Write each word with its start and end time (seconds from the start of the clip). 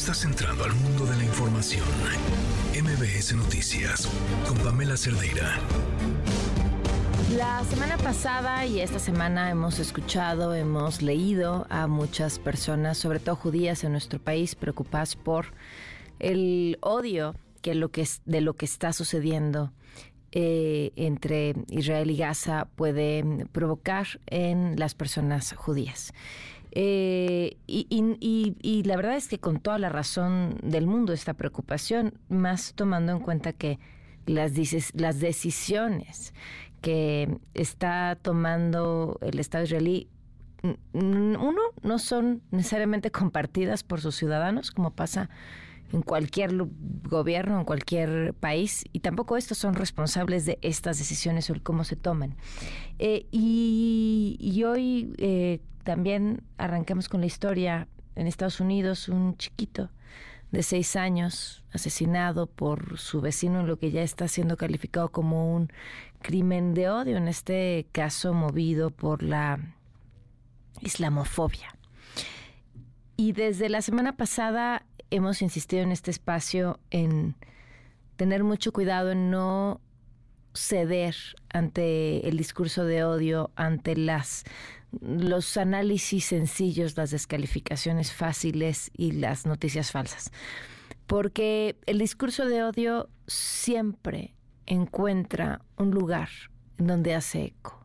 Estás 0.00 0.24
entrando 0.24 0.64
al 0.64 0.74
mundo 0.76 1.04
de 1.04 1.14
la 1.14 1.24
información. 1.24 1.84
MBS 2.72 3.34
Noticias 3.34 4.08
con 4.48 4.56
Pamela 4.56 4.96
Cerdeira. 4.96 5.58
La 7.36 7.62
semana 7.64 7.98
pasada 7.98 8.64
y 8.64 8.80
esta 8.80 8.98
semana 8.98 9.50
hemos 9.50 9.78
escuchado, 9.78 10.54
hemos 10.54 11.02
leído 11.02 11.66
a 11.68 11.86
muchas 11.86 12.38
personas, 12.38 12.96
sobre 12.96 13.20
todo 13.20 13.36
judías 13.36 13.84
en 13.84 13.92
nuestro 13.92 14.18
país, 14.18 14.54
preocupadas 14.54 15.16
por 15.16 15.48
el 16.18 16.78
odio 16.80 17.34
que 17.60 17.72
es, 17.96 18.22
de 18.24 18.40
lo 18.40 18.54
que 18.54 18.64
está 18.64 18.94
sucediendo 18.94 19.70
eh, 20.32 20.92
entre 20.96 21.56
Israel 21.68 22.10
y 22.10 22.16
Gaza 22.16 22.68
puede 22.74 23.22
provocar 23.52 24.06
en 24.28 24.76
las 24.78 24.94
personas 24.94 25.52
judías. 25.52 26.14
Eh, 26.72 27.56
y, 27.66 28.82
la 28.84 28.96
verdad 28.96 29.16
es 29.16 29.28
que 29.28 29.38
con 29.38 29.60
toda 29.60 29.78
la 29.78 29.88
razón 29.88 30.56
del 30.62 30.86
mundo 30.86 31.12
esta 31.12 31.34
preocupación, 31.34 32.14
más 32.28 32.74
tomando 32.74 33.12
en 33.12 33.20
cuenta 33.20 33.52
que 33.52 33.78
las, 34.26 34.52
las 34.94 35.20
decisiones 35.20 36.34
que 36.80 37.38
está 37.54 38.16
tomando 38.20 39.18
el 39.20 39.38
Estado 39.38 39.64
israelí, 39.64 40.08
uno, 40.92 41.60
no 41.82 41.98
son 41.98 42.42
necesariamente 42.50 43.10
compartidas 43.10 43.82
por 43.82 44.00
sus 44.00 44.16
ciudadanos, 44.16 44.70
como 44.70 44.90
pasa 44.90 45.30
en 45.92 46.02
cualquier 46.02 46.52
gobierno, 47.08 47.58
en 47.58 47.64
cualquier 47.64 48.34
país, 48.34 48.84
y 48.92 49.00
tampoco 49.00 49.36
estos 49.36 49.58
son 49.58 49.74
responsables 49.74 50.46
de 50.46 50.58
estas 50.62 50.98
decisiones 50.98 51.50
o 51.50 51.54
cómo 51.62 51.84
se 51.84 51.96
toman. 51.96 52.36
Eh, 52.98 53.26
y, 53.32 54.62
hoy 54.64 55.12
eh, 55.18 55.60
también 55.84 56.42
arrancamos 56.58 57.08
con 57.08 57.20
la 57.20 57.26
historia 57.26 57.88
en 58.16 58.26
Estados 58.26 58.60
Unidos, 58.60 59.08
un 59.08 59.36
chiquito 59.36 59.90
de 60.50 60.62
seis 60.62 60.96
años 60.96 61.64
asesinado 61.72 62.46
por 62.46 62.98
su 62.98 63.20
vecino 63.20 63.60
en 63.60 63.66
lo 63.66 63.78
que 63.78 63.90
ya 63.90 64.02
está 64.02 64.26
siendo 64.28 64.56
calificado 64.56 65.10
como 65.10 65.54
un 65.54 65.72
crimen 66.20 66.74
de 66.74 66.90
odio, 66.90 67.16
en 67.16 67.28
este 67.28 67.86
caso 67.92 68.34
movido 68.34 68.90
por 68.90 69.22
la 69.22 69.60
islamofobia. 70.80 71.74
Y 73.16 73.32
desde 73.32 73.68
la 73.68 73.82
semana 73.82 74.16
pasada 74.16 74.84
hemos 75.10 75.42
insistido 75.42 75.82
en 75.82 75.92
este 75.92 76.10
espacio 76.10 76.80
en 76.90 77.36
tener 78.16 78.44
mucho 78.44 78.72
cuidado 78.72 79.12
en 79.12 79.30
no 79.30 79.80
ceder 80.54 81.14
ante 81.52 82.28
el 82.28 82.36
discurso 82.36 82.84
de 82.84 83.04
odio, 83.04 83.50
ante 83.56 83.96
las 83.96 84.44
los 85.00 85.56
análisis 85.56 86.26
sencillos, 86.26 86.96
las 86.96 87.10
descalificaciones 87.10 88.12
fáciles 88.12 88.90
y 88.96 89.12
las 89.12 89.46
noticias 89.46 89.90
falsas. 89.90 90.32
Porque 91.06 91.76
el 91.86 91.98
discurso 91.98 92.46
de 92.46 92.62
odio 92.62 93.08
siempre 93.26 94.34
encuentra 94.66 95.62
un 95.76 95.90
lugar 95.90 96.28
donde 96.78 97.14
hace 97.14 97.44
eco. 97.44 97.84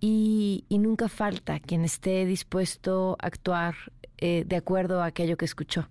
Y, 0.00 0.64
nunca 0.70 1.08
falta 1.08 1.58
quien 1.58 1.84
esté 1.84 2.26
dispuesto 2.26 3.16
a 3.20 3.26
actuar 3.26 3.74
eh, 4.18 4.44
de 4.46 4.56
acuerdo 4.56 5.02
a 5.02 5.06
aquello 5.06 5.36
que 5.36 5.46
escuchó 5.46 5.88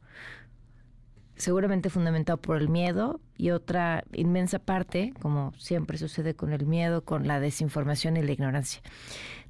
seguramente 1.36 1.90
fundamentado 1.90 2.38
por 2.38 2.58
el 2.58 2.70
miedo 2.70 3.20
y 3.38 3.52
otra 3.52 4.04
inmensa 4.14 4.60
parte, 4.60 5.14
como 5.22 5.54
siempre 5.58 5.98
sucede 5.98 6.34
con 6.34 6.54
el 6.54 6.66
miedo, 6.66 7.04
con 7.04 7.28
la 7.28 7.40
desinformación 7.40 8.18
y 8.18 8.24
la 8.24 8.32
ignorancia. 8.32 8.82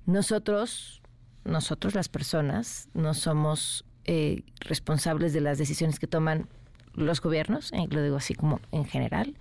Nosotros, 0.05 1.01
nosotros 1.43 1.95
las 1.95 2.09
personas, 2.09 2.89
no 2.93 3.13
somos 3.13 3.85
eh, 4.05 4.43
responsables 4.59 5.33
de 5.33 5.41
las 5.41 5.57
decisiones 5.57 5.99
que 5.99 6.07
toman 6.07 6.47
los 6.93 7.21
gobiernos, 7.21 7.71
eh, 7.73 7.87
lo 7.89 8.03
digo 8.03 8.17
así 8.17 8.35
como 8.35 8.59
en 8.71 8.85
general, 8.85 9.35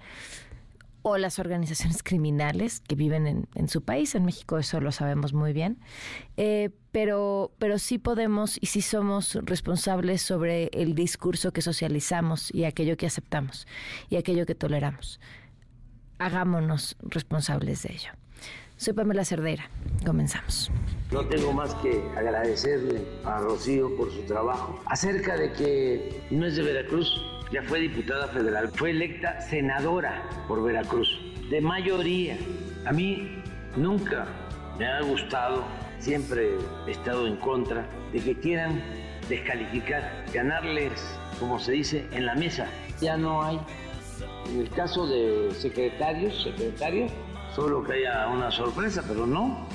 o 1.02 1.18
las 1.18 1.38
organizaciones 1.38 2.02
criminales 2.02 2.80
que 2.80 2.94
viven 2.94 3.46
en, 3.54 3.68
su 3.68 3.82
país. 3.82 4.14
En 4.14 4.24
México 4.24 4.58
eso 4.58 4.80
lo 4.80 4.90
sabemos 4.90 5.34
muy 5.34 5.52
bien. 5.52 5.78
Eh, 6.36 6.70
pero, 6.92 7.52
pero 7.58 7.78
sí 7.78 7.98
podemos 7.98 8.56
y 8.60 8.66
sí 8.66 8.80
somos 8.80 9.38
responsables 9.42 10.22
sobre 10.22 10.70
el 10.72 10.94
discurso 10.94 11.52
que 11.52 11.60
socializamos 11.60 12.52
y 12.54 12.64
aquello 12.64 12.96
que 12.96 13.06
aceptamos 13.06 13.66
y 14.08 14.16
aquello 14.16 14.46
que 14.46 14.54
toleramos. 14.54 15.20
Hagámonos 16.18 16.96
responsables 17.02 17.82
de 17.82 17.92
ello. 17.92 18.23
Soy 18.76 18.92
Pamela 18.92 19.24
Cerdeira. 19.24 19.70
Comenzamos. 20.04 20.70
No 21.12 21.24
tengo 21.26 21.52
más 21.52 21.74
que 21.76 22.02
agradecerle 22.16 23.06
a 23.24 23.38
Rocío 23.38 23.96
por 23.96 24.12
su 24.12 24.22
trabajo. 24.22 24.80
Acerca 24.86 25.36
de 25.36 25.52
que 25.52 26.20
no 26.30 26.44
es 26.44 26.56
de 26.56 26.62
Veracruz, 26.62 27.08
ya 27.52 27.62
fue 27.62 27.78
diputada 27.78 28.26
federal, 28.28 28.68
fue 28.74 28.90
electa 28.90 29.40
senadora 29.42 30.28
por 30.48 30.62
Veracruz, 30.62 31.08
de 31.50 31.60
mayoría. 31.60 32.36
A 32.84 32.92
mí 32.92 33.42
nunca 33.76 34.26
me 34.76 34.86
ha 34.86 35.02
gustado, 35.02 35.64
siempre 36.00 36.50
he 36.88 36.90
estado 36.90 37.28
en 37.28 37.36
contra 37.36 37.88
de 38.12 38.20
que 38.20 38.34
quieran 38.34 38.82
descalificar, 39.28 40.24
ganarles, 40.32 41.00
como 41.38 41.60
se 41.60 41.72
dice, 41.72 42.06
en 42.10 42.26
la 42.26 42.34
mesa. 42.34 42.66
Ya 43.00 43.16
no 43.16 43.40
hay. 43.42 43.60
En 44.50 44.60
el 44.60 44.70
caso 44.70 45.06
de 45.06 45.52
secretarios, 45.54 46.42
secretarios, 46.42 47.12
solo 47.54 47.82
que 47.84 47.92
haya 47.94 48.28
una 48.28 48.50
sorpresa, 48.50 49.02
pero 49.06 49.26
no, 49.26 49.66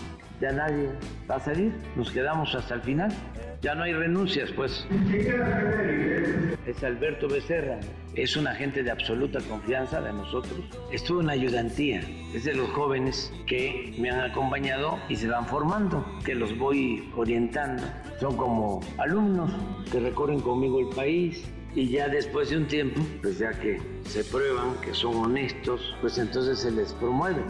ya 0.41 0.51
nadie 0.51 0.89
va 1.29 1.35
a 1.35 1.39
salir, 1.39 1.73
nos 1.95 2.11
quedamos 2.11 2.53
hasta 2.55 2.75
el 2.75 2.81
final. 2.81 3.11
Ya 3.61 3.75
no 3.75 3.83
hay 3.83 3.91
renuncias, 3.91 4.51
pues. 4.53 4.87
Es 6.65 6.81
Alberto 6.81 7.27
Becerra. 7.27 7.77
Es 8.15 8.37
un 8.37 8.47
agente 8.47 8.83
de 8.83 8.91
absoluta 8.91 9.39
confianza 9.49 9.99
de 9.99 10.13
nosotros. 10.13 10.61
Estuvo 10.93 11.19
en 11.21 11.29
ayudantía. 11.29 12.01
Es 12.33 12.45
de 12.45 12.53
los 12.53 12.69
jóvenes 12.69 13.33
que 13.47 13.93
me 13.99 14.11
han 14.11 14.31
acompañado 14.31 14.97
y 15.09 15.17
se 15.17 15.27
van 15.27 15.45
formando, 15.45 16.05
que 16.23 16.35
los 16.35 16.57
voy 16.57 17.11
orientando. 17.17 17.83
Son 18.21 18.37
como 18.37 18.79
alumnos 18.97 19.51
que 19.91 19.99
recorren 19.99 20.39
conmigo 20.39 20.79
el 20.79 20.95
país, 20.95 21.43
y 21.75 21.89
ya 21.89 22.07
después 22.07 22.49
de 22.49 22.57
un 22.57 22.67
tiempo, 22.67 23.01
pues 23.21 23.39
ya 23.39 23.51
que 23.51 23.79
se 24.05 24.23
prueban 24.23 24.79
que 24.81 24.93
son 24.93 25.15
honestos, 25.15 25.95
pues 26.01 26.17
entonces 26.17 26.59
se 26.59 26.71
les 26.71 26.93
promueve. 26.93 27.41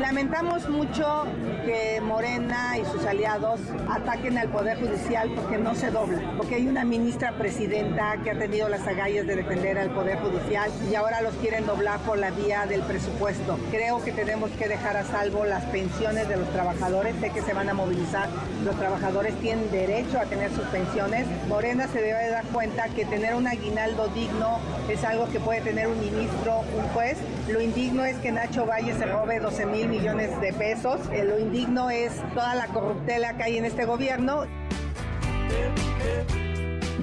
Lamentamos 0.00 0.68
mucho 0.68 1.24
que 1.64 2.00
Morena 2.00 2.76
y 2.78 2.84
sus 2.84 3.04
aliados 3.04 3.60
ataquen 3.88 4.36
al 4.38 4.48
Poder 4.48 4.78
Judicial 4.78 5.30
porque 5.36 5.56
no 5.56 5.74
se 5.74 5.90
dobla, 5.90 6.20
porque 6.36 6.56
hay 6.56 6.66
una 6.66 6.84
ministra 6.84 7.32
presidenta 7.32 8.16
que 8.22 8.32
ha 8.32 8.38
tenido 8.38 8.68
las 8.68 8.86
agallas 8.86 9.26
de 9.26 9.36
defender 9.36 9.78
al 9.78 9.90
Poder 9.90 10.18
Judicial 10.18 10.70
y 10.90 10.94
ahora 10.96 11.22
los 11.22 11.34
quieren 11.34 11.64
doblar 11.64 12.00
por 12.00 12.18
la 12.18 12.30
vía 12.32 12.66
del 12.66 12.82
presupuesto. 12.82 13.56
Creo 13.70 14.02
que 14.02 14.10
tenemos 14.10 14.50
que 14.52 14.68
dejar 14.68 14.96
a 14.96 15.04
salvo 15.04 15.44
las 15.44 15.64
pensiones 15.66 16.28
de 16.28 16.36
los 16.36 16.50
trabajadores, 16.50 17.14
sé 17.20 17.30
que 17.30 17.42
se 17.42 17.54
van 17.54 17.68
a 17.68 17.74
movilizar, 17.74 18.28
los 18.64 18.76
trabajadores 18.76 19.34
tienen 19.40 19.70
derecho 19.70 20.18
a 20.18 20.24
tener 20.24 20.50
sus 20.50 20.64
pensiones. 20.66 21.26
Morena 21.48 21.86
se 21.88 22.00
debe 22.00 22.30
dar 22.30 22.44
cuenta 22.46 22.88
que 22.88 23.04
tener 23.04 23.34
un 23.34 23.46
aguinaldo 23.46 24.08
digno 24.08 24.58
es 24.88 25.04
algo 25.04 25.28
que 25.30 25.38
puede 25.38 25.60
tener 25.60 25.86
un 25.86 26.00
ministro, 26.00 26.62
un 26.76 26.88
juez. 26.92 27.16
Lo 27.48 27.60
indigno 27.60 28.04
es 28.04 28.16
que 28.16 28.32
Nacho 28.32 28.66
Valle 28.66 28.94
se 28.94 29.06
robe 29.06 29.38
12 29.38 29.66
mil 29.66 29.84
millones 29.94 30.40
de 30.40 30.52
pesos. 30.52 31.00
Eh, 31.12 31.24
lo 31.24 31.38
indigno 31.38 31.88
es 31.90 32.12
toda 32.34 32.54
la 32.54 32.66
corruptela 32.68 33.36
que 33.36 33.44
hay 33.44 33.58
en 33.58 33.64
este 33.64 33.84
gobierno. 33.84 34.44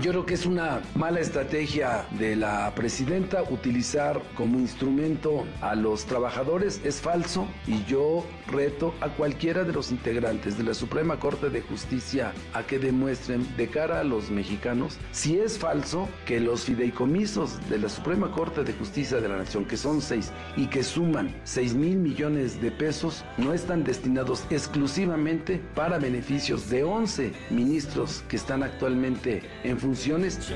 Yo 0.02 0.12
creo 0.12 0.26
que 0.26 0.34
es 0.34 0.46
una 0.48 0.82
mala 0.96 1.20
estrategia 1.20 2.06
de 2.18 2.36
la 2.36 2.74
presidenta 2.76 3.44
utilizar 3.44 4.20
como 4.36 4.58
instrumento 4.58 5.46
a 5.62 5.76
los 5.76 6.06
trabajadores. 6.06 6.82
Es 6.84 7.00
falso 7.00 7.48
y 7.68 7.84
yo 7.86 8.26
reto 8.52 8.94
a 9.02 9.10
cualquiera 9.10 9.64
de 9.64 9.74
los 9.74 9.92
integrantes 9.92 10.58
de 10.58 10.64
la 10.64 10.74
Suprema 10.74 11.20
Corte 11.20 11.50
de 11.50 11.62
Justicia 11.62 12.34
a 12.54 12.64
que 12.64 12.80
demuestren 12.80 13.46
de 13.58 13.68
cara 13.68 14.00
a 14.00 14.04
los 14.04 14.30
mexicanos 14.30 14.98
si 15.12 15.38
es 15.38 15.58
falso 15.58 16.10
que 16.26 16.40
los 16.40 16.66
fideicomisos 16.66 17.60
de 17.70 17.80
la 17.80 17.90
Suprema 17.90 18.32
Corte 18.32 18.64
de 18.64 18.74
Justicia 18.74 19.20
de 19.20 19.30
la 19.30 19.38
Nación, 19.38 19.66
que 19.66 19.78
son 19.78 20.02
seis 20.02 20.32
y 20.58 20.68
que 20.68 20.84
suman 20.84 21.34
seis 21.44 21.74
mil 21.74 21.98
millones 21.98 22.62
de 22.62 22.72
pesos, 22.72 23.24
no 23.38 23.54
están 23.54 23.84
destinados 23.84 24.46
exclusivamente 24.50 25.62
para 25.76 25.98
beneficios 25.98 26.70
de 26.70 26.84
11 26.84 27.32
ministros 27.50 28.24
que 28.28 28.36
están 28.36 28.64
actualmente 28.64 29.44
en 29.64 29.80
funciones. 29.80 30.52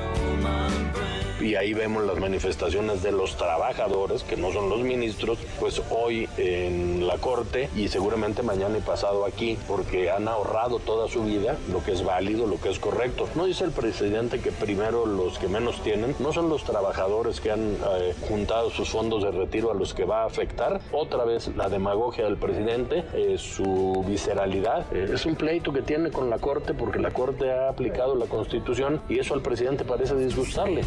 Y 1.42 1.56
ahí 1.56 1.74
vemos 1.74 2.06
las 2.06 2.18
manifestaciones 2.18 3.04
de 3.04 3.12
los 3.12 3.38
trabajadores, 3.38 4.24
que 4.24 4.38
no 4.38 4.52
son 4.52 4.70
los 4.70 4.80
ministros, 4.82 5.38
pues 5.60 5.82
hoy 5.90 6.30
en 6.38 7.06
la 7.06 7.18
Corte 7.18 7.70
y 7.76 7.85
seguramente 7.88 8.44
mañana 8.44 8.78
y 8.78 8.82
pasado 8.82 9.26
aquí, 9.26 9.58
porque 9.68 10.10
han 10.12 10.28
ahorrado 10.28 10.80
toda 10.80 11.08
su 11.08 11.24
vida 11.24 11.58
lo 11.72 11.84
que 11.84 11.94
es 11.94 12.04
válido, 12.04 12.48
lo 12.48 12.60
que 12.60 12.70
es 12.70 12.80
correcto. 12.80 13.28
No 13.36 13.46
dice 13.46 13.64
el 13.64 13.72
presidente 13.72 14.40
que 14.40 14.52
primero 14.52 15.06
los 15.06 15.38
que 15.38 15.48
menos 15.48 15.82
tienen 15.82 16.16
no 16.20 16.34
son 16.34 16.50
los 16.50 16.64
trabajadores 16.64 17.40
que 17.40 17.52
han 17.52 17.74
eh, 17.74 18.14
juntado 18.28 18.70
sus 18.70 18.90
fondos 18.90 19.24
de 19.24 19.32
retiro 19.32 19.72
a 19.72 19.74
los 19.74 19.94
que 19.94 20.06
va 20.06 20.24
a 20.24 20.26
afectar. 20.26 20.82
Otra 20.92 21.26
vez 21.26 21.50
la 21.56 21.70
demagogia 21.70 22.26
del 22.26 22.38
presidente, 22.38 23.04
eh, 23.14 23.38
su 23.38 24.04
visceralidad, 24.08 24.86
eh, 24.94 25.10
es 25.14 25.26
un 25.26 25.36
pleito 25.36 25.72
que 25.74 25.82
tiene 25.82 26.12
con 26.12 26.30
la 26.30 26.40
Corte 26.40 26.74
porque 26.74 27.00
la 27.00 27.12
Corte 27.12 27.52
ha 27.52 27.70
aplicado 27.70 28.16
la 28.16 28.26
Constitución 28.26 29.02
y 29.10 29.20
eso 29.20 29.34
al 29.34 29.42
presidente 29.42 29.84
parece 29.84 30.16
disgustarle. 30.16 30.82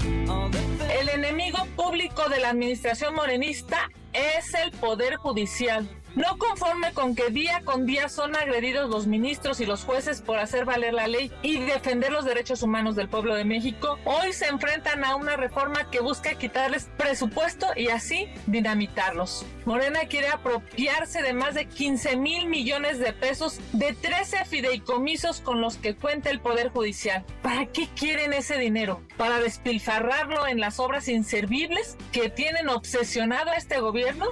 El 0.00 1.08
enemigo 1.08 1.66
público 1.76 2.28
de 2.28 2.40
la 2.40 2.50
administración 2.50 3.14
morenista 3.14 3.90
es 4.12 4.54
el 4.54 4.70
Poder 4.72 5.16
Judicial. 5.16 5.88
No 6.18 6.36
conforme 6.36 6.92
con 6.94 7.14
que 7.14 7.30
día 7.30 7.62
con 7.64 7.86
día 7.86 8.08
son 8.08 8.34
agredidos 8.34 8.90
los 8.90 9.06
ministros 9.06 9.60
y 9.60 9.66
los 9.66 9.84
jueces 9.84 10.20
por 10.20 10.40
hacer 10.40 10.64
valer 10.64 10.92
la 10.92 11.06
ley 11.06 11.30
y 11.42 11.60
defender 11.60 12.10
los 12.10 12.24
derechos 12.24 12.64
humanos 12.64 12.96
del 12.96 13.08
pueblo 13.08 13.36
de 13.36 13.44
México, 13.44 14.00
hoy 14.04 14.32
se 14.32 14.48
enfrentan 14.48 15.04
a 15.04 15.14
una 15.14 15.36
reforma 15.36 15.88
que 15.92 16.00
busca 16.00 16.34
quitarles 16.34 16.90
presupuesto 16.96 17.68
y 17.76 17.90
así 17.90 18.26
dinamitarlos. 18.46 19.46
Morena 19.64 20.00
quiere 20.10 20.26
apropiarse 20.26 21.22
de 21.22 21.34
más 21.34 21.54
de 21.54 21.66
15 21.66 22.16
mil 22.16 22.48
millones 22.48 22.98
de 22.98 23.12
pesos 23.12 23.60
de 23.72 23.92
13 23.92 24.44
fideicomisos 24.44 25.40
con 25.40 25.60
los 25.60 25.76
que 25.76 25.94
cuenta 25.94 26.30
el 26.30 26.40
Poder 26.40 26.70
Judicial. 26.70 27.24
¿Para 27.42 27.66
qué 27.66 27.88
quieren 27.94 28.32
ese 28.32 28.58
dinero? 28.58 29.02
¿Para 29.16 29.38
despilfarrarlo 29.38 30.48
en 30.48 30.58
las 30.58 30.80
obras 30.80 31.06
inservibles 31.06 31.96
que 32.10 32.28
tienen 32.28 32.68
obsesionado 32.70 33.50
a 33.50 33.54
este 33.54 33.78
gobierno? 33.78 34.26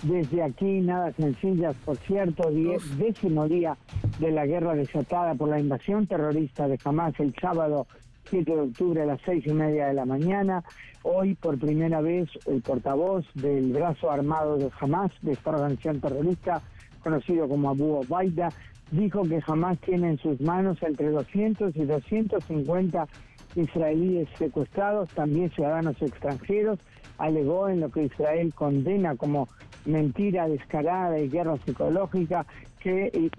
desde 0.01 0.41
aquí, 0.41 0.79
nada 0.79 1.11
sencillas, 1.13 1.75
por 1.85 1.97
cierto, 1.97 2.49
décimo 2.97 3.47
día 3.47 3.77
de 4.19 4.31
la 4.31 4.45
guerra 4.45 4.73
desatada 4.73 5.35
por 5.35 5.49
la 5.49 5.59
invasión 5.59 6.07
terrorista 6.07 6.67
de 6.67 6.79
Hamas 6.83 7.19
el 7.19 7.35
sábado 7.39 7.85
7 8.29 8.51
de 8.51 8.61
octubre 8.61 9.01
a 9.01 9.05
las 9.05 9.19
seis 9.25 9.45
y 9.47 9.53
media 9.53 9.87
de 9.87 9.93
la 9.93 10.05
mañana. 10.05 10.63
Hoy, 11.03 11.35
por 11.35 11.57
primera 11.57 12.01
vez, 12.01 12.29
el 12.45 12.61
portavoz 12.61 13.25
del 13.33 13.71
brazo 13.71 14.11
armado 14.11 14.57
de 14.57 14.69
Hamas, 14.79 15.11
de 15.21 15.33
esta 15.33 15.51
organización 15.51 15.99
terrorista, 15.99 16.61
conocido 17.03 17.47
como 17.47 17.69
Abu 17.69 18.01
Obaida, 18.01 18.49
dijo 18.91 19.23
que 19.23 19.41
Hamas 19.45 19.79
tiene 19.79 20.09
en 20.11 20.17
sus 20.17 20.39
manos 20.41 20.77
entre 20.81 21.09
200 21.09 21.75
y 21.75 21.85
250 21.85 23.07
israelíes 23.55 24.27
secuestrados, 24.37 25.09
también 25.09 25.49
ciudadanos 25.51 26.01
extranjeros. 26.01 26.79
Alegó 27.17 27.67
en 27.67 27.81
lo 27.81 27.89
que 27.89 28.03
Israel 28.03 28.53
condena 28.53 29.15
como 29.15 29.47
mentira 29.85 30.47
descarada 30.47 31.19
y 31.19 31.29
guerra 31.29 31.57
psicológica, 31.65 32.45
que 32.79 33.29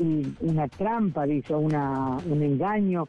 una 0.41 0.69
trampa, 0.69 1.25
dice, 1.25 1.55
una, 1.55 2.19
un 2.27 2.43
engaño 2.43 3.09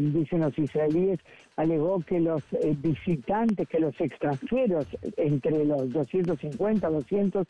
dicen 0.00 0.40
los 0.40 0.58
israelíes, 0.58 1.20
alegó 1.56 2.00
que 2.00 2.20
los 2.20 2.42
eh, 2.52 2.76
visitantes, 2.78 3.68
que 3.68 3.78
los 3.78 3.98
extranjeros, 4.00 4.86
entre 5.16 5.64
los 5.64 5.90
250, 5.92 6.88
200, 6.88 7.46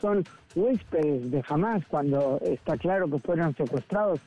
son 0.00 0.24
huéspedes 0.54 1.30
de 1.30 1.42
Hamas, 1.48 1.84
cuando 1.86 2.38
está 2.42 2.76
claro 2.76 3.08
que 3.08 3.18
fueron 3.18 3.54
secuestrados 3.54 4.20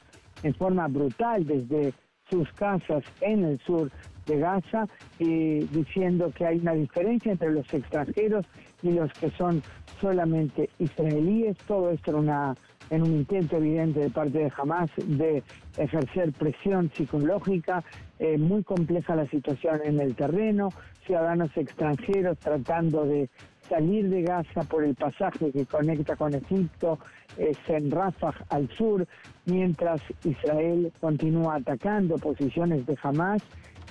en 0.43 0.53
forma 0.55 0.87
brutal 0.87 1.45
desde 1.45 1.93
sus 2.29 2.51
casas 2.53 3.03
en 3.21 3.43
el 3.43 3.59
sur 3.59 3.91
de 4.25 4.39
Gaza, 4.39 4.87
y 5.19 5.59
diciendo 5.65 6.31
que 6.35 6.45
hay 6.45 6.59
una 6.59 6.73
diferencia 6.73 7.31
entre 7.31 7.51
los 7.51 7.71
extranjeros 7.73 8.45
y 8.81 8.91
los 8.91 9.11
que 9.13 9.29
son 9.31 9.61
solamente 9.99 10.69
israelíes. 10.79 11.57
Todo 11.67 11.91
esto 11.91 12.11
era 12.11 12.19
una 12.19 12.55
en 12.93 13.01
un 13.01 13.11
intento 13.11 13.57
evidente 13.57 13.99
de 14.01 14.09
parte 14.09 14.37
de 14.37 14.51
Hamas 14.55 14.89
de 14.97 15.43
ejercer 15.77 16.31
presión 16.33 16.91
psicológica, 16.93 17.83
eh, 18.19 18.37
muy 18.37 18.63
compleja 18.63 19.15
la 19.15 19.27
situación 19.27 19.81
en 19.83 19.99
el 19.99 20.15
terreno, 20.15 20.69
ciudadanos 21.05 21.49
extranjeros 21.57 22.37
tratando 22.37 23.05
de 23.05 23.29
salir 23.67 24.09
de 24.09 24.21
Gaza 24.21 24.61
por 24.61 24.83
el 24.83 24.93
pasaje 24.93 25.51
que 25.51 25.65
conecta 25.65 26.15
con 26.15 26.35
Egipto, 26.35 26.99
es 27.37 27.57
en 27.67 27.89
Rafah 27.89 28.35
al 28.49 28.69
sur, 28.69 29.07
mientras 29.45 30.01
Israel 30.23 30.91
continúa 31.01 31.55
atacando 31.55 32.17
posiciones 32.17 32.85
de 32.85 32.95
Hamas, 33.01 33.41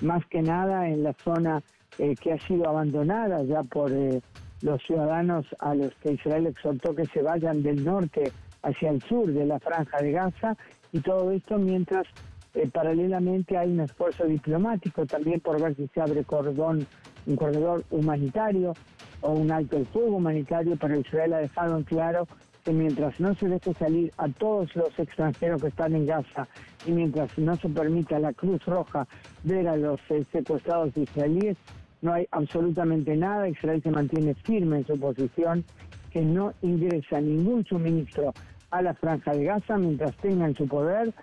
más 0.01 0.25
que 0.27 0.43
nada 0.43 0.89
en 0.89 1.03
la 1.03 1.13
zona 1.15 1.63
eh, 1.99 2.15
que 2.15 2.33
ha 2.33 2.39
sido 2.39 2.69
abandonada 2.69 3.43
ya 3.43 3.63
por 3.65 3.91
eh, 3.91 4.21
los 4.63 4.81
ciudadanos 4.85 5.45
a 5.59 5.75
los 5.75 5.93
que 5.97 6.13
Israel 6.13 6.47
exhortó 6.47 6.95
que 6.95 7.07
se 7.07 7.21
vayan 7.21 7.63
del 7.63 7.85
norte 7.85 8.31
hacia 8.63 8.91
el 8.91 9.03
sur 9.03 9.33
de 9.33 9.47
la 9.47 9.59
franja 9.59 9.99
de 9.99 10.13
Gaza 10.13 10.57
y 10.93 11.01
todo 11.01 11.31
esto 11.31 11.59
mientras 11.59 12.07
eh, 12.55 12.69
paralelamente 12.73 13.57
hay 13.57 13.71
un 13.71 13.81
esfuerzo 13.81 14.25
diplomático 14.25 15.07
también 15.07 15.41
por 15.41 15.61
ver 15.61 15.75
si 15.75 15.89
se 15.89 16.01
abre 16.01 16.25
cordón, 16.25 16.87
un 17.27 17.37
corredor 17.37 17.85
humanitario 17.91 18.75
o 19.23 19.33
un 19.33 19.51
alto 19.51 19.77
el 19.79 19.87
fuego 19.87 20.17
humanitario, 20.17 20.77
pero 20.79 20.99
Israel 20.99 21.33
ha 21.35 21.39
dejado 21.39 21.83
claro 21.85 22.27
que 22.65 22.73
mientras 22.73 23.19
no 23.19 23.35
se 23.35 23.49
deje 23.49 23.73
salir 23.75 24.13
a 24.19 24.29
todos 24.29 24.75
los 24.77 24.97
extranjeros 24.99 25.63
que 25.63 25.69
están 25.69 25.95
en 25.95 26.07
Gaza 26.07 26.47
y 26.87 26.93
mientras 26.93 27.37
no 27.39 27.57
se 27.57 27.69
permita 27.69 28.17
a 28.17 28.21
la 28.21 28.33
Cruz 28.33 28.65
Roja 28.67 29.07
ver 29.43 29.67
a 29.67 29.77
los 29.77 30.01
eh, 30.11 30.25
secuestrados 30.31 30.97
israelíes, 30.97 31.57
no 32.03 32.13
hay 32.13 32.27
absolutamente 32.33 33.17
nada. 33.17 33.49
Israel 33.49 33.83
se 33.83 33.91
mantiene 33.91 34.35
firme 34.35 34.79
en 34.79 34.87
su 34.87 34.99
posición 34.99 35.65
que 36.11 36.21
no 36.21 36.53
ingresa 36.63 37.21
ningún 37.21 37.65
suministro 37.65 38.35
a 38.73 38.83
la 38.83 38.95
franja 38.95 39.33
de 39.33 39.45
Gaza 39.45 39.77
mientras 39.77 40.17
tenga 40.17 40.47
en 40.47 40.57
su 40.57 40.67
poder 40.67 41.15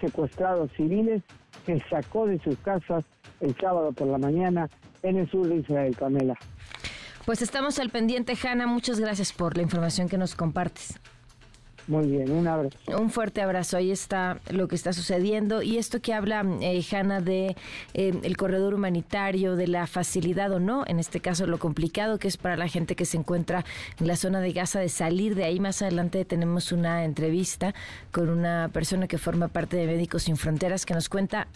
secuestrados 0.00 0.70
civiles 0.76 1.22
que 1.66 1.80
sacó 1.90 2.26
de 2.26 2.38
sus 2.40 2.56
casas 2.58 3.04
el 3.40 3.54
sábado 3.56 3.92
por 3.92 4.08
la 4.08 4.18
mañana 4.18 4.68
en 5.02 5.18
el 5.18 5.30
sur 5.30 5.46
de 5.46 5.56
Israel, 5.56 5.96
Camela. 5.96 6.38
Pues 7.26 7.42
estamos 7.42 7.78
al 7.78 7.90
pendiente, 7.90 8.34
Hanna. 8.42 8.66
Muchas 8.66 8.98
gracias 8.98 9.32
por 9.32 9.56
la 9.56 9.62
información 9.62 10.08
que 10.08 10.18
nos 10.18 10.34
compartes. 10.34 10.98
Muy 11.88 12.06
bien, 12.06 12.30
un 12.30 12.46
abrazo. 12.46 12.76
Un 12.96 13.10
fuerte 13.10 13.42
abrazo. 13.42 13.76
Ahí 13.76 13.90
está 13.90 14.40
lo 14.50 14.68
que 14.68 14.76
está 14.76 14.92
sucediendo 14.92 15.62
y 15.62 15.78
esto 15.78 16.00
que 16.00 16.14
habla 16.14 16.44
eh, 16.60 16.82
Hanna 16.90 17.20
de 17.20 17.56
eh, 17.94 18.12
el 18.22 18.36
corredor 18.36 18.74
humanitario, 18.74 19.56
de 19.56 19.66
la 19.66 19.86
facilidad 19.86 20.52
o 20.52 20.60
no, 20.60 20.84
en 20.86 20.98
este 20.98 21.20
caso 21.20 21.46
lo 21.46 21.58
complicado 21.58 22.18
que 22.18 22.28
es 22.28 22.36
para 22.36 22.56
la 22.56 22.68
gente 22.68 22.94
que 22.94 23.04
se 23.04 23.16
encuentra 23.16 23.64
en 23.98 24.06
la 24.06 24.16
zona 24.16 24.40
de 24.40 24.52
Gaza 24.52 24.80
de 24.80 24.88
salir 24.88 25.34
de 25.34 25.44
ahí. 25.44 25.58
Más 25.60 25.82
adelante 25.82 26.24
tenemos 26.24 26.72
una 26.72 27.04
entrevista 27.04 27.74
con 28.10 28.28
una 28.28 28.70
persona 28.72 29.08
que 29.08 29.18
forma 29.18 29.48
parte 29.48 29.76
de 29.76 29.86
Médicos 29.86 30.24
Sin 30.24 30.36
Fronteras 30.36 30.86
que 30.86 30.94
nos 30.94 31.08
cuenta 31.08 31.48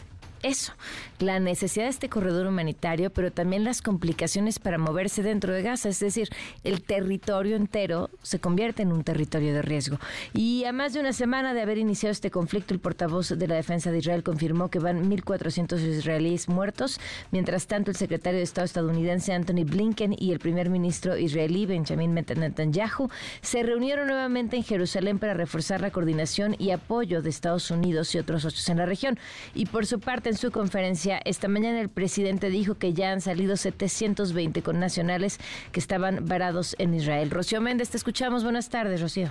eso, 0.47 0.73
la 1.19 1.41
necesidad 1.41 1.85
de 1.85 1.91
este 1.91 2.09
corredor 2.09 2.47
humanitario, 2.47 3.11
pero 3.11 3.33
también 3.33 3.65
las 3.65 3.83
complicaciones 3.83 4.59
para 4.59 4.79
moverse 4.79 5.23
dentro 5.23 5.53
de 5.53 5.63
Gaza, 5.63 5.89
es 5.89 6.01
decir, 6.01 6.29
el 6.65 6.83
territorio 6.83 7.57
entero 7.57 8.11
se 8.23 8.39
convierte 8.39 8.83
en 8.83 8.93
un 8.93 9.05
territorio 9.05 9.55
de 9.55 9.63
riesgo. 9.63 9.99
Y 10.33 10.65
a 10.65 10.73
más 10.73 10.93
de 10.93 11.01
una 11.01 11.13
semana 11.13 11.55
de 11.55 11.63
haber 11.63 11.79
iniciado 11.79 12.13
este 12.13 12.31
conflicto, 12.31 12.75
el 12.75 12.81
portavoz 12.81 13.31
de 13.31 13.49
la 13.49 13.55
defensa 13.55 13.91
de 13.91 13.99
Israel 13.99 14.23
confirmó 14.23 14.69
que 14.71 14.79
van 14.79 15.11
1.400 15.11 15.81
israelíes 15.81 16.49
muertos. 16.49 17.01
Mientras 17.31 17.67
tanto, 17.67 17.91
el 17.91 17.97
secretario 17.97 18.39
de 18.39 18.45
Estado 18.45 18.65
estadounidense 18.65 19.33
Anthony 19.33 19.65
Blinken 19.65 20.15
y 20.19 20.33
el 20.33 20.39
primer 20.39 20.71
ministro 20.71 21.17
israelí 21.17 21.67
Benjamin 21.67 22.15
Netanyahu 22.15 23.09
se 23.41 23.63
reunieron 23.63 24.09
nuevamente 24.09 24.57
en 24.57 24.65
Jerusalén 24.65 25.19
para 25.19 25.35
reforzar 25.35 25.81
la 25.81 25.91
coordinación 25.91 26.57
y 26.59 26.71
apoyo 26.71 27.23
de 27.23 27.31
Estados 27.31 27.71
Unidos 27.71 28.15
y 28.15 28.19
otros 28.19 28.43
socios 28.43 28.69
en 28.69 28.79
la 28.79 28.87
región. 28.87 29.19
Y 29.55 29.67
por 29.67 29.87
su 29.87 30.01
parte, 30.01 30.29
en 30.29 30.36
su 30.37 30.51
conferencia 30.51 31.21
esta 31.25 31.49
mañana 31.49 31.81
el 31.81 31.89
presidente 31.89 32.51
dijo 32.51 32.77
que 32.77 32.93
ya 32.93 33.13
han 33.13 33.21
salido 33.21 33.57
720 33.57 34.63
connacionales 34.63 35.39
que 35.73 35.81
estaban 35.81 36.27
varados 36.27 36.77
en 36.79 36.95
Israel. 36.95 37.31
Rocío 37.31 37.61
Méndez, 37.61 37.91
te 37.91 37.97
escuchamos. 37.97 38.45
Buenas 38.45 38.69
tardes, 38.69 39.01
Rocío. 39.01 39.31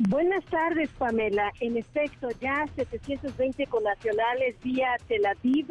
Buenas 0.00 0.44
tardes, 0.44 0.90
Pamela. 0.90 1.50
En 1.60 1.76
efecto, 1.76 2.28
ya 2.40 2.66
720 2.76 3.66
connacionales 3.66 4.54
vía 4.62 4.96
Tel 5.08 5.26
Aviv 5.26 5.66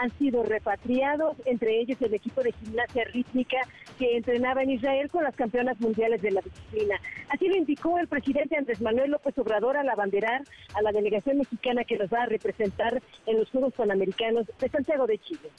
han 0.00 0.10
sido 0.18 0.42
repatriados, 0.42 1.36
entre 1.44 1.80
ellos 1.80 2.00
el 2.00 2.14
equipo 2.14 2.42
de 2.42 2.52
gimnasia 2.52 3.04
rítmica 3.04 3.58
que 3.98 4.16
entrenaba 4.16 4.62
en 4.62 4.70
Israel 4.70 5.10
con 5.10 5.24
las 5.24 5.34
campeonas 5.34 5.80
mundiales 5.80 6.22
de 6.22 6.32
la 6.32 6.40
disciplina. 6.40 6.96
Así 7.28 7.48
lo 7.48 7.56
indicó 7.56 7.98
el 7.98 8.08
presidente 8.08 8.56
Andrés 8.56 8.80
Manuel 8.80 9.12
López 9.12 9.36
Obrador 9.38 9.76
al 9.76 9.88
abanderar 9.88 10.42
a 10.74 10.82
la 10.82 10.92
delegación 10.92 11.38
mexicana 11.38 11.84
que 11.84 11.98
nos 11.98 12.12
va 12.12 12.22
a 12.22 12.26
representar 12.26 13.02
en 13.26 13.38
los 13.38 13.50
Juegos 13.50 13.74
Panamericanos 13.74 14.46
de 14.58 14.68
Santiago 14.68 15.06
de 15.06 15.18
Chile 15.18 15.50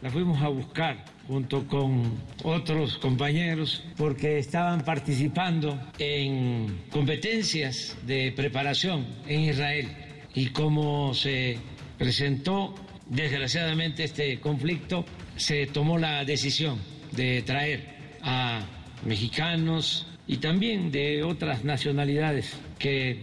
la 0.00 0.10
fuimos 0.10 0.40
a 0.42 0.48
buscar 0.48 1.04
junto 1.26 1.66
con 1.66 2.20
otros 2.44 2.98
compañeros 2.98 3.84
porque 3.96 4.38
estaban 4.38 4.82
participando 4.82 5.78
en 5.98 6.84
competencias 6.90 7.96
de 8.06 8.32
preparación 8.36 9.04
en 9.26 9.40
Israel 9.40 9.88
y 10.34 10.50
como 10.50 11.14
se 11.14 11.58
presentó 11.98 12.74
desgraciadamente 13.08 14.04
este 14.04 14.38
conflicto, 14.40 15.04
se 15.36 15.66
tomó 15.66 15.98
la 15.98 16.24
decisión 16.24 16.78
de 17.12 17.42
traer 17.42 17.98
a 18.22 18.60
mexicanos 19.04 20.06
y 20.26 20.38
también 20.38 20.90
de 20.90 21.22
otras 21.22 21.64
nacionalidades 21.64 22.54
que 22.78 23.22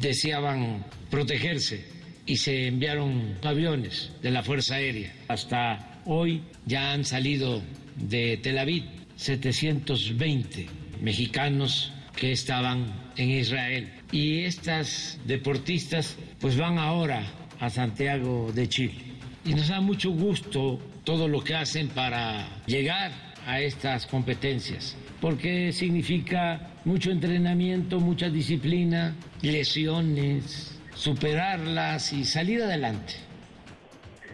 deseaban 0.00 0.84
protegerse 1.10 1.84
y 2.24 2.36
se 2.36 2.68
enviaron 2.68 3.36
aviones 3.42 4.12
de 4.22 4.30
la 4.30 4.42
Fuerza 4.42 4.76
Aérea 4.76 5.12
hasta 5.28 5.96
Hoy 6.08 6.40
ya 6.66 6.92
han 6.92 7.04
salido 7.04 7.60
de 7.96 8.36
Tel 8.36 8.58
Aviv 8.58 8.84
720 9.16 10.68
mexicanos 11.02 11.92
que 12.14 12.30
estaban 12.30 13.10
en 13.16 13.30
Israel. 13.30 13.92
Y 14.12 14.44
estas 14.44 15.18
deportistas 15.26 16.16
pues 16.40 16.56
van 16.56 16.78
ahora 16.78 17.26
a 17.58 17.70
Santiago 17.70 18.52
de 18.52 18.68
Chile. 18.68 19.05
Y 19.46 19.54
nos 19.54 19.68
da 19.68 19.80
mucho 19.80 20.10
gusto 20.10 20.80
todo 21.04 21.28
lo 21.28 21.42
que 21.42 21.54
hacen 21.54 21.88
para 21.88 22.48
llegar 22.66 23.12
a 23.46 23.60
estas 23.60 24.04
competencias, 24.04 24.96
porque 25.20 25.72
significa 25.72 26.72
mucho 26.84 27.12
entrenamiento, 27.12 28.00
mucha 28.00 28.28
disciplina, 28.28 29.14
lesiones, 29.42 30.76
superarlas 30.94 32.12
y 32.12 32.24
salir 32.24 32.60
adelante. 32.60 33.14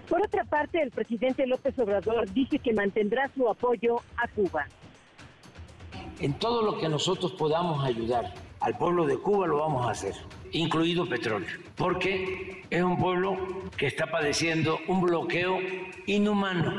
Por 0.09 0.23
otra 0.23 0.45
parte, 0.45 0.83
el 0.83 0.90
presidente 0.90 1.47
López 1.47 1.78
Obrador 1.78 2.33
dice 2.33 2.59
que 2.59 2.73
mantendrá 2.73 3.31
su 3.35 3.49
apoyo 3.50 4.00
a 4.16 4.28
Cuba. 4.28 4.66
En 6.21 6.33
todo 6.35 6.62
lo 6.62 6.78
que 6.78 6.88
nosotros 6.88 7.33
podamos 7.33 7.85
ayudar 7.85 8.33
al 8.61 8.78
pueblo 8.78 9.04
de 9.07 9.19
Cuba 9.19 9.47
lo 9.47 9.59
vamos 9.59 9.87
a 9.87 9.90
hacer, 9.90 10.14
incluido 10.53 11.09
petróleo, 11.09 11.49
porque 11.77 12.63
es 12.71 12.83
un 12.83 12.99
pueblo 12.99 13.37
que 13.77 13.87
está 13.87 14.07
padeciendo 14.07 14.79
un 14.89 15.03
bloqueo 15.03 15.59
inhumano, 16.07 16.73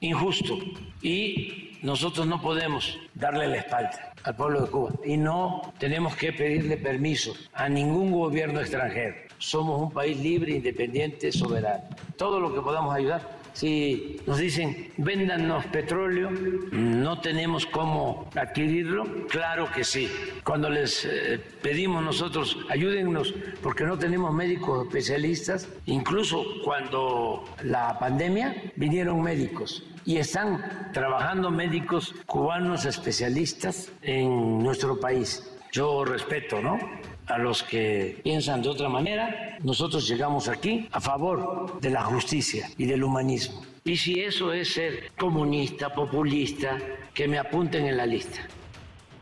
injusto, 0.00 0.58
y 1.02 1.72
nosotros 1.82 2.26
no 2.26 2.40
podemos 2.40 2.98
darle 3.14 3.48
la 3.48 3.56
espalda 3.56 4.12
al 4.24 4.36
pueblo 4.36 4.62
de 4.62 4.70
Cuba 4.70 4.90
y 5.04 5.16
no 5.16 5.72
tenemos 5.78 6.16
que 6.16 6.32
pedirle 6.32 6.76
permiso 6.76 7.34
a 7.52 7.68
ningún 7.68 8.10
gobierno 8.10 8.60
extranjero 8.60 9.26
somos 9.38 9.80
un 9.80 9.90
país 9.90 10.18
libre, 10.18 10.52
independiente, 10.52 11.30
soberano. 11.32 11.84
Todo 12.16 12.40
lo 12.40 12.54
que 12.54 12.60
podamos 12.60 12.94
ayudar. 12.94 13.35
Si 13.56 14.20
nos 14.26 14.36
dicen, 14.36 14.92
véndanos 14.98 15.64
petróleo, 15.72 16.30
no 16.72 17.22
tenemos 17.22 17.64
cómo 17.64 18.28
adquirirlo, 18.34 19.26
claro 19.28 19.66
que 19.74 19.82
sí. 19.82 20.10
Cuando 20.44 20.68
les 20.68 21.06
eh, 21.06 21.40
pedimos 21.62 22.04
nosotros, 22.04 22.58
ayúdennos, 22.68 23.32
porque 23.62 23.84
no 23.84 23.96
tenemos 23.96 24.34
médicos 24.34 24.84
especialistas, 24.86 25.70
incluso 25.86 26.44
cuando 26.66 27.44
la 27.62 27.98
pandemia 27.98 28.54
vinieron 28.76 29.22
médicos 29.22 29.84
y 30.04 30.18
están 30.18 30.90
trabajando 30.92 31.50
médicos 31.50 32.14
cubanos 32.26 32.84
especialistas 32.84 33.90
en 34.02 34.58
nuestro 34.58 35.00
país. 35.00 35.50
Yo 35.72 36.04
respeto, 36.04 36.60
¿no? 36.60 36.78
A 37.26 37.38
los 37.38 37.62
que 37.62 38.20
piensan 38.22 38.62
de 38.62 38.68
otra 38.68 38.88
manera, 38.88 39.58
nosotros 39.62 40.08
llegamos 40.08 40.48
aquí 40.48 40.88
a 40.92 41.00
favor 41.00 41.80
de 41.80 41.90
la 41.90 42.04
justicia 42.04 42.68
y 42.76 42.86
del 42.86 43.04
humanismo. 43.04 43.62
Y 43.84 43.96
si 43.96 44.20
eso 44.20 44.52
es 44.52 44.74
ser 44.74 45.12
comunista, 45.18 45.92
populista, 45.92 46.78
que 47.14 47.28
me 47.28 47.38
apunten 47.38 47.86
en 47.86 47.96
la 47.96 48.06
lista. 48.06 48.40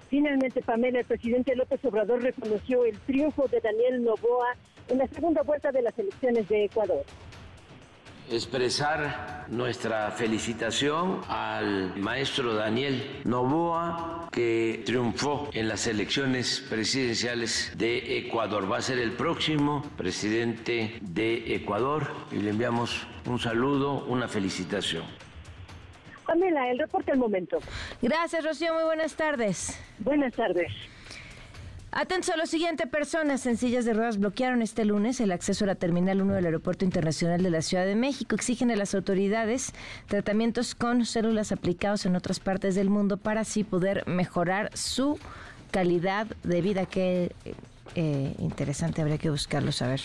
Finalmente, 0.09 0.63
Pamela, 0.63 1.01
el 1.01 1.05
presidente 1.05 1.57
López 1.57 1.85
Obrador 1.85 2.23
reconoció 2.23 2.85
el 2.85 2.99
triunfo 3.01 3.49
de 3.49 3.61
Daniel 3.61 4.05
Novoa 4.05 4.57
en 4.89 4.99
la 4.99 5.07
segunda 5.09 5.43
vuelta 5.43 5.73
de 5.73 5.83
las 5.83 5.99
elecciones 5.99 6.49
de 6.49 6.65
Ecuador 6.65 7.05
expresar 8.31 9.47
nuestra 9.49 10.11
felicitación 10.11 11.21
al 11.29 11.95
maestro 11.97 12.55
Daniel 12.55 13.21
Novoa, 13.25 14.29
que 14.33 14.83
triunfó 14.85 15.49
en 15.53 15.69
las 15.69 15.87
elecciones 15.87 16.65
presidenciales 16.69 17.73
de 17.77 18.19
Ecuador. 18.19 18.71
Va 18.71 18.79
a 18.79 18.83
ser 18.83 18.99
el 18.99 19.13
próximo 19.13 19.83
presidente 19.97 20.99
de 21.01 21.55
Ecuador 21.55 22.11
y 22.33 22.37
le 22.37 22.51
enviamos 22.51 23.07
un 23.27 23.39
saludo, 23.39 24.05
una 24.07 24.29
felicitación. 24.29 25.05
Pamela, 26.27 26.71
el 26.71 26.79
reporte 26.79 27.13
al 27.13 27.19
momento. 27.19 27.59
Gracias, 28.01 28.45
Rocío. 28.45 28.73
Muy 28.73 28.85
buenas 28.85 29.15
tardes. 29.15 29.79
Buenas 29.99 30.33
tardes. 30.33 30.73
Atentos 31.97 32.31
a 32.31 32.37
lo 32.37 32.47
siguiente, 32.47 32.89
personas 32.89 33.47
en 33.47 33.57
sillas 33.57 33.85
de 33.85 33.95
ruedas 33.95 34.19
bloquearon 34.19 34.63
este 34.63 34.85
lunes 34.85 35.21
el 35.21 35.31
acceso 35.31 35.63
a 35.63 35.69
la 35.69 35.75
Terminal 35.77 36.23
1 36.23 36.35
del 36.35 36.47
Aeropuerto 36.47 36.85
Internacional 36.85 37.41
de 37.41 37.51
la 37.51 37.63
Ciudad 37.63 37.87
de 37.87 37.95
México. 37.95 38.35
Exigen 38.35 38.73
a 38.73 38.77
las 38.77 38.97
autoridades 38.97 39.73
tratamientos 40.09 40.75
con 40.75 41.07
células 41.07 41.53
aplicados 41.53 42.05
en 42.05 42.17
otras 42.17 42.41
partes 42.41 42.75
del 42.75 42.91
mundo 42.91 43.17
para 43.17 43.43
así 43.43 43.63
poder 43.63 44.03
mejorar 44.09 44.77
su 44.77 45.21
calidad 45.71 46.27
de 46.43 46.63
vida. 46.63 46.87
Qué 46.87 47.31
eh, 47.95 48.35
interesante, 48.41 49.01
habría 49.01 49.19
que 49.19 49.31
buscarlo, 49.31 49.71
saber 49.71 50.01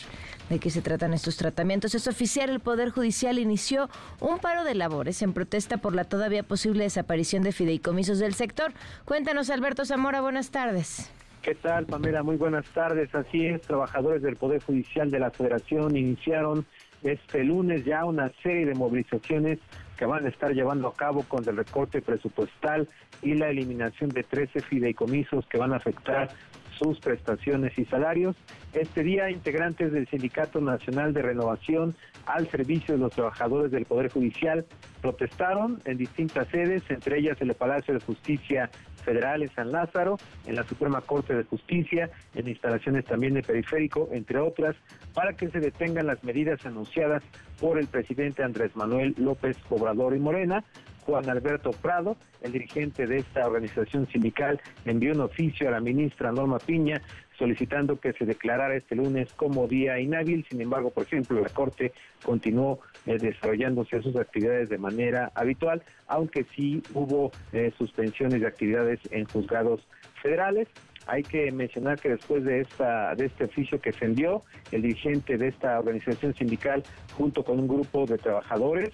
de 0.51 0.59
qué 0.59 0.69
se 0.69 0.83
tratan 0.83 1.15
estos 1.15 1.37
tratamientos. 1.37 1.95
Es 1.95 2.05
oficial, 2.05 2.51
el 2.51 2.59
Poder 2.59 2.91
Judicial 2.91 3.39
inició 3.39 3.89
un 4.19 4.37
paro 4.37 4.63
de 4.63 4.75
labores 4.75 5.23
en 5.23 5.33
protesta 5.33 5.77
por 5.77 5.95
la 5.95 6.03
todavía 6.03 6.43
posible 6.43 6.83
desaparición 6.83 7.41
de 7.41 7.51
fideicomisos 7.51 8.19
del 8.19 8.35
sector. 8.35 8.73
Cuéntanos, 9.05 9.49
Alberto 9.49 9.85
Zamora, 9.85 10.21
buenas 10.21 10.51
tardes. 10.51 11.09
¿Qué 11.41 11.55
tal, 11.55 11.85
Pamela? 11.85 12.21
Muy 12.21 12.35
buenas 12.35 12.65
tardes. 12.67 13.15
Así 13.15 13.45
es, 13.45 13.61
trabajadores 13.61 14.21
del 14.21 14.35
Poder 14.35 14.61
Judicial 14.61 15.09
de 15.09 15.19
la 15.19 15.31
Federación 15.31 15.95
iniciaron 15.95 16.65
este 17.01 17.45
lunes 17.45 17.85
ya 17.85 18.03
una 18.03 18.29
serie 18.43 18.65
de 18.65 18.75
movilizaciones 18.75 19.57
que 19.97 20.05
van 20.05 20.25
a 20.25 20.29
estar 20.29 20.51
llevando 20.53 20.89
a 20.89 20.93
cabo 20.93 21.23
con 21.23 21.47
el 21.47 21.55
recorte 21.55 22.01
presupuestal 22.01 22.89
y 23.21 23.35
la 23.35 23.49
eliminación 23.49 24.09
de 24.09 24.23
13 24.23 24.59
fideicomisos 24.61 25.45
que 25.47 25.57
van 25.57 25.71
a 25.71 25.77
afectar 25.77 26.29
sus 26.77 26.99
prestaciones 26.99 27.77
y 27.77 27.85
salarios. 27.85 28.35
Este 28.73 29.03
día, 29.03 29.29
integrantes 29.29 29.93
del 29.93 30.07
Sindicato 30.07 30.59
Nacional 30.59 31.13
de 31.13 31.21
Renovación 31.21 31.95
al 32.25 32.47
Servicio 32.49 32.95
de 32.95 32.99
los 32.99 33.13
Trabajadores 33.13 33.71
del 33.71 33.85
Poder 33.85 34.11
Judicial 34.11 34.65
protestaron 35.01 35.81
en 35.85 35.97
distintas 35.97 36.47
sedes, 36.49 36.83
entre 36.89 37.19
ellas 37.19 37.37
el 37.41 37.53
Palacio 37.53 37.93
de 37.93 38.01
Justicia 38.01 38.69
Federal 39.09 39.41
en 39.41 39.49
San 39.55 39.71
Lázaro, 39.71 40.17
en 40.45 40.55
la 40.55 40.63
Suprema 40.63 41.01
Corte 41.01 41.33
de 41.33 41.43
Justicia, 41.43 42.11
en 42.35 42.47
instalaciones 42.47 43.05
también 43.05 43.33
de 43.33 43.41
Periférico, 43.41 44.07
entre 44.11 44.37
otras, 44.37 44.75
para 45.15 45.33
que 45.33 45.49
se 45.49 45.59
detengan 45.59 46.05
las 46.05 46.23
medidas 46.23 46.63
anunciadas 46.63 47.23
por 47.59 47.79
el 47.79 47.87
presidente 47.87 48.43
Andrés 48.43 48.75
Manuel 48.75 49.15
López 49.17 49.57
Obrador 49.69 50.15
y 50.15 50.19
Morena. 50.19 50.63
Juan 51.07 51.27
Alberto 51.27 51.71
Prado, 51.71 52.17
el 52.43 52.51
dirigente 52.51 53.07
de 53.07 53.17
esta 53.17 53.47
organización 53.47 54.07
sindical, 54.09 54.61
envió 54.85 55.13
un 55.13 55.21
oficio 55.21 55.67
a 55.67 55.71
la 55.71 55.79
ministra 55.79 56.31
Norma 56.31 56.59
Piña 56.59 57.01
solicitando 57.39 57.99
que 57.99 58.13
se 58.13 58.25
declarara 58.25 58.75
este 58.75 58.95
lunes 58.95 59.33
como 59.33 59.67
día 59.67 59.99
inhábil. 59.99 60.45
Sin 60.49 60.61
embargo, 60.61 60.91
por 60.91 61.03
ejemplo, 61.05 61.41
la 61.41 61.49
Corte 61.49 61.93
continuó 62.23 62.81
eh, 63.05 63.17
desarrollándose 63.17 64.01
sus 64.01 64.15
actividades 64.17 64.69
de 64.69 64.77
manera 64.77 65.31
habitual, 65.33 65.81
aunque 66.07 66.45
sí 66.55 66.83
hubo 66.93 67.31
eh, 67.53 67.71
suspensiones 67.77 68.41
de 68.41 68.47
actividades 68.47 68.99
en 69.11 69.25
juzgados 69.25 69.87
federales. 70.21 70.67
Hay 71.07 71.23
que 71.23 71.51
mencionar 71.51 71.99
que 71.99 72.09
después 72.09 72.43
de 72.43 72.61
esta 72.61 73.15
de 73.15 73.25
este 73.25 73.45
oficio 73.45 73.81
que 73.81 73.93
se 73.93 74.05
envió, 74.05 74.43
el 74.71 74.83
dirigente 74.83 75.37
de 75.37 75.47
esta 75.47 75.79
organización 75.79 76.35
sindical, 76.35 76.83
junto 77.17 77.43
con 77.43 77.59
un 77.59 77.67
grupo 77.67 78.05
de 78.05 78.17
trabajadores, 78.17 78.91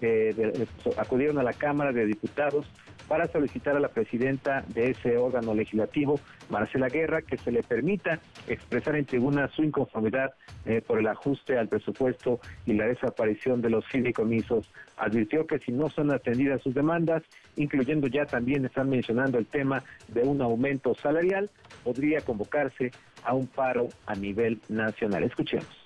eh, 0.00 0.66
acudieron 0.96 1.38
a 1.38 1.44
la 1.44 1.52
Cámara 1.52 1.92
de 1.92 2.06
Diputados 2.06 2.66
para 3.08 3.28
solicitar 3.28 3.76
a 3.76 3.80
la 3.80 3.88
presidenta 3.88 4.64
de 4.68 4.90
ese 4.90 5.16
órgano 5.16 5.54
legislativo, 5.54 6.18
Marcela 6.50 6.88
Guerra, 6.88 7.22
que 7.22 7.36
se 7.38 7.52
le 7.52 7.62
permita 7.62 8.20
expresar 8.46 8.96
en 8.96 9.04
tribuna 9.04 9.48
su 9.48 9.62
inconformidad 9.62 10.32
eh, 10.64 10.80
por 10.86 10.98
el 10.98 11.06
ajuste 11.06 11.58
al 11.58 11.68
presupuesto 11.68 12.40
y 12.66 12.74
la 12.74 12.86
desaparición 12.86 13.60
de 13.60 13.70
los 13.70 13.86
fideicomisos. 13.86 14.70
Advirtió 14.96 15.46
que 15.46 15.58
si 15.58 15.72
no 15.72 15.90
son 15.90 16.12
atendidas 16.12 16.62
sus 16.62 16.74
demandas, 16.74 17.22
incluyendo 17.56 18.06
ya 18.06 18.24
también 18.24 18.64
están 18.64 18.88
mencionando 18.88 19.38
el 19.38 19.46
tema 19.46 19.82
de 20.08 20.22
un 20.22 20.40
aumento 20.40 20.94
salarial, 20.94 21.50
podría 21.84 22.20
convocarse 22.20 22.92
a 23.24 23.34
un 23.34 23.46
paro 23.46 23.88
a 24.06 24.14
nivel 24.14 24.60
nacional. 24.68 25.24
Escuchemos. 25.24 25.81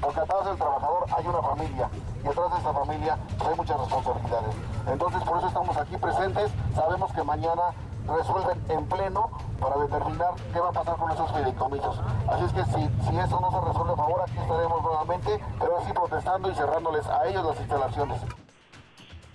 Porque 0.00 0.20
atrás 0.20 0.44
del 0.44 0.56
trabajador 0.56 1.06
hay 1.16 1.26
una 1.26 1.42
familia 1.42 1.90
y 2.22 2.26
atrás 2.28 2.52
de 2.52 2.58
esa 2.58 2.72
familia 2.72 3.18
hay 3.40 3.54
muchas 3.56 3.80
responsabilidades. 3.80 4.54
Entonces 4.86 5.22
por 5.24 5.38
eso 5.38 5.46
estamos 5.48 5.76
aquí 5.76 5.96
presentes. 5.96 6.50
Sabemos 6.74 7.12
que 7.12 7.22
mañana 7.22 7.62
resuelven 8.06 8.58
en 8.68 8.86
pleno 8.86 9.30
para 9.60 9.76
determinar 9.78 10.34
qué 10.52 10.60
va 10.60 10.68
a 10.68 10.72
pasar 10.72 10.96
con 10.96 11.10
esos 11.10 11.32
fideicomisos. 11.32 12.00
Así 12.28 12.44
es 12.44 12.52
que 12.52 12.64
si, 12.64 13.08
si 13.08 13.18
eso 13.18 13.40
no 13.40 13.50
se 13.50 13.66
resuelve 13.66 13.92
a 13.92 13.96
favor, 13.96 14.20
aquí 14.22 14.38
estaremos 14.38 14.82
nuevamente, 14.82 15.40
pero 15.58 15.78
así 15.78 15.92
protestando 15.92 16.50
y 16.50 16.54
cerrándoles 16.54 17.06
a 17.06 17.26
ellos 17.26 17.44
las 17.44 17.60
instalaciones. 17.60 18.20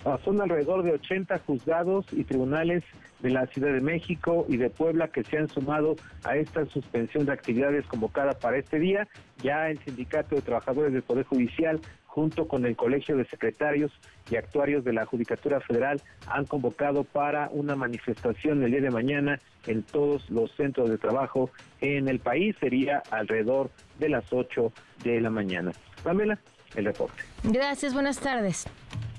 Ah, 0.04 0.18
son 0.24 0.40
alrededor 0.40 0.82
de 0.82 0.94
80 0.94 1.38
juzgados 1.46 2.06
y 2.12 2.24
tribunales 2.24 2.82
de 3.22 3.30
la 3.30 3.46
Ciudad 3.46 3.72
de 3.72 3.80
México 3.80 4.44
y 4.48 4.56
de 4.56 4.68
Puebla 4.68 5.08
que 5.08 5.22
se 5.24 5.38
han 5.38 5.48
sumado 5.48 5.96
a 6.24 6.36
esta 6.36 6.66
suspensión 6.66 7.24
de 7.24 7.32
actividades 7.32 7.86
convocada 7.86 8.32
para 8.32 8.58
este 8.58 8.78
día. 8.78 9.08
Ya 9.42 9.70
el 9.70 9.78
Sindicato 9.78 10.34
de 10.34 10.42
Trabajadores 10.42 10.92
del 10.92 11.02
Poder 11.02 11.24
Judicial, 11.24 11.80
junto 12.06 12.46
con 12.46 12.66
el 12.66 12.76
Colegio 12.76 13.16
de 13.16 13.24
Secretarios 13.26 13.92
y 14.30 14.36
Actuarios 14.36 14.84
de 14.84 14.92
la 14.92 15.06
Judicatura 15.06 15.60
Federal, 15.60 16.02
han 16.26 16.44
convocado 16.46 17.04
para 17.04 17.48
una 17.50 17.76
manifestación 17.76 18.62
el 18.62 18.72
día 18.72 18.82
de 18.82 18.90
mañana 18.90 19.38
en 19.66 19.82
todos 19.82 20.28
los 20.28 20.50
centros 20.56 20.90
de 20.90 20.98
trabajo 20.98 21.50
en 21.80 22.08
el 22.08 22.18
país. 22.18 22.56
Sería 22.60 23.02
alrededor 23.10 23.70
de 23.98 24.08
las 24.08 24.32
8 24.32 24.72
de 25.04 25.20
la 25.20 25.30
mañana. 25.30 25.72
Pamela, 26.02 26.38
el 26.74 26.86
reporte. 26.86 27.22
Gracias, 27.44 27.94
buenas 27.94 28.18
tardes. 28.18 28.66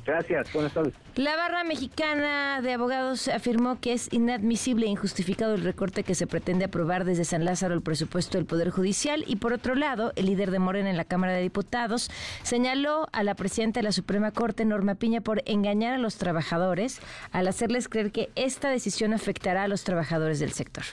Gracias, 0.05 0.51
buenas 0.51 0.73
tardes. 0.73 0.93
La 1.15 1.35
barra 1.35 1.63
mexicana 1.63 2.61
de 2.61 2.73
abogados 2.73 3.27
afirmó 3.29 3.79
que 3.79 3.93
es 3.93 4.11
inadmisible 4.11 4.85
e 4.85 4.89
injustificado 4.89 5.55
el 5.55 5.63
recorte 5.63 6.03
que 6.03 6.15
se 6.15 6.27
pretende 6.27 6.65
aprobar 6.65 7.05
desde 7.05 7.23
San 7.23 7.45
Lázaro 7.45 7.73
el 7.73 7.81
presupuesto 7.81 8.37
del 8.37 8.45
Poder 8.45 8.69
Judicial 8.69 9.23
y 9.27 9.37
por 9.37 9.53
otro 9.53 9.75
lado, 9.75 10.11
el 10.15 10.25
líder 10.25 10.51
de 10.51 10.59
Morena 10.59 10.89
en 10.89 10.97
la 10.97 11.05
Cámara 11.05 11.33
de 11.33 11.41
Diputados 11.41 12.09
señaló 12.43 13.07
a 13.13 13.23
la 13.23 13.35
presidenta 13.35 13.79
de 13.79 13.85
la 13.85 13.91
Suprema 13.91 14.31
Corte, 14.31 14.65
Norma 14.65 14.95
Piña, 14.95 15.21
por 15.21 15.41
engañar 15.45 15.93
a 15.93 15.97
los 15.97 16.17
trabajadores 16.17 16.99
al 17.31 17.47
hacerles 17.47 17.87
creer 17.87 18.11
que 18.11 18.29
esta 18.35 18.69
decisión 18.69 19.13
afectará 19.13 19.63
a 19.63 19.67
los 19.67 19.83
trabajadores 19.83 20.39
del 20.39 20.51
sector. 20.51 20.83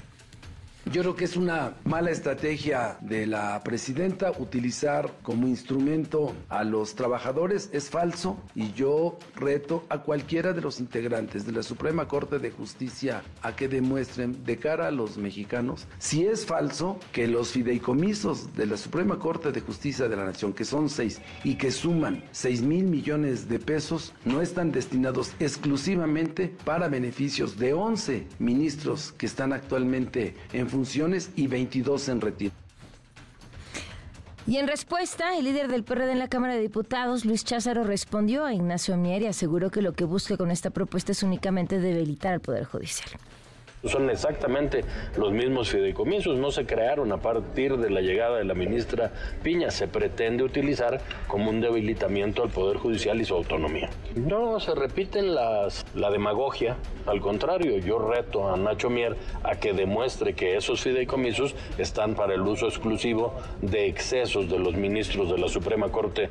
Yo 0.92 1.02
creo 1.02 1.14
que 1.14 1.24
es 1.24 1.36
una 1.36 1.74
mala 1.84 2.10
estrategia 2.10 2.98
de 3.00 3.24
la 3.24 3.62
presidenta 3.62 4.32
utilizar 4.36 5.12
como 5.22 5.46
instrumento 5.46 6.34
a 6.48 6.64
los 6.64 6.96
trabajadores. 6.96 7.70
Es 7.72 7.88
falso 7.90 8.38
y 8.56 8.72
yo 8.72 9.16
reto 9.36 9.84
a 9.88 9.98
cualquiera 9.98 10.52
de 10.52 10.60
los 10.60 10.80
integrantes 10.80 11.46
de 11.46 11.52
la 11.52 11.62
Suprema 11.62 12.08
Corte 12.08 12.40
de 12.40 12.50
Justicia 12.50 13.22
a 13.40 13.54
que 13.54 13.68
demuestren 13.68 14.44
de 14.44 14.56
cara 14.56 14.88
a 14.88 14.90
los 14.90 15.16
mexicanos 15.16 15.86
si 16.00 16.26
es 16.26 16.44
falso 16.44 16.98
que 17.12 17.28
los 17.28 17.52
fideicomisos 17.52 18.56
de 18.56 18.66
la 18.66 18.76
Suprema 18.76 19.20
Corte 19.20 19.52
de 19.52 19.60
Justicia 19.60 20.08
de 20.08 20.16
la 20.16 20.24
Nación, 20.24 20.52
que 20.52 20.64
son 20.64 20.88
seis 20.88 21.20
y 21.44 21.54
que 21.54 21.70
suman 21.70 22.24
seis 22.32 22.62
mil 22.62 22.86
millones 22.86 23.48
de 23.48 23.60
pesos, 23.60 24.12
no 24.24 24.42
están 24.42 24.72
destinados 24.72 25.34
exclusivamente 25.38 26.52
para 26.64 26.88
beneficios 26.88 27.56
de 27.58 27.74
11 27.74 28.26
ministros 28.40 29.14
que 29.16 29.26
están 29.26 29.52
actualmente 29.52 30.34
en 30.52 30.68
y 31.36 31.46
22 31.46 32.08
en 32.08 32.20
retiro. 32.20 32.52
Y 34.46 34.56
en 34.56 34.66
respuesta, 34.66 35.36
el 35.36 35.44
líder 35.44 35.68
del 35.68 35.84
PRD 35.84 36.12
en 36.12 36.18
la 36.18 36.28
Cámara 36.28 36.54
de 36.54 36.60
Diputados, 36.60 37.24
Luis 37.24 37.44
Cházaro, 37.44 37.84
respondió 37.84 38.44
a 38.44 38.54
Ignacio 38.54 38.96
Mier 38.96 39.22
y 39.22 39.26
aseguró 39.26 39.70
que 39.70 39.82
lo 39.82 39.92
que 39.92 40.04
busca 40.04 40.36
con 40.36 40.50
esta 40.50 40.70
propuesta 40.70 41.12
es 41.12 41.22
únicamente 41.22 41.78
debilitar 41.78 42.32
al 42.32 42.40
Poder 42.40 42.64
Judicial. 42.64 43.10
Son 43.84 44.10
exactamente 44.10 44.84
los 45.16 45.32
mismos 45.32 45.70
fideicomisos, 45.70 46.36
no 46.36 46.50
se 46.50 46.66
crearon 46.66 47.12
a 47.12 47.16
partir 47.16 47.78
de 47.78 47.88
la 47.88 48.02
llegada 48.02 48.36
de 48.36 48.44
la 48.44 48.52
ministra 48.52 49.10
Piña, 49.42 49.70
se 49.70 49.88
pretende 49.88 50.42
utilizar 50.42 51.00
como 51.26 51.48
un 51.48 51.62
debilitamiento 51.62 52.42
al 52.42 52.50
Poder 52.50 52.76
Judicial 52.76 53.18
y 53.20 53.24
su 53.24 53.34
autonomía. 53.34 53.88
No, 54.14 54.60
se 54.60 54.74
repiten 54.74 55.34
las, 55.34 55.86
la 55.94 56.10
demagogia, 56.10 56.76
al 57.06 57.22
contrario, 57.22 57.78
yo 57.78 57.98
reto 57.98 58.52
a 58.52 58.56
Nacho 58.58 58.90
Mier 58.90 59.16
a 59.44 59.56
que 59.56 59.72
demuestre 59.72 60.34
que 60.34 60.56
esos 60.56 60.82
fideicomisos 60.82 61.54
están 61.78 62.14
para 62.14 62.34
el 62.34 62.42
uso 62.42 62.66
exclusivo 62.66 63.34
de 63.62 63.86
excesos 63.86 64.50
de 64.50 64.58
los 64.58 64.74
ministros 64.74 65.30
de 65.30 65.38
la 65.38 65.48
Suprema 65.48 65.90
Corte 65.90 66.28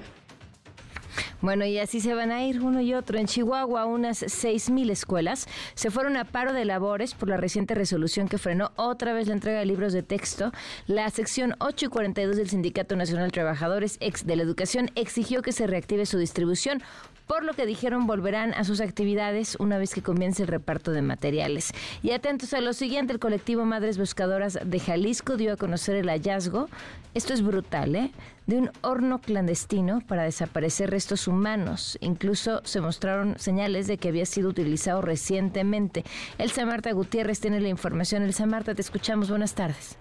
bueno, 1.42 1.66
y 1.66 1.80
así 1.80 2.02
se 2.02 2.14
van 2.14 2.32
a 2.32 2.44
ir 2.44 2.62
uno 2.62 2.82
y 2.82 2.94
otro. 2.94 3.18
En 3.18 3.26
Chihuahua, 3.26 3.86
unas 3.86 4.24
6.000 4.24 4.92
escuelas 4.92 5.48
se 5.74 5.90
fueron 5.90 6.18
a 6.18 6.26
paro 6.26 6.54
de 6.54 6.66
labores 6.66 7.14
por 7.14 7.30
la 7.30 7.38
reciente 7.38 7.76
resolución 7.76 8.28
que 8.28 8.38
frenó 8.38 8.72
otra 8.76 9.14
vez 9.14 9.28
la 9.28 9.34
entrega 9.34 9.60
de 9.60 9.66
libros 9.66 9.94
de 9.94 10.04
texto. 10.04 10.52
La 10.88 11.10
sección 11.10 11.56
8 11.60 11.86
y 11.86 11.90
42 11.90 12.36
del 12.36 12.50
Sindicato 12.50 12.96
Nacional 12.96 13.32
Trabajadores 13.32 13.98
ex 14.02 14.26
de 14.26 14.36
la 14.36 14.44
Educación 14.44 14.92
exigió 14.96 15.42
que 15.42 15.52
se 15.52 15.68
reactive 15.68 16.06
su 16.06 16.18
distribución 16.18 16.84
por 17.30 17.44
lo 17.44 17.54
que 17.54 17.68
dijeron 17.68 18.08
volverán 18.08 18.56
a 18.56 18.64
sus 18.64 18.82
actividades 18.82 19.56
una 19.60 19.78
vez 19.78 19.94
que 19.94 20.02
comience 20.02 20.42
el 20.42 20.48
reparto 20.48 20.92
de 20.92 21.04
materiales. 21.04 21.74
Y 22.02 22.10
atentos 22.10 22.56
a 22.56 22.60
lo 22.60 22.74
siguiente, 22.74 23.14
el 23.14 23.20
colectivo 23.20 23.66
Madres 23.66 24.00
Buscadoras 24.00 24.58
de 24.66 24.80
Jalisco 24.80 25.38
dio 25.38 25.54
a 25.54 25.56
conocer 25.56 25.96
el 25.96 26.10
hallazgo, 26.10 26.70
esto 27.14 27.36
es 27.36 27.44
brutal, 27.44 27.96
¿eh? 27.96 28.12
de 28.50 28.58
un 28.58 28.72
horno 28.82 29.20
clandestino 29.20 30.02
para 30.02 30.24
desaparecer 30.24 30.90
restos 30.90 31.28
humanos. 31.30 31.98
Incluso 32.02 32.62
se 32.66 32.82
mostraron 32.82 33.38
señales 33.38 33.88
de 33.88 33.98
que 33.98 34.10
había 34.10 34.26
sido 34.26 34.50
utilizado 34.50 35.02
recientemente. 35.02 36.04
Elsa 36.38 36.66
Marta 36.66 36.92
Gutiérrez 36.92 37.40
tiene 37.40 37.62
la 37.62 37.70
información. 37.70 38.24
Elsa 38.24 38.46
Marta, 38.46 38.76
te 38.76 38.82
escuchamos. 38.82 39.30
Buenas 39.30 39.56
tardes. 39.56 39.98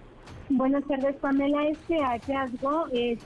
Buenas 0.49 0.83
tardes, 0.85 1.15
Pamela. 1.17 1.67
Este 1.67 1.99
hallazgo 1.99 2.87
eh, 2.91 3.17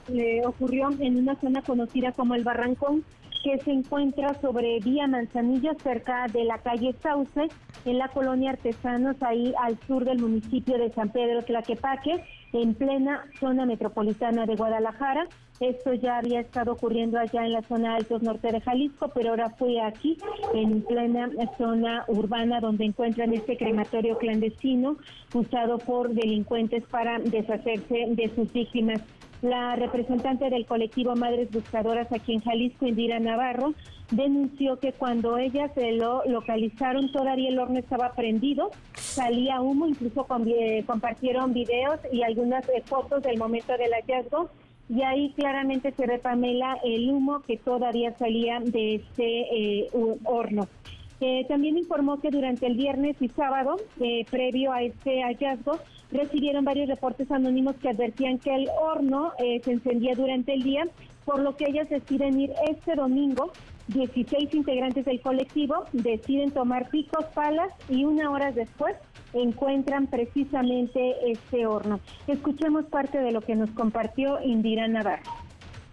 ocurrió 0.46 0.90
en 1.00 1.18
una 1.18 1.36
zona 1.36 1.62
conocida 1.62 2.12
como 2.12 2.36
el 2.36 2.44
Barrancón, 2.44 3.06
que 3.44 3.60
se 3.60 3.72
encuentra 3.72 4.34
sobre 4.42 4.80
Vía 4.80 5.08
Manzanillo, 5.08 5.74
cerca 5.82 6.28
de 6.28 6.44
la 6.44 6.58
calle 6.58 6.94
Sauce, 7.02 7.50
en 7.86 7.98
la 7.98 8.10
colonia 8.10 8.52
Artesanos, 8.52 9.16
ahí 9.22 9.54
al 9.62 9.78
sur 9.88 10.04
del 10.06 10.20
municipio 10.20 10.78
de 10.78 10.92
San 10.94 11.10
Pedro 11.10 11.44
Tlaquepaque, 11.44 12.24
en 12.54 12.76
plena 12.76 13.26
zona 13.40 13.66
metropolitana 13.66 14.46
de 14.46 14.56
Guadalajara. 14.56 15.28
Esto 15.60 15.94
ya 15.94 16.18
había 16.18 16.42
estado 16.42 16.74
ocurriendo 16.74 17.20
allá 17.20 17.46
en 17.46 17.54
la 17.54 17.62
zona 17.62 17.96
Altos 17.96 18.22
Norte 18.22 18.52
de 18.52 18.62
Jalisco, 18.62 19.12
pero 19.14 19.30
ahora 19.30 19.50
fue 19.52 19.82
aquí, 19.82 20.18
en 20.54 20.82
plena 20.82 21.30
zona 21.58 22.06
urbana, 22.08 22.60
donde 22.60 22.86
encuentran 22.86 23.34
este 23.34 23.58
crematorio 23.58 24.18
clandestino 24.18 24.98
usado 25.34 25.78
por 25.78 26.14
delincuentes 26.14 26.84
para 26.86 27.20
deshacerse 27.20 28.08
de 28.10 28.32
sus 28.36 28.52
víctimas. 28.52 29.02
La 29.42 29.76
representante 29.76 30.50
del 30.50 30.66
colectivo 30.66 31.16
Madres 31.16 31.52
Buscadoras 31.52 32.12
aquí 32.12 32.34
en 32.34 32.40
Jalisco, 32.40 32.86
Indira 32.86 33.20
Navarro, 33.20 33.74
denunció 34.16 34.80
que 34.80 34.94
cuando 34.94 35.38
ellas 35.38 35.72
se 35.76 35.94
lo 35.94 36.24
localizaron 36.26 37.12
todavía 37.12 37.50
el 37.50 37.60
horno 37.60 37.80
estaba 37.80 38.14
prendido, 38.14 38.72
salía 38.96 39.62
humo, 39.62 39.88
incluso 39.88 40.26
eh, 40.48 40.84
compartieron 40.86 41.54
videos 41.54 42.00
y 42.12 42.24
algunas 42.24 42.68
eh, 42.70 42.84
fotos 42.86 43.22
del 43.24 43.38
momento 43.38 43.74
del 43.78 43.92
hallazgo 43.92 44.50
y 44.90 45.02
ahí 45.02 45.34
claramente 45.36 45.92
se 45.92 46.06
ve, 46.06 46.20
Pamela, 46.20 46.78
el 46.84 47.10
humo 47.10 47.42
que 47.42 47.58
todavía 47.58 48.16
salía 48.18 48.60
de 48.60 48.96
este 48.96 49.42
eh, 49.84 49.88
horno. 50.26 50.68
Eh, 51.22 51.46
también 51.48 51.78
informó 51.78 52.20
que 52.20 52.30
durante 52.30 52.68
el 52.68 52.76
viernes 52.76 53.16
y 53.22 53.30
sábado, 53.30 53.78
eh, 54.02 54.26
previo 54.30 54.74
a 54.74 54.82
este 54.82 55.24
hallazgo, 55.24 55.80
recibieron 56.12 56.66
varios 56.66 56.90
reportes 56.90 57.32
anónimos 57.32 57.76
que 57.78 57.90
advertían 57.90 58.40
que 58.40 58.54
el 58.54 58.70
horno 58.80 59.32
se 59.40 59.72
encendía 59.72 60.14
durante 60.14 60.54
el 60.54 60.62
día, 60.62 60.86
por 61.26 61.40
lo 61.40 61.56
que 61.56 61.66
ellas 61.70 61.90
deciden 61.90 62.40
ir 62.40 62.52
este 62.70 62.94
domingo 62.94 63.52
16 63.88 64.54
integrantes 64.54 65.06
del 65.06 65.22
colectivo 65.22 65.86
deciden 65.92 66.52
tomar 66.52 66.90
picos, 66.90 67.26
palas 67.34 67.72
y 67.90 68.06
una 68.06 68.32
hora 68.32 68.52
después 68.52 68.96
encuentran 69.34 70.08
precisamente 70.08 71.32
este 71.32 71.66
horno. 71.66 72.00
Escuchemos 72.28 72.86
parte 72.86 73.20
de 73.20 73.32
lo 73.32 73.42
que 73.42 73.56
nos 73.56 73.70
compartió 73.72 74.42
Indira 74.42 74.88
Navarro. 74.88 75.24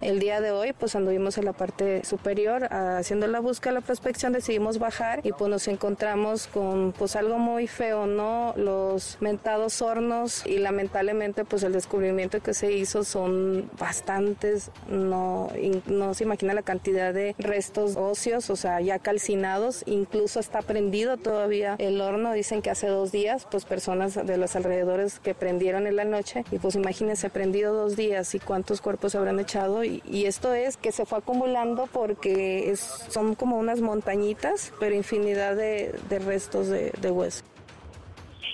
El 0.01 0.19
día 0.19 0.41
de 0.41 0.51
hoy 0.51 0.73
pues 0.73 0.97
anduvimos 0.97 1.37
en 1.37 1.45
la 1.45 1.53
parte 1.53 2.03
superior 2.07 2.73
haciendo 2.73 3.27
la 3.27 3.39
búsqueda, 3.41 3.75
la 3.75 3.81
prospección, 3.83 4.33
decidimos 4.33 4.79
bajar 4.79 5.21
y 5.25 5.33
pues 5.33 5.51
nos 5.51 5.69
encontramos 5.69 6.47
con 6.47 6.93
pues 6.93 7.17
algo 7.17 7.37
muy 7.37 7.67
feo, 7.67 8.07
¿no? 8.07 8.55
Los 8.57 9.19
mentados 9.21 9.83
hornos 9.83 10.47
y 10.47 10.57
lamentablemente 10.57 11.45
pues 11.45 11.65
el 11.65 11.75
descubrimiento 11.75 12.41
que 12.41 12.55
se 12.55 12.73
hizo 12.73 13.05
son 13.05 13.71
bastantes, 13.79 14.71
no, 14.89 15.51
no 15.85 16.15
se 16.15 16.25
imagina 16.25 16.55
la 16.55 16.63
cantidad 16.63 17.13
de 17.13 17.35
restos 17.39 17.97
óseos, 17.97 18.49
o 18.49 18.57
sea, 18.57 18.81
ya 18.81 19.01
calcinados, 19.01 19.83
incluso 19.85 20.41
está 20.41 20.63
prendido 20.63 21.19
todavía 21.19 21.75
el 21.79 22.01
horno, 22.01 22.33
dicen 22.33 22.63
que 22.63 22.71
hace 22.71 22.87
dos 22.87 23.13
días 23.13 23.47
pues 23.51 23.67
personas 23.67 24.15
de 24.15 24.39
los 24.39 24.57
alrededores 24.57 25.19
que 25.19 25.35
prendieron 25.35 25.87
en 25.87 25.97
la 25.97 26.07
noche 26.07 26.43
y 26.51 26.59
pues 26.59 26.75
imagínense 26.75 27.29
prendido 27.29 27.75
dos 27.75 27.97
días 27.97 28.35
y 28.35 28.39
cuántos 28.39 28.81
cuerpos 28.81 29.15
habrán 29.15 29.39
echado 29.39 29.85
y, 29.91 30.25
esto 30.25 30.55
es 30.55 30.77
que 30.77 30.93
se 30.93 31.05
fue 31.05 31.19
acumulando 31.19 31.89
porque 31.93 32.75
son 32.77 33.35
como 33.35 33.59
unas 33.59 33.81
montañitas, 33.81 34.73
pero 34.79 34.95
infinidad 34.95 35.57
de, 35.57 35.93
restos 36.25 36.69
de, 36.69 37.11
hueso. 37.11 37.45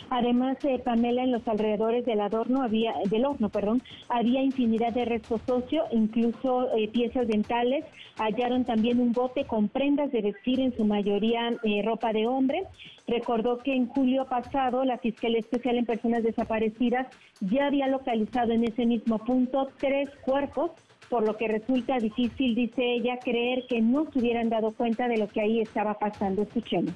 Además, 0.09 0.57
eh, 0.65 0.79
Pamela, 0.79 1.25
en 1.25 1.33
los 1.33 1.47
alrededores 1.49 2.07
del 2.07 2.21
adorno 2.21 2.63
había, 2.63 2.95
del 3.11 3.25
horno, 3.25 3.49
perdón, 3.49 3.83
había 4.09 4.41
infinidad 4.41 4.93
de 4.93 5.05
restos 5.05 5.41
óseos, 5.49 5.89
incluso 5.91 6.73
eh, 6.77 6.89
piezas 6.89 7.27
dentales. 7.27 7.85
Hallaron 8.17 8.65
también 8.65 9.01
un 9.01 9.13
bote 9.13 9.45
con 9.45 9.69
prendas 9.69 10.13
de 10.13 10.23
vestir, 10.23 10.61
en 10.61 10.77
su 10.77 10.85
mayoría 10.85 11.55
eh, 11.65 11.83
ropa 11.85 12.13
de 12.13 12.29
hombre. 12.29 12.65
Recordó 13.09 13.59
que 13.59 13.75
en 13.75 13.89
julio 13.89 14.27
pasado 14.27 14.85
la 14.85 14.99
Fiscalía 14.99 15.41
Especial 15.41 15.77
en 15.77 15.87
Personas 15.87 16.23
Desaparecidas 16.23 17.09
ya 17.41 17.67
había 17.67 17.89
localizado 17.89 18.53
en 18.53 18.63
ese 18.63 18.87
mismo 18.87 19.19
punto 19.19 19.69
tres 19.79 20.09
cuerpos 20.25 20.71
por 21.09 21.25
lo 21.25 21.37
que 21.37 21.49
resulta 21.49 21.99
difícil, 21.99 22.55
dice 22.55 22.83
ella, 22.83 23.19
creer 23.23 23.67
que 23.69 23.81
no 23.81 24.11
se 24.11 24.19
hubieran 24.19 24.49
dado 24.49 24.73
cuenta 24.73 25.09
de 25.09 25.19
lo 25.19 25.29
que 25.29 25.41
ahí 25.41 25.61
estaba 25.61 25.95
pasando. 25.95 26.43
Escuchemos. 26.43 26.95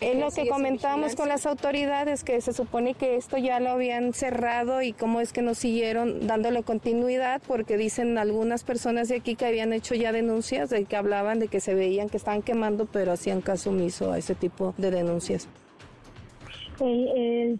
Es 0.00 0.16
lo 0.16 0.30
que 0.30 0.48
comentamos 0.48 1.16
con 1.16 1.28
las 1.28 1.44
autoridades, 1.44 2.22
que 2.22 2.40
se 2.40 2.52
supone 2.52 2.94
que 2.94 3.16
esto 3.16 3.36
ya 3.36 3.58
lo 3.58 3.70
habían 3.70 4.12
cerrado 4.12 4.80
y 4.80 4.92
cómo 4.92 5.20
es 5.20 5.32
que 5.32 5.42
nos 5.42 5.58
siguieron 5.58 6.24
dándole 6.28 6.62
continuidad, 6.62 7.42
porque 7.48 7.76
dicen 7.76 8.16
algunas 8.16 8.62
personas 8.62 9.08
de 9.08 9.16
aquí 9.16 9.34
que 9.34 9.46
habían 9.46 9.72
hecho 9.72 9.96
ya 9.96 10.12
denuncias, 10.12 10.70
de 10.70 10.84
que 10.84 10.94
hablaban 10.94 11.40
de 11.40 11.48
que 11.48 11.58
se 11.58 11.74
veían 11.74 12.08
que 12.08 12.16
estaban 12.16 12.42
quemando, 12.42 12.86
pero 12.86 13.10
hacían 13.10 13.40
caso 13.40 13.70
omiso 13.70 14.12
a 14.12 14.18
ese 14.18 14.36
tipo 14.36 14.72
de 14.78 14.92
denuncias. 14.92 15.48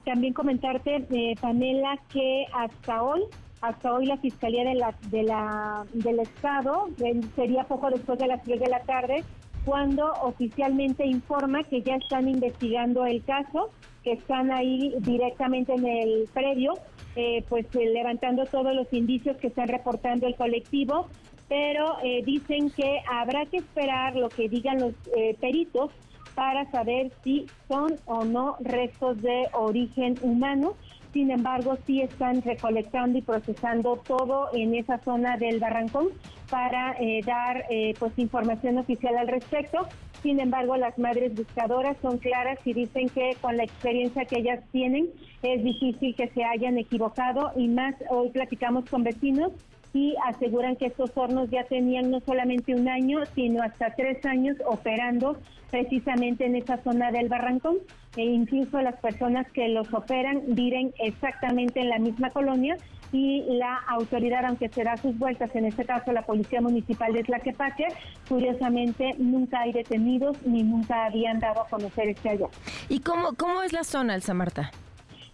también 0.05 0.33
comentarte, 0.33 1.07
eh, 1.11 1.35
Pamela, 1.41 1.99
que 2.13 2.47
hasta 2.55 3.03
hoy 3.03 3.23
hasta 3.61 3.93
hoy 3.93 4.07
la 4.07 4.17
Fiscalía 4.19 4.65
de 4.65 4.75
la, 4.75 4.95
de 5.11 5.23
la, 5.23 5.85
del 5.93 6.21
Estado, 6.21 6.89
sería 7.35 7.65
poco 7.65 7.91
después 7.91 8.19
de 8.19 8.27
las 8.27 8.43
3 8.43 8.61
de 8.61 8.69
la 8.69 8.81
tarde, 8.81 9.25
cuando 9.65 10.13
oficialmente 10.23 11.05
informa 11.05 11.63
que 11.65 11.83
ya 11.83 11.97
están 11.97 12.29
investigando 12.29 13.05
el 13.05 13.23
caso, 13.25 13.71
que 14.03 14.13
están 14.13 14.51
ahí 14.51 14.95
directamente 15.01 15.75
en 15.75 15.87
el 15.87 16.29
previo, 16.33 16.75
eh, 17.17 17.45
pues 17.49 17.67
eh, 17.75 17.91
levantando 17.93 18.47
todos 18.47 18.75
los 18.75 18.91
indicios 18.93 19.37
que 19.39 19.49
están 19.49 19.69
reportando 19.69 20.27
el 20.27 20.37
colectivo, 20.37 21.09
pero 21.49 21.97
eh, 22.03 22.23
dicen 22.25 22.71
que 22.71 23.01
habrá 23.11 23.45
que 23.47 23.59
esperar 23.59 24.15
lo 24.15 24.29
que 24.29 24.49
digan 24.49 24.79
los 24.79 24.95
peritos 25.41 25.91
para 26.35 26.71
saber 26.71 27.11
si 27.25 27.47
son 27.67 27.97
o 28.07 28.25
no 28.25 28.57
restos 28.61 29.21
de 29.21 29.49
origen 29.53 30.15
humano 30.23 30.77
sin 31.13 31.31
embargo, 31.31 31.77
sí 31.87 32.01
están 32.03 32.43
recolectando 32.43 33.19
y 33.19 33.23
procesando 33.23 33.97
todo 33.97 34.49
en 34.53 34.75
esa 34.75 34.99
zona 34.99 35.37
del 35.37 35.59
Barrancón 35.59 36.09
para 36.51 36.97
eh, 37.01 37.21
dar 37.25 37.65
eh, 37.71 37.95
pues 37.99 38.13
información 38.19 38.79
oficial 38.79 39.17
al 39.17 39.29
respecto. 39.29 39.87
Sin 40.23 40.41
embargo, 40.41 40.77
las 40.77 40.99
madres 40.99 41.35
buscadoras 41.35 41.97
son 42.03 42.19
claras 42.19 42.59
y 42.65 42.73
dicen 42.73 43.09
que 43.09 43.37
con 43.41 43.57
la 43.57 43.65
experiencia 43.65 44.25
que 44.25 44.41
ellas 44.41 44.65
tienen 44.73 45.09
es 45.43 45.63
difícil 45.63 46.15
que 46.15 46.29
se 46.29 46.45
hayan 46.45 46.77
equivocado 46.77 47.53
y 47.57 47.69
más 47.69 47.95
hoy 48.11 48.31
platicamos 48.31 48.85
con 48.91 49.05
vecinos 49.05 49.53
y 49.93 50.15
aseguran 50.27 50.77
que 50.77 50.87
estos 50.87 51.11
hornos 51.15 51.51
ya 51.51 51.65
tenían 51.65 52.11
no 52.11 52.21
solamente 52.21 52.75
un 52.75 52.89
año, 52.89 53.21
sino 53.35 53.63
hasta 53.63 53.95
tres 53.95 54.25
años 54.27 54.57
operando 54.67 55.37
precisamente 55.71 56.47
en 56.47 56.57
esa 56.57 56.79
zona 56.79 57.11
del 57.11 57.29
Barrancón 57.29 57.79
e 58.17 58.23
incluso 58.23 58.81
las 58.81 58.97
personas 59.01 59.51
que 59.53 59.69
los 59.69 59.93
operan 59.93 60.43
viven 60.49 60.93
exactamente 60.99 61.81
en 61.81 61.91
la 61.91 61.99
misma 61.99 62.31
colonia 62.31 62.77
y 63.13 63.43
la 63.49 63.77
autoridad, 63.89 64.45
aunque 64.45 64.69
se 64.69 64.85
da 64.85 64.97
sus 64.97 65.17
vueltas, 65.19 65.55
en 65.55 65.65
este 65.65 65.85
caso 65.85 66.13
la 66.13 66.23
Policía 66.23 66.61
Municipal 66.61 67.13
de 67.13 67.23
Tlaquepaque, 67.23 67.87
curiosamente 68.29 69.15
nunca 69.19 69.61
hay 69.61 69.73
detenidos 69.73 70.37
ni 70.45 70.63
nunca 70.63 71.07
habían 71.07 71.41
dado 71.41 71.63
a 71.63 71.69
conocer 71.69 72.09
este 72.11 72.31
allá. 72.31 72.47
¿Y 72.89 73.01
cómo, 73.01 73.35
cómo 73.35 73.63
es 73.63 73.73
la 73.73 73.85
zona, 73.85 74.15
Elsa 74.15 74.35
Marta? 74.35 74.71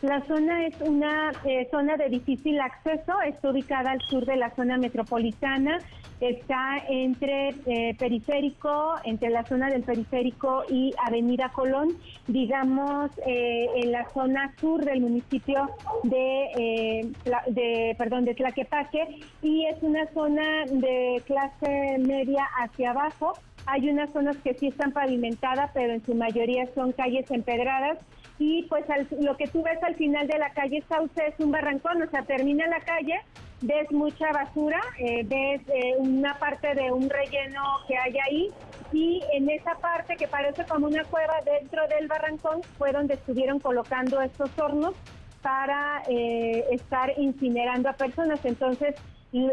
La 0.05 0.21
zona 0.27 0.67
es 0.67 0.79
una 0.83 1.33
eh, 1.47 1.67
zona 1.71 1.97
de 1.97 2.11
difícil 2.11 2.61
acceso, 2.61 3.23
está 3.23 3.49
ubicada 3.49 3.93
al 3.93 4.03
sur 4.03 4.27
de 4.27 4.37
la 4.37 4.55
zona 4.55 4.77
metropolitana, 4.77 5.79
está 6.21 6.77
entre 6.91 7.55
eh, 7.65 7.97
periférico, 7.99 8.97
entre 9.05 9.31
la 9.31 9.47
zona 9.47 9.71
del 9.71 9.83
periférico 9.83 10.65
y 10.69 10.93
Avenida 11.03 11.49
Colón, 11.49 11.97
digamos 12.27 13.13
eh, 13.27 13.67
en 13.77 13.93
la 13.93 14.07
zona 14.11 14.53
sur 14.61 14.85
del 14.85 15.01
municipio 15.01 15.71
de, 16.03 17.11
de, 17.47 17.95
perdón, 17.97 18.27
de 18.27 18.35
Tlaquepaque, 18.35 19.21
y 19.41 19.65
es 19.65 19.83
una 19.83 20.07
zona 20.13 20.67
de 20.67 21.23
clase 21.25 21.97
media 21.99 22.45
hacia 22.59 22.91
abajo. 22.91 23.33
Hay 23.67 23.89
unas 23.89 24.13
zonas 24.13 24.37
que 24.39 24.55
sí 24.55 24.69
están 24.69 24.93
pavimentadas, 24.93 25.71
pero 25.73 25.93
en 25.93 26.05
su 26.05 26.15
mayoría 26.15 26.67
son 26.75 26.93
calles 26.93 27.31
empedradas 27.31 27.99
y 28.39 28.65
pues 28.65 28.85
lo 29.21 29.37
que 29.37 29.47
tú 29.47 29.63
ves 29.63 29.83
al 29.83 29.95
final 29.95 30.27
de 30.27 30.39
la 30.39 30.51
calle 30.51 30.83
Sauce 30.89 31.27
es 31.27 31.35
un 31.39 31.53
barrancón, 31.53 32.03
o 32.03 32.11
sea, 32.11 32.23
termina 32.23 32.67
la 32.67 32.81
calle, 32.81 33.21
ves 33.61 33.91
mucha 33.93 34.33
basura, 34.33 34.81
eh, 34.99 35.23
ves 35.25 35.63
eh, 35.69 35.95
una 35.99 36.39
parte 36.39 36.75
de 36.75 36.91
un 36.91 37.09
relleno 37.09 37.63
que 37.87 37.97
hay 37.97 38.15
ahí 38.27 38.51
y 38.93 39.23
en 39.33 39.49
esa 39.49 39.75
parte 39.77 40.17
que 40.17 40.27
parece 40.27 40.65
como 40.65 40.87
una 40.87 41.05
cueva 41.05 41.35
dentro 41.45 41.87
del 41.89 42.09
barrancón 42.09 42.63
fue 42.77 42.93
donde 42.93 43.15
estuvieron 43.15 43.61
colocando 43.61 44.21
estos 44.21 44.51
hornos 44.59 44.95
para 45.43 46.03
eh, 46.09 46.65
estar 46.73 47.13
incinerando 47.19 47.91
a 47.91 47.93
personas. 47.93 48.41
Entonces, 48.45 48.95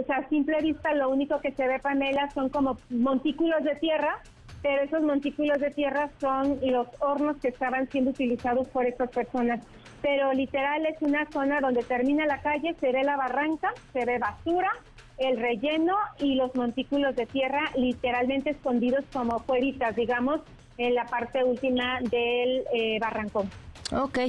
a 0.09 0.29
simple 0.29 0.61
vista 0.61 0.93
lo 0.93 1.09
único 1.09 1.39
que 1.41 1.51
se 1.51 1.67
ve, 1.67 1.79
Pamela, 1.79 2.29
son 2.31 2.49
como 2.49 2.77
montículos 2.89 3.63
de 3.63 3.75
tierra 3.75 4.21
pero 4.61 4.83
esos 4.83 5.01
montículos 5.01 5.59
de 5.59 5.71
tierra 5.71 6.09
son 6.19 6.59
los 6.61 6.87
hornos 6.99 7.37
que 7.37 7.47
estaban 7.47 7.89
siendo 7.89 8.11
utilizados 8.11 8.67
por 8.67 8.85
estas 8.85 9.09
personas. 9.09 9.65
Pero 10.01 10.33
literal 10.33 10.85
es 10.85 11.01
una 11.01 11.27
zona 11.31 11.61
donde 11.61 11.83
termina 11.83 12.25
la 12.25 12.41
calle, 12.41 12.75
se 12.79 12.91
ve 12.91 13.03
la 13.03 13.17
barranca, 13.17 13.73
se 13.93 14.05
ve 14.05 14.19
basura, 14.19 14.71
el 15.17 15.37
relleno 15.37 15.95
y 16.19 16.35
los 16.35 16.55
montículos 16.55 17.15
de 17.15 17.25
tierra 17.25 17.71
literalmente 17.75 18.51
escondidos 18.51 19.03
como 19.13 19.39
fueritas, 19.39 19.95
digamos, 19.95 20.41
en 20.77 20.95
la 20.95 21.05
parte 21.05 21.43
última 21.43 21.99
del 21.99 22.63
eh, 22.73 22.97
barrancón. 22.99 23.49
Ok, 23.91 24.19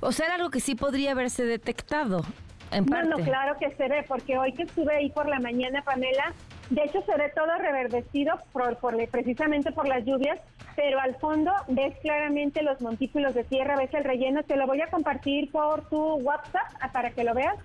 o 0.00 0.12
sea, 0.12 0.34
algo 0.34 0.50
que 0.50 0.60
sí 0.60 0.74
podría 0.74 1.12
haberse 1.12 1.44
detectado. 1.44 2.22
En 2.72 2.86
parte. 2.86 3.08
No, 3.08 3.18
no, 3.18 3.24
claro 3.24 3.56
que 3.58 3.70
se 3.76 3.88
ve, 3.88 4.04
porque 4.06 4.38
hoy 4.38 4.52
que 4.52 4.64
estuve 4.64 4.94
ahí 4.94 5.10
por 5.10 5.28
la 5.28 5.40
mañana, 5.40 5.82
Pamela, 5.82 6.32
de 6.70 6.84
hecho, 6.84 7.02
se 7.02 7.16
ve 7.16 7.30
todo 7.34 7.54
reverdecido 7.58 8.38
por, 8.50 8.78
precisamente 9.10 9.72
por 9.72 9.86
las 9.86 10.06
lluvias, 10.06 10.40
pero 10.74 10.98
al 11.00 11.14
fondo 11.16 11.52
ves 11.68 11.94
claramente 12.00 12.62
los 12.62 12.80
montículos 12.80 13.34
de 13.34 13.44
tierra, 13.44 13.76
ves 13.76 13.92
el 13.92 14.04
relleno. 14.04 14.42
Te 14.42 14.56
lo 14.56 14.66
voy 14.66 14.80
a 14.80 14.86
compartir 14.86 15.50
por 15.50 15.86
tu 15.90 16.14
WhatsApp 16.14 16.72
ah, 16.80 16.90
para 16.90 17.10
que 17.10 17.24
lo 17.24 17.34
veas. 17.34 17.56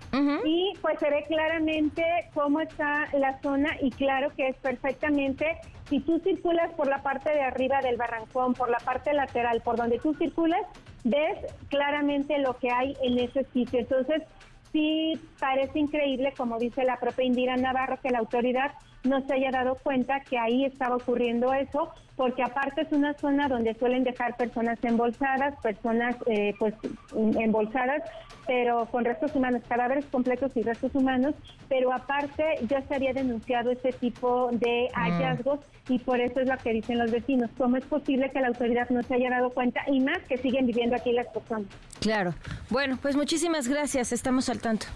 Y 0.43 0.73
pues 0.81 0.99
se 0.99 1.09
ve 1.09 1.23
claramente 1.25 2.03
cómo 2.33 2.59
está 2.59 3.07
la 3.13 3.39
zona 3.41 3.77
y 3.81 3.91
claro 3.91 4.29
que 4.35 4.49
es 4.49 4.57
perfectamente, 4.57 5.57
si 5.87 6.01
tú 6.01 6.19
circulas 6.19 6.73
por 6.73 6.87
la 6.87 7.01
parte 7.01 7.31
de 7.31 7.41
arriba 7.41 7.79
del 7.81 7.95
barrancón, 7.95 8.55
por 8.55 8.69
la 8.69 8.79
parte 8.79 9.13
lateral, 9.13 9.61
por 9.61 9.77
donde 9.77 9.99
tú 9.99 10.13
circulas, 10.15 10.65
ves 11.05 11.37
claramente 11.69 12.37
lo 12.39 12.57
que 12.57 12.71
hay 12.71 12.93
en 13.01 13.19
ese 13.19 13.45
sitio. 13.53 13.79
Entonces, 13.79 14.23
sí 14.71 15.19
parece 15.39 15.79
increíble, 15.79 16.33
como 16.37 16.59
dice 16.59 16.83
la 16.83 16.99
propia 16.99 17.25
Indira 17.25 17.57
Navarro, 17.57 17.99
que 18.01 18.09
la 18.09 18.19
autoridad 18.19 18.73
no 19.03 19.21
se 19.21 19.33
haya 19.33 19.51
dado 19.51 19.75
cuenta 19.75 20.21
que 20.21 20.37
ahí 20.37 20.65
estaba 20.65 20.95
ocurriendo 20.95 21.53
eso, 21.53 21.91
porque 22.17 22.43
aparte 22.43 22.81
es 22.81 22.91
una 22.91 23.13
zona 23.13 23.47
donde 23.47 23.75
suelen 23.75 24.03
dejar 24.03 24.35
personas 24.35 24.79
embolsadas, 24.83 25.55
personas 25.61 26.15
eh, 26.25 26.53
pues 26.57 26.73
embolsadas, 27.15 28.01
pero 28.47 28.87
con 28.87 29.05
restos 29.05 29.35
humanos, 29.35 29.61
cadáveres 29.69 30.05
completos 30.05 30.51
y 30.55 30.63
restos 30.63 30.93
humanos, 30.95 31.35
pero 31.69 31.93
aparte 31.93 32.43
ya 32.67 32.81
se 32.81 32.95
había 32.95 33.13
denunciado 33.13 33.71
ese 33.71 33.91
tipo 33.93 34.49
de 34.51 34.89
mm. 34.89 34.99
hallazgos 34.99 35.59
y 35.89 35.99
por 35.99 36.19
eso 36.19 36.39
es 36.39 36.49
lo 36.49 36.57
que 36.57 36.73
dicen 36.73 36.97
los 36.97 37.11
vecinos. 37.11 37.51
¿Cómo 37.55 37.77
es 37.77 37.85
posible 37.85 38.31
que 38.31 38.41
la 38.41 38.47
autoridad 38.47 38.89
no 38.89 39.03
se 39.03 39.13
haya 39.13 39.29
dado 39.29 39.51
cuenta 39.51 39.81
y 39.87 39.99
más 39.99 40.19
que 40.27 40.37
siguen 40.37 40.65
viviendo 40.65 40.95
aquí 40.95 41.11
las 41.11 41.27
personas? 41.27 41.67
Claro. 41.99 42.33
Bueno, 42.71 42.97
pues 42.99 43.15
muchísimas 43.15 43.67
gracias. 43.67 44.11
Estamos 44.11 44.49
al 44.49 44.59
tanto. 44.59 44.87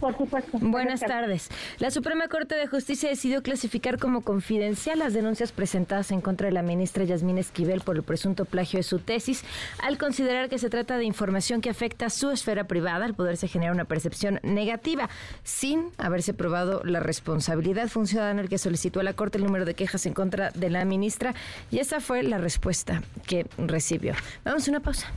Por 0.00 0.16
supuesto. 0.16 0.58
Buenas 0.60 1.00
tardes. 1.00 1.48
La 1.78 1.90
Suprema 1.90 2.28
Corte 2.28 2.54
de 2.54 2.66
Justicia 2.66 3.08
decidió 3.08 3.42
clasificar 3.42 3.98
como 3.98 4.20
confidencial 4.20 4.98
las 4.98 5.14
denuncias 5.14 5.52
presentadas 5.52 6.10
en 6.10 6.20
contra 6.20 6.46
de 6.46 6.52
la 6.52 6.62
ministra 6.62 7.04
Yasmín 7.04 7.38
Esquivel 7.38 7.80
por 7.80 7.96
el 7.96 8.02
presunto 8.02 8.44
plagio 8.44 8.78
de 8.78 8.82
su 8.82 8.98
tesis, 8.98 9.44
al 9.82 9.98
considerar 9.98 10.48
que 10.48 10.58
se 10.58 10.70
trata 10.70 10.98
de 10.98 11.04
información 11.04 11.60
que 11.60 11.70
afecta 11.70 12.06
a 12.06 12.10
su 12.10 12.30
esfera 12.30 12.64
privada, 12.64 13.04
al 13.04 13.14
poderse 13.14 13.48
generar 13.48 13.74
una 13.74 13.84
percepción 13.84 14.40
negativa, 14.42 15.08
sin 15.44 15.90
haberse 15.98 16.34
probado 16.34 16.82
la 16.84 17.00
responsabilidad. 17.00 17.88
Fue 17.88 18.02
un 18.02 18.06
ciudadano 18.06 18.42
el 18.42 18.48
que 18.48 18.58
solicitó 18.58 19.00
a 19.00 19.02
la 19.02 19.14
Corte 19.14 19.38
el 19.38 19.44
número 19.44 19.64
de 19.64 19.74
quejas 19.74 20.06
en 20.06 20.12
contra 20.12 20.50
de 20.50 20.70
la 20.70 20.84
ministra 20.84 21.34
y 21.70 21.78
esa 21.78 22.00
fue 22.00 22.22
la 22.22 22.38
respuesta 22.38 23.02
que 23.26 23.46
recibió. 23.58 24.14
Vamos 24.44 24.66
a 24.68 24.70
una 24.70 24.80
pausa. 24.80 25.08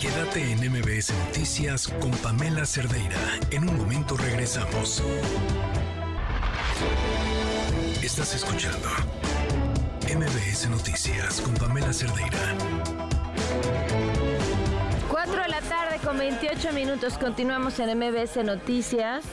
Quédate 0.00 0.52
en 0.52 0.58
MBS 0.58 1.10
Noticias 1.26 1.88
con 1.88 2.10
Pamela 2.10 2.66
Cerdeira. 2.66 3.16
En 3.50 3.66
un 3.66 3.78
momento 3.78 4.14
regresamos. 4.16 5.02
Estás 8.02 8.34
escuchando 8.34 8.88
MBS 10.02 10.68
Noticias 10.68 11.40
con 11.40 11.54
Pamela 11.54 11.94
Cerdeira. 11.94 12.38
4 15.10 15.42
de 15.42 15.48
la 15.48 15.60
tarde 15.62 15.98
con 16.04 16.18
28 16.18 16.72
minutos. 16.74 17.16
Continuamos 17.16 17.78
en 17.80 17.98
MBS 17.98 18.44
Noticias. 18.44 19.24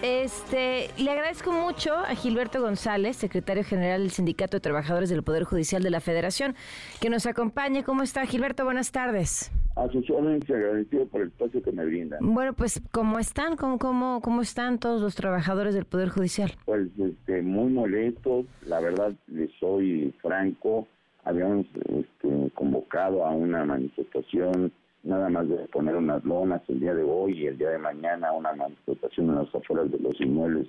Este, 0.00 0.90
le 0.96 1.10
agradezco 1.10 1.52
mucho 1.52 1.94
a 1.94 2.14
Gilberto 2.14 2.62
González, 2.62 3.16
secretario 3.18 3.64
general 3.64 4.00
del 4.00 4.10
Sindicato 4.12 4.56
de 4.56 4.60
Trabajadores 4.60 5.10
del 5.10 5.22
Poder 5.22 5.44
Judicial 5.44 5.82
de 5.82 5.90
la 5.90 6.00
Federación, 6.00 6.56
que 7.00 7.10
nos 7.10 7.26
acompañe. 7.26 7.84
¿Cómo 7.84 8.02
está, 8.02 8.24
Gilberto? 8.24 8.64
Buenas 8.64 8.90
tardes. 8.90 9.50
A 9.76 9.88
sus 9.88 10.08
órdenes 10.08 10.48
agradecido 10.48 11.06
por 11.06 11.22
el 11.22 11.28
espacio 11.28 11.62
que 11.62 11.72
me 11.72 11.84
brindan. 11.84 12.20
Bueno, 12.22 12.52
pues, 12.52 12.80
¿cómo 12.92 13.18
están? 13.18 13.56
¿Cómo, 13.56 13.78
cómo, 13.78 14.20
cómo 14.20 14.42
están 14.42 14.78
todos 14.78 15.02
los 15.02 15.16
trabajadores 15.16 15.74
del 15.74 15.84
Poder 15.84 16.10
Judicial? 16.10 16.52
Pues, 16.64 16.88
este, 16.98 17.42
muy 17.42 17.72
molestos. 17.72 18.46
La 18.66 18.80
verdad, 18.80 19.12
les 19.26 19.50
soy 19.58 20.14
franco. 20.22 20.86
Habíamos 21.24 21.66
este, 21.88 22.50
convocado 22.54 23.24
a 23.24 23.30
una 23.30 23.64
manifestación 23.64 24.72
nada 25.04 25.28
más 25.28 25.48
de 25.48 25.56
poner 25.68 25.96
unas 25.96 26.24
lonas 26.24 26.62
el 26.68 26.80
día 26.80 26.94
de 26.94 27.02
hoy 27.02 27.38
y 27.38 27.46
el 27.46 27.58
día 27.58 27.70
de 27.70 27.78
mañana 27.78 28.32
una 28.32 28.54
manifestación 28.54 29.28
en 29.28 29.36
las 29.36 29.54
afueras 29.54 29.90
de 29.90 29.98
los 29.98 30.18
inmuebles, 30.20 30.66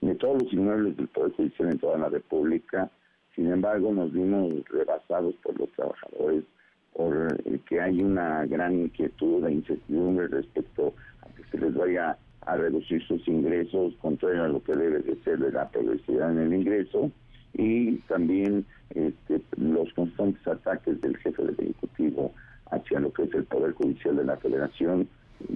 de 0.00 0.14
todos 0.16 0.42
los 0.42 0.52
inmuebles 0.52 0.96
del 0.96 1.08
Poder 1.08 1.32
Judicial 1.32 1.70
en 1.70 1.78
toda 1.78 1.98
la 1.98 2.08
República. 2.08 2.90
Sin 3.34 3.50
embargo, 3.50 3.92
nos 3.92 4.12
vimos 4.12 4.52
rebasados 4.68 5.34
por 5.36 5.58
los 5.58 5.70
trabajadores, 5.72 6.44
por 6.96 7.36
que 7.68 7.80
hay 7.80 8.02
una 8.02 8.46
gran 8.46 8.74
inquietud 8.74 9.44
e 9.44 9.52
incertidumbre 9.52 10.28
respecto 10.28 10.94
a 11.22 11.28
que 11.36 11.44
se 11.50 11.58
les 11.58 11.74
vaya 11.74 12.16
a 12.42 12.56
reducir 12.56 13.02
sus 13.06 13.26
ingresos, 13.28 13.94
contrario 14.00 14.44
a 14.44 14.48
lo 14.48 14.62
que 14.62 14.74
debe 14.74 15.00
de 15.00 15.16
ser 15.24 15.38
de 15.38 15.52
la 15.52 15.68
progresividad 15.68 16.30
en 16.32 16.38
el 16.38 16.54
ingreso, 16.54 17.10
y 17.54 17.96
también 18.08 18.64
este, 18.90 19.42
los 19.56 19.92
constantes 19.94 20.46
ataques 20.46 21.00
del 21.00 21.16
jefe 21.18 21.42
del 21.42 21.56
Ejecutivo 21.58 22.32
hacia 22.70 23.00
lo 23.00 23.12
que 23.12 23.24
es 23.24 23.34
el 23.34 23.44
Poder 23.44 23.72
Judicial 23.72 24.16
de 24.16 24.24
la 24.24 24.36
Federación, 24.36 25.08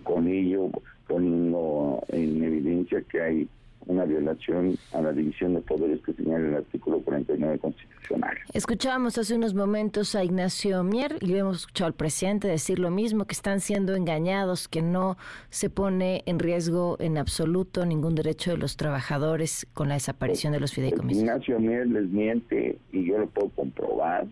con 0.03 0.29
ello 0.29 0.71
poniendo 1.07 2.03
en 2.09 2.43
evidencia 2.43 3.03
que 3.03 3.21
hay 3.21 3.49
una 3.87 4.05
violación 4.05 4.77
a 4.93 5.01
la 5.01 5.13
división 5.13 5.55
de 5.55 5.61
poderes 5.63 6.01
que 6.03 6.13
señala 6.13 6.49
el 6.49 6.55
artículo 6.55 7.01
49 7.01 7.59
constitucional. 7.59 8.37
Escuchábamos 8.53 9.19
hace 9.19 9.35
unos 9.35 9.55
momentos 9.55 10.15
a 10.15 10.25
Ignacio 10.25 10.83
Mier 10.85 11.17
y 11.21 11.35
hemos 11.35 11.61
escuchado 11.61 11.89
al 11.89 11.95
presidente 11.95 12.49
decir 12.49 12.79
lo 12.79 12.91
mismo, 12.91 13.27
que 13.27 13.33
están 13.33 13.61
siendo 13.61 13.95
engañados, 13.95 14.69
que 14.69 14.83
no 14.83 15.17
se 15.49 15.71
pone 15.71 16.23
en 16.27 16.39
riesgo 16.39 16.97
en 17.01 17.19
absoluto 17.19 17.87
ningún 17.87 18.15
derecho 18.15 18.51
de 18.51 18.59
los 18.59 18.77
trabajadores 18.77 19.67
con 19.75 19.89
la 19.89 19.95
desaparición 19.95 20.53
de 20.53 20.61
los 20.61 20.73
fideicomisos. 20.73 21.23
Ignacio 21.23 21.59
Mier 21.59 21.87
les 21.87 22.09
miente 22.09 22.79
y 22.93 23.05
yo 23.05 23.19
lo 23.19 23.27
puedo 23.29 23.49
comprobar 23.51 24.27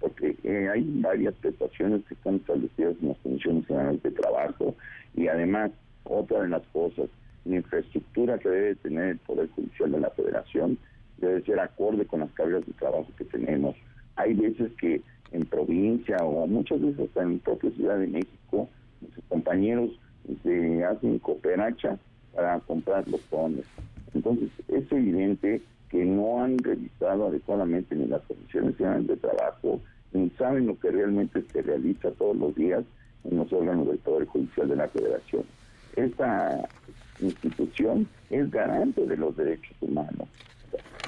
porque 0.00 0.36
eh, 0.44 0.68
hay 0.68 0.84
varias 1.00 1.34
prestaciones 1.36 2.02
que 2.06 2.14
están 2.14 2.36
establecidas 2.36 2.94
en 3.00 3.08
las 3.08 3.18
condiciones 3.18 3.66
generales 3.66 4.02
de 4.02 4.10
trabajo 4.10 4.74
y 5.16 5.28
además 5.28 5.70
otra 6.04 6.42
de 6.42 6.48
las 6.48 6.62
cosas, 6.72 7.08
la 7.44 7.56
infraestructura 7.56 8.38
que 8.38 8.48
debe 8.48 8.74
tener 8.76 9.08
el 9.10 9.18
Poder 9.18 9.48
Judicial 9.50 9.92
de 9.92 10.00
la 10.00 10.10
Federación 10.10 10.78
debe 11.18 11.42
ser 11.42 11.60
acorde 11.60 12.06
con 12.06 12.20
las 12.20 12.30
cargas 12.32 12.66
de 12.66 12.72
trabajo 12.72 13.06
que 13.16 13.24
tenemos. 13.24 13.76
Hay 14.16 14.34
veces 14.34 14.72
que 14.80 15.02
en 15.32 15.44
provincia 15.46 16.16
o 16.18 16.46
muchas 16.46 16.80
veces 16.80 17.08
hasta 17.08 17.22
en 17.22 17.38
propia 17.40 17.70
Ciudad 17.72 17.98
de 17.98 18.06
México, 18.06 18.68
nuestros 19.00 19.24
compañeros 19.28 19.90
se 20.42 20.84
hacen 20.84 21.18
cooperacha 21.18 21.98
para 22.34 22.60
comprar 22.60 23.06
los 23.08 23.20
fondos. 23.22 23.66
Entonces, 24.14 24.48
es 24.68 24.90
evidente 24.92 25.60
que 25.90 26.04
no 26.04 26.42
han 26.42 26.58
revisado 26.58 27.28
adecuadamente 27.28 27.94
ni 27.94 28.06
las 28.06 28.22
condiciones 28.22 28.76
de 29.06 29.16
trabajo, 29.16 29.80
saben 30.38 30.66
lo 30.66 30.78
que 30.78 30.90
realmente 30.90 31.42
se 31.52 31.62
realiza 31.62 32.10
todos 32.12 32.36
los 32.36 32.54
días 32.54 32.84
en 33.24 33.36
los 33.36 33.52
órganos 33.52 33.88
del 33.88 33.98
Poder 33.98 34.26
Judicial 34.26 34.68
de 34.68 34.76
la 34.76 34.88
Federación. 34.88 35.44
Esta 35.96 36.68
institución 37.20 38.08
es 38.30 38.50
garante 38.50 39.06
de 39.06 39.16
los 39.16 39.36
derechos 39.36 39.76
humanos. 39.80 40.28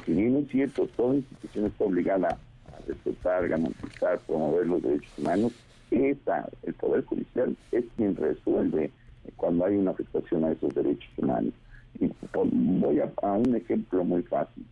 Si 0.05 0.13
bien 0.13 0.37
es 0.37 0.49
cierto, 0.49 0.87
toda 0.97 1.17
institución 1.17 1.67
está 1.67 1.85
obligada 1.85 2.29
a 2.29 2.87
respetar, 2.87 3.49
garantizar, 3.49 4.19
promover 4.21 4.67
los 4.67 4.83
derechos 4.83 5.19
humanos, 5.19 5.53
esta, 5.91 6.49
el 6.65 6.75
Poder 6.75 7.05
Judicial 7.05 7.57
es 7.73 7.85
quien 7.97 8.17
resuelve 8.17 8.91
cuando 9.37 9.65
hay 9.65 9.77
una 9.77 9.93
afectación 9.93 10.45
a 10.45 10.53
esos 10.53 10.75
derechos 10.75 11.11
humanos. 11.17 11.53
Y 11.99 12.11
voy 12.53 13.01
a, 13.01 13.33
un 13.33 13.55
ejemplo 13.55 14.05
muy 14.05 14.23
fácil. 14.23 14.65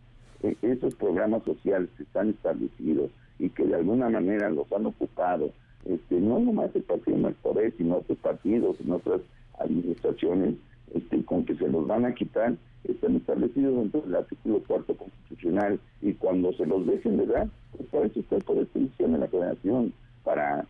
E, 0.43 0.55
esos 0.61 0.93
programas 0.95 1.43
sociales 1.43 1.89
que 1.97 2.03
están 2.03 2.29
establecidos 2.29 3.11
y 3.39 3.49
que 3.49 3.65
de 3.65 3.75
alguna 3.75 4.09
manera 4.09 4.49
los 4.49 4.71
han 4.71 4.85
ocupado, 4.85 5.51
este, 5.85 6.19
no 6.19 6.39
nomás 6.39 6.75
el 6.75 6.83
Partido 6.83 7.17
del 7.17 7.33
Poder, 7.35 7.73
sino 7.77 7.97
otros 7.97 8.17
partidos, 8.19 8.77
en 8.81 8.91
otras 8.91 9.21
administraciones, 9.59 10.55
este, 10.93 11.23
con 11.23 11.45
que 11.45 11.55
se 11.55 11.67
los 11.67 11.87
van 11.87 12.05
a 12.05 12.13
quitar, 12.13 12.55
están 12.83 13.15
establecidos 13.15 13.75
dentro 13.75 14.01
del 14.01 14.15
artículo 14.15 14.59
cuarto 14.67 14.95
constitucional 14.95 15.79
y 16.01 16.13
cuando 16.13 16.53
se 16.53 16.65
los 16.65 16.85
dejen 16.85 17.17
de 17.17 17.25
dar, 17.25 17.47
pues 17.75 17.89
para 17.89 18.05
eso 18.05 18.19
está 18.19 18.37
Poder 18.39 18.67
Judicial 18.73 19.11
de 19.11 19.17
la 19.17 19.27
Federación, 19.27 19.93
para 20.23 20.65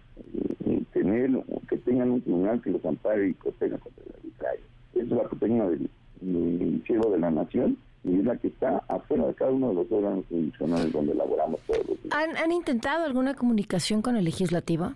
eh, 0.65 0.83
tener, 0.93 1.31
que 1.69 1.77
tengan 1.77 2.11
un 2.11 2.21
tribunal 2.21 2.61
que 2.61 2.71
los 2.71 2.85
ampare 2.85 3.29
y 3.29 3.33
proteja 3.33 3.77
contra 3.77 4.03
el 4.03 4.15
arbitraje. 4.15 4.59
Esa 4.93 5.03
es 5.03 5.09
la 5.09 5.23
proteína 5.23 5.69
del, 5.69 5.89
del 6.21 6.83
cielo 6.85 7.09
de 7.11 7.19
la 7.19 7.31
nación 7.31 7.77
y 8.05 8.19
es 8.19 8.25
la 8.25 8.37
que 8.37 8.47
está 8.49 8.83
afuera 8.87 9.25
de 9.27 9.33
cada 9.33 9.51
uno 9.51 9.69
de 9.69 9.75
los 9.75 9.91
órganos 9.91 10.25
institucionales 10.29 10.91
donde 10.91 11.13
elaboramos 11.13 11.59
todos 11.61 11.87
los 11.87 12.03
días. 12.03 12.13
¿Han, 12.13 12.51
intentado 12.51 13.03
alguna 13.05 13.33
comunicación 13.33 14.01
con 14.01 14.15
el 14.15 14.25
legislativo? 14.25 14.93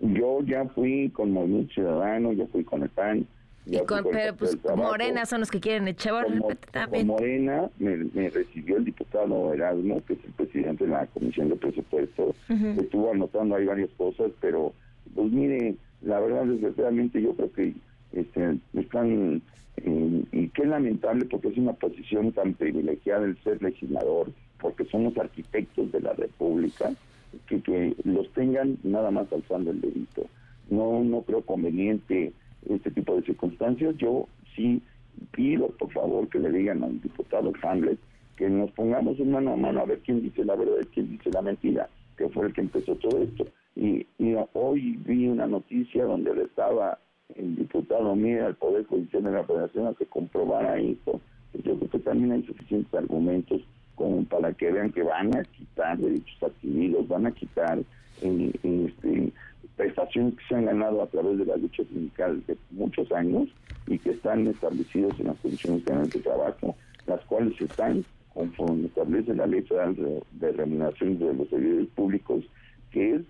Yo 0.00 0.40
ya 0.42 0.64
fui 0.66 1.10
con 1.10 1.30
Movimiento 1.30 1.74
Ciudadano, 1.74 2.32
ya 2.32 2.46
fui 2.46 2.64
con 2.64 2.82
el 2.82 2.88
PAN. 2.88 3.26
Y 3.70 3.78
con, 3.86 4.04
pero 4.10 4.34
pues 4.34 4.58
Morena 4.76 5.24
son 5.26 5.40
los 5.40 5.50
que 5.50 5.60
quieren 5.60 5.86
echar 5.86 6.26
con 6.26 7.06
Morena 7.06 7.70
me, 7.78 8.28
recibió 8.30 8.78
el 8.78 8.84
diputado 8.84 9.54
Erasmo, 9.54 10.02
que 10.04 10.14
es 10.14 10.24
el 10.24 10.32
presidente 10.32 10.84
de 10.84 10.90
la 10.90 11.06
Comisión 11.06 11.50
de 11.50 11.56
Presupuestos, 11.56 12.34
estuvo 12.48 13.12
anotando 13.12 13.54
ahí 13.54 13.66
varias 13.66 13.90
cosas, 13.96 14.32
pero 14.40 14.72
pues 15.14 15.30
mire, 15.30 15.76
la 16.02 16.18
verdad 16.18 16.46
desgraciadamente 16.46 17.22
yo 17.22 17.34
creo 17.34 17.52
que 17.52 17.74
este, 18.12 18.56
están 18.74 19.40
y 20.32 20.48
qué 20.48 20.66
lamentable 20.66 21.24
porque 21.26 21.48
es 21.48 21.56
una 21.56 21.72
posición 21.72 22.32
tan 22.32 22.54
privilegiada 22.54 23.24
el 23.24 23.38
ser 23.42 23.62
legislador, 23.62 24.30
porque 24.60 24.84
somos 24.86 25.16
arquitectos 25.16 25.92
de 25.92 26.00
la 26.00 26.12
República, 26.12 26.92
que, 27.46 27.62
que 27.62 27.94
los 28.04 28.30
tengan 28.32 28.78
nada 28.82 29.10
más 29.10 29.32
alzando 29.32 29.70
el 29.70 29.80
dedito. 29.80 30.26
No, 30.68 31.02
no 31.02 31.22
creo 31.22 31.42
conveniente 31.42 32.32
este 32.68 32.90
tipo 32.90 33.16
de 33.16 33.22
circunstancias. 33.22 33.96
Yo 33.96 34.26
sí 34.54 34.82
pido, 35.32 35.68
por 35.68 35.90
favor, 35.92 36.28
que 36.28 36.38
le 36.38 36.50
digan 36.50 36.82
al 36.82 37.00
diputado 37.00 37.52
Hamlet 37.62 37.98
que 38.40 38.48
nos 38.48 38.70
pongamos 38.70 39.20
un 39.20 39.32
mano 39.32 39.52
a 39.52 39.56
mano 39.56 39.80
a 39.80 39.84
ver 39.84 39.98
quién 39.98 40.22
dice 40.22 40.46
la 40.46 40.56
verdad 40.56 40.76
y 40.80 40.86
quién 40.86 41.10
dice 41.10 41.28
la 41.30 41.42
mentira, 41.42 41.90
que 42.16 42.26
fue 42.30 42.46
el 42.46 42.54
que 42.54 42.62
empezó 42.62 42.96
todo 42.96 43.22
esto. 43.22 43.44
Y, 43.76 44.06
hoy 44.54 44.96
vi 45.04 45.28
una 45.28 45.46
noticia 45.46 46.04
donde 46.04 46.34
le 46.34 46.44
estaba 46.44 46.98
el 47.36 47.54
diputado 47.56 48.16
Mira 48.16 48.46
al 48.46 48.54
Poder 48.54 48.86
Judicial 48.86 49.24
de 49.24 49.32
la 49.32 49.44
Federación 49.44 49.88
a 49.88 49.94
que 49.94 50.06
comprobara 50.06 50.78
esto. 50.78 51.20
Yo 51.52 51.76
creo 51.76 51.90
que 51.90 51.98
también 51.98 52.32
hay 52.32 52.42
suficientes 52.44 52.92
argumentos 52.94 53.60
como 53.94 54.24
para 54.24 54.54
que 54.54 54.72
vean 54.72 54.90
que 54.90 55.02
van 55.02 55.36
a 55.36 55.42
quitar 55.44 55.98
derechos 55.98 56.42
adquiridos, 56.42 57.06
van 57.08 57.26
a 57.26 57.32
quitar 57.32 57.78
eh, 58.22 58.52
este, 58.62 59.32
prestaciones 59.76 60.34
que 60.34 60.44
se 60.48 60.54
han 60.54 60.66
ganado 60.66 61.02
a 61.02 61.06
través 61.06 61.38
de 61.38 61.46
la 61.46 61.56
lucha 61.56 61.82
sindical 61.84 62.42
de 62.46 62.56
muchos 62.70 63.10
años 63.12 63.48
y 63.86 63.98
que 63.98 64.10
están 64.10 64.46
establecidos 64.46 65.18
en 65.18 65.28
las 65.28 65.38
condiciones 65.38 65.84
de 65.84 66.20
trabajo, 66.20 66.76
las 67.06 67.20
cuales 67.24 67.60
están 67.60 68.04
conforme 68.34 68.86
establece 68.86 69.34
la 69.34 69.46
Ley 69.46 69.62
Federal 69.62 70.22
de, 70.32 70.52
Remuneración 70.52 71.18
de 71.18 71.34
los 71.34 71.48
Servidores 71.48 71.88
Públicos, 71.94 72.44
que 72.90 73.16
es 73.16 73.22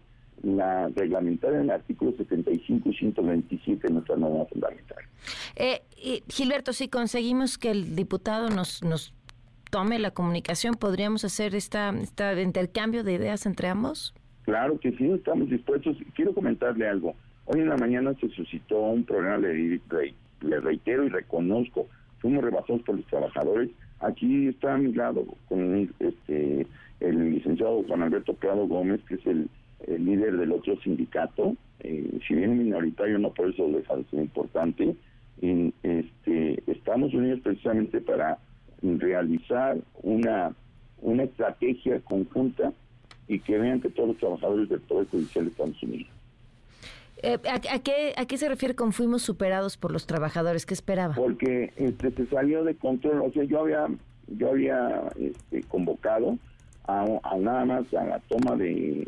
la 0.43 0.89
reglamentada 0.89 1.57
en 1.57 1.65
el 1.65 1.71
artículo 1.71 2.13
75 2.17 2.89
y 2.89 2.95
127 2.95 3.89
de 3.89 3.95
nuestra 3.95 4.17
norma 4.17 4.45
fundamental. 4.47 4.99
Eh, 5.57 5.83
Gilberto, 6.29 6.73
si 6.73 6.89
conseguimos 6.89 7.59
que 7.59 7.71
el 7.71 7.95
diputado 7.95 8.49
nos, 8.49 8.83
nos 8.83 9.15
tome 9.71 9.99
la 9.99 10.11
comunicación, 10.11 10.75
¿podríamos 10.75 11.25
hacer 11.25 11.55
esta, 11.55 11.91
este 12.01 12.43
intercambio 12.43 13.05
de 13.05 13.15
ideas 13.15 13.47
entre 13.47 13.69
ambos? 13.69 14.15
Claro 14.51 14.81
que 14.81 14.91
sí, 14.97 15.09
estamos 15.09 15.49
dispuestos. 15.49 15.97
Quiero 16.17 16.35
comentarle 16.35 16.89
algo. 16.89 17.15
Hoy 17.45 17.61
en 17.61 17.69
la 17.69 17.77
mañana 17.77 18.15
se 18.15 18.29
suscitó 18.31 18.81
un 18.81 19.05
problema, 19.05 19.39
le, 19.39 19.81
le 20.41 20.61
reitero 20.61 21.05
y 21.05 21.09
reconozco, 21.09 21.87
fuimos 22.19 22.43
rebasados 22.43 22.83
por 22.83 22.97
los 22.97 23.07
trabajadores. 23.07 23.71
Aquí 24.01 24.49
está 24.49 24.75
a 24.75 24.79
mi 24.79 24.93
lado 24.93 25.25
con 25.49 25.89
este, 26.01 26.67
el 26.99 27.31
licenciado 27.31 27.85
Juan 27.87 28.03
Alberto 28.03 28.35
Prado 28.35 28.67
Gómez, 28.67 29.01
que 29.09 29.15
es 29.15 29.27
el, 29.27 29.49
líder 29.87 30.37
del 30.37 30.51
otro 30.51 30.77
sindicato, 30.81 31.55
eh, 31.79 32.19
si 32.27 32.35
bien 32.35 32.59
minoritario, 32.59 33.21
no 33.21 33.33
por 33.33 33.51
eso 33.51 33.69
deja 33.69 33.95
de 33.95 34.05
ser 34.07 34.19
importante. 34.19 34.97
Y, 35.41 35.73
este, 35.85 36.61
estamos 36.67 37.15
unidos 37.15 37.39
precisamente 37.45 38.01
para 38.01 38.39
realizar 38.83 39.77
una, 40.03 40.57
una 41.03 41.23
estrategia 41.23 42.01
conjunta 42.01 42.73
y 43.31 43.39
que 43.39 43.57
vean 43.59 43.81
que 43.81 43.89
todos 43.91 44.09
los 44.09 44.19
trabajadores 44.19 44.69
del 44.69 44.81
Poder 44.81 45.07
Judicial 45.07 45.47
están 45.47 45.73
unidos. 45.83 46.11
Eh, 47.23 47.39
¿a, 47.49 47.79
qué, 47.79 48.13
¿A 48.17 48.27
qué 48.27 48.37
se 48.37 48.49
refiere 48.49 48.75
con 48.75 48.93
fuimos 48.93 49.23
superados 49.23 49.77
por 49.77 49.93
los 49.93 50.05
trabajadores? 50.09 50.67
¿Qué 50.67 50.75
esperaba? 50.75 51.15
Porque 51.15 51.73
este, 51.77 52.11
se 52.11 52.27
salió 52.27 52.65
de 52.65 52.75
control. 52.75 53.23
O 53.23 53.31
sea, 53.31 53.45
yo 53.45 53.61
había, 53.61 53.87
yo 54.27 54.51
había 54.51 55.05
este, 55.17 55.63
convocado 55.63 56.39
a, 56.89 57.07
nada 57.39 57.65
más 57.67 57.95
a 57.95 58.05
la 58.05 58.19
toma 58.19 58.57
de, 58.57 59.07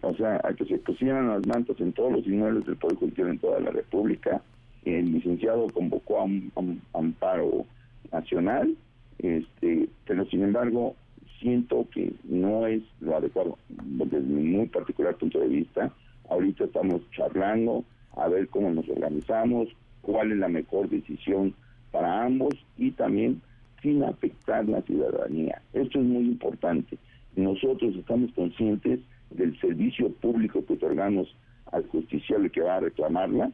o 0.00 0.14
sea, 0.14 0.40
a 0.44 0.54
que 0.54 0.64
se 0.64 0.78
pusieran 0.78 1.28
las 1.28 1.46
mantas 1.46 1.78
en 1.78 1.92
todos 1.92 2.10
los 2.10 2.26
inmuebles 2.26 2.64
del 2.64 2.76
Poder 2.76 2.96
Judicial 2.96 3.28
en 3.28 3.38
toda 3.38 3.60
la 3.60 3.70
República. 3.70 4.40
El 4.86 5.12
licenciado 5.12 5.66
convocó 5.68 6.20
a 6.20 6.24
un, 6.24 6.80
amparo 6.94 7.66
nacional, 8.10 8.74
este, 9.18 9.90
pero 10.06 10.24
sin 10.24 10.42
embargo 10.42 10.96
siento 11.42 11.86
que 11.92 12.12
no 12.24 12.66
es 12.66 12.82
lo 13.00 13.16
adecuado 13.16 13.58
desde 13.68 14.20
mi 14.20 14.44
muy 14.44 14.66
particular 14.68 15.16
punto 15.16 15.40
de 15.40 15.48
vista. 15.48 15.92
Ahorita 16.30 16.64
estamos 16.64 17.02
charlando 17.10 17.84
a 18.16 18.28
ver 18.28 18.48
cómo 18.48 18.70
nos 18.70 18.88
organizamos, 18.88 19.68
cuál 20.00 20.32
es 20.32 20.38
la 20.38 20.48
mejor 20.48 20.88
decisión 20.88 21.54
para 21.90 22.24
ambos 22.24 22.54
y 22.78 22.92
también 22.92 23.42
sin 23.82 24.02
afectar 24.04 24.66
la 24.68 24.80
ciudadanía. 24.82 25.60
Esto 25.72 25.98
es 25.98 26.04
muy 26.04 26.24
importante. 26.24 26.96
Nosotros 27.34 27.94
estamos 27.96 28.30
conscientes 28.32 29.00
del 29.30 29.58
servicio 29.60 30.10
público 30.12 30.64
que 30.64 30.74
otorgamos 30.74 31.34
al 31.72 31.86
justiciable 31.88 32.50
que 32.50 32.60
va 32.60 32.76
a 32.76 32.80
reclamarla 32.80 33.50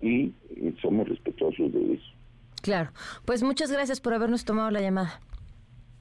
y 0.00 0.32
eh, 0.56 0.74
somos 0.80 1.08
respetuosos 1.08 1.72
de 1.72 1.94
eso. 1.94 2.12
Claro. 2.62 2.90
Pues 3.24 3.42
muchas 3.42 3.72
gracias 3.72 4.00
por 4.00 4.14
habernos 4.14 4.44
tomado 4.44 4.70
la 4.70 4.80
llamada. 4.80 5.20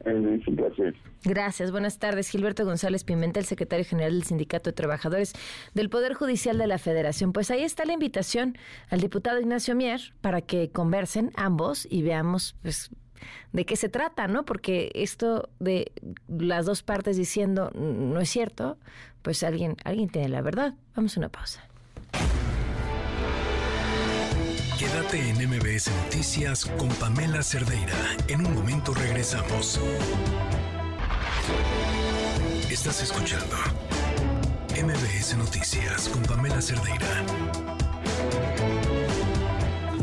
Es 0.05 0.47
un 0.47 0.55
placer. 0.55 0.95
Gracias. 1.23 1.71
Buenas 1.71 1.99
tardes. 1.99 2.29
Gilberto 2.29 2.65
González 2.65 3.03
Pimentel, 3.03 3.45
secretario 3.45 3.85
general 3.85 4.13
del 4.13 4.23
Sindicato 4.23 4.69
de 4.69 4.73
Trabajadores 4.73 5.33
del 5.73 5.89
Poder 5.89 6.13
Judicial 6.13 6.57
de 6.57 6.67
la 6.67 6.77
Federación. 6.77 7.33
Pues 7.33 7.51
ahí 7.51 7.63
está 7.63 7.85
la 7.85 7.93
invitación 7.93 8.57
al 8.89 8.99
diputado 8.99 9.39
Ignacio 9.39 9.75
Mier 9.75 10.01
para 10.21 10.41
que 10.41 10.69
conversen 10.69 11.31
ambos 11.35 11.87
y 11.89 12.01
veamos 12.01 12.55
pues, 12.63 12.89
de 13.53 13.65
qué 13.65 13.75
se 13.75 13.89
trata, 13.89 14.27
¿no? 14.27 14.43
Porque 14.43 14.91
esto 14.95 15.49
de 15.59 15.91
las 16.27 16.65
dos 16.65 16.81
partes 16.81 17.17
diciendo 17.17 17.71
no 17.75 18.19
es 18.19 18.29
cierto, 18.29 18.77
pues 19.21 19.43
alguien, 19.43 19.77
alguien 19.83 20.09
tiene 20.09 20.29
la 20.29 20.41
verdad. 20.41 20.73
Vamos 20.95 21.15
a 21.17 21.19
una 21.19 21.29
pausa. 21.29 21.63
Quédate 24.81 25.29
en 25.29 25.35
MBS 25.47 25.91
Noticias 26.05 26.65
con 26.65 26.89
Pamela 26.89 27.43
Cerdeira. 27.43 27.93
En 28.27 28.43
un 28.43 28.55
momento 28.55 28.95
regresamos. 28.95 29.79
Estás 32.67 33.03
escuchando 33.03 33.57
MBS 34.71 35.37
Noticias 35.37 36.09
con 36.09 36.23
Pamela 36.23 36.59
Cerdeira. 36.59 37.23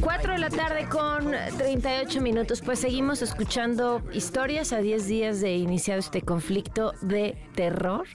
4 0.00 0.32
de 0.34 0.38
la 0.38 0.48
tarde 0.48 0.88
con 0.88 1.32
38 1.58 2.20
minutos. 2.20 2.62
Pues 2.62 2.78
seguimos 2.78 3.20
escuchando 3.20 4.00
historias 4.12 4.72
a 4.72 4.78
10 4.78 5.08
días 5.08 5.40
de 5.40 5.56
iniciado 5.56 5.98
este 5.98 6.22
conflicto 6.22 6.92
de 7.02 7.36
terror 7.56 8.06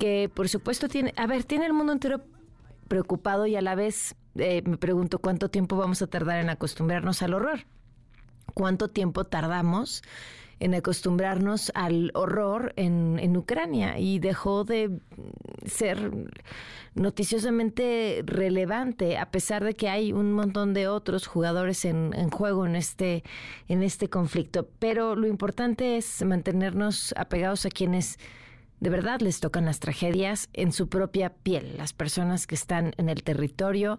que 0.00 0.28
por 0.34 0.48
supuesto 0.48 0.88
tiene, 0.88 1.14
a 1.16 1.28
ver, 1.28 1.44
tiene 1.44 1.66
el 1.66 1.72
mundo 1.72 1.92
entero 1.92 2.20
preocupado 2.88 3.46
y 3.46 3.54
a 3.54 3.62
la 3.62 3.76
vez 3.76 4.16
eh, 4.36 4.62
me 4.64 4.76
pregunto 4.76 5.18
cuánto 5.18 5.50
tiempo 5.50 5.76
vamos 5.76 6.02
a 6.02 6.06
tardar 6.06 6.40
en 6.40 6.50
acostumbrarnos 6.50 7.22
al 7.22 7.34
horror. 7.34 7.60
¿Cuánto 8.54 8.88
tiempo 8.88 9.24
tardamos 9.24 10.02
en 10.58 10.74
acostumbrarnos 10.74 11.72
al 11.74 12.10
horror 12.14 12.72
en, 12.76 13.18
en 13.20 13.36
Ucrania? 13.36 13.98
Y 13.98 14.18
dejó 14.18 14.64
de 14.64 15.00
ser 15.66 16.10
noticiosamente 16.94 18.22
relevante, 18.24 19.16
a 19.18 19.30
pesar 19.30 19.64
de 19.64 19.74
que 19.74 19.88
hay 19.88 20.12
un 20.12 20.32
montón 20.32 20.74
de 20.74 20.88
otros 20.88 21.26
jugadores 21.26 21.84
en, 21.84 22.12
en, 22.14 22.30
juego 22.30 22.66
en 22.66 22.76
este, 22.76 23.22
en 23.68 23.82
este 23.82 24.08
conflicto. 24.08 24.68
Pero 24.78 25.14
lo 25.14 25.26
importante 25.26 25.96
es 25.96 26.24
mantenernos 26.24 27.14
apegados 27.16 27.66
a 27.66 27.70
quienes 27.70 28.18
de 28.80 28.90
verdad 28.90 29.20
les 29.20 29.40
tocan 29.40 29.66
las 29.66 29.78
tragedias 29.78 30.48
en 30.54 30.72
su 30.72 30.88
propia 30.88 31.30
piel, 31.30 31.76
las 31.76 31.92
personas 31.92 32.46
que 32.46 32.54
están 32.54 32.92
en 32.96 33.08
el 33.08 33.22
territorio 33.22 33.98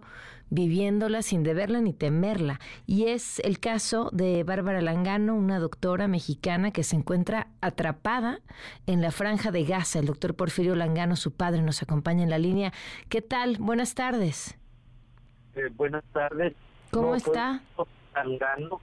viviéndola 0.50 1.22
sin 1.22 1.44
deberla 1.44 1.80
ni 1.80 1.92
temerla. 1.94 2.60
Y 2.86 3.06
es 3.06 3.38
el 3.38 3.58
caso 3.58 4.10
de 4.12 4.44
Bárbara 4.44 4.82
Langano, 4.82 5.34
una 5.34 5.58
doctora 5.58 6.08
mexicana 6.08 6.72
que 6.72 6.82
se 6.82 6.96
encuentra 6.96 7.46
atrapada 7.60 8.40
en 8.86 9.00
la 9.00 9.12
franja 9.12 9.50
de 9.50 9.64
Gaza. 9.64 10.00
El 10.00 10.06
doctor 10.06 10.34
Porfirio 10.34 10.74
Langano, 10.74 11.16
su 11.16 11.32
padre, 11.32 11.62
nos 11.62 11.82
acompaña 11.82 12.24
en 12.24 12.30
la 12.30 12.38
línea. 12.38 12.72
¿Qué 13.08 13.22
tal? 13.22 13.56
Buenas 13.60 13.94
tardes. 13.94 14.58
Eh, 15.54 15.68
buenas 15.74 16.04
tardes. 16.12 16.54
¿Cómo 16.90 17.14
está? 17.14 17.62
Langano, 18.14 18.80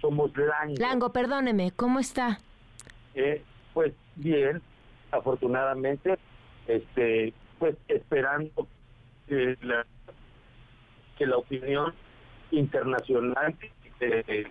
somos 0.00 0.36
Lango. 0.36 0.74
Lango, 0.78 1.12
perdóneme, 1.12 1.70
¿cómo 1.70 2.00
está? 2.00 2.40
Eh, 3.14 3.44
pues 3.72 3.92
bien, 4.16 4.60
afortunadamente, 5.12 6.18
este, 6.66 7.32
pues 7.58 7.76
esperando 7.86 8.66
que 9.28 9.56
la, 9.62 9.86
que 11.16 11.26
la 11.26 11.36
opinión 11.36 11.94
internacional, 12.50 13.54
que, 13.98 14.46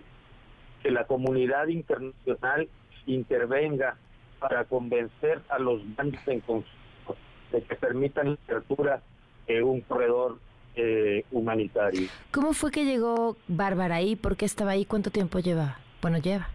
la 0.84 1.04
comunidad 1.04 1.68
internacional 1.68 2.68
intervenga 3.06 3.96
para 4.40 4.64
convencer 4.64 5.40
a 5.48 5.58
los 5.58 5.80
bandos 5.94 6.20
en 6.26 6.40
conflicto 6.40 7.16
de 7.52 7.62
que 7.62 7.76
permitan 7.76 8.28
la 8.28 8.32
apertura 8.34 9.02
de 9.46 9.62
un 9.62 9.80
corredor 9.82 10.38
eh, 10.74 11.24
humanitario. 11.30 12.08
¿Cómo 12.32 12.52
fue 12.52 12.70
que 12.70 12.84
llegó 12.84 13.36
Bárbara 13.46 13.96
ahí? 13.96 14.16
¿Por 14.16 14.36
qué 14.36 14.44
estaba 14.44 14.72
ahí? 14.72 14.84
¿Cuánto 14.84 15.10
tiempo 15.10 15.38
lleva? 15.38 15.78
Bueno, 16.00 16.18
lleva. 16.18 16.48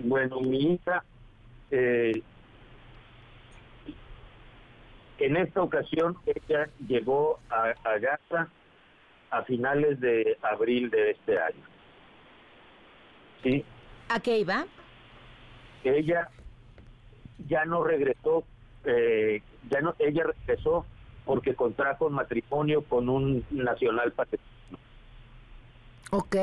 Bueno, 0.00 0.40
mi 0.40 0.74
hija 0.74 1.02
eh, 1.70 2.22
en 5.18 5.36
esta 5.36 5.62
ocasión 5.62 6.16
ella 6.26 6.68
llegó 6.86 7.38
a, 7.50 7.74
Gaza 7.98 8.48
a 9.30 9.42
finales 9.42 10.00
de 10.00 10.36
abril 10.42 10.90
de 10.90 11.12
este 11.12 11.38
año. 11.38 11.64
¿Sí? 13.42 13.64
¿A 14.08 14.20
qué 14.20 14.38
iba? 14.38 14.66
Ella 15.84 16.30
ya 17.48 17.64
no 17.64 17.84
regresó, 17.84 18.44
eh, 18.84 19.42
ya 19.70 19.80
no, 19.80 19.94
ella 19.98 20.24
regresó 20.24 20.86
porque 21.24 21.54
contrajo 21.54 22.08
matrimonio 22.08 22.82
con 22.84 23.08
un 23.08 23.44
nacional 23.50 24.12
palestino. 24.12 24.78
Ok. 26.10 26.36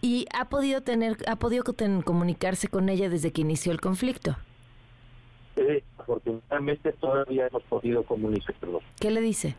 ¿Y 0.00 0.26
ha 0.32 0.48
podido 0.48 0.82
tener, 0.82 1.16
ha 1.26 1.36
podido 1.36 1.64
comunicarse 2.04 2.68
con 2.68 2.88
ella 2.88 3.08
desde 3.08 3.32
que 3.32 3.40
inició 3.40 3.72
el 3.72 3.80
conflicto? 3.80 4.36
Afortunadamente 5.98 6.92
todavía 6.92 7.46
hemos 7.46 7.62
podido 7.64 8.02
comunicarnos. 8.04 8.82
¿Qué 9.00 9.10
le 9.10 9.20
dice? 9.20 9.54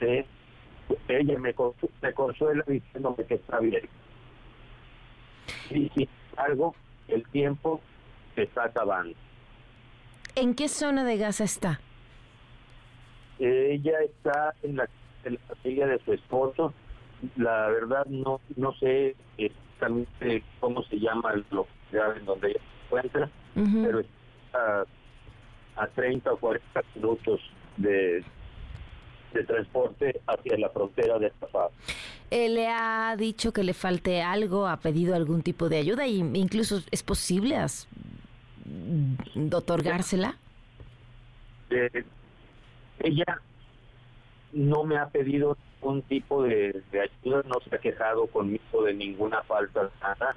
Ella 0.00 1.38
me, 1.38 1.54
me 2.02 2.12
consuela 2.14 2.64
diciéndome 2.66 3.24
que 3.24 3.34
está 3.34 3.60
bien. 3.60 3.88
Y 5.70 5.88
sin 5.90 6.08
embargo, 6.30 6.74
el 7.08 7.26
tiempo 7.30 7.80
se 8.34 8.42
está 8.42 8.64
acabando. 8.64 9.16
¿En 10.34 10.54
qué 10.54 10.68
zona 10.68 11.04
de 11.04 11.16
Gaza 11.16 11.44
está? 11.44 11.80
ella 13.38 14.00
está 14.00 14.54
en 14.62 14.76
la, 14.76 14.88
en 15.24 15.38
familia 15.38 15.86
de 15.86 15.98
su 16.04 16.12
esposo. 16.12 16.72
La 17.36 17.68
verdad 17.68 18.06
no 18.06 18.40
no 18.56 18.72
sé 18.74 19.16
exactamente 19.38 20.42
cómo 20.60 20.82
se 20.84 20.98
llama 20.98 21.32
el 21.32 21.44
lugar 21.50 22.16
en 22.18 22.24
donde 22.26 22.48
ella 22.50 22.60
se 22.60 22.84
encuentra, 22.86 23.30
pero 23.54 24.00
está 24.00 24.15
a, 25.76 25.86
30 25.88 26.32
o 26.32 26.36
40 26.38 26.82
minutos 26.94 27.40
de, 27.76 28.24
de 29.34 29.44
transporte 29.44 30.20
hacia 30.26 30.58
la 30.58 30.70
frontera 30.70 31.18
de 31.18 31.32
Rafah. 31.40 31.68
Él 32.30 32.54
le 32.54 32.68
ha 32.68 33.14
dicho 33.16 33.52
que 33.52 33.62
le 33.62 33.74
falte 33.74 34.22
algo, 34.22 34.66
ha 34.66 34.78
pedido 34.78 35.14
algún 35.14 35.42
tipo 35.42 35.68
de 35.68 35.78
ayuda 35.78 36.06
e 36.06 36.10
incluso 36.10 36.82
es 36.90 37.02
posible 37.02 37.56
otorgársela. 39.52 40.36
Eh, 41.70 42.04
ella 43.00 43.40
no 44.52 44.84
me 44.84 44.96
ha 44.96 45.08
pedido 45.08 45.56
ningún 45.80 46.02
tipo 46.02 46.42
de, 46.42 46.82
ayuda, 46.92 47.42
no 47.46 47.60
se 47.60 47.74
ha 47.74 47.78
quejado 47.78 48.26
conmigo 48.28 48.84
de 48.84 48.94
ninguna 48.94 49.42
falta 49.42 49.84
de 49.84 49.90
nada, 50.00 50.36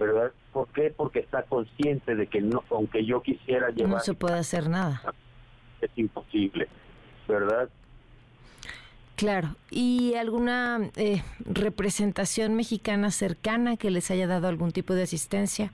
¿verdad? 0.00 0.32
¿Por 0.52 0.66
qué? 0.68 0.92
Porque 0.96 1.20
está 1.20 1.42
consciente 1.42 2.16
de 2.16 2.26
que 2.26 2.40
no, 2.40 2.64
aunque 2.70 3.04
yo 3.04 3.22
quisiera 3.22 3.68
llevar... 3.68 3.92
No 3.92 4.00
se 4.00 4.14
puede 4.14 4.38
hacer 4.38 4.68
nada. 4.68 5.02
Es 5.80 5.90
imposible, 5.94 6.68
¿verdad? 7.28 7.68
Claro. 9.14 9.54
¿Y 9.70 10.14
alguna 10.14 10.90
eh, 10.96 11.22
representación 11.40 12.56
mexicana 12.56 13.10
cercana 13.10 13.76
que 13.76 13.90
les 13.90 14.10
haya 14.10 14.26
dado 14.26 14.48
algún 14.48 14.72
tipo 14.72 14.94
de 14.94 15.02
asistencia? 15.02 15.70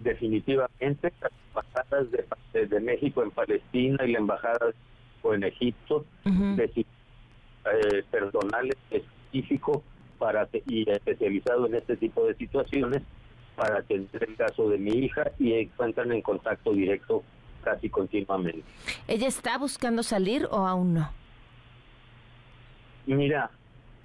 Definitivamente, 0.00 1.12
las 1.20 1.32
embajadas 1.48 2.06
de, 2.10 2.66
de 2.66 2.80
México 2.80 3.22
en 3.22 3.30
Palestina 3.30 4.04
y 4.04 4.12
la 4.12 4.18
embajada 4.18 4.72
en 5.24 5.44
Egipto, 5.44 6.04
de, 6.24 6.64
eh, 6.74 8.04
personal 8.10 8.70
específico 8.90 9.82
para 10.18 10.48
y 10.66 10.88
especializado 10.88 11.66
en 11.66 11.74
este 11.74 11.96
tipo 11.96 12.26
de 12.26 12.34
situaciones 12.34 13.02
para 13.56 13.78
atender 13.78 14.24
el 14.28 14.36
caso 14.36 14.68
de 14.68 14.78
mi 14.78 14.90
hija 14.90 15.30
y 15.38 15.52
encuentran 15.54 16.12
en 16.12 16.22
contacto 16.22 16.72
directo 16.72 17.22
casi 17.62 17.88
continuamente. 17.88 18.64
¿Ella 19.08 19.28
está 19.28 19.58
buscando 19.58 20.02
salir 20.02 20.46
o 20.50 20.66
aún 20.66 20.94
no? 20.94 21.10
Mira, 23.06 23.50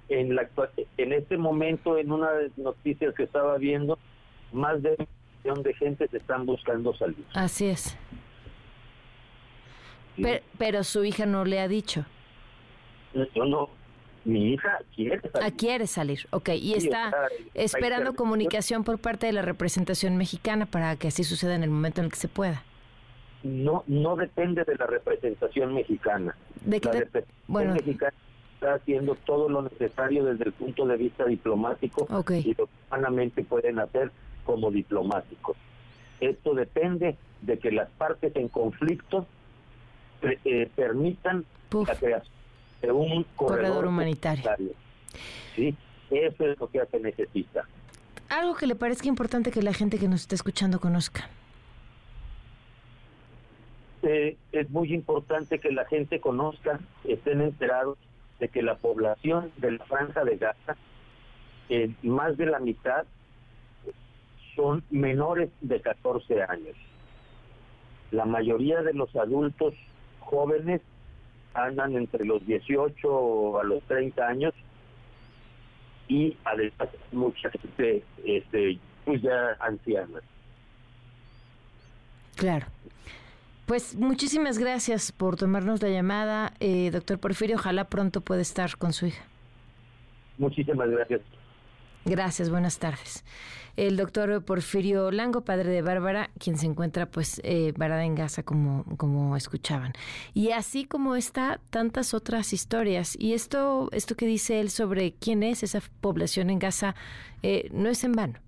en 0.08 0.34
la 0.34 0.48
en 0.96 1.12
este 1.12 1.36
momento 1.36 1.96
en 1.96 2.12
una 2.12 2.32
de 2.32 2.48
las 2.48 2.58
noticias 2.58 3.14
que 3.14 3.24
estaba 3.24 3.56
viendo, 3.58 3.98
más 4.52 4.82
de 4.82 4.96
un 4.98 5.06
millón 5.42 5.62
de 5.62 5.74
gente 5.74 6.08
se 6.08 6.18
están 6.18 6.46
buscando 6.46 6.94
salir. 6.96 7.24
Así 7.34 7.66
es. 7.66 7.96
Pero, 10.58 10.84
su 10.84 11.04
hija 11.04 11.24
no 11.24 11.44
le 11.44 11.60
ha 11.60 11.68
dicho. 11.68 12.04
Yo 13.34 13.44
no. 13.44 13.70
Mi 14.24 14.52
hija 14.52 14.78
quiere 14.94 15.20
salir. 15.20 15.42
Ah, 15.42 15.50
quiere 15.56 15.86
salir, 15.86 16.26
ok. 16.30 16.50
Y 16.50 16.74
está, 16.74 17.12
esperando 17.54 18.14
comunicación 18.14 18.84
por 18.84 18.98
parte 18.98 19.26
de 19.26 19.32
la 19.32 19.42
representación 19.42 20.16
mexicana 20.16 20.66
para 20.66 20.96
que 20.96 21.08
así 21.08 21.24
suceda 21.24 21.54
en 21.54 21.62
el 21.62 21.70
momento 21.70 22.00
en 22.00 22.06
el 22.06 22.10
que 22.10 22.18
se 22.18 22.28
pueda. 22.28 22.62
No, 23.42 23.84
no 23.86 24.16
depende 24.16 24.64
de 24.64 24.76
la 24.76 24.86
representación 24.86 25.72
mexicana. 25.72 26.36
¿De 26.64 26.80
la 26.80 26.92
representación 26.92 27.44
bueno. 27.46 27.72
mexicana 27.72 28.12
está 28.54 28.74
haciendo 28.74 29.14
todo 29.14 29.48
lo 29.48 29.62
necesario 29.62 30.24
desde 30.26 30.44
el 30.44 30.52
punto 30.52 30.86
de 30.86 30.96
vista 30.98 31.24
diplomático 31.24 32.06
y 32.28 32.54
lo 32.54 32.66
que 32.66 32.72
humanamente 32.90 33.42
pueden 33.42 33.78
hacer 33.78 34.12
como 34.44 34.70
diplomáticos. 34.70 35.56
Esto 36.20 36.54
depende 36.54 37.16
de 37.40 37.58
que 37.58 37.72
las 37.72 37.88
partes 37.90 38.36
en 38.36 38.48
conflicto 38.48 39.26
eh, 40.20 40.68
permitan 40.76 41.46
la 41.72 41.94
creación 41.94 42.39
de 42.80 42.92
un 42.92 43.24
corredor, 43.36 43.86
humanitario. 43.86 44.44
Sí, 45.54 45.74
eso 46.10 46.46
es 46.46 46.58
lo 46.58 46.68
que 46.68 46.84
se 46.86 47.00
necesita. 47.00 47.66
Algo 48.28 48.54
que 48.54 48.66
le 48.66 48.74
parezca 48.74 49.08
importante 49.08 49.50
que 49.50 49.62
la 49.62 49.72
gente 49.72 49.98
que 49.98 50.08
nos 50.08 50.22
está 50.22 50.34
escuchando 50.34 50.80
conozca. 50.80 51.28
Eh, 54.02 54.36
es 54.52 54.70
muy 54.70 54.94
importante 54.94 55.58
que 55.58 55.72
la 55.72 55.84
gente 55.84 56.20
conozca, 56.20 56.80
estén 57.04 57.42
enterados 57.42 57.98
de 58.38 58.48
que 58.48 58.62
la 58.62 58.76
población 58.76 59.52
de 59.58 59.72
la 59.72 59.84
franja 59.84 60.24
de 60.24 60.36
Gaza, 60.38 60.76
eh, 61.68 61.92
más 62.02 62.36
de 62.38 62.46
la 62.46 62.60
mitad, 62.60 63.04
son 64.56 64.82
menores 64.90 65.50
de 65.60 65.80
14 65.80 66.42
años. 66.42 66.76
La 68.10 68.24
mayoría 68.24 68.82
de 68.82 68.94
los 68.94 69.14
adultos 69.16 69.74
jóvenes 70.20 70.80
andan 71.54 71.96
entre 71.96 72.24
los 72.24 72.44
18 72.46 73.60
a 73.60 73.64
los 73.64 73.82
30 73.84 74.26
años 74.26 74.54
y 76.08 76.36
además 76.44 76.88
mucha 77.12 77.50
gente 77.50 78.02
este, 78.24 78.78
pues 79.04 79.22
ya 79.22 79.56
anciana. 79.60 80.20
Claro. 82.36 82.66
Pues 83.66 83.94
muchísimas 83.94 84.58
gracias 84.58 85.12
por 85.12 85.36
tomarnos 85.36 85.80
la 85.80 85.88
llamada, 85.90 86.54
eh, 86.58 86.90
doctor 86.90 87.20
Porfirio. 87.20 87.56
Ojalá 87.56 87.84
pronto 87.84 88.20
pueda 88.20 88.42
estar 88.42 88.76
con 88.76 88.92
su 88.92 89.06
hija. 89.06 89.24
Muchísimas 90.38 90.90
gracias. 90.90 91.20
Gracias, 92.04 92.50
buenas 92.50 92.78
tardes 92.78 93.24
el 93.80 93.96
doctor 93.96 94.44
Porfirio 94.44 95.10
Lango, 95.10 95.42
padre 95.42 95.70
de 95.70 95.80
Bárbara, 95.80 96.30
quien 96.38 96.58
se 96.58 96.66
encuentra 96.66 97.06
pues 97.10 97.40
eh, 97.44 97.72
varada 97.76 98.04
en 98.04 98.14
Gaza 98.14 98.42
como, 98.42 98.84
como 98.98 99.36
escuchaban. 99.36 99.94
Y 100.34 100.50
así 100.50 100.84
como 100.84 101.16
está, 101.16 101.60
tantas 101.70 102.12
otras 102.12 102.52
historias. 102.52 103.16
Y 103.18 103.32
esto, 103.32 103.88
esto 103.92 104.16
que 104.16 104.26
dice 104.26 104.60
él 104.60 104.70
sobre 104.70 105.14
quién 105.14 105.42
es 105.42 105.62
esa 105.62 105.80
población 106.02 106.50
en 106.50 106.58
Gaza, 106.58 106.94
eh, 107.42 107.70
no 107.72 107.88
es 107.88 108.04
en 108.04 108.12
vano. 108.12 108.38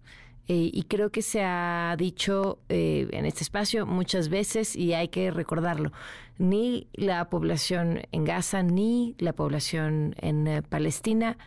Eh, 0.49 0.71
y 0.71 0.83
creo 0.83 1.11
que 1.11 1.23
se 1.23 1.43
ha 1.43 1.95
dicho 1.97 2.59
en 2.69 3.25
este 3.25 3.43
espacio 3.43 3.87
muchas 3.87 4.29
veces 4.29 4.77
y 4.77 4.93
hay 4.93 5.09
que 5.09 5.31
recordarlo. 5.31 5.93
Ni 6.37 6.89
la 6.93 7.31
población 7.31 8.03
en 8.11 8.25
Gaza 8.25 8.63
ni 8.63 9.15
la 9.19 9.33
población 9.33 10.15
en 10.19 10.63
Palestina 10.69 11.39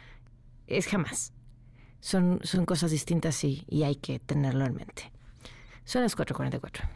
es 0.66 0.88
jamás 0.88 1.35
son, 2.06 2.40
son 2.44 2.66
cosas 2.68 2.92
distintas 2.92 3.44
y, 3.44 3.66
y 3.68 3.82
hay 3.82 3.96
que 3.96 4.20
tenerlo 4.20 4.64
en 4.64 4.76
mente. 4.76 5.12
Son 5.86 6.04
las 6.04 6.16
4.44. 6.16 6.88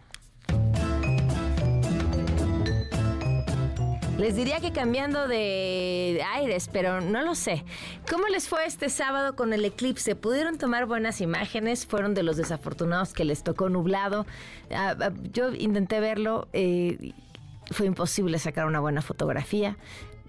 Les 4.20 4.36
diría 4.36 4.60
que 4.60 4.72
cambiando 4.72 5.28
de 5.28 6.24
aires, 6.36 6.70
pero 6.72 7.01
no 7.01 7.24
lo 7.24 7.34
sé. 7.34 7.66
¿Cómo 8.07 8.28
les 8.28 8.47
fue 8.47 8.68
este 8.68 8.89
sábado 8.89 9.36
con 9.36 9.51
el 9.51 9.66
eclipse? 9.66 10.16
¿Pudieron 10.16 10.60
tomar 10.60 10.86
buenas 10.86 11.22
imágenes? 11.22 11.88
¿Fueron 11.88 12.14
de 12.14 12.22
los 12.22 12.38
desafortunados 12.38 13.14
que 13.14 13.26
les 13.26 13.43
tocó 13.43 13.68
nublado? 13.68 14.28
Ah, 14.70 14.95
ah, 14.99 15.12
yo 15.34 15.51
intenté 15.53 16.01
verlo. 16.01 16.49
Eh, 16.53 17.14
fue 17.72 17.88
imposible 17.88 18.38
sacar 18.38 18.68
una 18.68 18.80
buena 18.80 19.01
fotografía. 19.01 19.76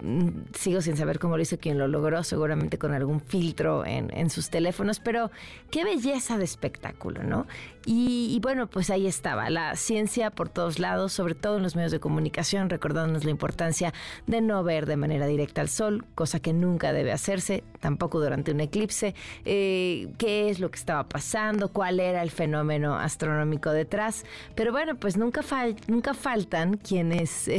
Mm, 0.02 0.28
sigo 0.54 0.80
sin 0.80 0.96
saber 0.96 1.18
cómo 1.18 1.36
lo 1.36 1.42
hizo 1.42 1.58
quien 1.58 1.78
lo 1.78 1.86
logró, 1.86 2.22
seguramente 2.22 2.78
con 2.78 2.92
algún 2.94 3.20
filtro 3.20 3.84
en, 3.84 4.30
sus 4.30 4.50
teléfonos, 4.50 5.00
pero 5.00 5.30
qué 5.70 5.84
belleza 5.84 6.38
de 6.38 6.44
espectáculo, 6.44 7.22
¿no? 7.22 7.46
Y, 7.86 8.38
bueno, 8.42 8.68
pues 8.68 8.90
ahí 8.90 9.06
estaba, 9.06 9.50
la 9.50 9.74
ciencia 9.74 10.30
por 10.30 10.48
todos 10.48 10.78
lados, 10.78 11.12
sobre 11.12 11.34
todo 11.34 11.56
en 11.56 11.62
los 11.62 11.76
medios 11.76 11.90
de 11.90 11.98
comunicación, 11.98 12.70
recordándonos 12.70 13.24
la 13.24 13.30
importancia 13.30 13.92
de 14.26 14.40
no 14.40 14.62
ver 14.62 14.86
de 14.86 14.96
manera 14.96 15.26
directa 15.26 15.60
al 15.60 15.68
sol, 15.68 16.04
cosa 16.14 16.40
que 16.40 16.52
nunca 16.52 16.92
debe 16.92 17.10
hacerse, 17.10 17.64
tampoco 17.80 18.20
durante 18.20 18.52
un 18.52 18.60
eclipse, 18.60 19.14
eh, 19.44 20.12
qué 20.18 20.50
es 20.50 20.60
lo 20.60 20.70
que 20.70 20.78
estaba 20.78 21.08
pasando, 21.08 21.72
cuál 21.72 22.00
era 22.00 22.22
el 22.22 22.30
fenómeno 22.30 22.96
astronómico 22.96 23.70
detrás, 23.70 24.24
pero 24.54 24.72
bueno, 24.72 24.96
pues 24.96 25.16
nunca, 25.16 25.40
nunca 25.88 26.14
faltan 26.14 26.76
quienes 26.76 27.50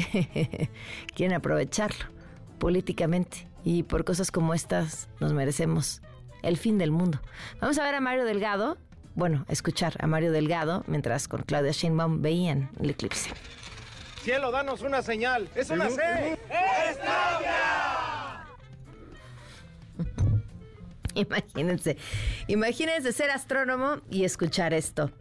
quieren 1.15 1.35
aprovecharlo 1.35 2.20
políticamente. 2.61 3.47
Y 3.63 3.83
por 3.83 4.05
cosas 4.05 4.31
como 4.31 4.53
estas 4.53 5.09
nos 5.19 5.33
merecemos 5.33 6.01
el 6.43 6.57
fin 6.57 6.77
del 6.77 6.91
mundo. 6.91 7.19
Vamos 7.59 7.79
a 7.79 7.83
ver 7.83 7.95
a 7.95 8.01
Mario 8.01 8.23
Delgado, 8.23 8.77
bueno, 9.15 9.45
escuchar 9.49 9.95
a 9.99 10.07
Mario 10.07 10.31
Delgado 10.31 10.83
mientras 10.87 11.27
con 11.27 11.41
Claudia 11.41 11.71
Sheinbaum 11.71 12.21
veían 12.21 12.69
el 12.79 12.91
eclipse. 12.91 13.31
Cielo, 14.21 14.51
danos 14.51 14.81
una 14.81 15.01
señal. 15.01 15.49
Es 15.55 15.71
una 15.71 15.89
C. 15.89 16.37
¡Es 16.49 16.97
imagínense, 21.15 21.97
imagínense 22.47 23.11
ser 23.11 23.31
astrónomo 23.31 24.01
y 24.09 24.23
escuchar 24.23 24.75
esto. 24.75 25.11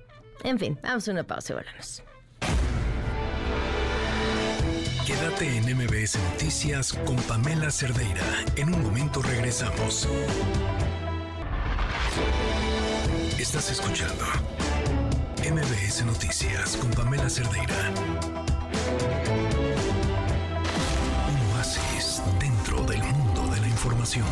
En 0.44 0.58
fin, 0.58 0.78
vamos 0.82 1.08
a 1.08 1.10
una 1.10 1.24
pausa 1.24 1.54
y 1.54 1.56
volvemos. 1.56 2.02
Quédate 5.06 5.56
en 5.56 5.64
MBS 5.76 6.18
Noticias 6.32 6.92
con 6.92 7.16
Pamela 7.16 7.70
Cerdeira. 7.70 8.22
En 8.56 8.74
un 8.74 8.82
momento 8.82 9.22
regresamos. 9.22 10.06
Estás 13.38 13.70
escuchando 13.70 14.24
MBS 15.38 16.04
Noticias 16.04 16.76
con 16.76 16.90
Pamela 16.90 17.30
Cerdeira. 17.30 17.74
Un 21.28 21.56
oasis 21.56 22.22
dentro 22.38 22.84
del 22.84 23.02
mundo 23.02 23.46
de 23.54 23.60
la 23.60 23.68
información. 23.68 24.26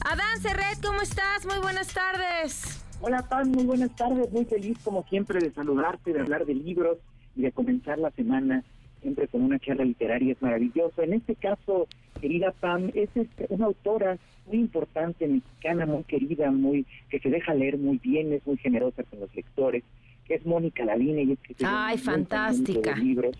Adán 0.00 0.40
Serret, 0.40 0.80
¿cómo 0.82 1.02
estás? 1.02 1.44
Muy 1.44 1.58
buenas 1.58 1.88
tardes. 1.88 2.77
Hola, 3.00 3.22
Pam, 3.28 3.50
muy 3.52 3.64
buenas 3.64 3.94
tardes. 3.94 4.30
Muy 4.32 4.44
feliz, 4.44 4.76
como 4.82 5.04
siempre, 5.04 5.38
de 5.38 5.52
saludarte, 5.52 6.12
de 6.12 6.20
hablar 6.20 6.44
de 6.46 6.54
libros 6.54 6.98
y 7.36 7.42
de 7.42 7.52
comenzar 7.52 7.98
la 7.98 8.10
semana 8.10 8.64
siempre 9.00 9.28
con 9.28 9.42
una 9.42 9.58
charla 9.60 9.84
literaria. 9.84 10.32
Es 10.32 10.42
maravilloso. 10.42 11.02
En 11.02 11.12
este 11.12 11.36
caso, 11.36 11.86
querida 12.20 12.52
Pam, 12.58 12.90
es 12.94 13.08
este, 13.14 13.46
una 13.50 13.66
autora 13.66 14.18
muy 14.46 14.58
importante, 14.58 15.28
mexicana, 15.28 15.86
muy 15.86 16.02
querida, 16.04 16.50
muy 16.50 16.86
que 17.08 17.20
se 17.20 17.30
deja 17.30 17.54
leer 17.54 17.78
muy 17.78 17.98
bien, 17.98 18.32
es 18.32 18.44
muy 18.46 18.56
generosa 18.56 19.04
con 19.04 19.20
los 19.20 19.32
lectores, 19.34 19.84
que 20.24 20.34
es 20.34 20.44
Mónica 20.44 20.84
Lavine 20.84 21.22
y 21.22 21.32
es 21.32 21.38
Ay, 21.64 21.98
fantástica. 21.98 22.96
libros. 22.96 23.36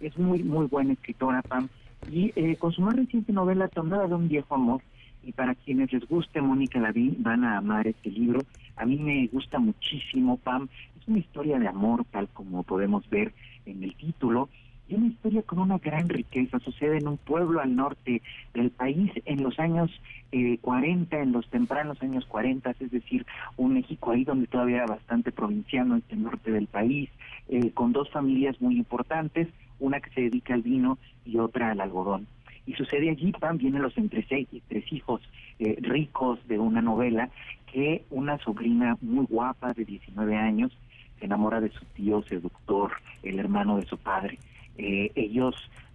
Es 0.00 0.18
muy, 0.18 0.42
muy 0.42 0.66
buena 0.66 0.94
escritora, 0.94 1.42
Pam. 1.42 1.68
Y 2.10 2.32
eh, 2.34 2.56
con 2.56 2.72
su 2.72 2.82
más 2.82 2.96
reciente 2.96 3.32
novela, 3.32 3.68
Tomada 3.68 4.08
de 4.08 4.14
un 4.14 4.28
viejo 4.28 4.54
amor, 4.54 4.82
y 5.22 5.32
para 5.32 5.54
quienes 5.54 5.92
les 5.92 6.06
guste 6.08 6.40
Mónica 6.40 6.78
Lavín 6.78 7.16
van 7.20 7.44
a 7.44 7.58
amar 7.58 7.86
este 7.86 8.10
libro. 8.10 8.40
A 8.76 8.84
mí 8.84 8.98
me 8.98 9.26
gusta 9.28 9.58
muchísimo, 9.58 10.36
Pam. 10.36 10.68
Es 11.00 11.08
una 11.08 11.18
historia 11.18 11.58
de 11.58 11.68
amor, 11.68 12.04
tal 12.10 12.28
como 12.28 12.62
podemos 12.62 13.08
ver 13.10 13.32
en 13.64 13.82
el 13.82 13.94
título, 13.96 14.48
y 14.88 14.94
una 14.94 15.06
historia 15.06 15.42
con 15.42 15.58
una 15.58 15.78
gran 15.78 16.08
riqueza. 16.08 16.60
Sucede 16.60 16.98
en 16.98 17.08
un 17.08 17.16
pueblo 17.16 17.60
al 17.60 17.74
norte 17.74 18.22
del 18.54 18.70
país 18.70 19.10
en 19.24 19.42
los 19.42 19.58
años 19.58 19.90
eh, 20.30 20.58
40, 20.58 21.18
en 21.18 21.32
los 21.32 21.48
tempranos 21.48 22.00
años 22.02 22.24
40, 22.26 22.70
es 22.78 22.90
decir, 22.90 23.26
un 23.56 23.74
México 23.74 24.12
ahí 24.12 24.24
donde 24.24 24.46
todavía 24.46 24.76
era 24.76 24.86
bastante 24.86 25.32
provinciano, 25.32 25.96
este 25.96 26.16
norte 26.16 26.52
del 26.52 26.66
país, 26.66 27.10
eh, 27.48 27.70
con 27.72 27.92
dos 27.92 28.10
familias 28.10 28.60
muy 28.60 28.76
importantes, 28.76 29.48
una 29.80 30.00
que 30.00 30.10
se 30.10 30.20
dedica 30.22 30.54
al 30.54 30.62
vino 30.62 30.98
y 31.24 31.38
otra 31.38 31.70
al 31.70 31.80
algodón. 31.80 32.26
Y 32.66 32.74
sucede 32.74 33.10
allí, 33.10 33.32
Pam, 33.32 33.58
vienen 33.58 33.82
los 33.82 33.96
entre 33.96 34.26
seis 34.26 34.48
y 34.52 34.60
tres 34.60 34.92
hijos 34.92 35.22
eh, 35.58 35.76
ricos 35.80 36.38
de 36.48 36.58
una 36.58 36.82
novela, 36.82 37.30
que 37.72 38.04
una 38.10 38.38
sobrina 38.38 38.96
muy 39.00 39.26
guapa 39.26 39.72
de 39.72 39.84
19 39.84 40.36
años 40.36 40.76
se 41.18 41.26
enamora 41.26 41.60
de 41.60 41.70
su 41.70 41.84
tío 41.86 42.22
seductor, 42.22 42.92
el 43.22 43.38
hermano 43.38 43.76
de 43.76 43.86
su 43.86 43.96
padre. 43.98 44.38
Eh, 44.78 45.10
ellos 45.14 45.54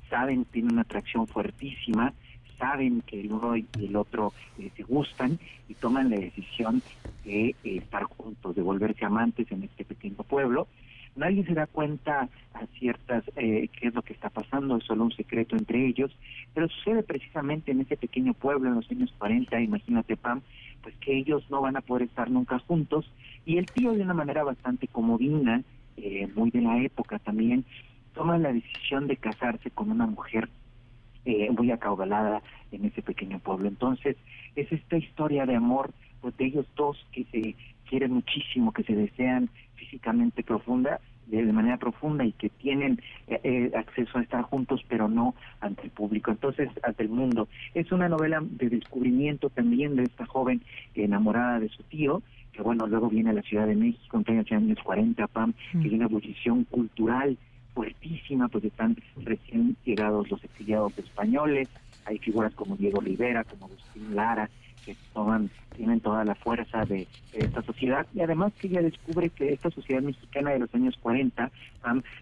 saben, 0.09 0.45
tienen 0.45 0.74
una 0.74 0.82
atracción 0.82 1.28
fuertísima, 1.28 2.13
saben 2.57 3.01
que 3.01 3.22
el 3.22 3.34
uno 3.34 3.57
y 3.57 3.65
el 3.80 3.95
otro 3.95 4.34
eh, 4.59 4.69
se 4.76 4.84
gustan 4.84 5.39
y 5.67 5.74
toman 5.74 6.09
la 6.09 6.17
decisión 6.17 6.82
de 7.26 7.49
eh, 7.49 7.55
estar 7.63 8.03
juntos, 8.03 8.55
de 8.55 8.61
volverse 8.61 9.03
amantes 9.03 9.51
en 9.51 9.63
este 9.63 9.84
pequeño 9.84 10.17
pueblo. 10.17 10.67
Nadie 11.16 11.45
se 11.45 11.53
da 11.53 11.68
cuenta 11.68 12.30
a 12.53 12.66
ciertas 12.78 13.24
qué 13.36 13.70
es 13.82 13.93
lo 13.93 14.01
que 14.01 14.14
está 14.14 14.30
pasando, 14.30 14.78
es 14.78 14.84
solo 14.86 15.03
un 15.03 15.12
secreto 15.12 15.55
entre 15.55 15.86
ellos, 15.86 16.12
pero 16.53 16.70
sucede 16.70 17.03
precisamente 17.03 17.72
en 17.72 17.82
ese 17.82 17.97
pequeño 17.97 18.34
pueblo 18.34 18.70
en 18.70 18.76
los 18.76 18.89
años 18.89 19.14
40, 19.18 19.59
imagínate 19.62 20.16
Pam, 20.16 20.41
pues 20.82 20.95
que 20.97 21.18
ellos 21.18 21.43
no 21.49 21.62
van 21.62 21.76
a 21.76 21.82
poder 21.82 22.03
estar 22.03 22.30
nunca 22.32 22.59
juntos 22.59 23.12
y 23.45 23.57
el 23.57 23.66
tío 23.66 23.93
de 23.93 24.01
una 24.01 24.14
manera 24.14 24.43
bastante 24.43 24.88
comodina, 24.88 25.64
muy 26.36 26.49
de 26.51 26.62
la 26.62 26.82
época 26.82 27.20
también, 27.20 27.66
toma 28.14 28.38
la 28.38 28.53
decisión 28.53 29.07
de 29.07 29.18
casarse 29.18 29.72
con 29.72 29.91
una 29.91 30.05
mujer 30.05 30.49
eh, 31.26 31.49
muy 31.51 31.72
acaudalada 31.72 32.41
en 32.72 32.86
ese 32.86 33.01
pequeño 33.01 33.39
pueblo. 33.39 33.68
Entonces, 33.68 34.18
es 34.55 34.72
esta 34.72 34.97
historia 34.97 35.45
de 35.45 35.55
amor 35.55 35.91
pues, 36.20 36.36
de 36.38 36.45
ellos 36.45 36.66
dos 36.76 36.97
que 37.12 37.26
se 37.26 37.55
quieren 37.92 38.14
muchísimo, 38.14 38.72
que 38.72 38.84
se 38.84 38.96
desean 38.96 39.50
físicamente 39.76 40.44
profunda, 40.44 41.02
de, 41.28 41.44
manera 41.52 41.76
profunda 41.76 42.24
y 42.24 42.32
que 42.32 42.48
tienen 42.50 43.02
eh, 43.28 43.39
eh, 43.44 43.72
acceso 43.76 44.18
a 44.18 44.22
estar 44.22 44.44
juntos, 44.44 44.82
pero 44.88 45.10
no 45.10 45.36
ante 45.60 45.84
el 45.84 45.89
público, 45.89 46.32
entonces 46.32 46.70
ante 46.84 47.04
el 47.04 47.10
mundo. 47.10 47.50
Es 47.74 47.92
una 47.92 48.08
novela 48.08 48.39
de 48.42 48.70
descubrimiento 48.70 49.50
también 49.50 49.98
de 49.98 50.04
esta 50.04 50.26
joven 50.26 50.62
enamorada 50.96 51.60
de 51.60 51.68
su 51.68 51.84
tío, 51.84 52.24
que 52.54 52.62
bueno, 52.62 52.88
luego 52.88 53.10
viene 53.10 53.32
a 53.32 53.34
la 53.34 53.42
Ciudad 53.42 53.68
de 53.68 53.76
México 53.76 54.22
en 54.26 54.38
los 54.38 54.52
años 54.52 54.80
40, 54.84 55.28
Pam, 55.28 55.54
que 55.74 55.89
hay 55.89 55.96
una 55.96 56.06
ebullición 56.06 56.64
cultural 56.64 57.38
fuertísima, 57.74 58.48
pues 58.48 58.64
están 58.64 58.96
recién 59.18 59.76
llegados 59.84 60.32
los 60.32 60.42
exiliados 60.46 60.98
españoles, 60.98 61.68
hay 62.06 62.20
figuras 62.20 62.54
como 62.54 62.78
Diego 62.78 63.02
Rivera, 63.02 63.44
como 63.44 63.66
Agustín 63.66 64.16
Lara, 64.16 64.50
que 64.86 64.96
toman, 65.14 65.50
tienen 65.76 66.00
toda 66.00 66.24
la 66.26 66.36
fuerza 66.36 66.86
de, 66.86 67.08
esta 67.34 67.62
sociedad 67.62 68.06
y 68.14 68.20
además 68.22 68.52
que 68.60 68.68
ella 68.68 68.82
descubre 68.82 69.30
que 69.30 69.54
esta 69.54 69.72
sociedad 69.72 70.02
mexicana 70.02 70.52
de 70.52 70.60
los 70.60 70.76
años 70.76 70.98
40 71.02 71.50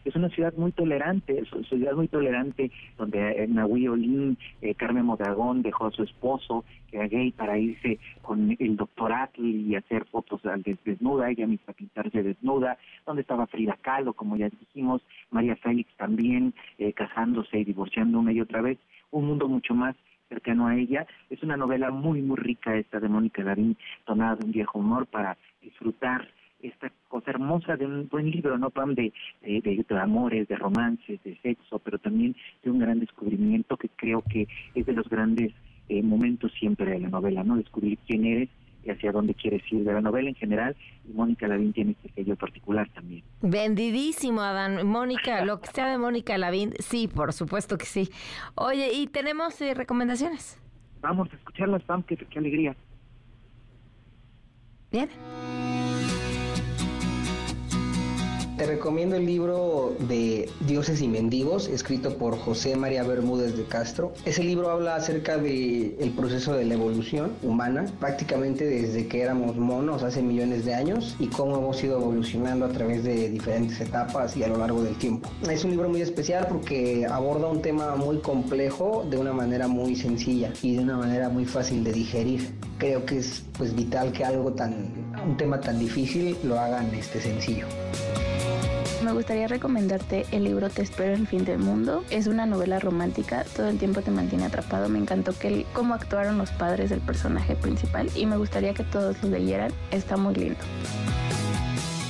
es 0.06 0.16
una 0.16 0.30
ciudad 0.30 0.54
muy 0.56 0.72
tolerante, 0.72 1.40
es 1.40 1.52
una 1.52 1.68
ciudad 1.68 1.94
muy 1.94 2.08
tolerante 2.08 2.72
donde 2.98 3.44
eh, 3.44 3.48
Nahui 3.48 3.88
Olin, 3.88 4.38
eh, 4.62 4.76
Carmen 4.76 5.06
Modagón 5.06 5.64
dejó 5.64 5.88
a 5.88 5.92
su 5.92 6.04
esposo 6.04 6.64
que 6.90 6.98
era 6.98 7.08
gay 7.08 7.32
para 7.32 7.58
irse 7.58 8.00
con 8.22 8.56
el 8.60 8.76
doctor 8.76 9.14
Atli 9.14 9.68
y 9.68 9.76
hacer 9.76 10.06
fotos 10.06 10.42
desnuda, 10.84 11.30
ella 11.30 11.48
misma 11.48 11.74
pintarse 11.74 12.24
desnuda, 12.24 12.78
donde 13.06 13.22
estaba 13.22 13.48
Frida 13.48 13.78
Kahlo, 13.82 14.14
como 14.14 14.38
ya 14.38 14.50
dijimos, 14.50 15.02
María 15.32 15.56
Félix 15.56 15.92
también 15.98 16.54
eh, 16.78 16.94
casándose 16.94 17.60
y 17.60 17.64
divorciando 17.64 18.20
una 18.20 18.32
y 18.32 18.42
otra 18.42 18.62
vez, 18.62 18.78
un 19.12 19.26
mundo 19.26 19.48
mucho 19.48 19.74
más 19.74 19.96
cercano 20.30 20.68
a 20.68 20.78
ella. 20.78 21.06
Es 21.30 21.44
una 21.44 21.58
novela 21.58 21.92
muy, 21.92 22.22
muy 22.22 22.38
rica 22.38 22.76
esta 22.78 23.00
de 23.00 23.10
Mónica 23.10 23.44
Lavín, 23.44 23.76
tonada 24.06 24.38
de 24.38 24.46
un 24.46 24.52
viejo 24.52 24.80
humor 24.80 25.08
para 25.08 25.38
disfrutar 25.62 26.30
esta 26.62 26.92
cosa 27.08 27.32
hermosa 27.32 27.76
de 27.76 27.86
un 27.86 28.08
buen 28.10 28.30
libro, 28.30 28.58
¿no, 28.58 28.70
Pam? 28.70 28.94
De, 28.94 29.14
de, 29.42 29.62
de, 29.62 30.00
amores, 30.00 30.48
de 30.48 30.56
romances, 30.56 31.22
de 31.24 31.38
sexo, 31.38 31.80
pero 31.80 31.98
también 32.00 32.36
de 32.64 32.72
un 32.72 32.80
gran 32.80 33.00
descubrimiento 33.00 33.78
que 33.78 33.90
creo 33.90 34.22
que 34.30 34.48
es 34.76 34.86
de 34.86 34.94
los 34.94 35.10
grandes 35.10 35.54
eh, 35.88 36.04
momentos 36.04 36.52
siempre 36.54 36.92
de 36.92 37.00
la 37.00 37.10
novela, 37.10 37.44
¿no? 37.44 37.56
Descubrir 37.56 37.98
quién 38.06 38.26
eres 38.26 38.50
y 38.84 38.92
hacia 38.92 39.12
dónde 39.12 39.34
quieres 39.34 39.62
ir 39.72 39.84
de 39.84 39.94
la 39.94 40.02
novela 40.02 40.30
en 40.30 40.36
general 40.36 40.76
y 41.08 41.14
Mónica 41.14 41.48
Lavín 41.48 41.74
tiene 41.74 41.92
este 41.92 42.12
sello 42.14 42.36
particular 42.36 42.90
también. 42.94 43.24
Vendidísimo, 43.42 44.42
Adán. 44.42 44.88
Mónica, 44.88 45.44
lo 45.44 45.62
que 45.62 45.68
sea 45.68 45.90
de 45.90 45.98
Mónica 45.98 46.38
Lavín, 46.38 46.74
sí, 46.80 47.08
por 47.08 47.34
supuesto 47.34 47.78
que 47.78 47.86
sí. 47.86 48.10
Oye, 48.56 48.92
¿y 48.94 49.08
tenemos 49.08 49.60
eh, 49.62 49.74
recomendaciones? 49.74 50.60
Vamos 51.02 51.32
a 51.32 51.36
escucharlas, 51.36 51.84
Pam, 51.84 52.04
qué, 52.04 52.18
qué 52.18 52.40
alegría. 52.40 52.76
Bien. 54.92 55.10
Te 58.60 58.66
recomiendo 58.66 59.16
el 59.16 59.26
libro 59.26 59.96
de 60.10 60.50
Dioses 60.68 61.02
y 61.02 61.08
Mendigos, 61.08 61.70
escrito 61.70 62.18
por 62.18 62.38
José 62.38 62.76
María 62.76 63.04
Bermúdez 63.04 63.56
de 63.56 63.64
Castro. 63.64 64.12
Ese 64.26 64.44
libro 64.44 64.70
habla 64.70 64.96
acerca 64.96 65.38
del 65.38 65.96
el 65.98 66.12
proceso 66.12 66.52
de 66.52 66.66
la 66.66 66.74
evolución 66.74 67.32
humana, 67.42 67.86
prácticamente 68.02 68.66
desde 68.66 69.08
que 69.08 69.22
éramos 69.22 69.56
monos 69.56 70.04
hace 70.04 70.22
millones 70.22 70.66
de 70.66 70.76
años 70.76 71.16
y 71.20 71.28
cómo 71.28 71.58
hemos 71.58 71.82
ido 71.82 72.02
evolucionando 72.02 72.66
a 72.66 72.70
través 72.70 73.06
de 73.06 73.30
diferentes 73.30 73.80
etapas 73.80 74.36
y 74.36 74.44
a 74.44 74.50
lo 74.50 74.58
largo 74.58 74.84
del 74.84 74.98
tiempo. 74.98 75.30
Es 75.50 75.64
un 75.64 75.72
libro 75.72 75.88
muy 75.88 76.02
especial 76.02 76.46
porque 76.50 77.08
aborda 77.10 77.48
un 77.48 77.62
tema 77.62 77.96
muy 77.96 78.18
complejo 78.18 79.08
de 79.10 79.16
una 79.16 79.32
manera 79.32 79.70
muy 79.70 79.96
sencilla 79.96 80.52
y 80.62 80.76
de 80.76 80.84
una 80.84 80.98
manera 80.98 81.30
muy 81.30 81.46
fácil 81.46 81.82
de 81.86 81.94
digerir. 81.94 82.54
Creo 82.78 83.06
que 83.06 83.20
es 83.20 83.42
pues 83.58 83.74
vital 83.74 84.12
que 84.12 84.26
algo 84.26 84.52
tan 84.52 85.10
un 85.26 85.38
tema 85.38 85.60
tan 85.60 85.80
difícil 85.80 86.36
lo 86.44 86.60
hagan 86.60 86.94
este 86.94 87.22
sencillo. 87.22 87.66
Me 89.04 89.14
gustaría 89.14 89.48
recomendarte 89.48 90.26
el 90.32 90.44
libro 90.44 90.70
Te 90.70 90.82
espero 90.82 91.14
el 91.14 91.26
fin 91.26 91.46
del 91.46 91.58
mundo. 91.58 92.04
Es 92.10 92.28
una 92.28 92.46
novela 92.46 92.80
romántica, 92.80 93.46
todo 93.56 93.70
el 93.70 93.78
tiempo 93.78 94.02
te 94.02 94.12
mantiene 94.12 94.46
atrapado. 94.46 94.90
Me 94.90 95.00
encantó 95.00 95.34
cómo 95.74 95.94
actuaron 95.94 96.38
los 96.38 96.52
padres 96.52 96.90
del 96.90 97.00
personaje 97.00 97.56
principal 97.56 98.10
y 98.14 98.26
me 98.26 98.36
gustaría 98.36 98.74
que 98.74 98.84
todos 98.84 99.22
lo 99.24 99.30
leyeran. 99.30 99.72
Está 99.92 100.18
muy 100.18 100.36
lindo. 100.36 100.60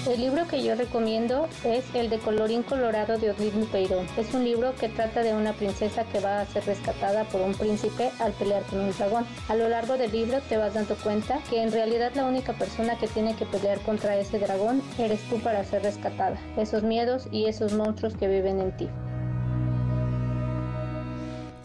El 0.10 0.22
libro 0.22 0.48
que 0.48 0.64
yo 0.64 0.74
recomiendo 0.74 1.48
es 1.64 1.86
el 1.94 2.10
de 2.10 2.18
Colorín 2.18 2.64
Colorado 2.64 3.20
de 3.20 3.30
Odín 3.30 3.68
Peirón. 3.72 4.08
Es 4.18 4.34
un 4.34 4.44
libro 4.44 4.74
que 4.74 4.90
trata 4.90 5.22
de 5.22 5.36
una 5.36 5.54
princesa 5.54 6.04
que 6.06 6.20
va 6.20 6.42
a 6.42 6.48
ser 6.48 6.66
rescatada 6.66 7.26
por 7.26 7.42
un 7.42 7.54
príncipe 7.54 8.10
al 8.18 8.34
pelear 8.34 8.64
con 8.64 8.80
un 8.80 8.92
dragón. 8.92 9.28
A 9.50 9.54
lo 9.54 9.70
largo 9.70 9.98
del 9.98 10.12
libro 10.12 10.42
te 10.50 10.58
vas 10.58 10.74
dando 10.74 10.96
cuenta 10.96 11.38
que 11.48 11.62
en 11.62 11.72
realidad 11.72 12.12
la 12.16 12.26
única 12.26 12.54
persona 12.54 12.98
que 12.98 13.08
tiene 13.08 13.36
que 13.36 13.46
pelear 13.46 13.80
contra 13.82 14.18
ese 14.18 14.40
dragón 14.40 14.82
eres 14.98 15.22
tú 15.30 15.40
para 15.42 15.64
ser 15.64 15.84
rescatada. 15.84 16.40
Esos 16.58 16.82
miedos 16.82 17.28
y 17.32 17.46
esos 17.46 17.74
monstruos 17.74 18.16
que 18.16 18.28
viven 18.28 18.60
en 18.62 18.76
ti. 18.78 18.90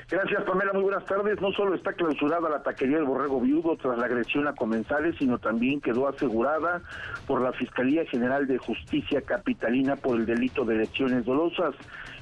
Gracias, 0.09 0.41
Pamela. 0.45 0.71
Muy 0.71 0.83
buenas 0.83 1.03
tardes. 1.03 1.41
No 1.41 1.51
solo 1.51 1.75
está 1.75 1.91
clausurada 1.91 2.49
la 2.49 2.63
taquería 2.63 2.95
del 2.95 3.05
Borrego 3.05 3.41
Viudo 3.41 3.75
tras 3.75 3.97
la 3.97 4.05
agresión 4.05 4.47
a 4.47 4.53
comensales, 4.53 5.15
sino 5.19 5.37
también 5.37 5.81
quedó 5.81 6.07
asegurada 6.07 6.81
por 7.25 7.41
la 7.41 7.51
Fiscalía 7.51 8.05
General 8.05 8.47
de 8.47 8.57
Justicia 8.57 9.21
Capitalina 9.21 9.97
por 9.97 10.15
el 10.15 10.25
delito 10.25 10.63
de 10.63 10.77
lesiones 10.77 11.25
dolosas. 11.25 11.75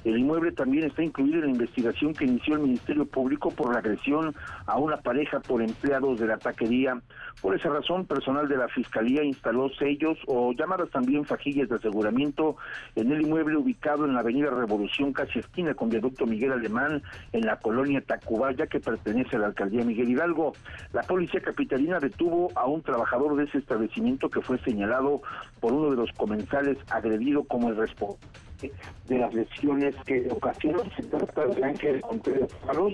El 0.06 0.20
inmueble 0.20 0.51
también 0.51 0.86
está 0.86 1.01
incluido 1.01 1.39
en 1.39 1.45
la 1.45 1.51
investigación 1.51 2.14
que 2.14 2.26
inició 2.26 2.53
el 2.53 2.62
Ministerio 2.62 3.08
Público 3.08 3.49
por 3.49 3.74
la 3.74 3.80
agresión 3.80 4.36
a 4.68 4.78
una 4.78 4.97
pareja 4.97 5.39
por 5.39 5.64
empleados 5.64 6.20
de 6.20 6.28
la 6.28 6.38
taquería. 6.38 7.01
Por 7.41 7.56
esa 7.56 7.70
razón, 7.70 8.06
personal 8.06 8.47
de 8.47 8.56
la 8.56 8.68
Fiscalía 8.68 9.24
instaló 9.24 9.68
sellos 9.70 10.20
o 10.28 10.53
llamadas 10.53 10.91
también 10.91 11.26
fajillas 11.26 11.70
de 11.70 11.78
aseguramiento 11.78 12.56
en 12.95 13.12
el 13.12 13.24
inmueble 13.24 13.58
ubicado 13.58 14.06
en 14.06 14.14
la 14.14 14.20
Avenida 14.20 14.51
Revolución, 14.51 15.12
casi 15.12 15.39
esquina 15.39 15.74
con 15.74 15.89
Viaducto 15.89 16.28
Miguel 16.28 16.51
Alemán, 16.51 17.01
en 17.34 17.41
la 17.41 17.58
colonia 17.58 17.99
Tacubaya, 18.01 18.68
que 18.68 18.80
pertenece 18.80 19.38
a 19.38 19.39
la 19.39 19.47
alcaldía 19.47 19.84
Miguel 19.84 20.12
Hidalgo. 20.12 20.53
La 20.93 21.01
policía 21.01 21.41
capitalina 21.41 21.99
detuvo 21.99 22.51
a 22.53 22.68
un 22.68 22.84
trabajador 22.84 23.36
de 23.38 23.45
ese 23.45 23.58
establecimiento 23.58 24.30
que 24.30 24.41
fue 24.41 24.60
señalado 24.60 25.24
por 25.60 25.74
uno 25.74 25.89
de 25.89 25.97
los 25.97 26.12
comensales 26.12 26.78
agredido 26.91 27.43
como 27.45 27.70
el 27.70 27.76
responsable 27.76 28.45
de 28.62 29.18
las 29.18 29.34
lesiones 29.34 29.95
que 30.06 30.28
ocasionó. 30.30 30.84
Se 30.95 31.03
trata 31.03 31.47
de 31.47 31.64
Ángel 31.64 32.01
Contreras 32.01 32.53
Faros, 32.66 32.93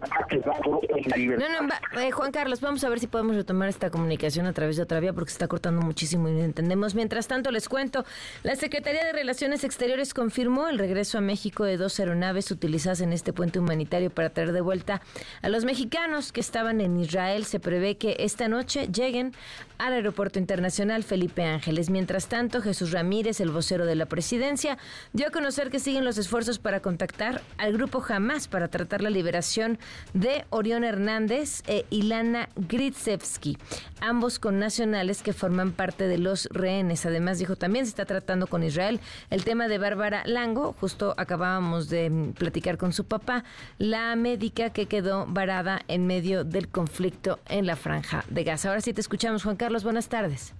no, 0.00 1.62
no, 1.62 2.00
eh, 2.00 2.10
Juan 2.10 2.32
Carlos, 2.32 2.60
vamos 2.60 2.82
a 2.84 2.88
ver 2.88 3.00
si 3.00 3.06
podemos 3.06 3.36
retomar 3.36 3.68
esta 3.68 3.90
comunicación 3.90 4.46
a 4.46 4.52
través 4.52 4.76
de 4.76 4.82
otra 4.82 4.98
vía 5.00 5.12
porque 5.12 5.30
se 5.30 5.34
está 5.34 5.48
cortando 5.48 5.82
muchísimo 5.82 6.28
y 6.28 6.40
entendemos. 6.40 6.94
Mientras 6.94 7.28
tanto, 7.28 7.50
les 7.50 7.68
cuento, 7.68 8.04
la 8.42 8.56
Secretaría 8.56 9.04
de 9.04 9.12
Relaciones 9.12 9.62
Exteriores 9.64 10.14
confirmó 10.14 10.68
el 10.68 10.78
regreso 10.78 11.18
a 11.18 11.20
México 11.20 11.64
de 11.64 11.76
dos 11.76 11.98
aeronaves 12.00 12.50
utilizadas 12.50 13.00
en 13.02 13.12
este 13.12 13.32
puente 13.32 13.58
humanitario 13.58 14.10
para 14.10 14.30
traer 14.30 14.52
de 14.52 14.60
vuelta 14.60 15.02
a 15.42 15.48
los 15.48 15.64
mexicanos 15.64 16.32
que 16.32 16.40
estaban 16.40 16.80
en 16.80 16.98
Israel. 16.98 17.44
Se 17.44 17.60
prevé 17.60 17.96
que 17.96 18.16
esta 18.20 18.48
noche 18.48 18.88
lleguen 18.88 19.32
al 19.78 19.94
Aeropuerto 19.94 20.38
Internacional 20.38 21.04
Felipe 21.04 21.44
Ángeles. 21.44 21.90
Mientras 21.90 22.28
tanto, 22.28 22.60
Jesús 22.60 22.92
Ramírez, 22.92 23.40
el 23.40 23.50
vocero 23.50 23.86
de 23.86 23.94
la 23.94 24.06
presidencia, 24.06 24.78
dio 25.12 25.28
a 25.28 25.30
conocer 25.30 25.70
que 25.70 25.78
siguen 25.78 26.04
los 26.04 26.18
esfuerzos 26.18 26.58
para 26.58 26.80
contactar 26.80 27.42
al 27.58 27.72
grupo 27.72 28.04
Hamas 28.06 28.48
para 28.48 28.68
tratar 28.68 29.02
la 29.02 29.10
liberación 29.10 29.78
de 30.14 30.44
Orión 30.50 30.84
Hernández 30.84 31.62
e 31.66 31.84
Ilana 31.90 32.48
Gritsevsky, 32.56 33.58
ambos 34.00 34.38
con 34.38 34.58
nacionales 34.58 35.22
que 35.22 35.32
forman 35.32 35.72
parte 35.72 36.08
de 36.08 36.18
los 36.18 36.48
rehenes. 36.52 37.06
Además, 37.06 37.38
dijo 37.38 37.56
también 37.56 37.86
se 37.86 37.90
está 37.90 38.04
tratando 38.04 38.46
con 38.46 38.62
Israel 38.62 39.00
el 39.30 39.44
tema 39.44 39.68
de 39.68 39.78
Bárbara 39.78 40.22
Lango, 40.26 40.74
justo 40.80 41.14
acabábamos 41.16 41.88
de 41.88 42.32
platicar 42.38 42.78
con 42.78 42.92
su 42.92 43.04
papá, 43.04 43.44
la 43.78 44.14
médica 44.16 44.70
que 44.70 44.86
quedó 44.86 45.26
varada 45.26 45.80
en 45.88 46.06
medio 46.06 46.44
del 46.44 46.68
conflicto 46.68 47.38
en 47.48 47.66
la 47.66 47.76
franja 47.76 48.24
de 48.28 48.44
Gaza. 48.44 48.68
Ahora 48.68 48.80
sí 48.80 48.92
te 48.92 49.00
escuchamos, 49.00 49.44
Juan 49.44 49.56
Carlos, 49.56 49.84
buenas 49.84 50.08
tardes. 50.08 50.54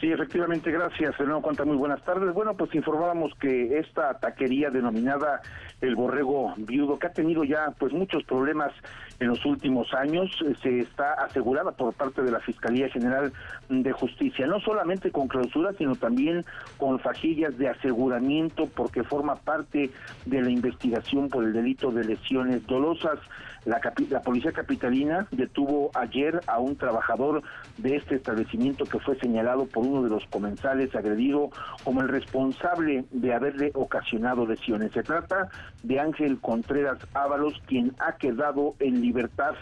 Sí, 0.00 0.10
efectivamente, 0.12 0.70
gracias. 0.70 1.16
De 1.16 1.24
nuevo 1.24 1.40
cuenta, 1.40 1.64
muy 1.64 1.76
buenas 1.76 2.02
tardes. 2.04 2.34
Bueno, 2.34 2.54
pues 2.54 2.74
informábamos 2.74 3.32
que 3.40 3.78
esta 3.78 4.18
taquería 4.18 4.68
denominada 4.70 5.40
El 5.84 5.96
Borrego 5.96 6.54
Viudo, 6.56 6.98
que 6.98 7.06
ha 7.08 7.12
tenido 7.12 7.44
ya 7.44 7.72
pues 7.78 7.92
muchos 7.92 8.24
problemas 8.24 8.72
en 9.20 9.28
los 9.28 9.44
últimos 9.44 9.92
años, 9.94 10.30
eh, 10.44 10.54
se 10.62 10.80
está 10.80 11.12
asegurada 11.14 11.72
por 11.72 11.92
parte 11.92 12.22
de 12.22 12.30
la 12.30 12.40
Fiscalía 12.40 12.88
General 12.88 13.32
de 13.68 13.92
Justicia, 13.92 14.46
no 14.46 14.60
solamente 14.60 15.10
con 15.10 15.28
clausura, 15.28 15.72
sino 15.74 15.94
también 15.94 16.44
con 16.78 16.98
fajillas 16.98 17.56
de 17.58 17.68
aseguramiento, 17.68 18.66
porque 18.66 19.04
forma 19.04 19.36
parte 19.36 19.90
de 20.24 20.42
la 20.42 20.50
investigación 20.50 21.28
por 21.28 21.44
el 21.44 21.52
delito 21.52 21.90
de 21.90 22.04
lesiones 22.04 22.66
dolosas. 22.66 23.18
La, 23.64 23.80
la, 24.10 24.20
policía 24.20 24.52
capitalina 24.52 25.26
detuvo 25.30 25.90
ayer 25.94 26.40
a 26.46 26.58
un 26.58 26.76
trabajador 26.76 27.42
de 27.78 27.96
este 27.96 28.16
establecimiento 28.16 28.84
que 28.84 28.98
fue 28.98 29.18
señalado 29.18 29.66
por 29.66 29.86
uno 29.86 30.02
de 30.02 30.10
los 30.10 30.24
comensales 30.26 30.94
agredido 30.94 31.50
como 31.82 32.00
el 32.00 32.08
responsable 32.08 33.04
de 33.10 33.32
haberle 33.32 33.70
ocasionado 33.74 34.46
lesiones. 34.46 34.92
Se 34.92 35.02
trata 35.02 35.48
de 35.82 36.00
Ángel 36.00 36.38
Contreras 36.40 36.98
Ábalos, 37.14 37.60
quien 37.66 37.94
ha 37.98 38.16
quedado 38.16 38.74
en 38.80 39.00
libertad 39.00 39.54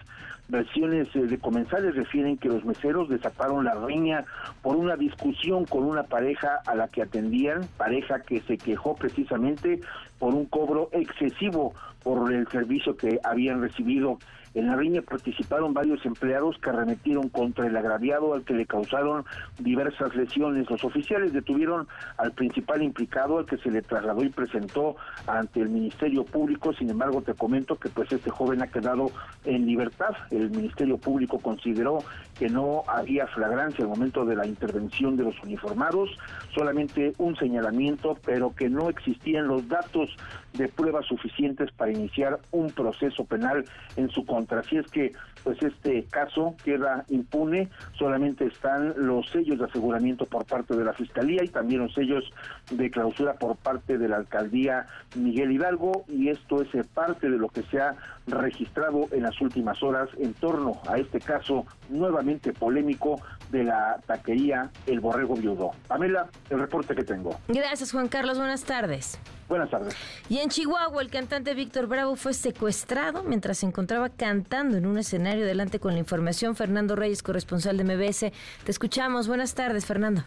versiones 0.48 1.08
eh, 1.14 1.20
de 1.20 1.38
comensales 1.38 1.96
refieren 1.96 2.36
que 2.36 2.48
los 2.48 2.64
meseros 2.64 3.08
desataron 3.08 3.64
la 3.64 3.74
riña 3.74 4.24
por 4.60 4.76
una 4.76 4.96
discusión 4.96 5.64
con 5.64 5.84
una 5.84 6.04
pareja 6.04 6.60
a 6.66 6.74
la 6.74 6.88
que 6.88 7.02
atendían, 7.02 7.66
pareja 7.76 8.20
que 8.20 8.40
se 8.42 8.58
quejó 8.58 8.94
precisamente 8.94 9.80
por 10.18 10.34
un 10.34 10.46
cobro 10.46 10.88
excesivo 10.92 11.74
por 12.02 12.32
el 12.32 12.46
servicio 12.48 12.96
que 12.96 13.18
habían 13.22 13.60
recibido. 13.60 14.18
En 14.54 14.66
la 14.66 14.76
riña 14.76 15.00
participaron 15.00 15.72
varios 15.72 16.04
empleados 16.04 16.58
que 16.58 16.68
arremetieron 16.68 17.30
contra 17.30 17.66
el 17.66 17.76
agraviado 17.76 18.34
al 18.34 18.44
que 18.44 18.52
le 18.52 18.66
causaron 18.66 19.24
diversas 19.58 20.14
lesiones. 20.14 20.68
Los 20.68 20.84
oficiales 20.84 21.32
detuvieron 21.32 21.88
al 22.18 22.32
principal 22.32 22.82
implicado, 22.82 23.38
al 23.38 23.46
que 23.46 23.56
se 23.56 23.70
le 23.70 23.80
trasladó 23.80 24.22
y 24.22 24.28
presentó 24.28 24.96
ante 25.26 25.60
el 25.60 25.70
Ministerio 25.70 26.24
Público. 26.24 26.74
Sin 26.74 26.90
embargo, 26.90 27.22
te 27.22 27.32
comento 27.32 27.76
que 27.76 27.88
pues 27.88 28.12
este 28.12 28.30
joven 28.30 28.62
ha 28.62 28.66
quedado 28.66 29.10
en 29.44 29.64
libertad. 29.64 30.10
El 30.30 30.50
Ministerio 30.50 30.98
Público 30.98 31.38
consideró 31.38 32.00
que 32.38 32.50
no 32.50 32.82
había 32.88 33.26
flagrancia 33.28 33.84
al 33.84 33.90
momento 33.90 34.26
de 34.26 34.36
la 34.36 34.46
intervención 34.46 35.16
de 35.16 35.24
los 35.24 35.42
uniformados, 35.42 36.10
solamente 36.54 37.14
un 37.16 37.36
señalamiento, 37.36 38.18
pero 38.24 38.54
que 38.54 38.68
no 38.68 38.90
existían 38.90 39.46
los 39.46 39.66
datos 39.68 40.14
de 40.52 40.68
pruebas 40.68 41.06
suficientes 41.06 41.70
para 41.72 41.92
iniciar 41.92 42.38
un 42.50 42.70
proceso 42.70 43.24
penal 43.24 43.64
en 43.96 44.10
su 44.10 44.26
contra 44.26 44.41
contra. 44.42 44.60
Así 44.60 44.76
es 44.76 44.86
que 44.90 45.12
pues 45.44 45.60
este 45.62 46.04
caso 46.04 46.54
queda 46.64 47.04
impune, 47.08 47.68
solamente 47.98 48.46
están 48.46 48.94
los 48.96 49.28
sellos 49.30 49.58
de 49.58 49.64
aseguramiento 49.64 50.24
por 50.26 50.44
parte 50.44 50.76
de 50.76 50.84
la 50.84 50.92
Fiscalía 50.92 51.42
y 51.42 51.48
también 51.48 51.80
los 51.80 51.94
sellos 51.94 52.24
de 52.70 52.90
clausura 52.90 53.34
por 53.34 53.56
parte 53.56 53.98
de 53.98 54.08
la 54.08 54.16
Alcaldía 54.16 54.86
Miguel 55.16 55.52
Hidalgo 55.52 56.04
y 56.08 56.28
esto 56.28 56.62
es 56.62 56.86
parte 56.86 57.28
de 57.28 57.38
lo 57.38 57.48
que 57.48 57.62
se 57.64 57.80
ha 57.80 57.96
registrado 58.26 59.08
en 59.10 59.24
las 59.24 59.40
últimas 59.40 59.82
horas 59.82 60.08
en 60.18 60.32
torno 60.34 60.80
a 60.88 60.98
este 60.98 61.20
caso 61.20 61.66
nuevamente 61.88 62.52
polémico 62.52 63.20
de 63.50 63.64
la 63.64 64.00
taquería 64.06 64.70
El 64.86 65.00
Borrego 65.00 65.34
Viudo. 65.34 65.72
Pamela, 65.88 66.28
el 66.50 66.60
reporte 66.60 66.94
que 66.94 67.04
tengo. 67.04 67.36
Gracias 67.48 67.92
Juan 67.92 68.08
Carlos, 68.08 68.38
buenas 68.38 68.64
tardes. 68.64 69.18
Buenas 69.52 69.68
tardes. 69.68 69.94
Y 70.30 70.38
en 70.38 70.48
Chihuahua, 70.48 71.02
el 71.02 71.10
cantante 71.10 71.52
Víctor 71.52 71.86
Bravo 71.86 72.16
fue 72.16 72.32
secuestrado 72.32 73.22
mientras 73.22 73.58
se 73.58 73.66
encontraba 73.66 74.08
cantando 74.08 74.78
en 74.78 74.86
un 74.86 74.96
escenario. 74.96 75.44
Delante 75.44 75.78
con 75.78 75.92
la 75.92 75.98
información, 75.98 76.56
Fernando 76.56 76.96
Reyes, 76.96 77.22
corresponsal 77.22 77.76
de 77.76 77.84
MBS. 77.84 78.32
Te 78.64 78.70
escuchamos. 78.70 79.28
Buenas 79.28 79.54
tardes, 79.54 79.84
Fernando. 79.84 80.22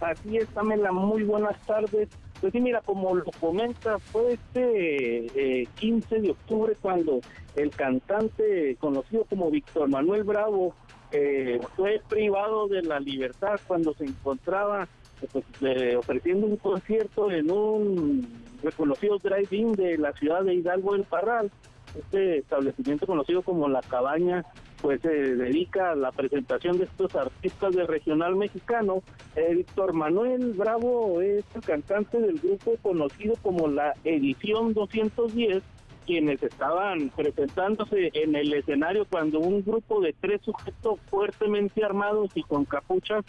Así 0.00 0.38
es, 0.38 0.46
Pamela. 0.46 0.92
Muy 0.92 1.24
buenas 1.24 1.60
tardes. 1.66 2.08
Pues 2.40 2.54
sí, 2.54 2.60
mira, 2.60 2.80
como 2.80 3.14
lo 3.14 3.30
comenta, 3.38 3.98
fue 3.98 4.32
este 4.32 5.68
15 5.74 6.16
eh, 6.16 6.20
de 6.22 6.30
octubre 6.30 6.74
cuando 6.80 7.20
el 7.54 7.68
cantante 7.68 8.78
conocido 8.80 9.24
como 9.24 9.50
Víctor 9.50 9.90
Manuel 9.90 10.24
Bravo 10.24 10.74
eh, 11.12 11.60
fue 11.76 12.00
privado 12.08 12.66
de 12.66 12.80
la 12.80 12.98
libertad 12.98 13.60
cuando 13.66 13.92
se 13.92 14.04
encontraba 14.04 14.88
pues, 15.20 15.96
ofreciendo 15.96 16.46
un 16.46 16.56
concierto 16.56 17.30
en 17.30 17.50
un 17.50 18.28
reconocido 18.62 19.18
drive-in 19.18 19.72
de 19.72 19.98
la 19.98 20.12
ciudad 20.12 20.42
de 20.42 20.54
Hidalgo 20.54 20.92
del 20.92 21.04
Parral. 21.04 21.50
Este 21.96 22.38
establecimiento 22.38 23.06
conocido 23.06 23.42
como 23.42 23.68
La 23.68 23.80
Cabaña 23.80 24.44
pues 24.82 25.00
se 25.00 25.08
dedica 25.08 25.92
a 25.92 25.94
la 25.94 26.12
presentación 26.12 26.78
de 26.78 26.84
estos 26.84 27.14
artistas 27.14 27.74
del 27.74 27.88
regional 27.88 28.36
mexicano. 28.36 29.02
Eh, 29.34 29.54
Víctor 29.54 29.94
Manuel 29.94 30.52
Bravo 30.52 31.20
es 31.20 31.44
el 31.54 31.62
cantante 31.62 32.20
del 32.20 32.38
grupo 32.38 32.76
conocido 32.82 33.34
como 33.42 33.68
la 33.68 33.94
Edición 34.04 34.74
210, 34.74 35.62
quienes 36.04 36.42
estaban 36.42 37.10
presentándose 37.10 38.10
en 38.14 38.36
el 38.36 38.52
escenario 38.52 39.06
cuando 39.06 39.40
un 39.40 39.64
grupo 39.64 40.00
de 40.00 40.14
tres 40.20 40.42
sujetos 40.42 41.00
fuertemente 41.08 41.82
armados 41.82 42.30
y 42.34 42.42
con 42.42 42.64
capuchas 42.64 43.24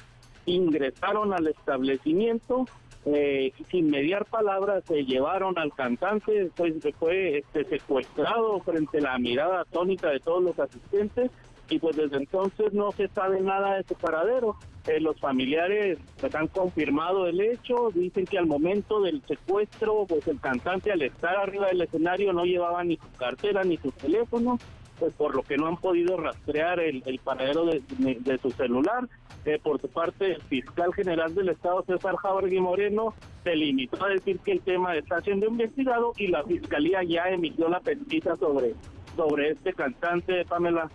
ingresaron 0.47 1.33
al 1.33 1.47
establecimiento 1.47 2.65
eh, 3.05 3.53
sin 3.71 3.89
mediar 3.89 4.25
palabras 4.25 4.83
se 4.85 5.05
llevaron 5.05 5.57
al 5.57 5.73
cantante, 5.73 6.51
pues 6.57 6.73
fue 6.99 7.37
este, 7.37 7.63
secuestrado 7.63 8.59
frente 8.59 8.97
a 8.97 9.01
la 9.01 9.17
mirada 9.17 9.61
atónita 9.61 10.09
de 10.09 10.19
todos 10.19 10.43
los 10.43 10.59
asistentes 10.59 11.31
y 11.69 11.79
pues 11.79 11.95
desde 11.95 12.17
entonces 12.17 12.73
no 12.73 12.91
se 12.91 13.07
sabe 13.07 13.39
nada 13.39 13.77
de 13.77 13.83
su 13.83 13.93
paradero. 13.95 14.57
Eh, 14.87 14.99
los 14.99 15.17
familiares 15.21 15.99
pues, 16.19 16.35
han 16.35 16.47
confirmado 16.47 17.27
el 17.27 17.39
hecho, 17.39 17.91
dicen 17.93 18.25
que 18.25 18.37
al 18.37 18.45
momento 18.45 19.01
del 19.01 19.21
secuestro, 19.25 20.05
pues 20.05 20.27
el 20.27 20.41
cantante 20.41 20.91
al 20.91 21.01
estar 21.01 21.37
arriba 21.37 21.67
del 21.67 21.81
escenario 21.81 22.33
no 22.33 22.43
llevaba 22.43 22.83
ni 22.83 22.97
su 22.97 23.09
cartera 23.17 23.63
ni 23.63 23.77
su 23.77 23.91
teléfono, 23.91 24.59
pues 24.99 25.13
por 25.13 25.35
lo 25.35 25.43
que 25.43 25.57
no 25.57 25.67
han 25.67 25.77
podido 25.77 26.17
rastrear 26.17 26.79
el, 26.79 27.03
paradero 27.23 27.65
de, 27.65 28.39
su 28.41 28.51
celular. 28.51 29.07
Eh, 29.45 29.59
por 29.63 29.79
su 29.79 29.87
parte, 29.87 30.33
el 30.33 30.41
fiscal 30.43 30.93
general 30.93 31.33
del 31.33 31.49
Estado, 31.49 31.83
César 31.87 32.17
Jauregui 32.17 32.59
Moreno, 32.59 33.13
se 33.43 33.55
limitó 33.55 34.03
a 34.03 34.09
decir 34.09 34.39
que 34.39 34.53
el 34.53 34.61
tema 34.61 34.95
está 34.95 35.21
siendo 35.21 35.45
investigado 35.45 36.11
y 36.17 36.27
la 36.27 36.43
fiscalía 36.43 37.01
ya 37.03 37.29
emitió 37.29 37.69
la 37.69 37.79
pesquisa 37.79 38.35
sobre, 38.35 38.73
sobre 39.15 39.51
este 39.51 39.71
cantante, 39.71 40.43
Pamela. 40.45 40.89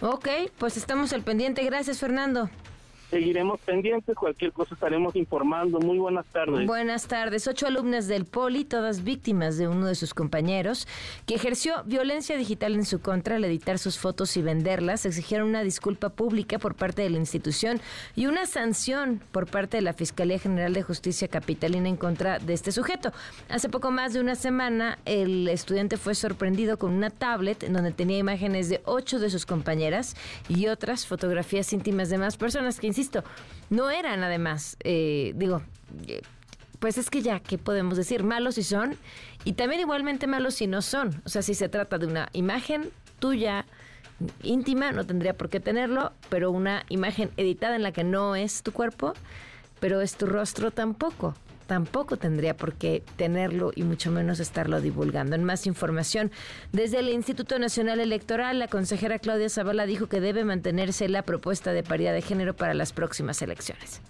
Ok, 0.00 0.28
pues 0.58 0.76
estamos 0.76 1.12
al 1.12 1.22
pendiente. 1.22 1.62
Gracias, 1.64 1.98
Fernando. 1.98 2.48
Seguiremos 3.10 3.58
pendientes, 3.60 4.14
cualquier 4.14 4.52
cosa 4.52 4.74
estaremos 4.74 5.16
informando. 5.16 5.80
Muy 5.80 5.98
buenas 5.98 6.26
tardes. 6.26 6.66
Buenas 6.66 7.06
tardes. 7.06 7.48
Ocho 7.48 7.66
alumnas 7.66 8.06
del 8.06 8.26
Poli, 8.26 8.66
todas 8.66 9.02
víctimas 9.02 9.56
de 9.56 9.66
uno 9.66 9.86
de 9.86 9.94
sus 9.94 10.12
compañeros, 10.12 10.86
que 11.24 11.34
ejerció 11.34 11.82
violencia 11.84 12.36
digital 12.36 12.74
en 12.74 12.84
su 12.84 13.00
contra 13.00 13.36
al 13.36 13.44
editar 13.44 13.78
sus 13.78 13.98
fotos 13.98 14.36
y 14.36 14.42
venderlas, 14.42 15.06
exigieron 15.06 15.48
una 15.48 15.62
disculpa 15.62 16.10
pública 16.10 16.58
por 16.58 16.74
parte 16.74 17.00
de 17.00 17.08
la 17.08 17.16
institución 17.16 17.80
y 18.14 18.26
una 18.26 18.44
sanción 18.44 19.22
por 19.32 19.46
parte 19.46 19.78
de 19.78 19.82
la 19.82 19.94
Fiscalía 19.94 20.38
General 20.38 20.74
de 20.74 20.82
Justicia 20.82 21.28
Capitalina 21.28 21.88
en 21.88 21.96
contra 21.96 22.38
de 22.38 22.52
este 22.52 22.72
sujeto. 22.72 23.12
Hace 23.48 23.70
poco 23.70 23.90
más 23.90 24.12
de 24.12 24.20
una 24.20 24.34
semana, 24.34 24.98
el 25.06 25.48
estudiante 25.48 25.96
fue 25.96 26.14
sorprendido 26.14 26.78
con 26.78 26.92
una 26.92 27.08
tablet 27.08 27.62
en 27.62 27.72
donde 27.72 27.92
tenía 27.92 28.18
imágenes 28.18 28.68
de 28.68 28.82
ocho 28.84 29.18
de 29.18 29.30
sus 29.30 29.46
compañeras 29.46 30.14
y 30.50 30.66
otras 30.66 31.06
fotografías 31.06 31.72
íntimas 31.72 32.10
de 32.10 32.18
más 32.18 32.36
personas 32.36 32.78
que 32.78 32.97
insisto, 32.98 33.22
no 33.70 33.90
eran 33.90 34.22
además, 34.22 34.76
eh, 34.82 35.32
digo, 35.36 35.62
eh, 36.06 36.20
pues 36.78 36.98
es 36.98 37.10
que 37.10 37.22
ya, 37.22 37.40
¿qué 37.40 37.58
podemos 37.58 37.96
decir? 37.96 38.24
Malos 38.24 38.56
si 38.56 38.62
son 38.62 38.96
y 39.44 39.52
también 39.52 39.80
igualmente 39.80 40.26
malos 40.26 40.54
si 40.54 40.66
no 40.66 40.82
son. 40.82 41.22
O 41.24 41.28
sea, 41.28 41.42
si 41.42 41.54
se 41.54 41.68
trata 41.68 41.98
de 41.98 42.06
una 42.06 42.28
imagen 42.32 42.90
tuya 43.18 43.66
íntima, 44.42 44.92
no 44.92 45.06
tendría 45.06 45.36
por 45.36 45.48
qué 45.48 45.60
tenerlo, 45.60 46.12
pero 46.28 46.50
una 46.50 46.84
imagen 46.88 47.30
editada 47.36 47.76
en 47.76 47.82
la 47.82 47.92
que 47.92 48.04
no 48.04 48.36
es 48.36 48.62
tu 48.62 48.72
cuerpo, 48.72 49.14
pero 49.80 50.00
es 50.00 50.16
tu 50.16 50.26
rostro 50.26 50.70
tampoco 50.70 51.34
tampoco 51.68 52.16
tendría 52.16 52.56
por 52.56 52.74
qué 52.74 53.04
tenerlo 53.16 53.72
y 53.76 53.84
mucho 53.84 54.10
menos 54.10 54.40
estarlo 54.40 54.80
divulgando. 54.80 55.36
En 55.36 55.44
más 55.44 55.66
información, 55.66 56.32
desde 56.72 56.98
el 56.98 57.10
Instituto 57.10 57.58
Nacional 57.58 58.00
Electoral, 58.00 58.58
la 58.58 58.68
consejera 58.68 59.18
Claudia 59.18 59.50
Zavala 59.50 59.84
dijo 59.84 60.08
que 60.08 60.20
debe 60.20 60.44
mantenerse 60.44 61.08
la 61.10 61.22
propuesta 61.22 61.72
de 61.72 61.82
paridad 61.82 62.14
de 62.14 62.22
género 62.22 62.56
para 62.56 62.72
las 62.72 62.92
próximas 62.92 63.42
elecciones. 63.42 64.00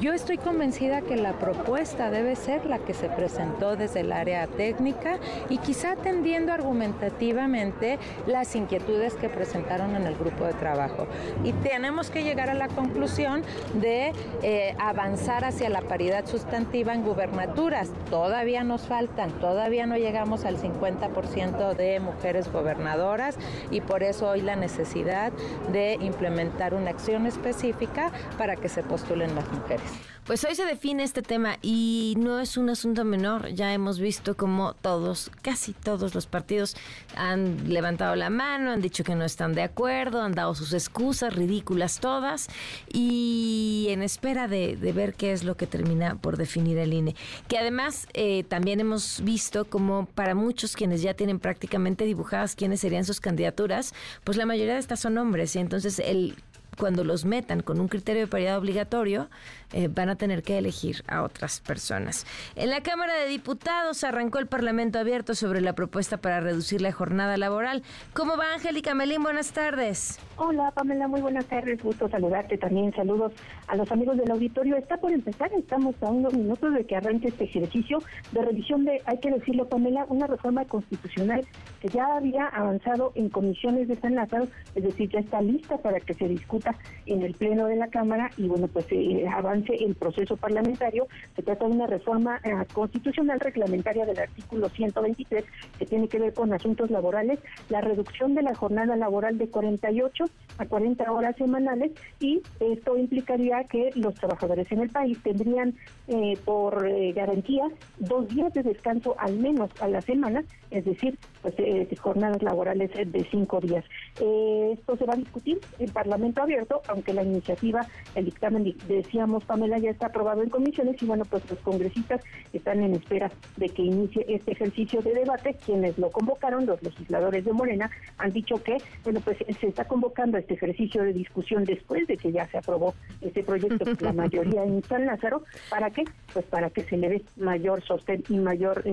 Yo 0.00 0.14
estoy 0.14 0.38
convencida 0.38 1.02
que 1.02 1.14
la 1.14 1.34
propuesta 1.34 2.10
debe 2.10 2.34
ser 2.34 2.64
la 2.64 2.78
que 2.78 2.94
se 2.94 3.10
presentó 3.10 3.76
desde 3.76 4.00
el 4.00 4.12
área 4.12 4.46
técnica 4.46 5.18
y 5.50 5.58
quizá 5.58 5.92
atendiendo 5.92 6.54
argumentativamente 6.54 7.98
las 8.26 8.56
inquietudes 8.56 9.12
que 9.16 9.28
presentaron 9.28 9.94
en 9.96 10.06
el 10.06 10.16
grupo 10.16 10.46
de 10.46 10.54
trabajo. 10.54 11.06
Y 11.44 11.52
tenemos 11.52 12.10
que 12.10 12.24
llegar 12.24 12.48
a 12.48 12.54
la 12.54 12.68
conclusión 12.68 13.42
de 13.74 14.14
eh, 14.42 14.74
avanzar 14.78 15.44
hacia 15.44 15.68
la 15.68 15.82
paridad 15.82 16.24
sustantiva 16.24 16.94
en 16.94 17.04
gubernaturas. 17.04 17.90
Todavía 18.08 18.64
nos 18.64 18.86
faltan, 18.86 19.30
todavía 19.32 19.84
no 19.84 19.98
llegamos 19.98 20.46
al 20.46 20.56
50% 20.56 21.74
de 21.74 22.00
mujeres 22.00 22.50
gobernadoras 22.50 23.36
y 23.70 23.82
por 23.82 24.02
eso 24.02 24.30
hoy 24.30 24.40
la 24.40 24.56
necesidad 24.56 25.30
de 25.70 25.98
implementar 26.00 26.72
una 26.72 26.88
acción 26.88 27.26
específica 27.26 28.10
para 28.38 28.56
que 28.56 28.70
se 28.70 28.82
postulen 28.82 29.34
las 29.34 29.46
mujeres. 29.52 29.89
Pues 30.30 30.44
hoy 30.44 30.54
se 30.54 30.64
define 30.64 31.02
este 31.02 31.22
tema 31.22 31.56
y 31.60 32.14
no 32.16 32.38
es 32.38 32.56
un 32.56 32.70
asunto 32.70 33.04
menor. 33.04 33.48
Ya 33.48 33.74
hemos 33.74 33.98
visto 33.98 34.36
como 34.36 34.74
todos, 34.74 35.28
casi 35.42 35.72
todos 35.72 36.14
los 36.14 36.26
partidos 36.26 36.76
han 37.16 37.72
levantado 37.72 38.14
la 38.14 38.30
mano, 38.30 38.70
han 38.70 38.80
dicho 38.80 39.02
que 39.02 39.16
no 39.16 39.24
están 39.24 39.54
de 39.54 39.62
acuerdo, 39.62 40.22
han 40.22 40.30
dado 40.30 40.54
sus 40.54 40.72
excusas 40.72 41.34
ridículas 41.34 41.98
todas 41.98 42.46
y 42.92 43.88
en 43.90 44.02
espera 44.02 44.46
de, 44.46 44.76
ver 44.76 45.14
qué 45.14 45.32
es 45.32 45.42
lo 45.42 45.56
que 45.56 45.66
termina 45.66 46.14
por 46.14 46.36
definir 46.36 46.78
el 46.78 46.92
INE. 46.92 47.16
Que 47.48 47.58
además 47.58 48.06
eh, 48.12 48.44
también 48.44 48.78
hemos 48.78 49.22
visto 49.24 49.64
como 49.64 50.06
para 50.06 50.36
muchos 50.36 50.76
quienes 50.76 51.02
ya 51.02 51.14
tienen 51.14 51.40
prácticamente 51.40 52.04
dibujadas 52.04 52.54
quiénes 52.54 52.78
serían 52.78 53.04
sus 53.04 53.20
candidaturas, 53.20 53.94
pues 54.22 54.36
la 54.36 54.46
mayoría 54.46 54.74
de 54.74 54.80
estas 54.80 55.00
son 55.00 55.18
hombres 55.18 55.56
y 55.56 55.58
entonces 55.58 55.98
el 55.98 56.36
cuando 56.80 57.04
los 57.04 57.24
metan 57.24 57.60
con 57.60 57.78
un 57.78 57.88
criterio 57.88 58.22
de 58.22 58.26
paridad 58.26 58.56
obligatorio, 58.56 59.28
eh, 59.72 59.88
van 59.88 60.08
a 60.08 60.16
tener 60.16 60.42
que 60.42 60.58
elegir 60.58 61.02
a 61.08 61.22
otras 61.22 61.60
personas. 61.60 62.26
En 62.56 62.70
la 62.70 62.82
Cámara 62.82 63.14
de 63.14 63.26
Diputados 63.26 64.04
arrancó 64.04 64.38
el 64.38 64.46
Parlamento 64.46 64.98
abierto 64.98 65.34
sobre 65.34 65.60
la 65.60 65.74
propuesta 65.74 66.16
para 66.18 66.40
reducir 66.40 66.80
la 66.80 66.92
jornada 66.92 67.36
laboral. 67.36 67.82
¿Cómo 68.12 68.36
va 68.36 68.54
Angélica 68.54 68.94
Melín? 68.94 69.22
Buenas 69.22 69.52
tardes. 69.52 70.18
Hola 70.36 70.70
Pamela, 70.70 71.06
muy 71.06 71.20
buenas 71.20 71.44
tardes. 71.46 71.82
Gusto 71.82 72.08
saludarte 72.08 72.56
también. 72.56 72.92
Saludos 72.94 73.32
a 73.66 73.76
los 73.76 73.90
amigos 73.92 74.16
del 74.16 74.30
auditorio. 74.30 74.76
Está 74.76 74.96
por 74.96 75.12
empezar, 75.12 75.52
estamos 75.52 75.94
a 76.02 76.10
unos 76.10 76.32
minutos 76.34 76.74
de 76.74 76.84
que 76.84 76.96
arranque 76.96 77.28
este 77.28 77.44
ejercicio 77.44 77.98
de 78.32 78.42
revisión 78.42 78.84
de, 78.84 79.02
hay 79.04 79.18
que 79.18 79.30
decirlo 79.30 79.68
Pamela, 79.68 80.06
una 80.08 80.26
reforma 80.26 80.64
constitucional 80.64 81.46
que 81.80 81.88
ya 81.88 82.16
había 82.16 82.46
avanzado 82.46 83.12
en 83.14 83.28
comisiones 83.28 83.88
de 83.88 83.96
San 83.96 84.14
Lázaro, 84.14 84.48
es 84.74 84.82
decir, 84.82 85.10
ya 85.10 85.20
está 85.20 85.40
lista 85.40 85.78
para 85.78 86.00
que 86.00 86.14
se 86.14 86.28
discuta 86.28 86.74
en 87.06 87.22
el 87.22 87.34
Pleno 87.34 87.66
de 87.66 87.76
la 87.76 87.88
Cámara 87.88 88.30
y 88.36 88.48
bueno, 88.48 88.68
pues 88.68 88.86
eh, 88.90 89.26
el 89.68 89.94
proceso 89.94 90.36
parlamentario. 90.36 91.06
Se 91.36 91.42
trata 91.42 91.66
de 91.66 91.72
una 91.72 91.86
reforma 91.86 92.40
eh, 92.44 92.50
constitucional 92.72 93.40
reglamentaria 93.40 94.06
del 94.06 94.18
artículo 94.18 94.68
123 94.68 95.44
que 95.78 95.86
tiene 95.86 96.08
que 96.08 96.18
ver 96.18 96.34
con 96.34 96.52
asuntos 96.52 96.90
laborales, 96.90 97.38
la 97.68 97.80
reducción 97.80 98.34
de 98.34 98.42
la 98.42 98.54
jornada 98.54 98.96
laboral 98.96 99.38
de 99.38 99.48
48 99.48 100.24
a 100.58 100.66
40 100.66 101.12
horas 101.12 101.36
semanales 101.36 101.92
y 102.18 102.42
esto 102.60 102.96
implicaría 102.96 103.64
que 103.64 103.90
los 103.94 104.14
trabajadores 104.14 104.70
en 104.72 104.80
el 104.80 104.90
país 104.90 105.18
tendrían 105.22 105.74
eh, 106.08 106.36
por 106.44 106.88
garantía 107.14 107.64
dos 107.98 108.28
días 108.28 108.52
de 108.54 108.62
descanso 108.62 109.14
al 109.18 109.36
menos 109.36 109.70
a 109.80 109.88
la 109.88 110.00
semana, 110.00 110.44
es 110.70 110.84
decir, 110.84 111.18
pues, 111.42 111.54
eh, 111.58 111.88
jornadas 111.96 112.42
laborales 112.42 112.90
de 112.94 113.26
cinco 113.30 113.60
días. 113.60 113.84
Eh, 114.20 114.70
esto 114.78 114.96
se 114.96 115.04
va 115.04 115.14
a 115.14 115.16
discutir 115.16 115.58
en 115.78 115.90
Parlamento 115.90 116.42
abierto, 116.42 116.80
aunque 116.88 117.12
la 117.12 117.22
iniciativa, 117.22 117.86
el 118.14 118.26
dictamen, 118.26 118.74
decíamos, 118.88 119.44
Pamela, 119.44 119.78
ya 119.78 119.90
está 119.90 120.06
aprobado 120.06 120.42
en 120.42 120.50
comisiones 120.50 121.02
y 121.02 121.06
bueno, 121.06 121.24
pues 121.24 121.48
los 121.50 121.58
congresistas 121.60 122.22
están 122.52 122.82
en 122.82 122.94
espera 122.94 123.30
de 123.56 123.68
que 123.68 123.82
inicie 123.82 124.24
este 124.28 124.52
ejercicio 124.52 125.02
de 125.02 125.14
debate. 125.14 125.56
Quienes 125.64 125.98
lo 125.98 126.10
convocaron, 126.10 126.66
los 126.66 126.82
legisladores 126.82 127.44
de 127.44 127.52
Morena, 127.52 127.90
han 128.18 128.32
dicho 128.32 128.62
que, 128.62 128.78
bueno, 129.04 129.20
pues 129.20 129.38
se 129.60 129.66
está 129.66 129.84
convocando 129.86 130.38
este 130.38 130.54
ejercicio 130.54 131.02
de 131.02 131.12
discusión 131.12 131.64
después 131.64 132.06
de 132.06 132.16
que 132.16 132.32
ya 132.32 132.46
se 132.48 132.58
aprobó 132.58 132.94
este 133.20 133.42
proyecto, 133.42 133.84
la 134.00 134.12
mayoría 134.12 134.64
en 134.64 134.82
San 134.84 135.06
Lázaro, 135.06 135.42
¿para 135.68 135.90
qué? 135.90 136.04
Pues 136.32 136.44
para 136.46 136.70
que 136.70 136.82
se 136.84 136.96
le 136.96 137.08
dé 137.08 137.22
mayor 137.36 137.82
sostén 137.82 138.22
y 138.28 138.36
mayor, 138.38 138.84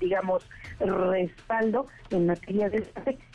digamos, 0.00 0.46
respaldo 0.78 1.86
en 2.10 2.26
materia 2.26 2.68
de 2.68 2.86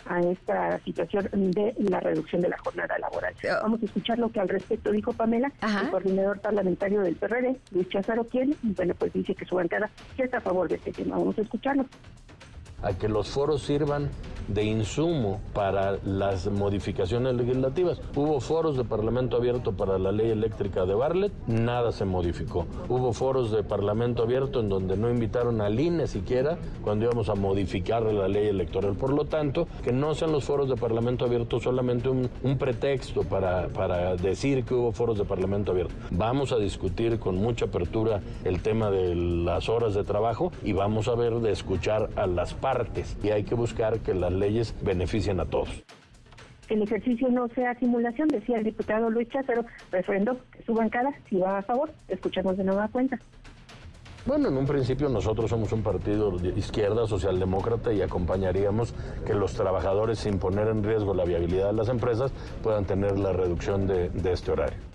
a 0.06 0.20
esta 0.20 0.80
situación 0.80 1.30
de 1.32 1.74
la 1.78 2.00
reducción 2.00 2.42
de 2.42 2.50
la 2.50 2.58
jornada 2.58 2.98
laboral. 3.00 3.34
Vamos 3.62 3.82
a 3.82 3.86
escuchar 3.86 4.20
lo 4.20 4.32
que 4.32 4.40
al 4.40 4.50
respecto 4.50 4.92
dijo 4.92 5.14
Pamela, 5.14 5.52
el 5.62 5.90
coordinador 5.90 6.40
parlamentario 6.40 7.02
del 7.02 7.16
PRD, 7.16 7.58
Luis 7.72 7.90
Chazaro, 7.90 8.26
quien, 8.26 8.56
bueno, 8.62 8.94
pues 8.96 9.14
dice 9.14 9.36
que 9.36 9.46
su 9.46 9.56
bancada 9.56 9.90
está 10.18 10.38
a 10.38 10.42
favor 10.42 10.68
de 10.70 10.76
este 10.76 10.92
tema. 10.92 11.18
Vamos 11.18 11.38
a 11.38 11.42
escucharlo 11.42 11.86
a 12.82 12.94
que 12.94 13.08
los 13.08 13.30
foros 13.30 13.64
sirvan 13.64 14.10
de 14.48 14.64
insumo 14.64 15.40
para 15.54 16.00
las 16.04 16.50
modificaciones 16.50 17.36
legislativas. 17.36 18.02
Hubo 18.16 18.40
foros 18.42 18.76
de 18.76 18.84
Parlamento 18.84 19.38
abierto 19.38 19.74
para 19.74 19.98
la 20.00 20.12
ley 20.12 20.32
eléctrica 20.32 20.86
de 20.86 20.96
Barlet, 20.96 21.32
nada 21.48 21.92
se 21.92 22.06
modificó. 22.06 22.66
Hubo 22.90 23.14
foros 23.14 23.52
de 23.52 23.64
Parlamento 23.64 24.24
abierto 24.24 24.60
en 24.60 24.70
donde 24.70 24.98
no 24.98 25.10
invitaron 25.10 25.62
al 25.62 25.80
INE 25.80 26.08
siquiera 26.08 26.58
cuando 26.84 27.06
íbamos 27.06 27.30
a 27.30 27.36
modificar 27.36 28.02
la 28.02 28.28
ley 28.28 28.48
electoral. 28.48 28.96
Por 28.96 29.14
lo 29.14 29.26
tanto, 29.26 29.68
que 29.84 29.94
no 29.94 30.16
sean 30.16 30.32
los 30.32 30.44
foros 30.44 30.68
de 30.68 30.76
Parlamento 30.76 31.26
abierto 31.26 31.60
solamente 31.60 32.10
un, 32.10 32.30
un 32.44 32.58
pretexto 32.58 33.22
para, 33.24 33.68
para 33.68 34.16
decir 34.16 34.66
que 34.66 34.74
hubo 34.74 34.92
foros 34.92 35.20
de 35.20 35.24
Parlamento 35.24 35.72
abierto. 35.72 35.94
Vamos 36.10 36.52
a 36.52 36.58
discutir 36.58 37.20
con 37.20 37.36
mucha 37.36 37.66
apertura 37.66 38.22
el 38.44 38.62
tema 38.62 38.90
de 38.90 39.16
las 39.16 39.70
horas 39.70 39.94
de 39.94 40.04
trabajo 40.04 40.52
y 40.64 40.74
vamos 40.74 41.08
a 41.08 41.16
ver 41.16 41.36
de 41.36 41.52
escuchar 41.52 42.10
a 42.16 42.26
las 42.26 42.54
partes 42.54 42.71
y 43.24 43.30
hay 43.30 43.44
que 43.44 43.56
buscar 43.56 44.00
que 44.00 44.14
las 44.14 44.32
leyes 44.32 44.76
beneficien 44.82 45.40
a 45.40 45.46
todos. 45.46 45.84
El 46.70 46.82
ejercicio 46.84 47.28
no 47.30 47.48
sea 47.50 47.76
simulación, 47.76 48.30
decía 48.30 48.58
el 48.58 48.64
diputado 48.64 49.10
Luis 49.10 49.28
Cházaro, 49.28 49.66
refrendo 49.92 50.38
que 50.52 50.64
su 50.64 50.74
bancada 50.74 51.12
si 51.30 51.36
va 51.36 51.58
a 51.58 51.62
favor. 51.62 51.92
Escuchamos 52.08 52.56
de 52.58 52.64
nueva 52.64 52.88
cuenta. 52.88 53.20
Bueno, 54.26 54.50
en 54.50 54.58
un 54.58 54.68
principio 54.68 55.10
nosotros 55.10 55.50
somos 55.50 55.72
un 55.74 55.82
partido 55.82 56.38
de 56.38 56.50
izquierda, 56.50 57.08
socialdemócrata, 57.08 57.92
y 57.92 58.02
acompañaríamos 58.02 58.94
que 59.26 59.34
los 59.34 59.54
trabajadores, 59.54 60.20
sin 60.20 60.38
poner 60.38 60.68
en 60.68 60.84
riesgo 60.84 61.14
la 61.14 61.26
viabilidad 61.26 61.68
de 61.68 61.74
las 61.74 61.90
empresas, 61.90 62.32
puedan 62.62 62.86
tener 62.86 63.18
la 63.18 63.34
reducción 63.34 63.88
de, 63.88 64.10
de 64.10 64.32
este 64.32 64.52
horario. 64.52 64.91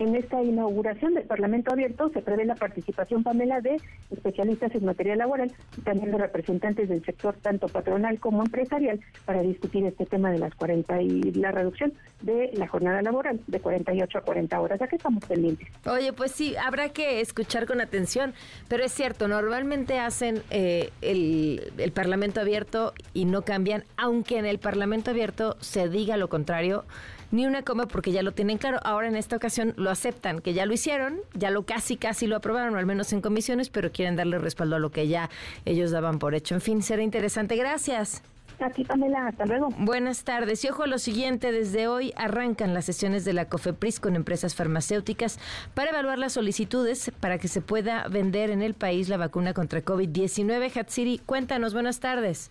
En 0.00 0.16
esta 0.16 0.42
inauguración 0.42 1.12
del 1.12 1.24
Parlamento 1.24 1.70
Abierto 1.70 2.08
se 2.08 2.22
prevé 2.22 2.46
la 2.46 2.54
participación, 2.54 3.22
Pamela, 3.22 3.60
de 3.60 3.76
especialistas 4.10 4.74
en 4.74 4.86
materia 4.86 5.14
laboral 5.14 5.52
y 5.76 5.82
también 5.82 6.10
de 6.10 6.16
representantes 6.16 6.88
del 6.88 7.04
sector 7.04 7.36
tanto 7.42 7.68
patronal 7.68 8.18
como 8.18 8.42
empresarial 8.42 8.98
para 9.26 9.42
discutir 9.42 9.84
este 9.84 10.06
tema 10.06 10.32
de 10.32 10.38
las 10.38 10.54
40 10.54 11.02
y 11.02 11.20
la 11.32 11.52
reducción 11.52 11.92
de 12.22 12.50
la 12.54 12.66
jornada 12.66 13.02
laboral 13.02 13.40
de 13.46 13.60
48 13.60 14.16
a 14.16 14.20
40 14.22 14.58
horas. 14.58 14.80
¿A 14.80 14.88
qué 14.88 14.96
estamos 14.96 15.22
pendientes? 15.26 15.68
Oye, 15.84 16.14
pues 16.14 16.32
sí, 16.32 16.56
habrá 16.56 16.88
que 16.88 17.20
escuchar 17.20 17.66
con 17.66 17.82
atención, 17.82 18.32
pero 18.68 18.82
es 18.82 18.92
cierto, 18.92 19.28
normalmente 19.28 19.98
hacen 19.98 20.40
eh, 20.48 20.88
el, 21.02 21.74
el 21.76 21.92
Parlamento 21.92 22.40
Abierto 22.40 22.94
y 23.12 23.26
no 23.26 23.42
cambian, 23.42 23.84
aunque 23.98 24.38
en 24.38 24.46
el 24.46 24.60
Parlamento 24.60 25.10
Abierto 25.10 25.58
se 25.60 25.90
diga 25.90 26.16
lo 26.16 26.30
contrario 26.30 26.84
ni 27.30 27.46
una 27.46 27.62
coma 27.62 27.86
porque 27.86 28.12
ya 28.12 28.22
lo 28.22 28.32
tienen 28.32 28.58
claro. 28.58 28.78
Ahora 28.82 29.08
en 29.08 29.16
esta 29.16 29.36
ocasión 29.36 29.74
lo 29.76 29.90
aceptan, 29.90 30.40
que 30.40 30.52
ya 30.52 30.66
lo 30.66 30.72
hicieron, 30.72 31.20
ya 31.34 31.50
lo 31.50 31.64
casi, 31.64 31.96
casi 31.96 32.26
lo 32.26 32.36
aprobaron, 32.36 32.74
o 32.74 32.78
al 32.78 32.86
menos 32.86 33.12
en 33.12 33.20
comisiones, 33.20 33.70
pero 33.70 33.92
quieren 33.92 34.16
darle 34.16 34.38
respaldo 34.38 34.76
a 34.76 34.78
lo 34.78 34.90
que 34.90 35.08
ya 35.08 35.30
ellos 35.64 35.90
daban 35.90 36.18
por 36.18 36.34
hecho. 36.34 36.54
En 36.54 36.60
fin, 36.60 36.82
será 36.82 37.02
interesante. 37.02 37.56
Gracias. 37.56 38.22
Aquí, 38.60 38.84
Pamela, 38.84 39.28
hasta 39.28 39.46
luego. 39.46 39.70
Buenas 39.78 40.24
tardes. 40.24 40.62
Y 40.64 40.68
ojo 40.68 40.82
a 40.82 40.86
lo 40.86 40.98
siguiente, 40.98 41.50
desde 41.50 41.88
hoy 41.88 42.12
arrancan 42.16 42.74
las 42.74 42.84
sesiones 42.84 43.24
de 43.24 43.32
la 43.32 43.46
COFEPRIS 43.46 44.00
con 44.00 44.16
empresas 44.16 44.54
farmacéuticas 44.54 45.38
para 45.72 45.90
evaluar 45.90 46.18
las 46.18 46.34
solicitudes 46.34 47.10
para 47.20 47.38
que 47.38 47.48
se 47.48 47.62
pueda 47.62 48.06
vender 48.08 48.50
en 48.50 48.60
el 48.60 48.74
país 48.74 49.08
la 49.08 49.16
vacuna 49.16 49.54
contra 49.54 49.82
COVID-19. 49.82 50.76
Hatsiri, 50.78 51.18
cuéntanos, 51.24 51.72
buenas 51.72 52.00
tardes. 52.00 52.50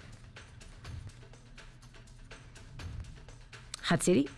Hatsiri. 3.88 4.30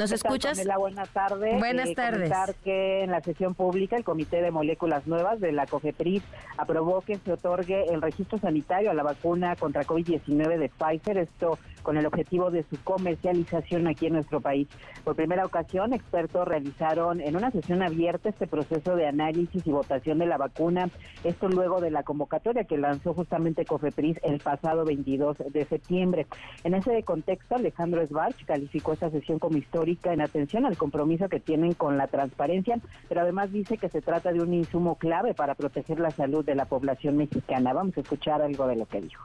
¿Nos 0.00 0.12
escuchas? 0.12 0.58
Hola, 0.58 0.78
buenas 0.78 1.10
tardes. 1.10 1.58
Buenas 1.58 1.90
eh, 1.90 1.94
tardes. 1.94 2.32
que 2.64 3.04
en 3.04 3.10
la 3.10 3.20
sesión 3.20 3.54
pública 3.54 3.96
el 3.96 4.04
Comité 4.04 4.40
de 4.40 4.50
Moléculas 4.50 5.06
Nuevas 5.06 5.40
de 5.40 5.52
la 5.52 5.66
COFEPRIS 5.66 6.22
aprobó 6.56 7.02
que 7.02 7.18
se 7.18 7.32
otorgue 7.32 7.84
el 7.92 8.00
registro 8.00 8.38
sanitario 8.38 8.90
a 8.90 8.94
la 8.94 9.02
vacuna 9.02 9.56
contra 9.56 9.84
COVID-19 9.84 10.56
de 10.56 10.70
Pfizer, 10.70 11.18
esto 11.18 11.58
con 11.82 11.96
el 11.96 12.06
objetivo 12.06 12.50
de 12.50 12.64
su 12.64 12.82
comercialización 12.82 13.86
aquí 13.86 14.06
en 14.06 14.14
nuestro 14.14 14.40
país. 14.40 14.68
Por 15.04 15.16
primera 15.16 15.44
ocasión, 15.44 15.92
expertos 15.92 16.46
realizaron 16.46 17.20
en 17.20 17.36
una 17.36 17.50
sesión 17.50 17.82
abierta 17.82 18.28
este 18.28 18.46
proceso 18.46 18.96
de 18.96 19.06
análisis 19.06 19.66
y 19.66 19.70
votación 19.70 20.18
de 20.18 20.26
la 20.26 20.36
vacuna, 20.36 20.88
esto 21.24 21.48
luego 21.48 21.80
de 21.80 21.90
la 21.90 22.02
convocatoria 22.02 22.64
que 22.64 22.78
lanzó 22.78 23.14
justamente 23.14 23.64
COFEPRIS 23.64 24.18
el 24.22 24.40
pasado 24.40 24.84
22 24.84 25.38
de 25.50 25.64
septiembre. 25.64 26.26
En 26.64 26.74
ese 26.74 27.02
contexto, 27.02 27.56
Alejandro 27.56 28.04
Sbarch 28.06 28.44
calificó 28.44 28.92
esta 28.92 29.10
sesión 29.10 29.38
como 29.38 29.58
histórica 29.58 30.12
en 30.12 30.20
atención 30.20 30.66
al 30.66 30.76
compromiso 30.76 31.28
que 31.28 31.40
tienen 31.40 31.74
con 31.74 31.96
la 31.96 32.06
transparencia, 32.06 32.78
pero 33.08 33.22
además 33.22 33.52
dice 33.52 33.78
que 33.78 33.88
se 33.88 34.02
trata 34.02 34.32
de 34.32 34.40
un 34.40 34.54
insumo 34.54 34.96
clave 34.96 35.34
para 35.34 35.54
proteger 35.54 36.00
la 36.00 36.10
salud 36.10 36.44
de 36.44 36.54
la 36.54 36.66
población 36.66 37.16
mexicana. 37.16 37.72
Vamos 37.72 37.96
a 37.96 38.00
escuchar 38.00 38.42
algo 38.42 38.66
de 38.66 38.76
lo 38.76 38.86
que 38.86 39.00
dijo. 39.00 39.24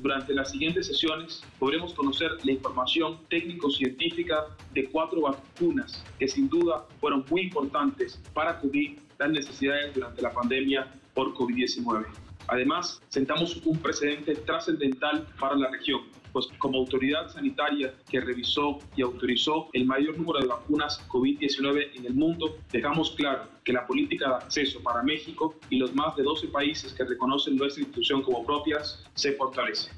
Durante 0.00 0.32
las 0.32 0.50
siguientes 0.50 0.86
sesiones 0.86 1.42
podremos 1.58 1.92
conocer 1.92 2.30
la 2.42 2.52
información 2.52 3.18
técnico-científica 3.28 4.46
de 4.72 4.88
cuatro 4.88 5.20
vacunas 5.20 6.02
que 6.18 6.26
sin 6.26 6.48
duda 6.48 6.86
fueron 7.00 7.24
muy 7.28 7.42
importantes 7.42 8.18
para 8.32 8.58
cubrir 8.58 8.98
las 9.18 9.30
necesidades 9.30 9.94
durante 9.94 10.22
la 10.22 10.32
pandemia 10.32 10.90
por 11.12 11.34
COVID-19. 11.34 12.06
Además, 12.48 13.02
sentamos 13.08 13.60
un 13.66 13.78
precedente 13.78 14.34
trascendental 14.36 15.26
para 15.38 15.54
la 15.54 15.70
región, 15.70 16.00
pues 16.32 16.48
como 16.58 16.78
autoridad 16.78 17.28
sanitaria 17.28 17.94
que 18.08 18.20
revisó 18.20 18.78
y 18.96 19.02
autorizó 19.02 19.68
el 19.72 19.84
mayor 19.84 20.18
número 20.18 20.40
de 20.40 20.46
vacunas 20.46 21.00
COVID-19 21.08 21.96
en 21.96 22.06
el 22.06 22.14
mundo, 22.14 22.56
dejamos 22.72 23.12
claro 23.12 23.44
que 23.64 23.72
la 23.72 23.86
política 23.86 24.28
de 24.28 24.34
acceso 24.36 24.80
para 24.82 25.02
México 25.02 25.54
y 25.68 25.78
los 25.78 25.94
más 25.94 26.16
de 26.16 26.22
12 26.22 26.48
países 26.48 26.92
que 26.92 27.04
reconocen 27.04 27.56
nuestra 27.56 27.82
institución 27.82 28.22
como 28.22 28.44
propias 28.44 29.04
se 29.14 29.32
fortalece. 29.32 29.90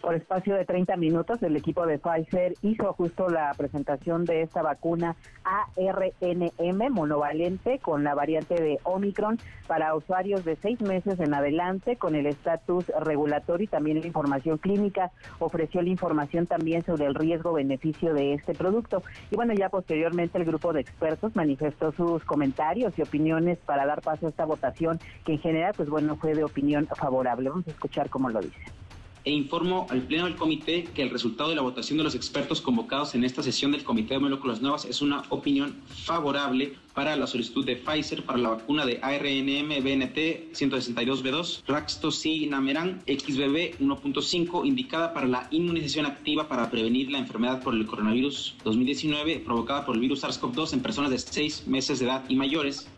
Por 0.00 0.14
espacio 0.14 0.54
de 0.54 0.64
30 0.64 0.96
minutos, 0.96 1.42
el 1.42 1.56
equipo 1.56 1.84
de 1.84 1.98
Pfizer 1.98 2.54
hizo 2.62 2.92
justo 2.92 3.28
la 3.28 3.52
presentación 3.56 4.24
de 4.24 4.42
esta 4.42 4.62
vacuna 4.62 5.16
ARNM 5.42 6.92
monovalente 6.92 7.80
con 7.80 8.04
la 8.04 8.14
variante 8.14 8.54
de 8.54 8.78
Omicron 8.84 9.38
para 9.66 9.96
usuarios 9.96 10.44
de 10.44 10.54
seis 10.56 10.80
meses 10.80 11.18
en 11.18 11.34
adelante 11.34 11.96
con 11.96 12.14
el 12.14 12.26
estatus 12.26 12.86
regulatorio 13.00 13.64
y 13.64 13.68
también 13.68 14.00
la 14.00 14.06
información 14.06 14.58
clínica. 14.58 15.10
Ofreció 15.40 15.82
la 15.82 15.90
información 15.90 16.46
también 16.46 16.84
sobre 16.84 17.06
el 17.06 17.16
riesgo-beneficio 17.16 18.14
de 18.14 18.34
este 18.34 18.54
producto. 18.54 19.02
Y 19.32 19.36
bueno, 19.36 19.52
ya 19.52 19.68
posteriormente 19.68 20.38
el 20.38 20.44
grupo 20.44 20.72
de 20.72 20.80
expertos 20.80 21.34
manifestó 21.34 21.90
sus 21.90 22.22
comentarios 22.24 22.96
y 22.96 23.02
opiniones 23.02 23.58
para 23.58 23.84
dar 23.84 24.00
paso 24.00 24.26
a 24.26 24.30
esta 24.30 24.44
votación 24.44 25.00
que 25.24 25.32
en 25.32 25.40
general, 25.40 25.72
pues 25.76 25.88
bueno, 25.88 26.14
fue 26.16 26.34
de 26.34 26.44
opinión 26.44 26.86
favorable. 26.86 27.50
Vamos 27.50 27.66
a 27.66 27.72
escuchar 27.72 28.08
cómo 28.08 28.30
lo 28.30 28.40
dice 28.40 28.78
e 29.28 29.30
informo 29.30 29.86
al 29.90 30.00
Pleno 30.04 30.24
del 30.24 30.36
Comité 30.36 30.84
que 30.94 31.02
el 31.02 31.10
resultado 31.10 31.50
de 31.50 31.56
la 31.56 31.60
votación 31.60 31.98
de 31.98 32.04
los 32.04 32.14
expertos 32.14 32.62
convocados 32.62 33.14
en 33.14 33.24
esta 33.24 33.42
sesión 33.42 33.72
del 33.72 33.84
Comité 33.84 34.14
de 34.14 34.20
Moléculas 34.20 34.62
Nuevas 34.62 34.86
es 34.86 35.02
una 35.02 35.22
opinión 35.28 35.76
favorable 35.86 36.72
para 36.94 37.14
la 37.14 37.26
solicitud 37.26 37.62
de 37.66 37.76
Pfizer 37.76 38.24
para 38.24 38.38
la 38.38 38.48
vacuna 38.48 38.86
de 38.86 38.98
ARNM 39.02 39.84
BNT 39.84 40.54
162B2 40.54 41.64
Raxtocinamaran 41.66 43.02
XBB 43.06 43.78
1.5 43.80 44.66
indicada 44.66 45.12
para 45.12 45.26
la 45.26 45.46
inmunización 45.50 46.06
activa 46.06 46.48
para 46.48 46.70
prevenir 46.70 47.10
la 47.10 47.18
enfermedad 47.18 47.62
por 47.62 47.74
el 47.74 47.84
coronavirus 47.84 48.56
2019 48.64 49.40
provocada 49.40 49.84
por 49.84 49.94
el 49.94 50.00
virus 50.00 50.24
SARS-CoV-2 50.24 50.72
en 50.72 50.80
personas 50.80 51.10
de 51.10 51.18
seis 51.18 51.66
meses 51.66 51.98
de 51.98 52.06
edad 52.06 52.24
y 52.30 52.34
mayores 52.34 52.88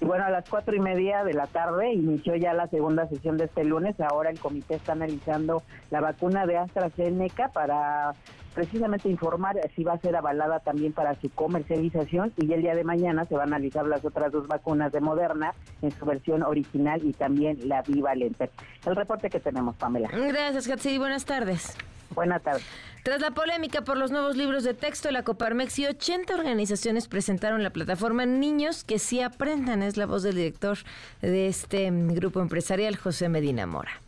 y 0.00 0.04
bueno, 0.06 0.24
a 0.24 0.30
las 0.30 0.48
cuatro 0.48 0.74
y 0.74 0.80
media 0.80 1.24
de 1.24 1.34
la 1.34 1.46
tarde 1.46 1.92
inició 1.92 2.34
ya 2.34 2.54
la 2.54 2.68
segunda 2.68 3.06
sesión 3.08 3.36
de 3.36 3.44
este 3.44 3.64
lunes. 3.64 4.00
Ahora 4.00 4.30
el 4.30 4.40
comité 4.40 4.76
está 4.76 4.92
analizando 4.92 5.62
la 5.90 6.00
vacuna 6.00 6.46
de 6.46 6.56
AstraZeneca 6.56 7.48
para 7.48 8.14
precisamente 8.54 9.08
informar 9.10 9.56
si 9.76 9.84
va 9.84 9.92
a 9.92 9.98
ser 9.98 10.16
avalada 10.16 10.60
también 10.60 10.92
para 10.92 11.14
su 11.20 11.30
comercialización 11.30 12.32
y 12.38 12.50
el 12.52 12.62
día 12.62 12.74
de 12.74 12.82
mañana 12.82 13.26
se 13.26 13.34
van 13.34 13.52
a 13.52 13.56
analizar 13.56 13.86
las 13.86 14.04
otras 14.04 14.32
dos 14.32 14.46
vacunas 14.48 14.90
de 14.90 15.00
Moderna 15.00 15.52
en 15.82 15.90
su 15.90 16.04
versión 16.06 16.42
original 16.42 17.00
y 17.04 17.12
también 17.12 17.58
la 17.68 17.82
bivalente. 17.82 18.50
El 18.86 18.96
reporte 18.96 19.28
que 19.28 19.38
tenemos, 19.38 19.76
Pamela. 19.76 20.08
Gracias, 20.08 20.66
Katsi. 20.66 20.96
Buenas 20.96 21.26
tardes. 21.26 21.76
Buenas 22.14 22.42
tardes. 22.42 22.64
Tras 23.02 23.22
la 23.22 23.30
polémica 23.30 23.82
por 23.82 23.96
los 23.96 24.10
nuevos 24.10 24.36
libros 24.36 24.62
de 24.62 24.74
texto, 24.74 25.10
la 25.10 25.22
Coparmex 25.22 25.78
y 25.78 25.86
80 25.86 26.34
organizaciones 26.34 27.08
presentaron 27.08 27.62
la 27.62 27.70
plataforma 27.70 28.26
Niños 28.26 28.84
que 28.84 28.98
sí 28.98 29.22
aprendan. 29.22 29.82
Es 29.82 29.96
la 29.96 30.04
voz 30.04 30.22
del 30.22 30.36
director 30.36 30.76
de 31.22 31.46
este 31.46 31.88
grupo 31.90 32.42
empresarial, 32.42 32.96
José 32.96 33.30
Medina 33.30 33.66
Mora. 33.66 34.02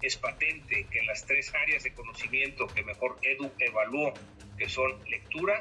Es 0.00 0.16
patente 0.16 0.86
que 0.90 1.00
en 1.00 1.06
las 1.08 1.26
tres 1.26 1.52
áreas 1.54 1.82
de 1.82 1.92
conocimiento 1.92 2.66
que 2.68 2.82
mejor 2.82 3.18
Edu 3.20 3.52
evaluó, 3.58 4.14
que 4.56 4.66
son 4.66 4.92
lectura, 5.10 5.60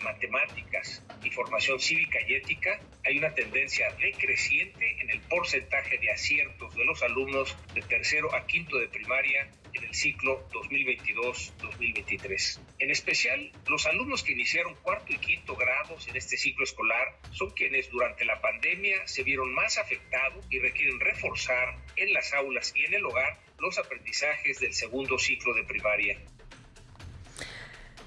matemáticas 0.00 1.02
y 1.24 1.30
formación 1.30 1.80
cívica 1.80 2.18
y 2.28 2.34
ética, 2.34 2.78
hay 3.04 3.18
una 3.18 3.34
tendencia 3.34 3.86
decreciente 4.00 5.00
en 5.00 5.10
el 5.10 5.20
porcentaje 5.22 5.98
de 5.98 6.12
aciertos 6.12 6.72
de 6.76 6.84
los 6.84 7.02
alumnos 7.02 7.56
de 7.74 7.82
tercero 7.82 8.32
a 8.32 8.46
quinto 8.46 8.78
de 8.78 8.86
primaria 8.86 9.48
en 9.74 9.84
el 9.84 9.94
ciclo 9.94 10.48
2022-2023. 10.50 12.60
En 12.78 12.90
especial, 12.90 13.52
los 13.68 13.86
alumnos 13.86 14.22
que 14.22 14.32
iniciaron 14.32 14.74
cuarto 14.82 15.12
y 15.12 15.18
quinto 15.18 15.56
grados 15.56 16.08
en 16.08 16.16
este 16.16 16.36
ciclo 16.36 16.64
escolar 16.64 17.18
son 17.30 17.50
quienes 17.50 17.90
durante 17.90 18.24
la 18.24 18.40
pandemia 18.40 19.06
se 19.06 19.22
vieron 19.22 19.52
más 19.54 19.78
afectados 19.78 20.44
y 20.50 20.58
requieren 20.58 20.98
reforzar 21.00 21.78
en 21.96 22.12
las 22.12 22.32
aulas 22.34 22.72
y 22.74 22.84
en 22.84 22.94
el 22.94 23.04
hogar 23.04 23.38
los 23.58 23.78
aprendizajes 23.78 24.58
del 24.60 24.74
segundo 24.74 25.18
ciclo 25.18 25.54
de 25.54 25.64
primaria. 25.64 26.18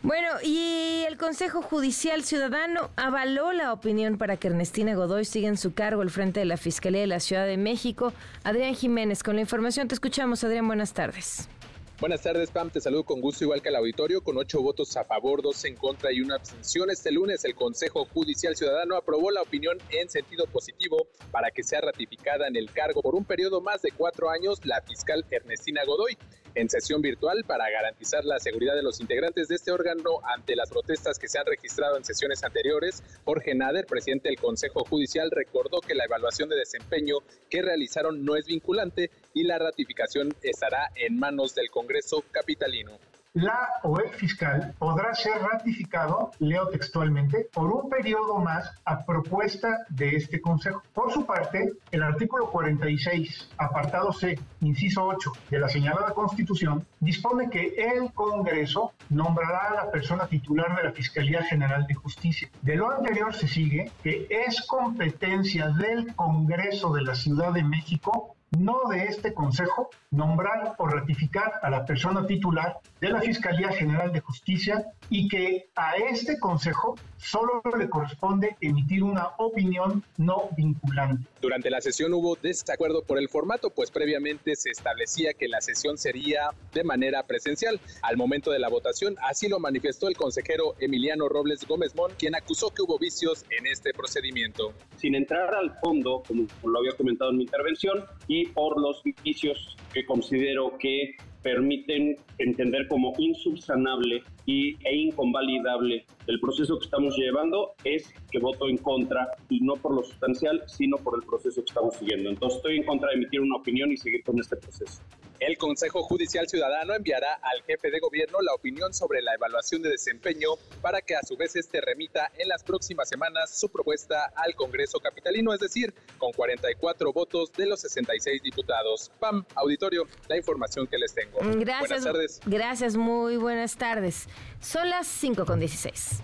Bueno, 0.06 0.30
y 0.44 1.04
el 1.08 1.18
Consejo 1.18 1.64
Judicial 1.64 2.24
Ciudadano 2.24 2.92
avaló 2.96 3.52
la 3.54 3.74
opinión 3.74 4.20
para 4.20 4.38
que 4.38 4.50
Ernestina 4.50 4.94
Godoy 4.94 5.26
siga 5.26 5.48
en 5.48 5.58
su 5.58 5.74
cargo 5.74 6.04
al 6.04 6.12
frente 6.12 6.42
de 6.42 6.46
la 6.46 6.58
Fiscalía 6.58 7.02
de 7.02 7.08
la 7.08 7.20
Ciudad 7.20 7.48
de 7.48 7.58
México. 7.58 8.14
Adrián 8.44 8.76
Jiménez, 8.76 9.24
con 9.24 9.34
la 9.34 9.42
información 9.42 9.88
te 9.88 9.96
escuchamos. 9.96 10.44
Adrián, 10.44 10.68
buenas 10.68 10.94
tardes. 10.94 11.50
Buenas 11.98 12.22
tardes, 12.22 12.52
Pam. 12.52 12.70
Te 12.70 12.82
saludo 12.82 13.06
con 13.06 13.22
gusto, 13.22 13.46
igual 13.46 13.62
que 13.62 13.70
al 13.70 13.78
auditorio, 13.78 14.22
con 14.22 14.38
ocho 14.38 14.62
votos 14.62 14.98
a 14.98 15.06
favor, 15.06 15.42
dos 15.42 15.64
en 15.64 15.78
contra 15.78 16.12
y 16.12 16.20
una 16.20 16.36
abstención. 16.36 16.90
Este 16.90 17.10
lunes, 17.10 17.46
el 17.46 17.56
Consejo 17.56 18.04
Judicial 18.14 18.54
Ciudadano 18.54 18.98
aprobó 18.98 19.32
la 19.32 19.42
opinión 19.42 19.78
en 19.92 20.10
sentido 20.10 20.46
positivo 20.46 21.08
para 21.32 21.52
que 21.52 21.64
sea 21.64 21.80
ratificada 21.80 22.50
en 22.50 22.58
el 22.58 22.70
cargo 22.70 23.02
por 23.02 23.16
un 23.16 23.24
periodo 23.24 23.62
más 23.62 23.82
de 23.82 23.92
cuatro 23.92 24.30
años 24.30 24.60
la 24.66 24.82
fiscal 24.82 25.26
Ernestina 25.32 25.86
Godoy 25.86 26.18
en 26.56 26.70
sesión 26.70 27.02
virtual 27.02 27.44
para 27.46 27.70
garantizar 27.70 28.26
la 28.26 28.40
seguridad 28.40 28.76
de 28.76 28.84
los 28.84 29.00
integrantes 29.02 29.48
de 29.48 29.56
este 29.56 29.72
órgano 29.72 30.20
ante 30.24 30.56
las 30.56 30.70
protestas 30.70 31.20
que 31.20 31.28
se 31.28 31.38
han 31.38 31.46
registrado 31.46 31.98
en 31.98 32.04
sesiones 32.04 32.44
anteriores. 32.44 33.04
Jorge 33.26 33.54
Nader, 33.54 33.86
presidente 33.86 34.30
del 34.30 34.40
Consejo 34.40 34.84
Judicial, 34.86 35.30
recordó 35.32 35.82
que 35.82 35.96
la 35.96 36.06
evaluación 36.06 36.50
de 36.50 36.56
desempeño 36.56 37.18
que 37.50 37.62
realizaron 37.62 38.26
no 38.26 38.36
es 38.36 38.46
vinculante 38.46 39.12
y 39.34 39.44
la 39.44 39.60
ratificación 39.60 40.34
estará 40.42 40.90
en 40.96 41.20
manos 41.20 41.54
del 41.56 41.70
Congreso 41.70 42.24
capitalino 42.32 42.98
la 43.36 43.70
o 43.84 44.00
el 44.00 44.10
fiscal 44.12 44.74
podrá 44.80 45.14
ser 45.14 45.42
ratificado, 45.42 46.32
leo 46.40 46.70
textualmente, 46.70 47.50
por 47.54 47.70
un 47.70 47.90
periodo 47.90 48.38
más 48.38 48.72
a 48.86 49.06
propuesta 49.06 49.86
de 49.90 50.16
este 50.16 50.40
Consejo. 50.40 50.82
Por 50.94 51.12
su 51.12 51.26
parte, 51.26 51.74
el 51.92 52.02
artículo 52.02 52.50
46, 52.50 53.50
apartado 53.58 54.14
C, 54.14 54.40
inciso 54.62 55.06
8 55.06 55.34
de 55.52 55.60
la 55.60 55.68
señalada 55.68 56.12
Constitución, 56.12 56.86
dispone 57.02 57.50
que 57.50 57.76
el 57.78 58.14
Congreso 58.14 58.94
nombrará 59.10 59.68
a 59.70 59.86
la 59.86 59.92
persona 59.92 60.28
titular 60.28 60.74
de 60.78 60.84
la 60.84 60.92
Fiscalía 60.94 61.44
General 61.44 61.86
de 61.86 61.94
Justicia. 61.94 62.50
De 62.62 62.78
lo 62.78 62.90
anterior 62.90 63.34
se 63.34 63.50
sigue 63.50 63.92
que 64.02 64.28
es 64.30 64.66
competencia 64.66 65.68
del 65.70 66.16
Congreso 66.16 66.94
de 66.94 67.02
la 67.02 67.16
Ciudad 67.16 67.52
de 67.52 67.64
México 67.64 68.36
no 68.58 68.90
de 68.90 69.06
este 69.06 69.34
Consejo, 69.34 69.90
nombrar 70.12 70.76
o 70.78 70.88
ratificar 70.88 71.54
a 71.62 71.70
la 71.70 71.86
persona 71.86 72.26
titular 72.26 72.80
de 73.02 73.10
la 73.10 73.22
Fiscalía 73.22 73.70
General 73.70 74.12
de 74.12 74.22
Justicia 74.22 74.86
y 75.10 75.28
que 75.28 75.70
a 75.76 75.96
este 75.96 76.40
Consejo 76.40 76.96
solo 77.18 77.62
le 77.78 77.90
corresponde 77.90 78.56
emitir 78.62 79.04
una 79.04 79.30
opinión 79.38 80.04
no 80.18 80.50
vinculante. 80.56 81.28
Durante 81.46 81.70
la 81.70 81.80
sesión 81.80 82.12
hubo 82.16 82.36
desacuerdo 82.42 83.04
por 83.04 83.20
el 83.20 83.30
formato, 83.30 83.70
pues 83.70 83.92
previamente 83.92 84.56
se 84.56 84.72
establecía 84.72 85.36
que 85.36 85.48
la 85.48 85.62
sesión 85.62 85.96
sería 85.96 86.50
de 86.74 86.84
manera 86.84 87.22
presencial. 87.28 87.80
Al 88.02 88.18
momento 88.18 88.50
de 88.50 88.58
la 88.58 88.68
votación, 88.68 89.16
así 89.22 89.48
lo 89.48 89.60
manifestó 89.60 90.08
el 90.08 90.18
consejero 90.18 90.74
Emiliano 90.80 91.30
Robles 91.30 91.64
Gómez 91.68 91.94
Mon, 91.94 92.12
quien 92.18 92.34
acusó 92.34 92.72
que 92.72 92.82
hubo 92.82 92.98
vicios 92.98 93.46
en 93.52 93.68
este 93.68 93.94
procedimiento. 93.94 94.74
Sin 94.98 95.14
entrar 95.14 95.54
al 95.54 95.78
fondo, 95.82 96.24
como 96.28 96.48
lo 96.64 96.80
había 96.80 96.94
comentado 96.94 97.30
en 97.30 97.38
mi 97.38 97.44
intervención, 97.44 98.04
y 98.28 98.48
por 98.48 98.82
los 98.82 99.04
vicios 99.24 99.78
que 99.94 100.04
considero 100.04 100.76
que 100.80 101.16
permiten 101.46 102.18
entender 102.40 102.88
como 102.88 103.14
insubsanable 103.20 104.24
y, 104.48 104.76
e 104.84 104.96
inconvalidable 104.96 106.04
el 106.26 106.40
proceso 106.40 106.80
que 106.80 106.86
estamos 106.86 107.16
llevando 107.16 107.76
es 107.84 108.12
que 108.32 108.40
voto 108.40 108.68
en 108.68 108.78
contra 108.78 109.28
y 109.48 109.60
no 109.60 109.76
por 109.76 109.94
lo 109.94 110.02
sustancial, 110.02 110.64
sino 110.66 110.98
por 110.98 111.20
el 111.22 111.28
proceso 111.28 111.62
que 111.62 111.70
estamos 111.70 111.98
siguiendo. 111.98 112.32
Entonces 112.32 112.58
estoy 112.58 112.78
en 112.78 112.84
contra 112.84 113.10
de 113.10 113.18
emitir 113.18 113.42
una 113.42 113.58
opinión 113.58 113.92
y 113.92 113.98
seguir 113.98 114.24
con 114.24 114.40
este 114.40 114.56
proceso. 114.56 115.04
El 115.40 115.58
Consejo 115.58 116.04
Judicial 116.04 116.48
Ciudadano 116.48 116.94
enviará 116.94 117.40
al 117.42 117.62
jefe 117.64 117.92
de 117.92 118.00
gobierno 118.00 118.42
la 118.42 118.54
opinión 118.54 118.94
sobre 118.94 119.22
la 119.22 119.34
evaluación 119.34 119.82
de 119.82 119.90
desempeño 119.90 120.50
para 120.82 121.02
que 121.02 121.16
a 121.16 121.22
su 121.24 121.36
vez 121.36 121.56
este 121.56 121.82
remita 121.82 122.32
en 122.38 122.48
las 122.48 122.64
próximas 122.64 123.10
semanas 123.10 123.58
su 123.58 123.70
propuesta 123.70 124.32
al 124.36 124.56
Congreso 124.56 125.00
Capitalino, 125.00 125.54
es 125.54 125.60
decir, 125.60 125.94
con 126.18 126.32
44 126.32 127.12
votos 127.12 127.52
de 127.54 127.66
los 127.66 127.82
66 127.82 128.42
diputados. 128.42 129.12
Pam, 129.20 129.46
auditorio, 129.56 130.08
la 130.28 130.38
información 130.38 130.88
que 130.88 130.98
les 130.98 131.14
tengo. 131.14 131.40
Gracias. 131.40 131.90
Buenas 131.90 132.04
tardes. 132.04 132.42
Gracias, 132.46 132.96
muy 132.96 133.38
buenas 133.38 133.76
tardes. 133.76 134.28
Son 134.62 134.90
las 134.90 135.08
5 135.08 135.46
con 135.46 135.60
16. 135.60 136.22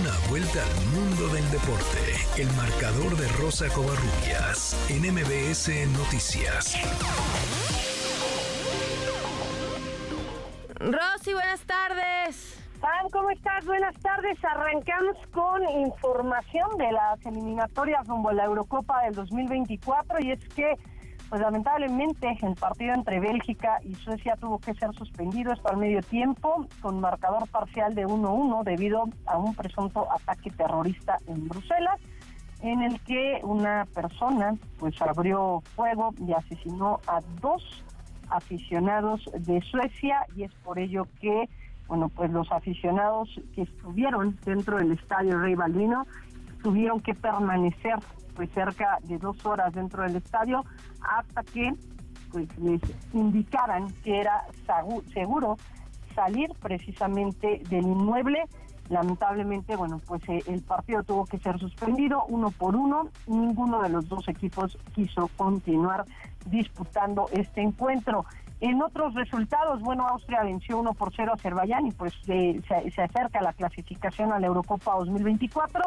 Una 0.00 0.30
vuelta 0.30 0.62
al 0.62 0.86
mundo 0.86 1.28
del 1.34 1.50
deporte. 1.50 2.40
El 2.40 2.50
marcador 2.56 3.14
de 3.14 3.28
Rosa 3.36 3.68
Covarrubias 3.68 4.74
en 4.88 5.02
MBS 5.12 5.68
Noticias. 5.98 6.78
Rosy, 10.80 11.34
buenas 11.34 11.60
tardes. 11.66 12.58
Pam, 12.80 13.10
¿cómo 13.12 13.28
estás? 13.30 13.66
Buenas 13.66 13.94
tardes. 13.96 14.42
Arrancamos 14.42 15.18
con 15.30 15.62
información 15.68 16.78
de 16.78 16.90
las 16.90 17.26
eliminatorias 17.26 18.06
rumbo 18.06 18.30
a 18.30 18.32
la 18.32 18.44
Eurocopa 18.44 19.02
del 19.02 19.14
2024 19.14 20.20
y 20.20 20.32
es 20.32 20.48
que 20.54 20.74
pues 21.32 21.40
lamentablemente 21.40 22.36
el 22.42 22.54
partido 22.56 22.92
entre 22.92 23.18
Bélgica 23.18 23.78
y 23.82 23.94
Suecia 23.94 24.36
tuvo 24.36 24.58
que 24.58 24.74
ser 24.74 24.92
suspendido 24.92 25.54
esto 25.54 25.66
al 25.70 25.78
medio 25.78 26.02
tiempo 26.02 26.66
con 26.82 27.00
marcador 27.00 27.48
parcial 27.48 27.94
de 27.94 28.06
1-1 28.06 28.62
debido 28.64 29.08
a 29.24 29.38
un 29.38 29.54
presunto 29.54 30.06
ataque 30.12 30.50
terrorista 30.50 31.16
en 31.26 31.48
Bruselas 31.48 31.98
en 32.60 32.82
el 32.82 33.00
que 33.00 33.40
una 33.44 33.86
persona 33.94 34.56
pues 34.78 35.00
abrió 35.00 35.62
fuego 35.74 36.12
y 36.18 36.34
asesinó 36.34 37.00
a 37.06 37.22
dos 37.40 37.82
aficionados 38.28 39.24
de 39.32 39.62
Suecia 39.62 40.26
y 40.36 40.42
es 40.42 40.52
por 40.56 40.78
ello 40.78 41.06
que 41.18 41.48
bueno 41.88 42.10
pues 42.10 42.30
los 42.30 42.52
aficionados 42.52 43.30
que 43.54 43.62
estuvieron 43.62 44.38
dentro 44.44 44.76
del 44.76 44.92
estadio 44.92 45.38
Rey 45.38 45.54
Balbino 45.54 46.04
tuvieron 46.62 47.00
que 47.00 47.14
permanecer 47.14 47.94
pues 48.34 48.50
cerca 48.52 48.98
de 49.02 49.18
dos 49.18 49.44
horas 49.44 49.72
dentro 49.72 50.02
del 50.02 50.16
estadio 50.16 50.64
hasta 51.00 51.42
que 51.42 51.72
pues 52.30 52.48
les 52.58 52.80
indicaran 53.12 53.92
que 54.02 54.20
era 54.20 54.44
seguro 55.12 55.56
salir 56.14 56.50
precisamente 56.60 57.62
del 57.68 57.84
inmueble. 57.84 58.44
Lamentablemente, 58.88 59.76
bueno, 59.76 60.00
pues 60.06 60.22
eh, 60.28 60.42
el 60.46 60.62
partido 60.62 61.02
tuvo 61.02 61.24
que 61.24 61.38
ser 61.38 61.58
suspendido 61.58 62.24
uno 62.28 62.50
por 62.50 62.74
uno. 62.76 63.08
Ninguno 63.26 63.80
de 63.82 63.88
los 63.88 64.08
dos 64.08 64.28
equipos 64.28 64.76
quiso 64.94 65.28
continuar 65.36 66.04
disputando 66.46 67.26
este 67.32 67.62
encuentro. 67.62 68.24
En 68.60 68.82
otros 68.82 69.14
resultados, 69.14 69.80
bueno, 69.80 70.06
Austria 70.06 70.42
venció 70.42 70.78
1 70.78 70.94
por 70.94 71.12
0 71.14 71.32
a 71.32 71.34
Azerbaiyán 71.34 71.86
y 71.86 71.90
pues 71.90 72.12
se, 72.24 72.60
se 72.94 73.02
acerca 73.02 73.40
la 73.40 73.52
clasificación 73.52 74.32
a 74.32 74.38
la 74.38 74.46
Eurocopa 74.46 74.94
2024. 74.98 75.82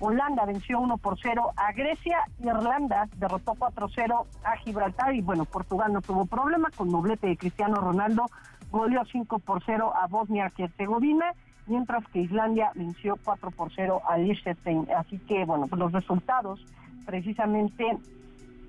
Holanda 0.00 0.44
venció 0.44 0.78
1 0.80 0.98
por 0.98 1.18
0 1.20 1.52
a 1.56 1.72
Grecia, 1.72 2.18
Irlanda 2.40 3.08
derrotó 3.16 3.54
4-0 3.54 4.26
a 4.44 4.56
Gibraltar 4.58 5.14
y 5.14 5.20
bueno, 5.20 5.44
Portugal 5.44 5.92
no 5.92 6.00
tuvo 6.00 6.26
problema 6.26 6.70
con 6.76 6.90
doblete 6.90 7.26
de 7.26 7.36
Cristiano 7.36 7.76
Ronaldo, 7.76 8.26
goleó 8.70 9.04
5 9.04 9.38
por 9.40 9.62
0 9.64 9.92
a 9.96 10.06
Bosnia 10.06 10.52
y 10.56 10.62
Herzegovina, 10.62 11.32
mientras 11.66 12.06
que 12.08 12.20
Islandia 12.20 12.70
venció 12.74 13.16
4 13.24 13.50
por 13.50 13.72
0 13.74 14.02
a 14.08 14.18
Liechtenstein. 14.18 14.86
Así 14.96 15.18
que 15.18 15.44
bueno, 15.44 15.66
pues 15.66 15.80
los 15.80 15.92
resultados 15.92 16.64
precisamente 17.04 17.84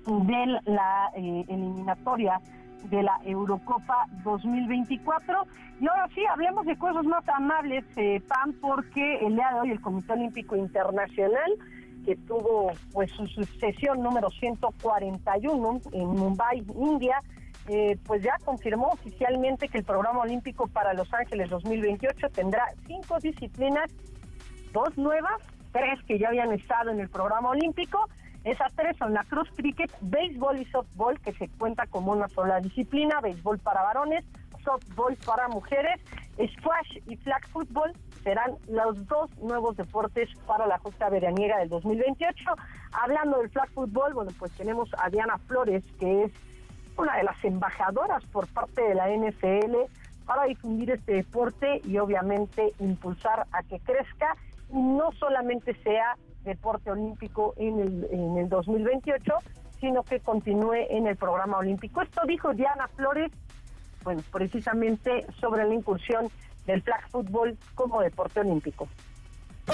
de 0.06 0.60
la 0.64 1.10
eh, 1.14 1.44
eliminatoria 1.48 2.40
de 2.84 3.02
la 3.02 3.18
Eurocopa 3.24 4.06
2024. 4.24 5.46
Y 5.80 5.88
ahora 5.88 6.08
sí, 6.14 6.24
hablemos 6.26 6.66
de 6.66 6.76
cosas 6.76 7.04
más 7.04 7.26
amables, 7.28 7.84
eh, 7.96 8.20
Pam, 8.28 8.52
porque 8.60 9.18
el 9.18 9.34
día 9.34 9.50
de 9.54 9.60
hoy 9.60 9.70
el 9.70 9.80
Comité 9.80 10.12
Olímpico 10.12 10.56
Internacional 10.56 11.52
que 12.04 12.16
tuvo 12.16 12.72
pues 12.92 13.10
su 13.12 13.26
sesión 13.60 14.02
número 14.02 14.30
141 14.30 15.80
en 15.92 16.06
Mumbai, 16.06 16.64
India, 16.76 17.22
eh, 17.68 17.98
pues 18.04 18.22
ya 18.22 18.36
confirmó 18.44 18.88
oficialmente 18.88 19.68
que 19.68 19.78
el 19.78 19.84
programa 19.84 20.20
olímpico 20.20 20.66
para 20.66 20.94
Los 20.94 21.12
Ángeles 21.12 21.50
2028 21.50 22.30
tendrá 22.30 22.64
cinco 22.86 23.18
disciplinas, 23.20 23.90
dos 24.72 24.96
nuevas, 24.96 25.40
tres 25.72 26.02
que 26.06 26.18
ya 26.18 26.28
habían 26.28 26.52
estado 26.52 26.90
en 26.90 27.00
el 27.00 27.08
programa 27.08 27.50
olímpico. 27.50 28.08
Esas 28.44 28.72
tres 28.74 28.96
son 28.96 29.12
la 29.12 29.24
cross 29.24 29.48
cricket, 29.54 29.90
béisbol 30.00 30.60
y 30.60 30.64
softball, 30.66 31.18
que 31.20 31.32
se 31.32 31.48
cuenta 31.58 31.86
como 31.86 32.12
una 32.12 32.28
sola 32.28 32.60
disciplina, 32.60 33.20
béisbol 33.20 33.58
para 33.58 33.82
varones, 33.82 34.24
softball 34.64 35.16
para 35.26 35.48
mujeres, 35.48 36.00
squash 36.36 36.98
y 37.06 37.16
flag 37.16 37.46
football 37.48 37.92
serán 38.22 38.56
los 38.68 39.06
dos 39.06 39.30
nuevos 39.38 39.76
deportes 39.76 40.28
para 40.46 40.66
la 40.66 40.78
justa 40.78 41.08
veraniega 41.08 41.58
del 41.58 41.68
2028. 41.68 42.44
Hablando 42.92 43.38
del 43.38 43.50
flag 43.50 43.70
football, 43.70 44.14
bueno, 44.14 44.30
pues 44.38 44.52
tenemos 44.52 44.90
a 44.98 45.08
Diana 45.08 45.38
Flores, 45.46 45.84
que 45.98 46.24
es 46.24 46.32
una 46.96 47.16
de 47.16 47.24
las 47.24 47.42
embajadoras 47.44 48.24
por 48.26 48.46
parte 48.48 48.82
de 48.82 48.94
la 48.94 49.08
NFL 49.08 49.76
para 50.26 50.44
difundir 50.44 50.90
este 50.90 51.14
deporte 51.14 51.80
y 51.84 51.98
obviamente 51.98 52.72
impulsar 52.78 53.46
a 53.52 53.62
que 53.62 53.80
crezca 53.80 54.36
no 54.72 55.12
solamente 55.12 55.74
sea 55.82 56.16
deporte 56.44 56.90
olímpico 56.90 57.54
en 57.56 57.80
el, 57.80 58.08
en 58.10 58.38
el 58.38 58.48
2028, 58.48 59.32
sino 59.80 60.02
que 60.02 60.20
continúe 60.20 60.86
en 60.88 61.06
el 61.06 61.16
programa 61.16 61.58
olímpico. 61.58 62.02
Esto 62.02 62.22
dijo 62.26 62.52
Diana 62.54 62.88
Flores, 62.88 63.30
bueno, 64.02 64.22
precisamente 64.32 65.26
sobre 65.40 65.64
la 65.64 65.74
incursión 65.74 66.28
del 66.66 66.82
flag 66.82 67.08
football 67.10 67.56
como 67.74 68.00
deporte 68.00 68.40
olímpico. 68.40 68.88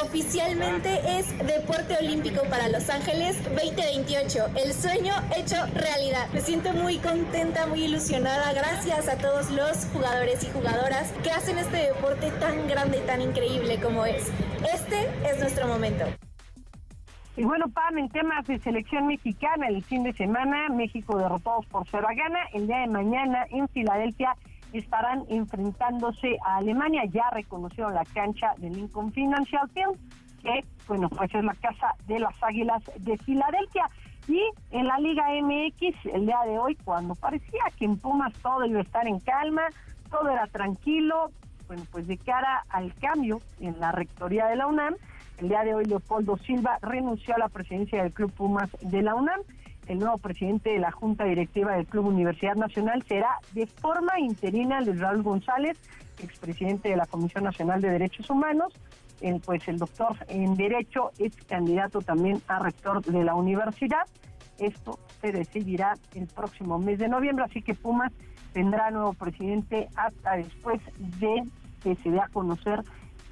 Oficialmente 0.03 1.19
es 1.19 1.39
deporte 1.39 1.97
olímpico 1.99 2.43
para 2.51 2.69
Los 2.69 2.91
Ángeles 2.91 3.43
2028, 3.45 4.47
el 4.63 4.75
sueño 4.75 5.15
hecho 5.35 5.57
realidad. 5.75 6.29
Me 6.35 6.41
siento 6.41 6.73
muy 6.75 6.99
contenta, 6.99 7.67
muy 7.67 7.85
ilusionada, 7.85 8.53
gracias 8.53 9.09
a 9.09 9.17
todos 9.17 9.51
los 9.51 9.87
jugadores 9.93 10.45
y 10.45 10.51
jugadoras 10.51 11.13
que 11.23 11.31
hacen 11.31 11.57
este 11.57 11.79
deporte 11.79 12.31
tan 12.33 12.69
grande 12.69 12.99
y 12.99 13.07
tan 13.07 13.23
increíble 13.23 13.81
como 13.81 14.05
es. 14.05 14.31
Este 14.75 15.09
es 15.25 15.39
nuestro 15.39 15.67
momento. 15.67 16.05
Y 17.39 17.45
bueno, 17.45 17.67
Pam, 17.69 17.97
en 17.97 18.11
temas 18.11 18.47
de 18.47 18.59
selección 18.59 19.07
mexicana, 19.07 19.69
el 19.69 19.83
fin 19.83 20.03
de 20.03 20.13
semana, 20.13 20.69
México 20.69 21.17
derrotados 21.19 21.65
por 21.67 21.87
cero 21.91 22.07
a 22.09 22.15
gana. 22.15 22.41
El 22.53 22.67
día 22.67 22.79
de 22.79 22.87
mañana 22.89 23.47
en 23.51 23.67
Filadelfia 23.69 24.37
estarán 24.79 25.24
enfrentándose 25.29 26.37
a 26.45 26.57
Alemania. 26.57 27.05
Ya 27.07 27.31
reconocieron 27.31 27.95
la 27.95 28.05
cancha 28.05 28.55
del 28.59 28.72
Lincoln 28.72 29.12
Financial 29.12 29.68
Field, 29.70 29.99
que, 30.43 30.64
bueno, 30.89 31.09
pues 31.09 31.35
es 31.35 31.45
la 31.45 31.55
casa 31.55 31.95
de 32.07 32.18
las 32.18 32.35
Águilas 32.43 32.83
de 32.99 33.16
Filadelfia. 33.18 33.89
Y 34.29 34.43
en 34.70 34.87
la 34.87 34.99
Liga 34.99 35.27
MX, 35.41 36.07
el 36.12 36.27
día 36.27 36.41
de 36.47 36.59
hoy, 36.59 36.74
cuando 36.85 37.14
parecía 37.14 37.62
que 37.79 37.85
en 37.85 37.97
Pumas 37.97 38.33
todo 38.43 38.64
iba 38.64 38.81
a 38.81 38.83
estar 38.83 39.07
en 39.07 39.20
calma, 39.20 39.62
todo 40.11 40.29
era 40.29 40.47
tranquilo, 40.49 41.31
bueno, 41.68 41.85
pues 41.91 42.07
de 42.07 42.18
cara 42.18 42.64
al 42.68 42.93
cambio 42.95 43.41
en 43.61 43.79
la 43.79 43.93
rectoría 43.93 44.47
de 44.47 44.57
la 44.57 44.66
UNAM, 44.66 44.95
el 45.39 45.49
día 45.51 45.64
de 45.64 45.74
hoy 45.74 45.85
Leopoldo 45.85 46.39
Silva 46.39 46.79
renunció 46.81 47.35
a 47.35 47.39
la 47.39 47.49
presidencia 47.49 48.03
del 48.03 48.12
Club 48.12 48.33
Pumas 48.33 48.70
de 48.81 49.03
la 49.03 49.14
UNAM. 49.14 49.41
El 49.87 50.01
nuevo 50.01 50.18
presidente 50.18 50.70
de 50.70 50.78
la 50.80 50.91
Junta 50.91 51.24
Directiva 51.24 51.76
del 51.76 51.87
Club 51.87 52.07
Universidad 52.07 52.57
Nacional 52.57 53.05
será 53.07 53.39
de 53.53 53.66
forma 53.66 54.18
interina 54.18 54.80
Luis 54.80 54.99
Raúl 54.99 55.22
González, 55.22 55.78
expresidente 56.20 56.89
de 56.89 56.97
la 56.97 57.07
Comisión 57.07 57.45
Nacional 57.45 57.80
de 57.80 57.91
Derechos 57.91 58.28
Humanos. 58.28 58.72
El, 59.20 59.41
pues 59.41 59.66
el 59.68 59.78
doctor 59.78 60.16
en 60.28 60.57
Derecho 60.57 61.12
es 61.18 61.37
candidato 61.49 62.01
también 62.01 62.43
a 62.49 62.59
rector 62.59 63.03
de 63.05 63.22
la 63.22 63.34
universidad. 63.34 64.03
Esto 64.59 64.99
se 65.20 65.30
decidirá 65.30 65.95
el 66.14 66.26
próximo 66.26 66.78
mes 66.78 66.99
de 66.99 67.09
noviembre, 67.09 67.45
así 67.45 67.62
que 67.62 67.74
Pumas 67.74 68.12
tendrá 68.53 68.91
nuevo 68.91 69.12
presidente 69.12 69.89
hasta 69.97 70.37
después 70.37 70.80
de 71.20 71.45
que 71.82 71.95
se 71.97 72.11
dé 72.11 72.20
a 72.20 72.28
conocer 72.28 72.82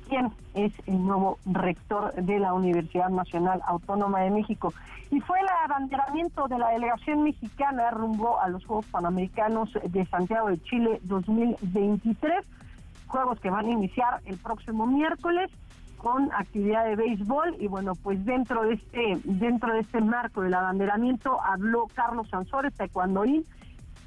quién 0.08 0.30
es 0.54 0.72
el 0.86 1.04
nuevo 1.04 1.38
rector 1.46 2.14
de 2.14 2.38
la 2.38 2.54
Universidad 2.54 3.08
Nacional 3.08 3.60
Autónoma 3.66 4.20
de 4.20 4.30
México. 4.30 4.72
Y 5.10 5.20
fue 5.20 5.38
el 5.40 5.46
abanderamiento 5.64 6.48
de 6.48 6.58
la 6.58 6.70
delegación 6.70 7.22
mexicana 7.22 7.90
rumbo 7.90 8.40
a 8.40 8.48
los 8.48 8.64
Juegos 8.64 8.86
Panamericanos 8.86 9.70
de 9.88 10.06
Santiago 10.06 10.48
de 10.48 10.62
Chile 10.62 11.00
2023, 11.02 12.44
juegos 13.06 13.40
que 13.40 13.50
van 13.50 13.66
a 13.66 13.70
iniciar 13.70 14.20
el 14.24 14.38
próximo 14.38 14.86
miércoles 14.86 15.50
con 15.98 16.30
actividad 16.32 16.84
de 16.84 16.96
béisbol 16.96 17.56
y 17.58 17.66
bueno 17.66 17.94
pues 17.94 18.22
dentro 18.26 18.62
de 18.64 18.74
este 18.74 19.18
dentro 19.24 19.72
de 19.72 19.80
este 19.80 20.02
marco 20.02 20.42
del 20.42 20.52
abanderamiento 20.52 21.40
habló 21.42 21.86
Carlos 21.94 22.28
Sansores 22.28 22.74
taekwondoín 22.74 23.46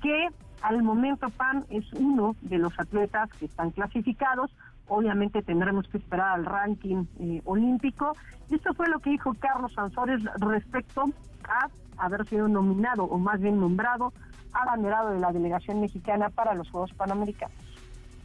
que 0.03 0.27
al 0.61 0.83
momento 0.83 1.27
PAN 1.29 1.65
es 1.69 1.91
uno 1.93 2.35
de 2.41 2.59
los 2.59 2.79
atletas 2.79 3.31
que 3.39 3.45
están 3.45 3.71
clasificados 3.71 4.51
obviamente 4.87 5.41
tendremos 5.41 5.87
que 5.87 5.97
esperar 5.97 6.35
al 6.35 6.45
ranking 6.45 7.05
eh, 7.19 7.41
olímpico. 7.45 8.13
Y 8.49 8.55
esto 8.55 8.73
fue 8.73 8.87
lo 8.87 8.99
que 8.99 9.11
dijo 9.11 9.33
Carlos 9.39 9.73
Sansores 9.73 10.21
respecto 10.39 11.05
a 11.43 11.69
haber 11.97 12.27
sido 12.27 12.47
nominado, 12.47 13.03
o 13.03 13.17
más 13.17 13.39
bien 13.39 13.59
nombrado, 13.59 14.13
abanderado 14.53 15.11
de 15.11 15.19
la 15.19 15.31
delegación 15.31 15.81
mexicana 15.81 16.29
para 16.29 16.53
los 16.53 16.69
Juegos 16.69 16.93
Panamericanos. 16.93 17.55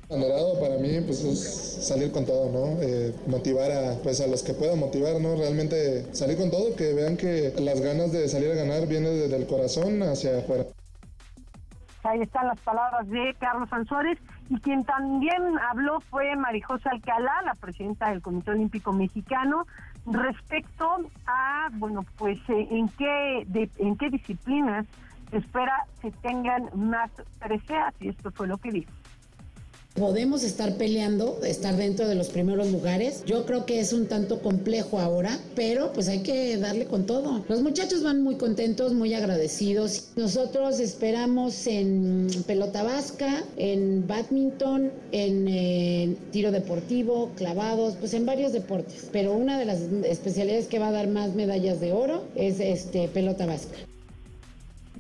Abanderado 0.09 0.61
para 0.61 0.77
mí 0.77 1.01
pues 1.07 1.25
es 1.25 1.87
salir 1.87 2.13
con 2.13 2.27
todo, 2.27 2.51
¿no? 2.51 2.83
Eh, 2.83 3.15
motivar 3.27 3.71
a, 3.71 3.95
pues 4.03 4.21
a 4.21 4.27
los 4.27 4.43
que 4.43 4.53
puedan 4.53 4.79
motivar, 4.79 5.21
¿no? 5.21 5.37
Realmente 5.37 6.15
salir 6.15 6.37
con 6.37 6.51
todo, 6.51 6.77
que 6.77 6.93
vean 6.93 7.17
que 7.17 7.55
las 7.59 7.81
ganas 7.81 8.13
de 8.13 8.29
salir 8.29 8.51
a 8.53 8.57
ganar 8.57 8.87
vienen 8.87 9.15
desde 9.15 9.37
el 9.37 9.47
corazón 9.47 10.03
hacia 10.03 10.39
afuera. 10.39 10.65
Ahí 12.05 12.21
están 12.21 12.49
las 12.49 12.61
palabras 12.61 13.09
de 13.09 13.35
Carlos 13.39 13.69
Sansores 13.71 14.19
y 14.53 14.61
quien 14.61 14.85
también 14.85 15.59
habló 15.71 16.01
fue 16.01 16.37
Marijosa 16.37 16.91
Alcalá, 16.91 17.41
la 17.43 17.55
presidenta 17.55 18.11
del 18.11 18.21
Comité 18.21 18.51
Olímpico 18.51 18.93
Mexicano, 18.93 19.67
respecto 20.05 20.99
a, 21.27 21.69
bueno, 21.73 22.05
pues 22.19 22.39
eh, 22.49 22.69
en 22.71 22.87
qué 22.91 23.47
en 23.79 23.97
qué 23.97 24.11
disciplinas 24.11 24.85
espera 25.31 25.87
que 26.03 26.11
tengan 26.11 26.69
más 26.75 27.11
preseas 27.41 27.95
y 28.01 28.09
esto 28.09 28.31
fue 28.31 28.47
lo 28.47 28.59
que 28.59 28.73
dijo. 28.73 28.93
Podemos 29.95 30.43
estar 30.43 30.79
peleando, 30.79 31.39
estar 31.45 31.77
dentro 31.77 32.09
de 32.09 32.15
los 32.15 32.31
primeros 32.31 32.73
lugares. 32.73 33.23
Yo 33.27 33.45
creo 33.45 33.67
que 33.67 33.79
es 33.79 33.93
un 33.93 34.07
tanto 34.07 34.41
complejo 34.41 34.99
ahora, 34.99 35.39
pero 35.55 35.93
pues 35.93 36.09
hay 36.09 36.21
que 36.21 36.57
darle 36.57 36.87
con 36.87 37.05
todo. 37.05 37.45
Los 37.47 37.61
muchachos 37.61 38.03
van 38.03 38.23
muy 38.23 38.37
contentos, 38.37 38.95
muy 38.95 39.13
agradecidos. 39.13 40.09
Nosotros 40.17 40.81
esperamos 40.81 41.67
en 41.67 42.29
pelota 42.47 42.83
vasca, 42.83 43.45
en 43.59 44.07
badminton, 44.07 44.91
en, 45.13 45.47
en 45.49 46.17
tiro 46.31 46.53
deportivo, 46.53 47.31
clavados, 47.37 47.97
pues 48.01 48.15
en 48.15 48.25
varios 48.25 48.53
deportes. 48.55 49.09
Pero 49.13 49.35
una 49.35 49.59
de 49.59 49.67
las 49.67 49.81
especialidades 50.05 50.69
que 50.69 50.79
va 50.79 50.89
a 50.89 50.93
dar 50.93 51.09
más 51.09 51.35
medallas 51.35 51.81
de 51.81 51.93
oro 51.93 52.25
es 52.35 52.61
este 52.61 53.09
pelota 53.09 53.45
vasca. 53.45 53.77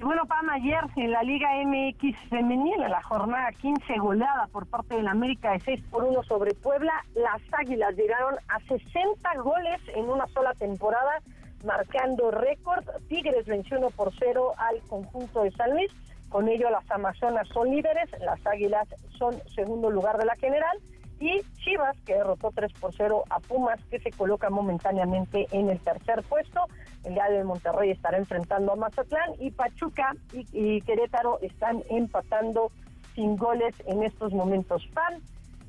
Bueno, 0.02 0.26
Pam, 0.26 0.50
ayer 0.50 0.80
en 0.96 1.12
la 1.12 1.22
Liga 1.22 1.48
MX 1.64 2.28
femenil, 2.28 2.82
en 2.82 2.90
la 2.90 3.02
jornada 3.04 3.52
15 3.52 3.98
goleada 3.98 4.48
por 4.48 4.66
parte 4.66 4.96
del 4.96 5.06
América 5.06 5.52
de 5.52 5.60
6 5.60 5.80
por 5.92 6.02
1 6.02 6.24
sobre 6.24 6.54
Puebla, 6.54 6.92
las 7.14 7.40
Águilas 7.52 7.94
llegaron 7.94 8.34
a 8.48 8.58
60 8.66 9.34
goles 9.44 9.80
en 9.94 10.10
una 10.10 10.26
sola 10.26 10.54
temporada, 10.54 11.22
marcando 11.64 12.32
récord. 12.32 12.84
Tigres 13.08 13.46
venció 13.46 13.78
1 13.78 13.90
por 13.90 14.12
0 14.18 14.54
al 14.58 14.80
conjunto 14.88 15.44
de 15.44 15.52
San 15.52 15.70
Luis. 15.70 15.92
Con 16.30 16.48
ello 16.48 16.68
las 16.68 16.90
Amazonas 16.90 17.46
son 17.48 17.70
líderes, 17.70 18.10
las 18.22 18.44
Águilas 18.44 18.88
son 19.16 19.36
segundo 19.54 19.88
lugar 19.88 20.18
de 20.18 20.24
la 20.24 20.34
general 20.34 20.78
y 21.22 21.40
Chivas, 21.62 21.96
que 22.04 22.14
derrotó 22.14 22.50
3 22.52 22.72
por 22.80 22.92
0 22.92 23.22
a 23.30 23.38
Pumas, 23.38 23.78
que 23.88 24.00
se 24.00 24.10
coloca 24.10 24.50
momentáneamente 24.50 25.46
en 25.52 25.70
el 25.70 25.78
tercer 25.78 26.24
puesto. 26.28 26.66
El 27.04 27.14
día 27.14 27.28
de 27.30 27.44
Monterrey 27.44 27.92
estará 27.92 28.18
enfrentando 28.18 28.72
a 28.72 28.76
Mazatlán 28.76 29.30
y 29.38 29.52
Pachuca 29.52 30.16
y, 30.32 30.80
Querétaro 30.80 31.38
están 31.40 31.84
empatando 31.90 32.72
sin 33.14 33.36
goles 33.36 33.72
en 33.86 34.02
estos 34.02 34.32
momentos. 34.32 34.84
PAN 34.94 35.20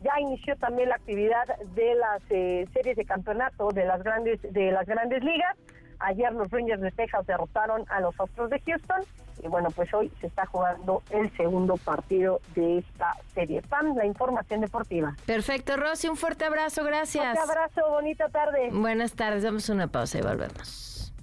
ya 0.02 0.20
inició 0.20 0.56
también 0.56 0.90
la 0.90 0.96
actividad 0.96 1.46
de 1.76 1.96
las 1.96 2.24
eh, 2.32 2.68
series 2.74 2.98
de 2.98 3.06
campeonato 3.06 3.70
de 3.70 3.86
las 3.86 4.02
grandes 4.02 4.42
de 4.42 4.72
las 4.72 4.88
grandes 4.88 5.24
ligas. 5.24 5.56
Ayer 6.00 6.32
los 6.34 6.50
Rangers 6.50 6.82
de 6.82 6.92
Texas 6.92 7.26
derrotaron 7.26 7.86
a 7.90 8.00
los 8.02 8.20
Astros 8.20 8.50
de 8.50 8.60
Houston 8.60 9.02
y 9.44 9.48
bueno, 9.48 9.70
pues 9.72 9.94
hoy 9.94 10.12
se 10.22 10.28
está 10.28 10.46
jugando 10.46 11.02
el 11.10 11.36
segundo 11.36 11.78
partido 11.78 12.40
de 12.56 12.80
esta 12.80 13.16
serie. 13.34 13.62
PAM, 13.64 13.96
la 13.96 14.06
información 14.06 14.62
deportiva. 14.62 15.16
Perfecto, 15.26 15.76
Rosy, 15.78 16.08
un 16.08 16.18
fuerte 16.18 16.46
abrazo, 16.46 16.84
gracias. 16.84 17.34
Un 17.34 17.50
abrazo, 17.50 17.82
bonita 17.90 18.30
tarde. 18.30 18.70
Buenas 18.72 19.14
tardes, 19.14 19.44
damos 19.44 19.70
una 19.70 19.88
pausa 19.88 20.20
y 20.20 20.22
volvemos. 20.22 21.14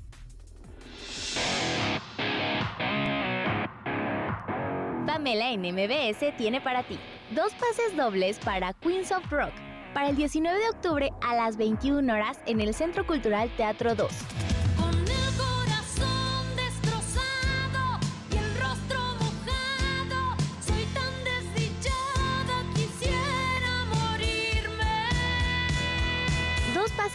Pamela 5.06 5.50
en 5.50 5.62
MBS 5.62 6.36
tiene 6.36 6.60
para 6.60 6.82
ti 6.82 6.98
dos 7.30 7.52
pases 7.54 7.96
dobles 7.96 8.38
para 8.38 8.72
Queens 8.74 9.12
of 9.12 9.30
Rock 9.30 9.52
para 9.92 10.08
el 10.08 10.16
19 10.16 10.58
de 10.58 10.68
octubre 10.68 11.10
a 11.20 11.34
las 11.34 11.56
21 11.56 12.12
horas 12.12 12.38
en 12.46 12.60
el 12.60 12.74
Centro 12.74 13.06
Cultural 13.06 13.50
Teatro 13.56 13.94
2. 13.94 14.49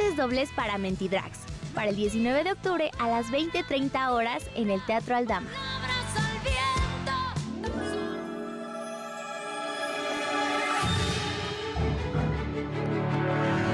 Pases 0.05 0.17
dobles 0.17 0.49
para 0.55 0.77
Mentidrags 0.77 1.39
para 1.73 1.89
el 1.89 1.95
19 1.95 2.43
de 2.43 2.51
octubre 2.51 2.91
a 2.99 3.07
las 3.09 3.31
20.30 3.31 4.11
horas 4.11 4.47
en 4.55 4.69
el 4.69 4.79
Teatro 4.85 5.15
Aldama. 5.15 5.49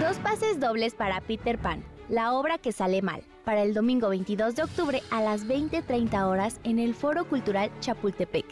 Dos 0.01 0.17
pases 0.19 0.59
dobles 0.59 0.93
para 0.93 1.19
Peter 1.21 1.57
Pan, 1.59 1.83
la 2.07 2.33
obra 2.33 2.57
que 2.57 2.71
sale 2.71 3.01
mal, 3.01 3.23
para 3.43 3.63
el 3.63 3.73
domingo 3.73 4.09
22 4.09 4.55
de 4.55 4.63
octubre 4.63 5.03
a 5.11 5.21
las 5.21 5.45
20.30 5.45 6.27
horas 6.27 6.59
en 6.63 6.79
el 6.79 6.95
Foro 6.95 7.25
Cultural 7.25 7.69
Chapultepec. 7.81 8.45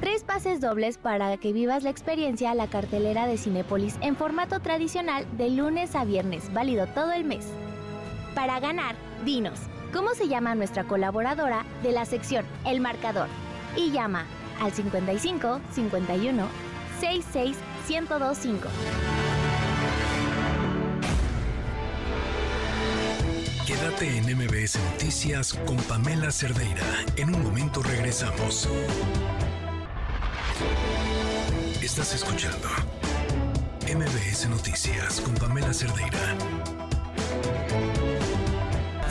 Tres 0.00 0.24
pases 0.24 0.60
dobles 0.60 0.98
para 0.98 1.36
que 1.38 1.52
vivas 1.52 1.82
la 1.82 1.90
experiencia 1.90 2.50
a 2.50 2.54
la 2.54 2.68
cartelera 2.68 3.26
de 3.26 3.38
Cinépolis 3.38 3.96
en 4.02 4.14
formato 4.14 4.60
tradicional 4.60 5.26
de 5.38 5.50
lunes 5.50 5.94
a 5.94 6.04
viernes, 6.04 6.52
válido 6.52 6.86
todo 6.88 7.12
el 7.12 7.24
mes. 7.24 7.46
Para 8.34 8.60
ganar, 8.60 8.94
dinos, 9.24 9.58
¿cómo 9.94 10.14
se 10.14 10.28
llama 10.28 10.54
nuestra 10.54 10.84
colaboradora 10.84 11.64
de 11.82 11.92
la 11.92 12.04
sección 12.04 12.44
El 12.66 12.80
Marcador? 12.80 13.28
Y 13.74 13.90
llama 13.90 14.26
al 14.60 14.72
55 14.72 15.60
51 15.72 16.46
66 17.00 17.56
1025. 17.88 18.68
Quédate 23.66 24.18
en 24.18 24.36
MBS 24.36 24.78
Noticias 24.92 25.54
con 25.66 25.76
Pamela 25.78 26.30
Cerdeira. 26.30 26.84
En 27.16 27.34
un 27.34 27.42
momento 27.42 27.82
regresamos. 27.82 28.68
Estás 31.82 32.14
escuchando 32.14 32.68
MBS 33.82 34.48
Noticias 34.48 35.20
con 35.20 35.34
Pamela 35.34 35.74
Cerdeira. 35.74 36.36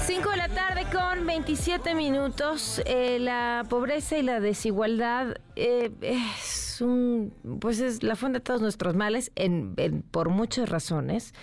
5 0.06 0.30
de 0.30 0.38
la 0.38 0.50
tarde 0.50 0.86
con 0.92 1.26
27 1.28 1.94
minutos. 1.94 2.82
Eh, 2.86 3.20
la 3.20 3.64
pobreza 3.70 4.18
y 4.18 4.24
la 4.24 4.40
desigualdad 4.40 5.36
eh, 5.56 5.92
es 6.02 6.82
un, 6.82 7.34
pues 7.60 7.80
es 7.80 8.02
la 8.04 8.16
fuente 8.16 8.40
de 8.40 8.44
todos 8.44 8.62
nuestros 8.62 8.96
males 8.96 9.32
en, 9.36 9.76
por 10.12 10.30
muchas 10.30 10.68
razones. 10.70 11.34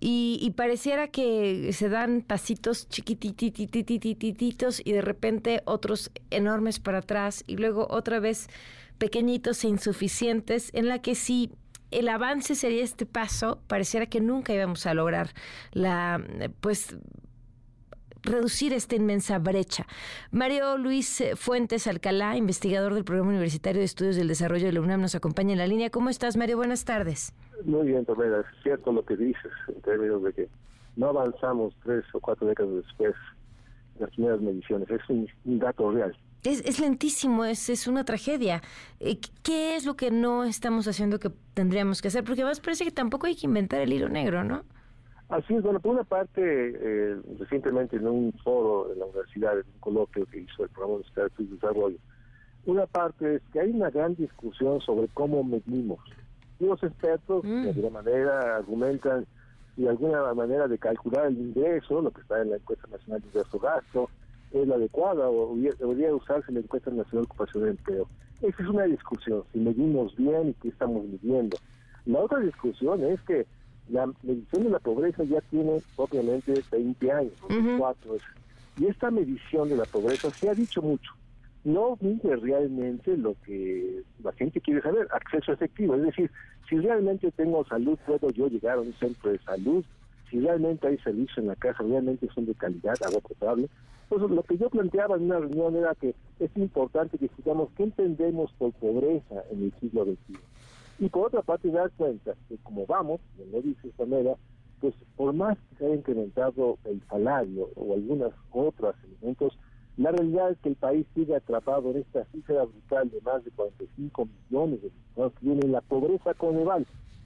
Y, 0.00 0.38
y 0.42 0.50
pareciera 0.52 1.08
que 1.08 1.72
se 1.72 1.88
dan 1.88 2.22
pasitos 2.22 2.88
chiquitititititititos 2.88 4.80
y 4.84 4.92
de 4.92 5.02
repente 5.02 5.62
otros 5.66 6.10
enormes 6.30 6.80
para 6.80 6.98
atrás 6.98 7.44
y 7.46 7.56
luego 7.56 7.86
otra 7.90 8.20
vez 8.20 8.48
pequeñitos 9.04 9.62
e 9.64 9.68
insuficientes 9.68 10.70
en 10.72 10.88
la 10.88 11.02
que 11.02 11.14
si 11.14 11.50
el 11.90 12.08
avance 12.08 12.54
sería 12.54 12.82
este 12.82 13.04
paso, 13.04 13.60
pareciera 13.66 14.06
que 14.06 14.18
nunca 14.18 14.54
íbamos 14.54 14.86
a 14.86 14.94
lograr 14.94 15.28
la, 15.72 16.24
pues, 16.62 16.96
reducir 18.22 18.72
esta 18.72 18.96
inmensa 18.96 19.38
brecha. 19.38 19.84
Mario 20.30 20.78
Luis 20.78 21.22
Fuentes 21.36 21.86
Alcalá, 21.86 22.38
investigador 22.38 22.94
del 22.94 23.04
Programa 23.04 23.32
Universitario 23.32 23.80
de 23.80 23.84
Estudios 23.84 24.16
del 24.16 24.28
Desarrollo 24.28 24.64
de 24.64 24.72
la 24.72 24.80
UNAM, 24.80 25.02
nos 25.02 25.14
acompaña 25.14 25.52
en 25.52 25.58
la 25.58 25.66
línea. 25.66 25.90
¿Cómo 25.90 26.08
estás, 26.08 26.38
Mario? 26.38 26.56
Buenas 26.56 26.86
tardes. 26.86 27.34
Muy 27.66 27.88
bien, 27.88 28.06
Pamela, 28.06 28.40
es 28.40 28.62
cierto 28.62 28.90
lo 28.90 29.04
que 29.04 29.18
dices 29.18 29.52
en 29.68 29.82
términos 29.82 30.22
de 30.22 30.32
que 30.32 30.48
no 30.96 31.10
avanzamos 31.10 31.74
tres 31.84 32.04
o 32.14 32.20
cuatro 32.20 32.46
décadas 32.46 32.72
después 32.74 33.12
de 33.96 34.00
las 34.00 34.10
primeras 34.12 34.40
mediciones. 34.40 34.88
Es 34.88 35.02
un 35.10 35.58
dato 35.58 35.90
real. 35.90 36.16
Es, 36.44 36.60
es 36.66 36.78
lentísimo, 36.78 37.44
es, 37.46 37.70
es 37.70 37.86
una 37.86 38.04
tragedia. 38.04 38.62
Eh, 39.00 39.18
¿Qué 39.42 39.76
es 39.76 39.86
lo 39.86 39.96
que 39.96 40.10
no 40.10 40.44
estamos 40.44 40.86
haciendo 40.86 41.18
que 41.18 41.30
tendríamos 41.54 42.02
que 42.02 42.08
hacer? 42.08 42.22
Porque 42.22 42.42
además 42.42 42.60
parece 42.60 42.84
que 42.84 42.90
tampoco 42.90 43.26
hay 43.26 43.34
que 43.34 43.46
inventar 43.46 43.80
el 43.80 43.92
hilo 43.92 44.10
negro, 44.10 44.44
¿no? 44.44 44.62
Así 45.30 45.54
es, 45.54 45.62
bueno, 45.62 45.80
por 45.80 45.94
una 45.94 46.04
parte, 46.04 46.42
eh, 46.44 47.16
recientemente 47.38 47.96
en 47.96 48.06
un 48.06 48.32
foro 48.44 48.90
de 48.90 48.96
la 48.96 49.06
universidad, 49.06 49.58
en 49.58 49.64
un 49.66 49.80
coloquio 49.80 50.26
que 50.26 50.40
hizo 50.40 50.64
el 50.64 50.68
programa 50.68 50.98
de 50.98 51.26
Estudios 51.26 51.36
de 51.50 51.56
Desarrollo, 51.56 51.98
una 52.66 52.86
parte 52.86 53.36
es 53.36 53.42
que 53.52 53.60
hay 53.60 53.70
una 53.70 53.88
gran 53.90 54.14
discusión 54.14 54.80
sobre 54.82 55.08
cómo 55.08 55.42
medimos. 55.42 55.98
Y 56.60 56.66
los 56.66 56.82
expertos, 56.82 57.42
de 57.42 57.70
alguna 57.70 57.90
manera, 57.90 58.56
argumentan 58.56 59.26
y 59.76 59.86
alguna 59.86 60.32
manera 60.34 60.68
de 60.68 60.78
calcular 60.78 61.26
el 61.26 61.38
ingreso, 61.38 62.00
lo 62.00 62.10
que 62.10 62.20
está 62.20 62.40
en 62.40 62.50
la 62.50 62.56
encuesta 62.56 62.86
nacional 62.88 63.22
de 63.22 63.28
ingreso-gasto, 63.28 64.10
es 64.54 64.68
la 64.68 64.76
adecuada 64.76 65.28
o 65.28 65.56
debería 65.56 66.14
usarse 66.14 66.52
la 66.52 66.60
encuesta 66.60 66.90
nacional 66.90 67.24
de 67.24 67.32
ocupación 67.32 67.64
de 67.64 67.70
empleo. 67.70 68.08
Esa 68.40 68.62
es 68.62 68.68
una 68.68 68.84
discusión, 68.84 69.42
si 69.52 69.58
medimos 69.58 70.14
bien 70.16 70.50
y 70.50 70.54
qué 70.54 70.68
estamos 70.68 71.04
midiendo. 71.04 71.56
La 72.06 72.20
otra 72.20 72.38
discusión 72.40 73.02
es 73.04 73.20
que 73.22 73.46
la 73.88 74.06
medición 74.22 74.64
de 74.64 74.70
la 74.70 74.78
pobreza 74.78 75.24
ya 75.24 75.40
tiene 75.50 75.82
propiamente 75.96 76.62
20 76.70 77.12
años, 77.12 77.32
24 77.48 78.16
y 78.80 78.86
esta 78.86 79.10
medición 79.10 79.68
de 79.68 79.76
la 79.76 79.84
pobreza 79.84 80.30
se 80.30 80.48
ha 80.48 80.54
dicho 80.54 80.82
mucho. 80.82 81.12
No 81.64 81.96
mide 82.00 82.36
realmente 82.36 83.16
lo 83.16 83.34
que 83.46 84.02
la 84.22 84.32
gente 84.32 84.60
quiere 84.60 84.82
saber, 84.82 85.08
acceso 85.12 85.52
efectivo. 85.52 85.94
Es 85.94 86.02
decir, 86.02 86.30
si 86.68 86.78
realmente 86.78 87.30
tengo 87.32 87.64
salud, 87.64 87.98
puedo 88.04 88.30
yo 88.30 88.48
llegar 88.48 88.78
a 88.78 88.82
un 88.82 88.92
centro 88.94 89.30
de 89.30 89.38
salud, 89.38 89.84
si 90.34 90.40
realmente 90.40 90.88
hay 90.88 90.98
servicios 90.98 91.38
en 91.38 91.46
la 91.46 91.54
casa, 91.54 91.84
realmente 91.84 92.28
son 92.34 92.44
de 92.44 92.56
calidad, 92.56 92.96
agua 93.06 93.20
potable. 93.20 93.68
Entonces, 94.10 94.36
lo 94.36 94.42
que 94.42 94.58
yo 94.58 94.68
planteaba 94.68 95.14
en 95.14 95.26
una 95.26 95.38
reunión 95.38 95.76
era 95.76 95.94
que 95.94 96.12
es 96.40 96.50
importante 96.56 97.18
que 97.18 97.30
digamos 97.38 97.68
qué 97.76 97.84
entendemos 97.84 98.52
por 98.58 98.72
pobreza 98.72 99.44
en 99.52 99.62
el 99.62 99.72
siglo 99.78 100.04
XXI. 100.04 100.34
Y 100.98 101.08
por 101.08 101.28
otra 101.28 101.42
parte, 101.42 101.70
dar 101.70 101.88
cuenta 101.92 102.34
que 102.48 102.56
como 102.64 102.84
vamos, 102.84 103.20
como 103.36 103.62
dice 103.62 103.86
esta 103.86 104.06
manera, 104.06 104.34
pues 104.80 104.96
por 105.14 105.32
más 105.34 105.56
que 105.56 105.76
se 105.76 105.86
haya 105.86 105.94
incrementado 105.94 106.78
el 106.84 107.00
salario 107.08 107.70
o 107.76 107.94
algunos 107.94 108.32
otros 108.50 108.96
elementos, 109.04 109.56
la 109.96 110.10
realidad 110.10 110.50
es 110.50 110.58
que 110.58 110.70
el 110.70 110.76
país 110.76 111.06
sigue 111.14 111.36
atrapado 111.36 111.92
en 111.92 111.98
esta 111.98 112.24
cifra 112.32 112.64
brutal 112.64 113.08
de 113.08 113.20
más 113.20 113.44
de 113.44 113.52
45 113.52 114.28
millones 114.50 114.82
de 114.82 114.90
mexicanos 114.90 115.32
que 115.34 115.46
viven 115.46 115.64
en 115.66 115.72
la 115.72 115.80
pobreza 115.80 116.34
coneval. 116.34 116.84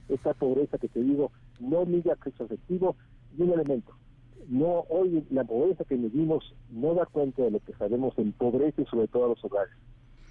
Esta 0.09 0.33
pobreza 0.33 0.77
que 0.77 0.89
te 0.89 1.01
digo 1.01 1.31
no 1.59 1.85
mide 1.85 2.11
acceso 2.11 2.45
efectivo 2.45 2.95
y 3.37 3.43
un 3.43 3.51
elemento. 3.51 3.93
No, 4.47 4.85
hoy 4.89 5.25
la 5.29 5.43
pobreza 5.43 5.85
que 5.85 5.95
medimos 5.95 6.55
no 6.71 6.95
da 6.95 7.05
cuenta 7.05 7.43
de 7.43 7.51
lo 7.51 7.59
que 7.59 7.73
sabemos 7.73 8.17
empobrece 8.17 8.85
sobre 8.85 9.07
todo 9.07 9.25
a 9.25 9.29
los 9.29 9.45
hogares. 9.45 9.73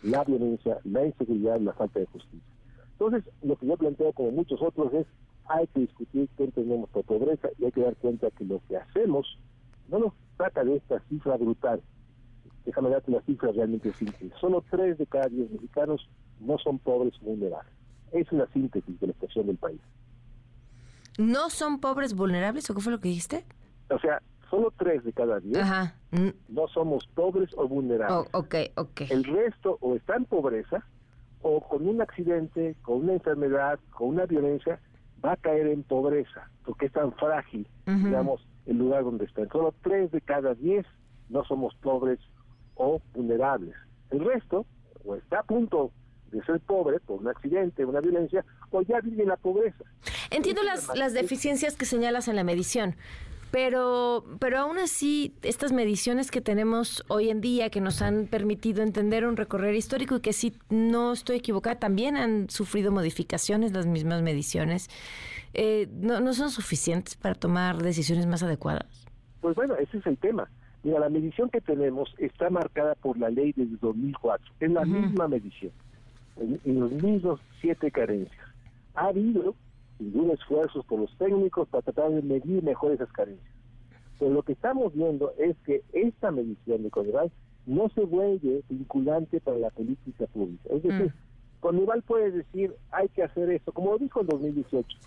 La 0.02 0.24
violencia, 0.24 0.78
la 0.84 1.06
inseguridad, 1.06 1.60
la 1.60 1.72
falta 1.72 2.00
de 2.00 2.06
justicia. 2.06 2.54
Entonces, 2.92 3.32
lo 3.42 3.56
que 3.56 3.66
yo 3.66 3.76
planteo 3.76 4.12
como 4.12 4.32
muchos 4.32 4.60
otros 4.60 4.92
es 4.92 5.06
hay 5.46 5.66
que 5.68 5.80
discutir 5.80 6.28
qué 6.36 6.44
entendemos 6.44 6.90
por 6.90 7.04
pobreza 7.04 7.48
y 7.58 7.64
hay 7.64 7.72
que 7.72 7.80
dar 7.80 7.96
cuenta 7.96 8.30
que 8.30 8.44
lo 8.44 8.60
que 8.68 8.76
hacemos 8.76 9.38
no 9.88 9.98
nos 9.98 10.12
saca 10.36 10.64
de 10.64 10.76
esta 10.76 11.00
cifra 11.08 11.36
brutal. 11.36 11.80
Déjame 12.64 12.90
darte 12.90 13.12
la 13.12 13.22
cifra 13.22 13.52
realmente 13.52 13.92
simple. 13.94 14.30
Solo 14.40 14.62
tres 14.70 14.98
de 14.98 15.06
cada 15.06 15.28
diez 15.28 15.50
mexicanos 15.50 16.08
no 16.40 16.58
son 16.58 16.78
pobres 16.78 17.14
o 17.22 17.26
vulnerables. 17.26 17.77
Es 18.12 18.30
una 18.32 18.46
síntesis 18.52 18.98
de 19.00 19.06
la 19.08 19.12
situación 19.14 19.46
del 19.46 19.56
país. 19.56 19.80
¿No 21.18 21.50
son 21.50 21.80
pobres 21.80 22.14
vulnerables 22.14 22.68
o 22.70 22.74
qué 22.74 22.80
fue 22.80 22.92
lo 22.92 23.00
que 23.00 23.08
dijiste? 23.08 23.44
O 23.90 23.98
sea, 23.98 24.22
solo 24.50 24.72
tres 24.78 25.02
de 25.04 25.12
cada 25.12 25.40
diez 25.40 25.58
Ajá. 25.58 25.94
No 26.48 26.68
somos 26.68 27.06
pobres 27.14 27.50
o 27.56 27.66
vulnerables. 27.66 28.28
oh, 28.32 28.38
ok, 28.38 28.54
ok. 28.76 29.00
El 29.10 29.24
resto 29.24 29.78
o 29.80 29.96
está 29.96 30.16
en 30.16 30.24
pobreza 30.24 30.84
o 31.42 31.60
con 31.60 31.86
un 31.86 32.00
accidente, 32.00 32.76
con 32.82 33.02
una 33.04 33.14
enfermedad, 33.14 33.78
con 33.90 34.08
una 34.08 34.26
violencia, 34.26 34.80
va 35.24 35.32
a 35.32 35.36
caer 35.36 35.68
en 35.68 35.82
pobreza, 35.82 36.48
porque 36.64 36.86
es 36.86 36.92
tan 36.92 37.12
frágil, 37.12 37.66
digamos, 37.86 38.46
el 38.66 38.78
lugar 38.78 39.04
donde 39.04 39.24
están. 39.24 39.48
Solo 39.48 39.74
tres 39.82 40.10
de 40.10 40.20
cada 40.20 40.54
diez 40.54 40.86
no 41.28 41.44
somos 41.44 41.74
pobres 41.76 42.18
o 42.74 43.00
vulnerables. 43.14 43.74
El 44.10 44.24
resto 44.24 44.66
o 45.04 45.16
está 45.16 45.40
a 45.40 45.42
punto 45.42 45.90
de 46.30 46.42
ser 46.44 46.60
pobre 46.60 47.00
por 47.00 47.20
un 47.20 47.28
accidente, 47.28 47.84
una 47.84 48.00
violencia, 48.00 48.44
o 48.70 48.82
ya 48.82 49.00
vive 49.00 49.22
en 49.22 49.28
la 49.28 49.36
pobreza. 49.36 49.84
Entiendo 50.30 50.62
las, 50.62 50.94
las 50.96 51.14
deficiencias 51.14 51.76
que 51.76 51.84
señalas 51.84 52.28
en 52.28 52.36
la 52.36 52.44
medición, 52.44 52.94
pero, 53.50 54.24
pero 54.38 54.58
aún 54.58 54.78
así, 54.78 55.34
estas 55.42 55.72
mediciones 55.72 56.30
que 56.30 56.40
tenemos 56.40 57.02
hoy 57.08 57.30
en 57.30 57.40
día, 57.40 57.70
que 57.70 57.80
nos 57.80 58.02
han 58.02 58.26
permitido 58.26 58.82
entender 58.82 59.26
un 59.26 59.36
recorrido 59.36 59.72
histórico 59.72 60.16
y 60.16 60.20
que 60.20 60.34
si 60.34 60.52
no 60.68 61.12
estoy 61.12 61.36
equivocada, 61.36 61.78
también 61.78 62.16
han 62.16 62.50
sufrido 62.50 62.92
modificaciones 62.92 63.72
las 63.72 63.86
mismas 63.86 64.20
mediciones, 64.22 64.88
eh, 65.54 65.88
no, 65.92 66.20
no 66.20 66.34
son 66.34 66.50
suficientes 66.50 67.16
para 67.16 67.34
tomar 67.34 67.78
decisiones 67.82 68.26
más 68.26 68.42
adecuadas. 68.42 69.08
Pues 69.40 69.56
bueno, 69.56 69.76
ese 69.76 69.98
es 69.98 70.06
el 70.06 70.18
tema. 70.18 70.50
Mira, 70.82 71.00
la 71.00 71.08
medición 71.08 71.48
que 71.48 71.60
tenemos 71.60 72.14
está 72.18 72.50
marcada 72.50 72.94
por 72.96 73.18
la 73.18 73.30
ley 73.30 73.52
desde 73.56 73.76
2004. 73.80 74.46
Es 74.60 74.70
la 74.70 74.84
misma 74.84 75.26
medición. 75.26 75.72
En, 76.40 76.80
los 76.80 76.90
mismos 76.92 77.40
siete 77.60 77.90
carencias. 77.90 78.46
Ha 78.94 79.08
habido, 79.08 79.54
sin 79.98 80.12
duda, 80.12 80.34
esfuerzos 80.34 80.84
por 80.86 81.00
los 81.00 81.16
técnicos 81.18 81.68
para 81.68 81.82
tratar 81.82 82.10
de 82.10 82.22
medir 82.22 82.62
mejor 82.62 82.92
esas 82.92 83.10
carencias. 83.12 83.48
Pero 84.18 84.32
lo 84.32 84.42
que 84.42 84.52
estamos 84.52 84.92
viendo 84.94 85.32
es 85.38 85.56
que 85.64 85.82
esta 85.92 86.30
medición 86.30 86.82
de 86.82 86.90
Coneval 86.90 87.30
no 87.66 87.88
se 87.90 88.00
vuelve 88.00 88.62
vinculante 88.68 89.40
para 89.40 89.58
la 89.58 89.70
política 89.70 90.26
pública. 90.26 90.68
Es 90.70 90.82
decir, 90.82 91.12
Coneval 91.60 92.02
puede 92.02 92.30
decir, 92.30 92.72
hay 92.92 93.08
que 93.10 93.22
hacer 93.22 93.50
esto, 93.50 93.72
como 93.72 93.92
lo 93.92 93.98
dijo 93.98 94.20
en 94.20 94.26
2018. 94.28 94.98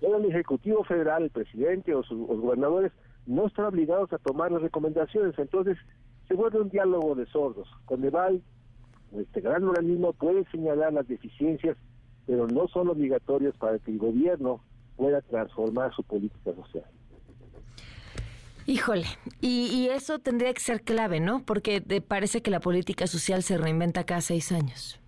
Pero 0.00 0.16
el 0.16 0.24
Ejecutivo 0.26 0.82
Federal, 0.84 1.22
el 1.24 1.30
presidente 1.30 1.94
o 1.94 2.02
su- 2.02 2.26
los 2.26 2.40
gobernadores 2.40 2.92
no 3.26 3.46
están 3.46 3.66
obligados 3.66 4.12
a 4.12 4.18
tomar 4.18 4.50
las 4.50 4.62
recomendaciones. 4.62 5.38
Entonces, 5.38 5.76
se 6.26 6.34
vuelve 6.34 6.60
un 6.60 6.70
diálogo 6.70 7.14
de 7.14 7.26
sordos. 7.26 7.68
Coneval, 7.84 8.42
este 9.16 9.40
gran 9.40 9.64
organismo, 9.64 10.12
puede 10.12 10.44
señalar 10.50 10.92
las 10.92 11.08
deficiencias, 11.08 11.76
pero 12.26 12.46
no 12.46 12.68
son 12.68 12.88
obligatorias 12.88 13.56
para 13.56 13.78
que 13.78 13.90
el 13.90 13.98
gobierno 13.98 14.60
pueda 14.96 15.20
transformar 15.22 15.94
su 15.94 16.02
política 16.02 16.54
social. 16.54 16.84
Híjole, 18.66 19.06
y, 19.40 19.66
y 19.72 19.88
eso 19.88 20.18
tendría 20.18 20.52
que 20.52 20.60
ser 20.60 20.82
clave, 20.82 21.20
¿no? 21.20 21.42
Porque 21.42 21.80
te 21.80 22.02
parece 22.02 22.42
que 22.42 22.50
la 22.50 22.60
política 22.60 23.06
social 23.06 23.42
se 23.42 23.56
reinventa 23.56 24.04
cada 24.04 24.20
seis 24.20 24.52
años. 24.52 25.00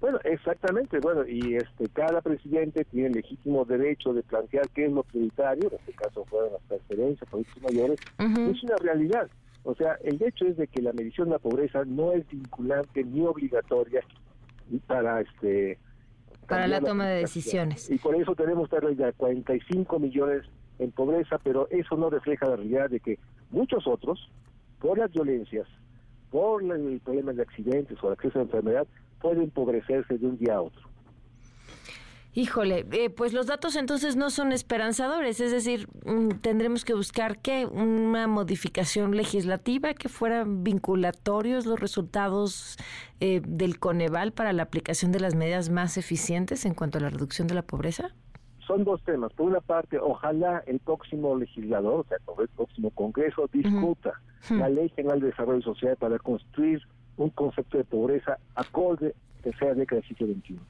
Bueno, 0.00 0.18
exactamente. 0.24 0.98
Bueno, 0.98 1.26
y 1.26 1.54
este 1.54 1.88
cada 1.92 2.20
presidente 2.20 2.84
tiene 2.84 3.08
el 3.08 3.12
legítimo 3.14 3.64
derecho 3.64 4.12
de 4.12 4.22
plantear 4.22 4.68
qué 4.70 4.86
es 4.86 4.92
lo 4.92 5.02
prioritario. 5.04 5.68
En 5.70 5.78
este 5.78 5.92
caso 5.92 6.24
fueron 6.26 6.52
las 6.52 6.62
transferencias, 6.62 7.30
políticos 7.30 7.62
mayores. 7.62 8.00
Es 8.18 8.62
una 8.62 8.76
realidad. 8.76 9.28
O 9.66 9.74
sea, 9.74 9.98
el 10.04 10.22
hecho 10.22 10.46
es 10.46 10.56
de 10.56 10.68
que 10.68 10.80
la 10.80 10.92
medición 10.92 11.26
de 11.26 11.34
la 11.34 11.38
pobreza 11.40 11.84
no 11.84 12.12
es 12.12 12.24
vinculante 12.28 13.02
ni 13.02 13.26
obligatoria 13.26 14.00
para 14.86 15.20
este 15.20 15.80
Para 16.46 16.68
la 16.68 16.80
toma 16.80 17.08
de 17.08 17.16
decisiones. 17.22 17.90
Y 17.90 17.98
por 17.98 18.14
eso 18.14 18.36
tenemos 18.36 18.66
esta 18.66 18.78
realidad, 18.78 19.12
45 19.16 19.98
millones 19.98 20.44
en 20.78 20.92
pobreza, 20.92 21.38
pero 21.42 21.66
eso 21.70 21.96
no 21.96 22.10
refleja 22.10 22.46
la 22.46 22.54
realidad 22.54 22.90
de 22.90 23.00
que 23.00 23.18
muchos 23.50 23.88
otros, 23.88 24.30
por 24.78 24.98
las 24.98 25.10
violencias, 25.10 25.66
por 26.30 26.62
el 26.62 27.00
problema 27.00 27.32
de 27.32 27.42
accidentes 27.42 27.98
o 28.04 28.06
el 28.06 28.12
acceso 28.12 28.38
a 28.38 28.42
la 28.42 28.44
enfermedad, 28.44 28.86
pueden 29.20 29.42
empobrecerse 29.42 30.16
de 30.16 30.26
un 30.26 30.38
día 30.38 30.54
a 30.54 30.62
otro. 30.62 30.88
Híjole, 32.38 32.84
eh, 32.92 33.08
pues 33.08 33.32
los 33.32 33.46
datos 33.46 33.76
entonces 33.76 34.14
no 34.14 34.28
son 34.28 34.52
esperanzadores, 34.52 35.40
es 35.40 35.52
decir, 35.52 35.88
mm, 36.04 36.40
tendremos 36.42 36.84
que 36.84 36.92
buscar 36.92 37.38
que 37.38 37.64
una 37.64 38.26
modificación 38.26 39.16
legislativa 39.16 39.94
que 39.94 40.10
fueran 40.10 40.62
vinculatorios 40.62 41.64
los 41.64 41.80
resultados 41.80 42.76
eh, 43.20 43.40
del 43.42 43.78
Coneval 43.78 44.32
para 44.32 44.52
la 44.52 44.64
aplicación 44.64 45.12
de 45.12 45.20
las 45.20 45.34
medidas 45.34 45.70
más 45.70 45.96
eficientes 45.96 46.66
en 46.66 46.74
cuanto 46.74 46.98
a 46.98 47.00
la 47.00 47.08
reducción 47.08 47.48
de 47.48 47.54
la 47.54 47.62
pobreza. 47.62 48.14
Son 48.66 48.84
dos 48.84 49.02
temas. 49.04 49.32
Por 49.32 49.46
una 49.46 49.62
parte, 49.62 49.98
ojalá 49.98 50.62
el 50.66 50.78
próximo 50.80 51.34
legislador, 51.36 52.00
o 52.00 52.04
sea, 52.04 52.18
el 52.38 52.48
próximo 52.48 52.90
Congreso, 52.90 53.48
discuta 53.50 54.20
la 54.50 54.68
Ley 54.68 54.90
General 54.90 55.20
de 55.20 55.28
Desarrollo 55.28 55.62
Social 55.62 55.96
para 55.96 56.18
construir 56.18 56.82
un 57.16 57.30
concepto 57.30 57.78
de 57.78 57.84
pobreza 57.84 58.36
acorde 58.54 59.14
que 59.42 59.54
sea 59.54 59.72
década 59.72 60.02
del 60.02 60.08
siglo 60.10 60.34
XXI. 60.34 60.60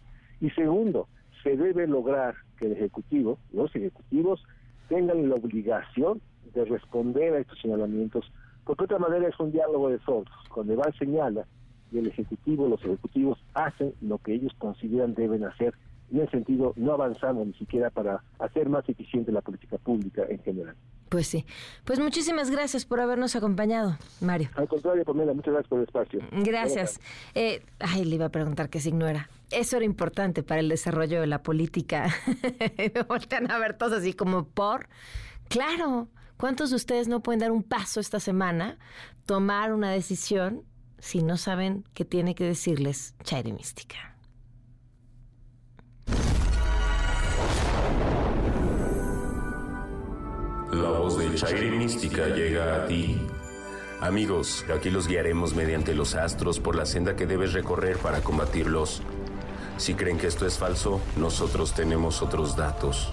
Y 0.42 0.50
segundo, 0.50 1.08
se 1.46 1.56
debe 1.56 1.86
lograr 1.86 2.34
que 2.58 2.66
el 2.66 2.72
Ejecutivo, 2.72 3.38
los 3.52 3.74
ejecutivos, 3.76 4.42
tengan 4.88 5.28
la 5.28 5.36
obligación 5.36 6.20
de 6.52 6.64
responder 6.64 7.34
a 7.34 7.38
estos 7.38 7.60
señalamientos, 7.60 8.32
porque 8.64 8.82
de 8.82 8.94
otra 8.94 8.98
manera 8.98 9.28
es 9.28 9.38
un 9.38 9.52
diálogo 9.52 9.88
de 9.88 10.00
sordos. 10.00 10.34
Cuando 10.52 10.72
Eval 10.72 10.92
señala 10.98 11.46
y 11.92 11.98
el 11.98 12.08
Ejecutivo, 12.08 12.68
los 12.68 12.82
ejecutivos 12.84 13.38
hacen 13.54 13.94
lo 14.00 14.18
que 14.18 14.34
ellos 14.34 14.52
consideran 14.58 15.14
deben 15.14 15.44
hacer, 15.44 15.72
en 16.10 16.22
ese 16.22 16.32
sentido 16.32 16.72
no 16.74 16.94
avanzamos 16.94 17.46
ni 17.46 17.54
siquiera 17.54 17.90
para 17.90 18.24
hacer 18.40 18.68
más 18.68 18.88
eficiente 18.88 19.30
la 19.30 19.40
política 19.40 19.78
pública 19.78 20.24
en 20.28 20.40
general. 20.40 20.74
Pues 21.08 21.28
sí. 21.28 21.46
Pues 21.84 22.00
muchísimas 22.00 22.50
gracias 22.50 22.84
por 22.84 23.00
habernos 23.00 23.36
acompañado, 23.36 23.96
Mario. 24.20 24.48
Al 24.56 24.66
contrario, 24.66 25.04
Pamela, 25.04 25.32
muchas 25.32 25.52
gracias 25.52 25.68
por 25.68 25.78
el 25.78 25.84
espacio. 25.84 26.20
Gracias. 26.32 27.00
Eh, 27.36 27.62
ay, 27.78 28.04
le 28.04 28.16
iba 28.16 28.26
a 28.26 28.30
preguntar 28.30 28.68
qué 28.68 28.80
signo 28.80 29.06
era. 29.06 29.28
Eso 29.50 29.76
era 29.76 29.84
importante 29.84 30.42
para 30.42 30.60
el 30.60 30.68
desarrollo 30.68 31.20
de 31.20 31.26
la 31.26 31.42
política. 31.42 32.12
Me 32.78 33.02
voltean 33.02 33.50
a 33.50 33.58
ver 33.58 33.78
todos 33.78 33.92
así 34.00 34.12
como 34.12 34.48
por. 34.48 34.88
Claro, 35.48 36.08
¿cuántos 36.36 36.70
de 36.70 36.76
ustedes 36.76 37.06
no 37.06 37.22
pueden 37.22 37.40
dar 37.40 37.52
un 37.52 37.62
paso 37.62 38.00
esta 38.00 38.18
semana, 38.18 38.78
tomar 39.24 39.72
una 39.72 39.90
decisión, 39.90 40.64
si 40.98 41.22
no 41.22 41.36
saben 41.36 41.84
qué 41.94 42.04
tiene 42.04 42.34
que 42.34 42.44
decirles 42.44 43.14
Chairi 43.22 43.52
Mística? 43.52 44.16
La 50.72 50.90
voz 50.90 51.18
de 51.18 51.34
Chairi 51.34 51.70
Mística 51.70 52.26
llega 52.28 52.82
a 52.82 52.86
ti. 52.86 53.16
Amigos, 54.00 54.64
aquí 54.74 54.90
los 54.90 55.06
guiaremos 55.08 55.54
mediante 55.54 55.94
los 55.94 56.16
astros 56.16 56.58
por 56.60 56.76
la 56.76 56.84
senda 56.84 57.16
que 57.16 57.26
debes 57.26 57.52
recorrer 57.52 57.96
para 57.98 58.20
combatirlos. 58.20 59.02
Si 59.78 59.94
creen 59.94 60.18
que 60.18 60.26
esto 60.26 60.46
es 60.46 60.58
falso, 60.58 61.00
nosotros 61.16 61.74
tenemos 61.74 62.22
otros 62.22 62.56
datos. 62.56 63.12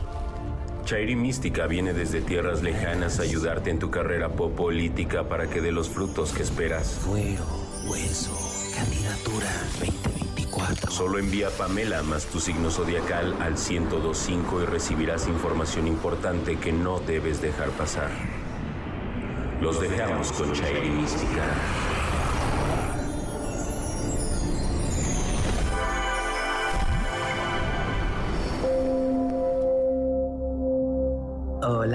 Chairi 0.86 1.16
Mística 1.16 1.68
viene 1.68 1.94
desde 1.94 2.22
tierras 2.22 2.62
lejanas 2.62 3.20
a 3.20 3.24
ayudarte 3.24 3.70
en 3.70 3.80
tu 3.80 3.90
carrera 3.90 4.30
pop 4.30 4.56
política 4.56 5.28
para 5.28 5.50
que 5.50 5.62
dé 5.62 5.72
los 5.72 5.90
frutos 5.90 6.34
que 6.34 6.44
esperas. 6.44 7.00
Fuero, 7.02 7.46
hueso, 7.86 8.38
candidatura 8.76 9.48
2024. 9.80 10.92
Solo 10.92 11.20
envía 11.20 11.50
Pamela 11.50 12.04
más 12.04 12.26
tu 12.26 12.40
signo 12.40 12.70
zodiacal 12.70 13.36
al 13.42 13.54
1025 13.54 14.62
y 14.62 14.66
recibirás 14.66 15.28
información 15.28 15.88
importante 15.88 16.58
que 16.58 16.72
no 16.72 17.00
debes 17.00 17.42
dejar 17.42 17.70
pasar. 17.72 18.10
Los 19.62 19.80
dejamos 19.80 20.32
con 20.34 20.52
Chairi 20.52 20.90
Mística. 20.90 22.03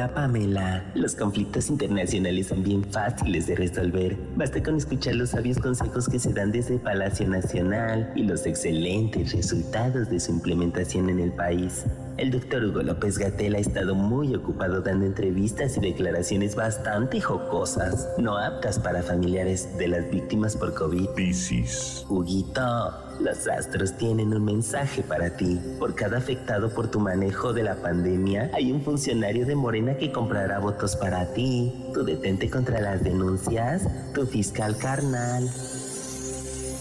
Pamela, 0.06 0.84
los 0.94 1.16
conflictos 1.16 1.70
internacionales 1.70 2.46
son 2.46 2.62
bien 2.62 2.84
fáciles 2.84 3.48
de 3.48 3.56
resolver. 3.56 4.16
Basta 4.36 4.62
con 4.62 4.76
escuchar 4.76 5.16
los 5.16 5.30
sabios 5.30 5.58
consejos 5.58 6.08
que 6.08 6.20
se 6.20 6.32
dan 6.32 6.52
desde 6.52 6.78
Palacio 6.78 7.26
Nacional 7.26 8.12
y 8.14 8.22
los 8.22 8.46
excelentes 8.46 9.32
resultados 9.32 10.08
de 10.08 10.20
su 10.20 10.30
implementación 10.30 11.08
en 11.08 11.18
el 11.18 11.32
país. 11.32 11.84
El 12.18 12.32
doctor 12.32 12.64
Hugo 12.64 12.82
López 12.82 13.16
Gatel 13.16 13.54
ha 13.54 13.58
estado 13.58 13.94
muy 13.94 14.34
ocupado 14.34 14.80
dando 14.80 15.06
entrevistas 15.06 15.76
y 15.76 15.80
declaraciones 15.80 16.56
bastante 16.56 17.20
jocosas, 17.20 18.08
no 18.18 18.36
aptas 18.36 18.80
para 18.80 19.04
familiares 19.04 19.78
de 19.78 19.86
las 19.86 20.10
víctimas 20.10 20.56
por 20.56 20.74
COVID. 20.74 21.10
Piscis. 21.10 22.04
Huguito, 22.08 22.92
los 23.20 23.46
astros 23.46 23.96
tienen 23.96 24.34
un 24.34 24.44
mensaje 24.44 25.04
para 25.04 25.36
ti. 25.36 25.60
Por 25.78 25.94
cada 25.94 26.18
afectado 26.18 26.70
por 26.70 26.90
tu 26.90 26.98
manejo 26.98 27.52
de 27.52 27.62
la 27.62 27.76
pandemia, 27.76 28.50
hay 28.52 28.72
un 28.72 28.82
funcionario 28.82 29.46
de 29.46 29.54
Morena 29.54 29.96
que 29.96 30.10
comprará 30.10 30.58
votos 30.58 30.96
para 30.96 31.32
ti. 31.34 31.72
Tú 31.94 32.02
detente 32.02 32.50
contra 32.50 32.80
las 32.80 33.04
denuncias, 33.04 33.86
tu 34.12 34.26
fiscal 34.26 34.76
carnal. 34.76 35.48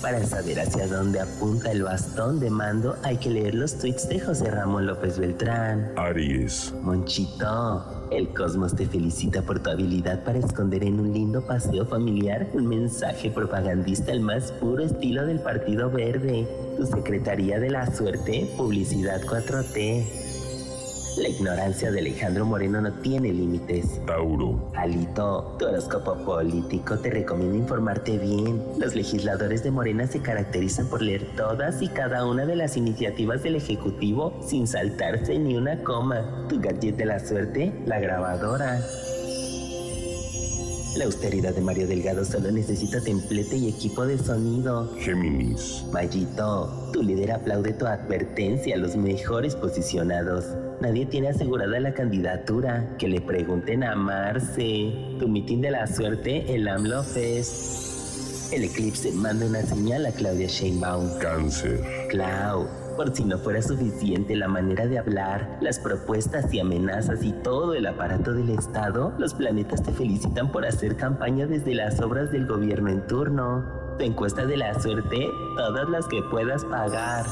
Para 0.01 0.23
saber 0.25 0.59
hacia 0.59 0.87
dónde 0.87 1.19
apunta 1.19 1.71
el 1.71 1.81
bastón 1.81 2.39
de 2.39 2.51
mando, 2.51 2.95
hay 3.03 3.17
que 3.17 3.31
leer 3.31 3.55
los 3.55 3.77
tweets 3.79 4.07
de 4.07 4.19
José 4.19 4.51
Ramón 4.51 4.85
López 4.85 5.17
Beltrán. 5.17 5.91
Aries. 5.95 6.71
Monchito, 6.83 8.07
el 8.11 8.29
cosmos 8.29 8.75
te 8.75 8.85
felicita 8.85 9.41
por 9.41 9.59
tu 9.59 9.71
habilidad 9.71 10.23
para 10.23 10.37
esconder 10.37 10.83
en 10.83 10.99
un 10.99 11.13
lindo 11.13 11.41
paseo 11.45 11.85
familiar 11.85 12.47
un 12.53 12.67
mensaje 12.67 13.31
propagandista 13.31 14.11
al 14.11 14.19
más 14.19 14.51
puro 14.51 14.83
estilo 14.83 15.25
del 15.25 15.39
Partido 15.39 15.89
Verde. 15.89 16.47
Tu 16.77 16.85
Secretaría 16.85 17.59
de 17.59 17.71
la 17.71 17.91
Suerte, 17.91 18.47
Publicidad 18.55 19.21
4T. 19.23 20.26
La 21.17 21.29
ignorancia 21.29 21.91
de 21.91 21.99
Alejandro 21.99 22.45
Moreno 22.45 22.79
no 22.79 22.93
tiene 22.93 23.33
límites. 23.33 24.05
Tauro. 24.05 24.71
Alito, 24.75 25.55
tu 25.57 25.65
horóscopo 25.65 26.15
político 26.23 26.99
te 26.99 27.09
recomienda 27.09 27.57
informarte 27.57 28.19
bien. 28.19 28.61
Los 28.77 28.93
legisladores 28.93 29.63
de 29.63 29.71
Morena 29.71 30.05
se 30.05 30.21
caracterizan 30.21 30.87
por 30.87 31.01
leer 31.01 31.25
todas 31.35 31.81
y 31.81 31.87
cada 31.87 32.25
una 32.27 32.45
de 32.45 32.55
las 32.55 32.77
iniciativas 32.77 33.41
del 33.41 33.55
Ejecutivo 33.55 34.39
sin 34.45 34.67
saltarse 34.67 35.39
ni 35.39 35.57
una 35.57 35.83
coma. 35.83 36.45
Tu 36.49 36.59
gadget 36.59 36.97
de 36.97 37.05
la 37.05 37.19
suerte, 37.19 37.73
la 37.87 37.99
grabadora. 37.99 38.79
La 40.97 41.05
austeridad 41.05 41.53
de 41.53 41.61
Mario 41.61 41.85
Delgado 41.85 42.25
solo 42.25 42.49
necesita 42.49 42.99
templete 42.99 43.55
y 43.55 43.69
equipo 43.69 44.07
de 44.07 44.17
sonido. 44.17 44.91
Géminis. 44.97 45.85
Mayito, 45.91 46.89
tu 46.91 47.03
líder 47.03 47.33
aplaude 47.33 47.73
tu 47.73 47.85
advertencia 47.85 48.73
a 48.73 48.79
los 48.79 48.95
mejores 48.95 49.55
posicionados. 49.55 50.45
Nadie 50.81 51.05
tiene 51.05 51.29
asegurada 51.29 51.79
la 51.79 51.93
candidatura. 51.93 52.95
Que 52.97 53.09
le 53.09 53.21
pregunten 53.21 53.83
a 53.83 53.95
Marce. 53.95 54.91
Tu 55.19 55.27
mitin 55.27 55.61
de 55.61 55.69
la 55.69 55.85
suerte, 55.85 56.51
el 56.55 56.67
AMLO 56.67 57.03
Fest. 57.03 58.51
El 58.51 58.63
eclipse 58.63 59.11
manda 59.11 59.45
una 59.45 59.61
señal 59.61 60.03
a 60.07 60.11
Claudia 60.11 60.47
Sheinbaum. 60.47 61.19
Cáncer. 61.19 61.79
Clau, 62.09 62.67
por 62.97 63.15
si 63.15 63.23
no 63.23 63.37
fuera 63.37 63.61
suficiente 63.61 64.35
la 64.35 64.47
manera 64.47 64.87
de 64.87 64.97
hablar, 64.97 65.59
las 65.61 65.79
propuestas 65.79 66.51
y 66.51 66.59
amenazas 66.59 67.23
y 67.23 67.31
todo 67.31 67.75
el 67.75 67.85
aparato 67.85 68.33
del 68.33 68.49
Estado, 68.49 69.13
los 69.19 69.35
planetas 69.35 69.83
te 69.83 69.91
felicitan 69.91 70.51
por 70.51 70.65
hacer 70.65 70.97
campaña 70.97 71.45
desde 71.45 71.75
las 71.75 72.01
obras 72.01 72.31
del 72.31 72.47
gobierno 72.47 72.89
en 72.89 73.05
turno. 73.05 73.63
Tu 73.99 74.05
encuesta 74.05 74.47
de 74.47 74.57
la 74.57 74.79
suerte, 74.81 75.29
todas 75.55 75.87
las 75.89 76.07
que 76.07 76.23
puedas 76.23 76.65
pagar. 76.65 77.25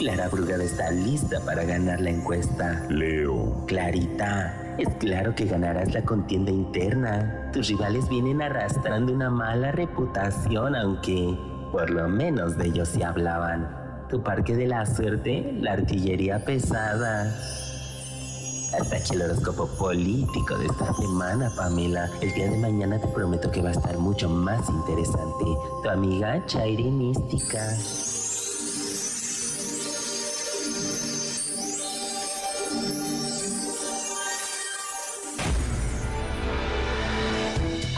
Clara 0.00 0.28
Brugada 0.28 0.64
está 0.64 0.90
lista 0.90 1.38
para 1.46 1.62
ganar 1.62 2.00
la 2.00 2.10
encuesta. 2.10 2.84
Leo. 2.90 3.64
Clarita, 3.68 4.74
es 4.78 4.88
claro 4.98 5.32
que 5.36 5.44
ganarás 5.44 5.94
la 5.94 6.02
contienda 6.02 6.50
interna. 6.50 7.50
Tus 7.52 7.68
rivales 7.68 8.08
vienen 8.08 8.42
arrastrando 8.42 9.12
una 9.12 9.30
mala 9.30 9.70
reputación, 9.70 10.74
aunque 10.74 11.38
por 11.70 11.88
lo 11.90 12.08
menos 12.08 12.58
de 12.58 12.66
ellos 12.66 12.88
se 12.88 13.04
hablaban. 13.04 13.81
Tu 14.12 14.22
parque 14.22 14.54
de 14.54 14.66
la 14.66 14.84
suerte, 14.84 15.56
la 15.58 15.72
artillería 15.72 16.38
pesada. 16.44 17.34
Hasta 18.78 18.96
aquí 18.96 19.14
el 19.14 19.22
horóscopo 19.22 19.66
político 19.78 20.58
de 20.58 20.66
esta 20.66 20.92
semana, 20.92 21.50
Pamela. 21.56 22.10
El 22.20 22.30
día 22.34 22.50
de 22.50 22.58
mañana 22.58 23.00
te 23.00 23.08
prometo 23.08 23.50
que 23.50 23.62
va 23.62 23.70
a 23.70 23.72
estar 23.72 23.96
mucho 23.96 24.28
más 24.28 24.68
interesante. 24.68 25.44
Tu 25.82 25.88
amiga 25.88 26.44
Chairi 26.44 26.90
Mística. 26.90 27.74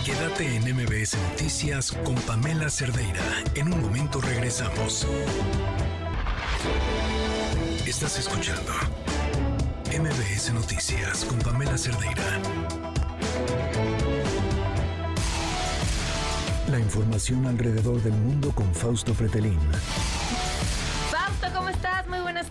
Quédate 0.04 0.56
en 0.58 0.76
MBS 0.76 1.18
Noticias 1.30 1.90
con 2.04 2.14
Pamela 2.14 2.70
Cerdeira. 2.70 3.42
En 3.56 3.72
un 3.72 3.82
momento 3.82 4.20
regresamos. 4.20 5.08
Estás 7.86 8.18
escuchando 8.18 8.72
MBS 9.88 10.52
Noticias 10.52 11.24
con 11.24 11.38
Pamela 11.38 11.78
Cerdeira. 11.78 12.40
La 16.70 16.78
información 16.78 17.46
alrededor 17.46 18.02
del 18.02 18.14
mundo 18.14 18.50
con 18.54 18.74
Fausto 18.74 19.14
Pretelín. 19.14 19.58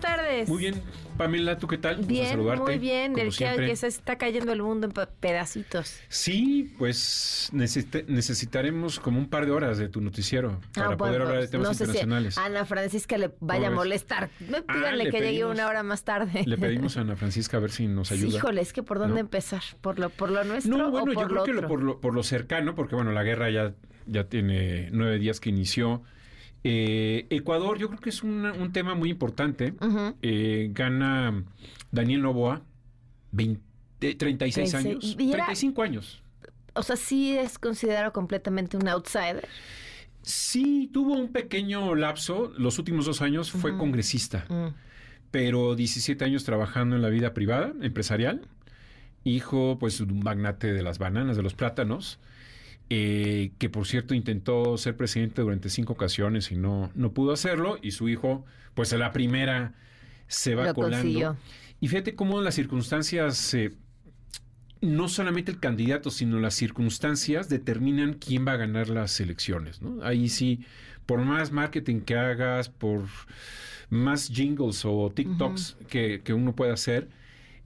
tardes. 0.18 0.48
Muy 0.48 0.58
bien, 0.58 0.82
Pamela, 1.16 1.58
¿tú 1.58 1.66
qué 1.66 1.78
tal? 1.78 1.96
Bien, 2.04 2.28
saludarte, 2.28 2.62
muy 2.62 2.78
bien. 2.78 3.18
El 3.18 3.34
que, 3.34 3.76
se 3.76 3.86
está 3.86 4.16
cayendo 4.18 4.52
el 4.52 4.62
mundo 4.62 4.86
en 4.86 4.92
pedacitos. 5.20 5.98
Sí, 6.08 6.74
pues 6.78 7.50
necesitaremos 7.52 8.98
como 9.00 9.18
un 9.18 9.28
par 9.28 9.46
de 9.46 9.52
horas 9.52 9.78
de 9.78 9.88
tu 9.88 10.00
noticiero 10.00 10.60
para 10.74 10.88
Ah, 10.90 10.96
poder 10.96 11.20
bueno, 11.20 11.24
hablar 11.26 11.34
de 11.36 11.38
pues, 11.42 11.50
temas 11.50 11.68
no 11.68 11.74
sé 11.74 11.84
internacionales. 11.84 12.34
si 12.34 12.40
a 12.40 12.44
Ana 12.46 12.64
Francisca 12.64 13.18
le 13.18 13.30
vaya 13.40 13.68
a 13.68 13.70
molestar. 13.70 14.30
No, 14.48 14.58
Ah, 14.68 14.90
que 14.96 15.04
llegue 15.04 15.18
pedimos- 15.20 15.52
una 15.52 15.68
hora 15.68 15.82
más 15.82 16.04
tarde. 16.04 16.42
Le 16.46 16.58
pedimos 16.58 16.96
a 16.96 17.00
Ana 17.02 17.16
Francisca 17.16 17.56
a 17.58 17.60
ver 17.60 17.70
si 17.70 17.86
nos 17.86 18.10
ayuda. 18.12 18.38
Híjole, 18.38 18.60
es 18.60 18.72
que 18.72 18.82
por 18.82 18.98
dónde 18.98 19.14
¿No? 19.14 19.20
empezar, 19.20 19.62
por 19.80 19.98
lo 19.98 20.10
por 20.10 20.30
lo 20.30 20.42
nuestro 20.44 20.76
No, 20.76 20.90
bueno, 20.90 21.12
o 21.12 21.14
por 21.14 21.22
yo 21.24 21.28
creo 21.28 21.44
que 21.44 21.52
lo- 21.52 21.68
por, 21.68 21.82
lo, 21.82 22.00
por 22.00 22.14
lo 22.14 22.22
cercano, 22.22 22.74
porque 22.74 22.94
bueno, 22.94 23.12
la 23.12 23.22
guerra 23.22 23.50
ya, 23.50 23.72
ya 24.06 24.24
tiene 24.24 24.88
nueve 24.92 25.18
días 25.18 25.40
que 25.40 25.50
inició. 25.50 26.02
Eh, 26.64 27.26
Ecuador, 27.30 27.78
yo 27.78 27.88
creo 27.88 28.00
que 28.00 28.08
es 28.10 28.22
un, 28.22 28.44
un 28.46 28.72
tema 28.72 28.94
muy 28.94 29.10
importante. 29.10 29.74
Eh, 30.22 30.70
gana 30.72 31.44
Daniel 31.92 32.22
Novoa, 32.22 32.62
20 33.32 33.60
36 34.16 34.74
Treince- 34.74 34.76
años. 34.90 35.16
y 35.18 35.28
era- 35.32 35.44
35 35.44 35.82
años. 35.82 36.22
O 36.74 36.82
sea, 36.82 36.96
sí 36.96 37.36
es 37.36 37.58
considerado 37.58 38.12
completamente 38.12 38.76
un 38.76 38.88
outsider. 38.88 39.46
Sí, 40.22 40.90
tuvo 40.92 41.12
un 41.14 41.32
pequeño 41.32 41.94
lapso. 41.94 42.52
Los 42.58 42.78
últimos 42.78 43.04
dos 43.06 43.20
años 43.22 43.50
fue 43.50 43.76
congresista, 43.76 44.46
Mm. 44.48 44.68
pero 45.30 45.74
17 45.74 46.24
años 46.24 46.44
trabajando 46.44 46.96
en 46.96 47.02
la 47.02 47.10
vida 47.10 47.34
privada, 47.34 47.72
empresarial. 47.82 48.40
Hijo, 49.22 49.78
pues, 49.78 49.98
de 49.98 50.04
un 50.12 50.20
magnate 50.20 50.72
de 50.72 50.82
las 50.82 50.98
bananas, 50.98 51.36
de 51.36 51.42
los 51.42 51.54
plátanos, 51.54 52.18
eh, 52.90 53.52
que 53.58 53.68
por 53.70 53.86
cierto 53.86 54.14
intentó 54.14 54.76
ser 54.76 54.96
presidente 54.96 55.42
durante 55.42 55.70
cinco 55.70 55.94
ocasiones 55.94 56.50
y 56.52 56.56
no, 56.56 56.90
no 56.94 57.12
pudo 57.12 57.32
hacerlo. 57.32 57.78
Y 57.82 57.92
su 57.92 58.08
hijo, 58.08 58.44
pues, 58.74 58.92
a 58.92 58.98
la 58.98 59.12
primera 59.12 59.74
se 60.26 60.54
va 60.54 60.66
Lo 60.66 60.74
colando. 60.74 60.98
consiguió. 60.98 61.36
Y 61.80 61.88
fíjate 61.88 62.14
cómo 62.14 62.40
las 62.40 62.54
circunstancias, 62.54 63.54
eh, 63.54 63.72
no 64.80 65.08
solamente 65.08 65.50
el 65.50 65.60
candidato, 65.60 66.10
sino 66.10 66.38
las 66.40 66.54
circunstancias 66.54 67.48
determinan 67.48 68.14
quién 68.14 68.46
va 68.46 68.52
a 68.52 68.56
ganar 68.56 68.88
las 68.88 69.18
elecciones. 69.20 69.80
¿no? 69.82 70.02
Ahí 70.04 70.28
sí, 70.28 70.64
por 71.06 71.20
más 71.20 71.52
marketing 71.52 72.00
que 72.00 72.16
hagas, 72.16 72.68
por 72.68 73.04
más 73.90 74.28
jingles 74.28 74.84
o 74.84 75.10
TikToks 75.10 75.76
que, 75.88 76.22
que 76.22 76.32
uno 76.32 76.54
pueda 76.54 76.74
hacer, 76.74 77.08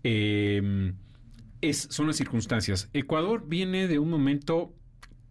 eh, 0.04 0.92
es, 1.60 1.88
son 1.90 2.06
las 2.06 2.16
circunstancias. 2.16 2.88
Ecuador 2.92 3.44
viene 3.46 3.88
de 3.88 3.98
un 3.98 4.10
momento 4.10 4.72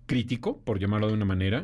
crítico, 0.07 0.59
por 0.65 0.79
llamarlo 0.79 1.07
de 1.07 1.13
una 1.13 1.25
manera, 1.25 1.63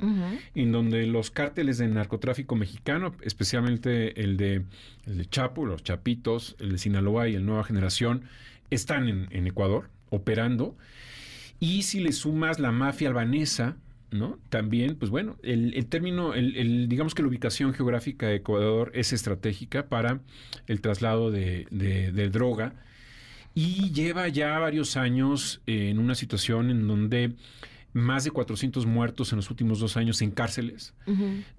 en 0.53 0.71
donde 0.71 1.07
los 1.07 1.31
cárteles 1.31 1.79
de 1.79 1.87
narcotráfico 1.87 2.55
mexicano, 2.55 3.15
especialmente 3.23 4.21
el 4.21 4.37
de, 4.37 4.63
el 5.07 5.17
de 5.17 5.25
Chapo, 5.25 5.65
los 5.65 5.83
Chapitos, 5.83 6.55
el 6.59 6.73
de 6.73 6.77
Sinaloa 6.77 7.27
y 7.29 7.35
el 7.35 7.45
Nueva 7.45 7.63
Generación, 7.63 8.23
están 8.69 9.07
en, 9.07 9.27
en 9.31 9.47
Ecuador 9.47 9.89
operando. 10.11 10.77
Y 11.59 11.83
si 11.83 11.99
le 12.01 12.11
sumas 12.11 12.59
la 12.59 12.71
mafia 12.71 13.07
albanesa, 13.07 13.77
¿no? 14.11 14.37
También, 14.49 14.95
pues 14.95 15.09
bueno, 15.09 15.37
el, 15.41 15.73
el 15.73 15.85
término, 15.87 16.33
el, 16.35 16.55
el- 16.55 16.87
digamos 16.89 17.15
que 17.15 17.23
la 17.23 17.29
ubicación 17.29 17.73
geográfica 17.73 18.27
de 18.27 18.35
Ecuador 18.35 18.91
es 18.93 19.11
estratégica 19.13 19.87
para 19.87 20.19
el 20.67 20.81
traslado 20.81 21.31
de, 21.31 21.65
de- 21.71 22.11
de 22.11 22.29
droga 22.29 22.73
y 23.55 23.91
lleva 23.91 24.27
ya 24.27 24.59
varios 24.59 24.97
años 24.97 25.61
en 25.67 25.97
una 25.99 26.15
situación 26.15 26.69
en 26.69 26.87
donde 26.87 27.33
más 27.93 28.23
de 28.23 28.31
400 28.31 28.85
muertos 28.85 29.31
en 29.31 29.37
los 29.37 29.49
últimos 29.49 29.79
dos 29.79 29.97
años 29.97 30.21
en 30.21 30.31
cárceles, 30.31 30.93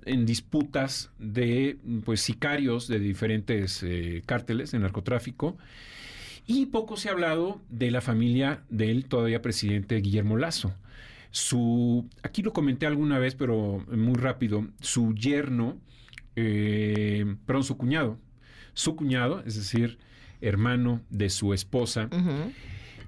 en 0.04 0.26
disputas 0.26 1.10
de 1.18 1.78
pues 2.04 2.20
sicarios 2.20 2.88
de 2.88 2.98
diferentes 2.98 3.82
eh, 3.82 4.22
cárteles 4.26 4.72
de 4.72 4.80
narcotráfico. 4.80 5.56
Y 6.46 6.66
poco 6.66 6.96
se 6.96 7.08
ha 7.08 7.12
hablado 7.12 7.62
de 7.70 7.90
la 7.90 8.00
familia 8.00 8.64
del 8.68 9.06
todavía 9.06 9.40
presidente 9.40 9.96
Guillermo 9.96 10.36
Lazo. 10.36 10.74
Su, 11.30 12.08
aquí 12.22 12.42
lo 12.42 12.52
comenté 12.52 12.86
alguna 12.86 13.18
vez, 13.18 13.34
pero 13.34 13.84
muy 13.90 14.14
rápido, 14.14 14.66
su 14.80 15.14
yerno, 15.14 15.78
eh, 16.36 17.24
perdón, 17.46 17.64
su 17.64 17.76
cuñado, 17.76 18.18
su 18.74 18.94
cuñado, 18.94 19.42
es 19.46 19.56
decir, 19.56 19.98
hermano 20.40 21.00
de 21.10 21.30
su 21.30 21.54
esposa. 21.54 22.08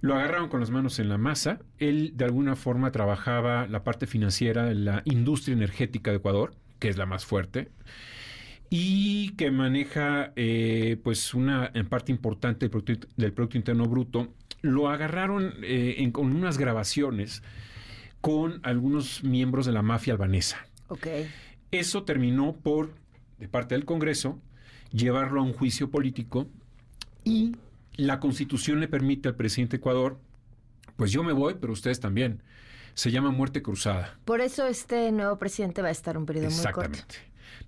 Lo 0.06 0.14
agarraron 0.14 0.48
con 0.48 0.60
las 0.60 0.70
manos 0.70 0.98
en 0.98 1.08
la 1.08 1.18
masa. 1.18 1.58
Él 1.78 2.12
de 2.14 2.24
alguna 2.24 2.54
forma 2.56 2.92
trabajaba 2.92 3.66
la 3.66 3.82
parte 3.84 4.06
financiera 4.06 4.64
de 4.64 4.74
la 4.74 5.02
industria 5.04 5.54
energética 5.54 6.10
de 6.10 6.18
Ecuador, 6.18 6.54
que 6.78 6.88
es 6.88 6.96
la 6.96 7.06
más 7.06 7.24
fuerte, 7.24 7.68
y 8.70 9.30
que 9.36 9.50
maneja 9.50 10.32
eh, 10.36 10.96
pues 11.02 11.34
una 11.34 11.70
en 11.74 11.86
parte 11.88 12.12
importante 12.12 12.60
del 12.66 12.70
Producto, 12.70 13.06
del 13.16 13.32
Producto 13.32 13.56
Interno 13.58 13.84
Bruto. 13.84 14.32
Lo 14.62 14.88
agarraron 14.88 15.54
eh, 15.62 15.96
en- 15.98 16.10
con 16.12 16.34
unas 16.34 16.58
grabaciones 16.58 17.42
con 18.20 18.60
algunos 18.64 19.22
miembros 19.22 19.66
de 19.66 19.72
la 19.72 19.82
mafia 19.82 20.12
albanesa. 20.14 20.66
Ok. 20.88 21.06
Eso 21.70 22.02
terminó 22.04 22.54
por, 22.54 22.92
de 23.38 23.48
parte 23.48 23.74
del 23.74 23.84
Congreso, 23.84 24.40
llevarlo 24.92 25.40
a 25.40 25.44
un 25.44 25.52
juicio 25.52 25.90
político 25.90 26.48
y 27.24 27.56
la 27.96 28.20
constitución 28.20 28.80
le 28.80 28.88
permite 28.88 29.28
al 29.28 29.36
presidente 29.36 29.76
de 29.76 29.80
Ecuador, 29.80 30.18
pues 30.96 31.12
yo 31.12 31.22
me 31.22 31.32
voy, 31.32 31.56
pero 31.60 31.72
ustedes 31.72 32.00
también. 32.00 32.42
Se 32.94 33.10
llama 33.10 33.30
muerte 33.30 33.60
cruzada. 33.60 34.18
Por 34.24 34.40
eso 34.40 34.66
este 34.66 35.12
nuevo 35.12 35.36
presidente 35.36 35.82
va 35.82 35.88
a 35.88 35.90
estar 35.90 36.16
un 36.16 36.24
periodo 36.24 36.46
muy 36.50 36.56
corto. 36.72 36.80
Exactamente. 36.80 37.14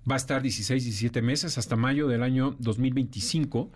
Va 0.09 0.15
a 0.15 0.17
estar 0.17 0.41
16, 0.41 0.83
17 0.83 1.21
meses 1.21 1.57
hasta 1.59 1.75
mayo 1.75 2.07
del 2.07 2.23
año 2.23 2.55
2025. 2.57 3.71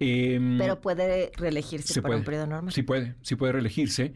Em, 0.00 0.56
Pero 0.56 0.80
puede 0.80 1.30
reelegirse 1.36 1.92
se 1.92 2.00
para 2.00 2.10
puede. 2.10 2.18
un 2.20 2.24
periodo 2.24 2.46
normal. 2.46 2.72
Sí 2.72 2.82
puede, 2.82 3.14
sí 3.22 3.36
puede 3.36 3.52
reelegirse. 3.52 4.14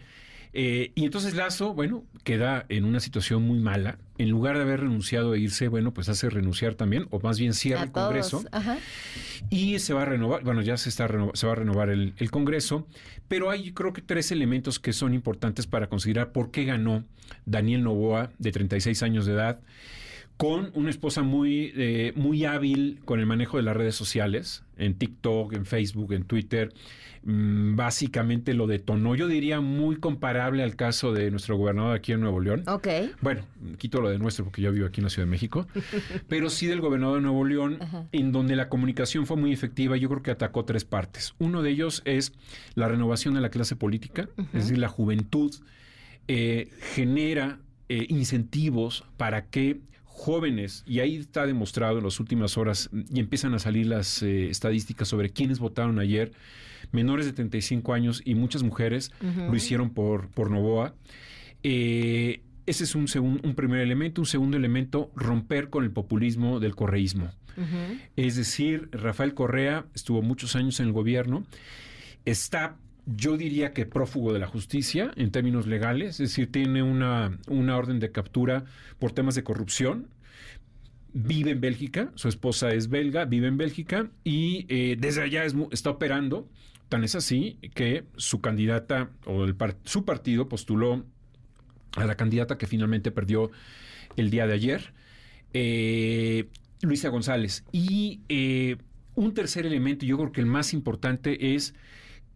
Eh, 0.54 0.92
y 0.94 1.04
entonces 1.04 1.34
Lazo, 1.34 1.74
bueno, 1.74 2.04
queda 2.24 2.64
en 2.68 2.84
una 2.84 3.00
situación 3.00 3.42
muy 3.42 3.58
mala. 3.58 3.98
En 4.22 4.30
lugar 4.30 4.56
de 4.56 4.62
haber 4.62 4.80
renunciado 4.80 5.34
e 5.34 5.40
irse, 5.40 5.66
bueno, 5.66 5.92
pues 5.92 6.08
hace 6.08 6.30
renunciar 6.30 6.76
también, 6.76 7.08
o 7.10 7.18
más 7.18 7.40
bien 7.40 7.54
cierra 7.54 7.82
A 7.82 7.84
el. 7.86 7.90
Congreso. 7.90 8.44
Ajá. 8.52 8.78
Y 9.50 9.80
se 9.80 9.94
va 9.94 10.02
a 10.02 10.04
renovar, 10.04 10.44
bueno, 10.44 10.62
ya 10.62 10.76
se, 10.76 10.88
está 10.88 11.08
se 11.34 11.46
va 11.46 11.52
a 11.52 11.56
renovar 11.56 11.90
el, 11.90 12.14
el 12.18 12.30
Congreso, 12.30 12.86
pero 13.26 13.50
hay 13.50 13.72
creo 13.72 13.92
que 13.92 14.00
tres 14.00 14.30
elementos 14.30 14.78
que 14.78 14.92
son 14.92 15.12
importantes 15.12 15.66
para 15.66 15.88
considerar 15.88 16.30
por 16.30 16.52
qué 16.52 16.64
ganó 16.64 17.02
Daniel 17.46 17.82
Novoa, 17.82 18.30
de 18.38 18.52
36 18.52 19.02
años 19.02 19.26
de 19.26 19.32
edad, 19.32 19.60
con 20.36 20.70
una 20.74 20.90
esposa 20.90 21.22
muy, 21.22 21.72
eh, 21.76 22.12
muy 22.16 22.44
hábil 22.44 23.00
con 23.04 23.20
el 23.20 23.26
manejo 23.26 23.58
de 23.58 23.62
las 23.62 23.76
redes 23.76 23.94
sociales, 23.94 24.64
en 24.76 24.94
TikTok, 24.94 25.52
en 25.52 25.66
Facebook, 25.66 26.12
en 26.12 26.24
Twitter. 26.24 26.72
Mm, 27.24 27.76
básicamente 27.76 28.52
lo 28.52 28.66
detonó, 28.66 29.14
yo 29.14 29.28
diría, 29.28 29.60
muy 29.60 29.96
comparable 29.96 30.64
al 30.64 30.74
caso 30.74 31.12
de 31.12 31.30
nuestro 31.30 31.56
gobernador 31.56 31.94
aquí 31.94 32.10
en 32.10 32.20
Nuevo 32.20 32.40
León. 32.40 32.64
Ok. 32.66 32.88
Bueno, 33.20 33.42
quito 33.78 34.00
lo 34.00 34.08
de 34.08 34.18
nuestro 34.18 34.44
porque 34.44 34.60
yo 34.60 34.72
vivo 34.72 34.86
aquí 34.86 35.00
en 35.00 35.04
la 35.04 35.10
Ciudad 35.10 35.26
de 35.26 35.30
México, 35.30 35.68
pero 36.28 36.50
sí 36.50 36.66
del 36.66 36.80
gobernador 36.80 37.16
de 37.16 37.22
Nuevo 37.22 37.44
León, 37.44 37.78
en 38.10 38.32
donde 38.32 38.56
la 38.56 38.68
comunicación 38.68 39.26
fue 39.26 39.36
muy 39.36 39.52
efectiva. 39.52 39.96
Yo 39.96 40.08
creo 40.08 40.22
que 40.22 40.32
atacó 40.32 40.64
tres 40.64 40.84
partes. 40.84 41.34
Uno 41.38 41.62
de 41.62 41.70
ellos 41.70 42.02
es 42.04 42.32
la 42.74 42.88
renovación 42.88 43.34
de 43.34 43.40
la 43.40 43.50
clase 43.50 43.76
política, 43.76 44.28
es 44.52 44.64
decir, 44.64 44.78
la 44.78 44.88
juventud 44.88 45.54
eh, 46.26 46.70
genera 46.94 47.60
eh, 47.88 48.06
incentivos 48.08 49.04
para 49.16 49.46
que 49.46 49.80
jóvenes, 50.14 50.84
y 50.86 51.00
ahí 51.00 51.16
está 51.16 51.46
demostrado 51.46 51.98
en 51.98 52.04
las 52.04 52.20
últimas 52.20 52.56
horas, 52.56 52.90
y 53.12 53.18
empiezan 53.20 53.54
a 53.54 53.58
salir 53.58 53.86
las 53.86 54.22
eh, 54.22 54.48
estadísticas 54.50 55.08
sobre 55.08 55.30
quiénes 55.30 55.58
votaron 55.58 55.98
ayer, 55.98 56.32
menores 56.92 57.26
de 57.26 57.32
35 57.32 57.92
años 57.94 58.22
y 58.24 58.34
muchas 58.34 58.62
mujeres 58.62 59.10
lo 59.20 59.54
hicieron 59.56 59.90
por, 59.90 60.28
por 60.28 60.50
Novoa. 60.50 60.94
Eh, 61.62 62.42
ese 62.66 62.84
es 62.84 62.94
un, 62.94 63.06
segun- 63.08 63.40
un 63.42 63.54
primer 63.54 63.80
elemento. 63.80 64.20
Un 64.20 64.26
segundo 64.26 64.56
elemento, 64.56 65.10
romper 65.16 65.70
con 65.70 65.84
el 65.84 65.90
populismo 65.90 66.60
del 66.60 66.74
correísmo. 66.76 67.30
Es 68.16 68.36
decir, 68.36 68.88
Rafael 68.92 69.34
Correa 69.34 69.84
estuvo 69.94 70.22
muchos 70.22 70.54
años 70.56 70.78
en 70.80 70.86
el 70.86 70.92
gobierno, 70.92 71.44
está, 72.24 72.76
yo 73.06 73.36
diría 73.36 73.72
que 73.72 73.86
prófugo 73.86 74.32
de 74.32 74.38
la 74.38 74.46
justicia 74.46 75.12
en 75.16 75.30
términos 75.30 75.66
legales, 75.66 76.20
es 76.20 76.30
decir, 76.30 76.50
tiene 76.50 76.82
una, 76.82 77.38
una 77.48 77.76
orden 77.76 77.98
de 77.98 78.12
captura 78.12 78.64
por 78.98 79.12
temas 79.12 79.34
de 79.34 79.42
corrupción. 79.42 80.08
Vive 81.14 81.50
en 81.50 81.60
Bélgica, 81.60 82.10
su 82.14 82.28
esposa 82.28 82.70
es 82.72 82.88
belga, 82.88 83.24
vive 83.26 83.48
en 83.48 83.58
Bélgica 83.58 84.10
y 84.24 84.66
eh, 84.68 84.96
desde 84.98 85.22
allá 85.22 85.44
está 85.70 85.90
operando. 85.90 86.48
Tan 86.88 87.04
es 87.04 87.14
así 87.14 87.58
que 87.74 88.04
su 88.16 88.40
candidata 88.40 89.10
o 89.24 89.44
el 89.44 89.56
su 89.84 90.04
partido 90.04 90.48
postuló 90.48 91.04
a 91.96 92.04
la 92.04 92.16
candidata 92.16 92.58
que 92.58 92.66
finalmente 92.66 93.10
perdió 93.10 93.50
el 94.16 94.30
día 94.30 94.46
de 94.46 94.54
ayer, 94.54 94.92
eh, 95.52 96.48
Luisa 96.82 97.08
González. 97.08 97.64
Y 97.72 98.20
eh, 98.28 98.76
un 99.14 99.34
tercer 99.34 99.66
elemento, 99.66 100.06
yo 100.06 100.16
creo 100.16 100.32
que 100.32 100.40
el 100.40 100.46
más 100.46 100.72
importante 100.72 101.54
es 101.54 101.74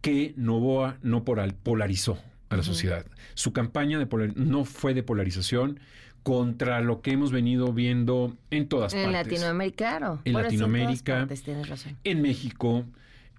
que 0.01 0.33
Novoa 0.37 0.97
no 1.01 1.23
polarizó 1.23 2.19
a 2.49 2.55
la 2.57 2.63
sociedad. 2.63 3.05
Su 3.33 3.51
campaña 3.53 3.99
de 3.99 4.07
no 4.35 4.63
fue 4.65 4.93
de 4.93 5.03
polarización 5.03 5.79
contra 6.23 6.81
lo 6.81 7.01
que 7.01 7.11
hemos 7.11 7.31
venido 7.31 7.71
viendo 7.73 8.35
en 8.51 8.67
todas 8.67 8.93
En 8.93 9.11
partes. 9.11 9.31
Latinoamérica, 9.33 9.77
claro. 9.97 10.21
En 10.25 10.33
Latinoamérica. 10.33 11.19
partes, 11.27 11.69
razón. 11.69 11.97
En 12.03 12.21
México, 12.21 12.85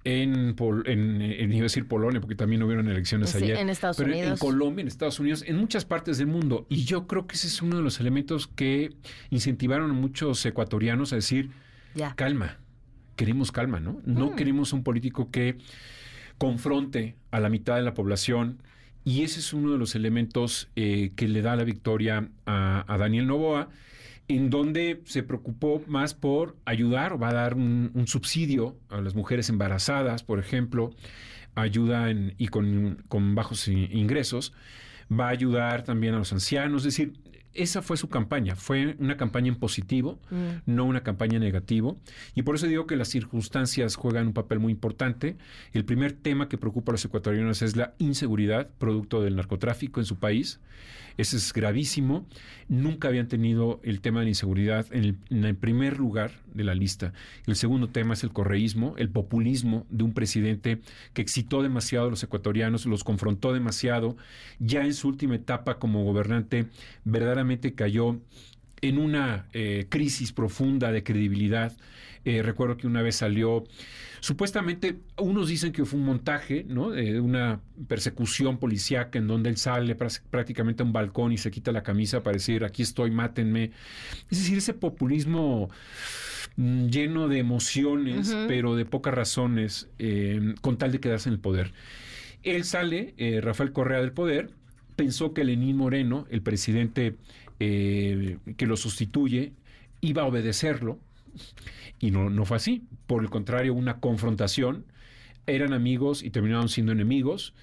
en, 0.05 0.55
Pol- 0.55 0.85
en, 0.87 1.21
en- 1.21 1.53
iba 1.53 1.61
a 1.61 1.63
decir 1.65 1.87
Polonia, 1.87 2.21
porque 2.21 2.35
también 2.35 2.63
hubieron 2.63 2.89
elecciones 2.89 3.31
Sí, 3.31 3.45
ayer. 3.45 3.59
en 3.59 3.69
Estados 3.69 3.97
pero 3.99 4.11
En 4.13 4.19
Unidos. 4.21 4.41
Colombia, 4.41 4.83
en 4.83 4.89
Estados 4.89 5.21
Unidos, 5.21 5.45
en 5.47 5.57
muchas 5.59 5.85
partes 5.85 6.17
del 6.19 6.29
mundo. 6.29 6.67
Y 6.71 6.85
yo 6.85 7.07
creo 7.07 7.27
que 7.27 7.35
ese 7.35 7.49
es 7.49 7.61
uno 7.61 7.77
de 7.77 7.83
los 7.83 8.01
elementos 8.01 8.47
que 8.47 8.95
incentivaron 9.31 9.91
a 9.91 9.95
muchos 9.95 10.45
ecuatorianos 10.47 11.13
a 11.13 11.17
decir, 11.17 11.51
Ya. 11.95 12.15
calma, 12.15 12.57
queremos 13.17 13.53
calma, 13.53 13.81
¿no? 13.81 14.01
No 14.07 14.31
Mm. 14.31 14.37
queremos 14.37 14.73
un 14.73 14.83
político 14.83 15.31
que 15.31 15.59
confronte 16.39 17.17
a 17.31 17.41
la 17.41 17.49
mitad 17.49 17.77
de 17.77 17.83
la 17.83 17.95
población. 17.95 18.63
Y 19.05 19.23
ese 19.23 19.41
es 19.41 19.53
uno 19.53 19.73
de 19.73 19.79
los 19.79 19.95
elementos 19.95 20.69
eh, 20.77 21.13
que 21.17 21.29
le 21.29 21.43
da 21.43 21.57
la 21.57 21.65
victoria 21.65 22.29
a, 22.47 22.97
Daniel 22.99 23.27
Novoa, 23.27 23.69
en 24.29 24.51
donde 24.51 25.01
se 25.05 25.23
preocupó 25.23 25.83
más 25.87 26.15
por 26.15 26.57
ayudar 26.67 27.15
o 27.15 27.19
va 27.19 27.31
a 27.31 27.35
dar 27.35 27.55
un, 27.55 27.91
un 27.95 28.07
subsidio 28.07 28.77
a 28.91 29.01
las 29.01 29.15
mujeres 29.15 29.49
embarazadas, 29.49 30.23
por 30.23 30.39
ejemplo, 30.39 30.91
ayuda 31.55 32.11
en- 32.11 32.35
y 32.39 32.49
con, 32.49 33.03
con 33.09 33.35
bajos 33.35 33.67
ingresos, 33.69 34.53
va 35.11 35.29
a 35.29 35.31
ayudar 35.31 35.85
también 35.85 36.15
a 36.15 36.19
los 36.19 36.33
ancianos, 36.33 36.83
es 36.83 36.95
decir, 36.97 37.15
esa 37.55 37.83
fue 37.83 37.97
su 37.97 38.09
campaña, 38.09 38.55
fue 38.57 38.95
una 38.99 39.17
campaña 39.17 39.49
en 39.49 39.57
positivo, 39.57 40.21
Mm. 40.31 40.37
no 40.67 40.85
una 40.85 41.03
campaña 41.03 41.37
en 41.37 41.43
negativo. 41.43 41.99
Y 42.35 42.43
por 42.43 42.55
eso 42.55 42.67
digo 42.67 42.87
que 42.87 42.97
las 42.97 43.09
circunstancias 43.09 43.97
juegan 43.97 44.29
un 44.29 44.33
papel 44.33 44.59
muy 44.61 44.73
importante. 44.73 45.37
El 45.73 45.85
primer 45.85 46.13
tema 46.13 46.49
que 46.49 46.59
preocupa 46.59 46.93
a 46.93 46.95
los 46.95 47.05
ecuatorianos 47.05 47.63
es 47.63 47.77
la 47.77 47.95
inseguridad, 47.99 48.69
producto 48.79 49.23
del 49.23 49.37
narcotráfico 49.37 50.01
en 50.01 50.07
su 50.07 50.17
país. 50.17 50.61
Ese 51.17 51.37
es 51.37 51.53
gravísimo. 51.53 52.27
Nunca 52.69 53.09
habían 53.09 53.27
tenido 53.27 53.81
el 53.83 54.01
tema 54.01 54.21
de 54.21 54.27
la 54.27 54.31
inseguridad 54.31 54.87
en 54.93 55.05
el, 55.05 55.17
en 55.31 55.45
el 55.45 55.57
primer 55.57 55.99
lugar 55.99 56.31
de 56.59 56.65
la 56.65 56.75
lista. 56.75 57.15
El 57.47 57.57
segundo 57.57 57.89
tema 57.89 58.15
es 58.15 58.25
el 58.25 58.33
correísmo, 58.33 58.95
el 58.99 59.09
populismo 59.09 59.87
de 59.89 60.05
un 60.05 60.13
presidente 60.13 60.81
que 61.15 61.23
excitó 61.23 61.63
demasiado 61.63 62.09
a 62.09 62.11
los 62.11 62.23
ecuatorianos, 62.23 62.85
los 62.85 63.05
confrontó 63.05 63.55
demasiado. 63.55 64.17
Ya 64.59 64.85
en 64.85 64.93
su 64.93 65.09
última 65.09 65.37
etapa 65.37 65.79
como 65.79 66.05
gobernante, 66.05 66.67
verdaderamente 67.05 67.75
cayó 67.75 68.21
en 68.81 68.99
una 68.99 69.47
eh, 69.53 69.87
crisis 69.89 70.33
profunda 70.33 70.93
de 70.93 71.03
credibilidad. 71.03 71.77
Eh, 72.25 72.43
recuerdo 72.43 72.77
que 72.77 72.87
una 72.87 73.01
vez 73.01 73.17
salió, 73.17 73.65
supuestamente, 74.21 74.97
unos 75.17 75.49
dicen 75.49 75.73
que 75.73 75.85
fue 75.85 75.99
un 75.99 76.05
montaje, 76.05 76.65
¿no? 76.69 76.91
De 76.91 77.21
una 77.21 77.61
persecución 77.87 78.59
policíaca 78.59 79.19
en 79.19 79.29
donde 79.29 79.49
él 79.51 79.57
sale 79.57 79.97
prá- 79.97 80.21
prácticamente 80.31 80.83
a 80.83 80.87
un 80.87 80.93
balcón 80.93 81.33
y 81.33 81.39
se 81.39 81.51
quita 81.51 81.73
la 81.73 81.83
camisa 81.83 82.23
para 82.23 82.35
decir, 82.35 82.65
aquí 82.65 82.83
estoy, 82.83 83.11
mátenme. 83.11 83.71
Es 84.31 84.39
decir, 84.39 84.59
ese 84.59 84.75
populismo 84.75 85.71
mm, 86.57 86.87
lleno 86.89 87.29
de 87.29 87.39
emociones, 87.39 88.37
pero 88.47 88.75
de 88.77 88.85
pocas 88.85 89.15
razones, 89.15 89.89
eh, 89.99 90.55
con 90.61 90.77
tal 90.77 90.93
de 90.93 91.01
quedarse 91.01 91.29
en 91.29 91.35
el 91.35 91.41
poder. 91.41 91.73
Él 92.43 92.65
sale, 92.65 93.15
eh, 93.17 93.41
Rafael 93.41 93.73
Correa 93.73 94.01
del 94.01 94.13
poder, 94.13 94.51
pensó 94.97 95.33
que 95.33 95.45
Lenín 95.45 95.77
Moreno, 95.77 96.27
el 96.31 96.43
presidente 96.43 97.15
eh, 97.61 98.39
que 98.57 98.67
lo 98.67 98.77
sustituye, 98.77 99.53
iba 100.01 100.23
a 100.23 100.27
obedecerlo 100.27 100.99
y 102.01 102.11
no, 102.11 102.31
no 102.31 102.45
fue 102.45 102.57
así. 102.57 102.85
Por 103.07 103.23
el 103.23 103.31
contrario, 103.31 103.75
una 103.75 104.01
confrontación. 104.01 104.85
Eran 105.47 105.73
amigos 105.73 106.23
y 106.23 106.31
terminaron 106.31 106.69
siendo 106.69 106.93
enemigos. 106.93 107.55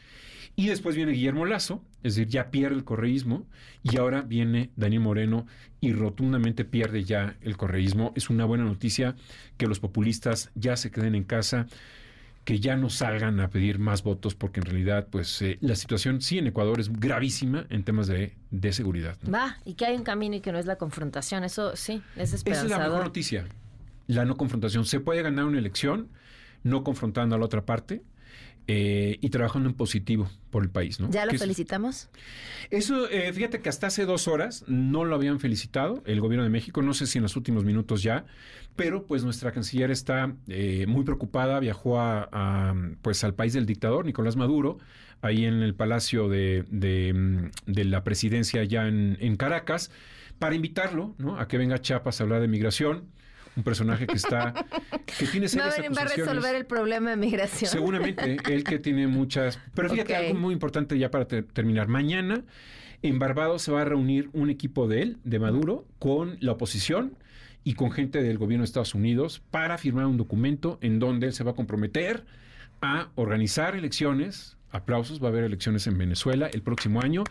Y 0.57 0.67
después 0.67 0.95
viene 0.95 1.11
Guillermo 1.11 1.45
Lazo, 1.45 1.83
es 2.01 2.15
decir, 2.15 2.29
ya 2.29 2.49
pierde 2.49 2.75
el 2.75 2.85
correísmo. 2.85 3.45
Y 3.83 3.97
ahora 3.97 4.21
viene 4.21 4.69
Daniel 4.75 5.01
Moreno 5.01 5.45
y 5.81 5.93
rotundamente 5.93 6.65
pierde 6.65 7.03
ya 7.03 7.35
el 7.41 7.57
correísmo. 7.57 8.13
Es 8.15 8.29
una 8.29 8.45
buena 8.45 8.63
noticia 8.63 9.15
que 9.57 9.67
los 9.67 9.79
populistas 9.79 10.51
ya 10.55 10.77
se 10.77 10.91
queden 10.91 11.15
en 11.15 11.23
casa, 11.23 11.67
que 12.45 12.59
ya 12.59 12.75
no 12.77 12.89
salgan 12.89 13.39
a 13.39 13.49
pedir 13.49 13.79
más 13.79 14.03
votos, 14.03 14.35
porque 14.35 14.59
en 14.59 14.67
realidad, 14.67 15.07
pues, 15.09 15.41
eh, 15.41 15.57
la 15.61 15.75
situación 15.75 16.21
sí 16.21 16.37
en 16.37 16.47
Ecuador 16.47 16.79
es 16.79 16.93
gravísima 16.93 17.65
en 17.69 17.83
temas 17.83 18.05
de, 18.07 18.35
de 18.51 18.71
seguridad. 18.71 19.17
¿no? 19.23 19.31
Va, 19.31 19.57
y 19.65 19.73
que 19.73 19.85
hay 19.85 19.95
un 19.95 20.03
camino 20.03 20.35
y 20.35 20.41
que 20.41 20.51
no 20.51 20.59
es 20.59 20.67
la 20.67 20.77
confrontación. 20.77 21.43
Eso 21.43 21.75
sí, 21.75 22.01
es 22.15 22.33
Esa 22.33 22.35
es 22.35 22.43
la 22.45 22.49
mejor 22.51 22.65
esperanzador. 22.67 23.03
noticia. 23.03 23.45
La 24.07 24.25
no 24.25 24.37
confrontación. 24.37 24.85
Se 24.85 24.99
puede 24.99 25.23
ganar 25.23 25.45
una 25.45 25.57
elección 25.57 26.09
no 26.61 26.83
confrontando 26.83 27.35
a 27.35 27.39
la 27.39 27.45
otra 27.45 27.65
parte 27.65 28.03
eh, 28.67 29.17
y 29.21 29.29
trabajando 29.29 29.69
en 29.69 29.75
positivo 29.75 30.29
por 30.49 30.63
el 30.63 30.69
país. 30.69 30.99
¿no? 30.99 31.09
¿Ya 31.11 31.25
lo 31.25 31.37
felicitamos? 31.37 32.09
Eso, 32.71 33.09
eh, 33.09 33.31
fíjate 33.31 33.61
que 33.61 33.69
hasta 33.69 33.87
hace 33.87 34.05
dos 34.05 34.27
horas 34.27 34.63
no 34.67 35.05
lo 35.05 35.15
habían 35.15 35.39
felicitado 35.39 36.01
el 36.05 36.19
gobierno 36.19 36.43
de 36.43 36.49
México, 36.49 36.81
no 36.81 36.93
sé 36.93 37.05
si 37.05 37.19
en 37.19 37.23
los 37.23 37.35
últimos 37.35 37.63
minutos 37.63 38.01
ya, 38.01 38.25
pero 38.75 39.05
pues 39.05 39.23
nuestra 39.23 39.51
canciller 39.51 39.91
está 39.91 40.33
eh, 40.47 40.85
muy 40.87 41.03
preocupada, 41.03 41.59
viajó 41.59 41.99
a, 41.99 42.27
a, 42.31 42.73
pues 43.01 43.23
al 43.23 43.35
país 43.35 43.53
del 43.53 43.65
dictador, 43.65 44.05
Nicolás 44.05 44.35
Maduro, 44.35 44.79
ahí 45.21 45.45
en 45.45 45.61
el 45.61 45.75
palacio 45.75 46.27
de, 46.27 46.65
de, 46.69 47.13
mm, 47.13 47.71
de 47.71 47.85
la 47.85 48.03
presidencia 48.03 48.63
ya 48.63 48.87
en, 48.87 49.17
en 49.19 49.35
Caracas, 49.35 49.91
para 50.39 50.55
invitarlo 50.55 51.15
¿no? 51.17 51.39
a 51.39 51.47
que 51.47 51.57
venga 51.57 51.75
a 51.75 51.81
Chiapas 51.81 52.19
a 52.19 52.23
hablar 52.23 52.41
de 52.41 52.47
migración, 52.47 53.05
un 53.55 53.63
personaje 53.63 54.05
que 54.07 54.15
está, 54.15 54.53
que 55.05 55.25
tiene 55.27 55.47
No 55.55 55.63
va 55.63 56.01
a 56.01 56.05
resolver 56.05 56.55
el 56.55 56.65
problema 56.65 57.11
de 57.11 57.15
migración. 57.17 57.69
Seguramente, 57.71 58.37
él 58.51 58.63
que 58.63 58.79
tiene 58.79 59.07
muchas... 59.07 59.59
Pero 59.73 59.89
fíjate, 59.89 60.15
algo 60.15 60.39
muy 60.39 60.53
importante 60.53 60.97
ya 60.97 61.09
para 61.11 61.25
ter- 61.27 61.45
terminar. 61.45 61.87
Mañana 61.87 62.43
en 63.01 63.19
Barbados 63.19 63.61
se 63.61 63.71
va 63.71 63.81
a 63.81 63.85
reunir 63.85 64.29
un 64.33 64.49
equipo 64.49 64.87
de 64.87 65.01
él, 65.01 65.17
de 65.23 65.39
Maduro, 65.39 65.85
con 65.99 66.37
la 66.39 66.53
oposición 66.53 67.17
y 67.63 67.73
con 67.73 67.91
gente 67.91 68.21
del 68.21 68.37
gobierno 68.37 68.63
de 68.63 68.65
Estados 68.65 68.93
Unidos 68.95 69.41
para 69.51 69.77
firmar 69.77 70.05
un 70.05 70.17
documento 70.17 70.77
en 70.81 70.99
donde 70.99 71.27
él 71.27 71.33
se 71.33 71.43
va 71.43 71.51
a 71.51 71.55
comprometer 71.55 72.25
a 72.81 73.09
organizar 73.15 73.75
elecciones. 73.75 74.57
Aplausos, 74.71 75.21
va 75.23 75.27
a 75.27 75.29
haber 75.29 75.45
elecciones 75.45 75.87
en 75.87 75.97
Venezuela 75.97 76.47
el 76.51 76.61
próximo 76.61 77.01
año 77.01 77.23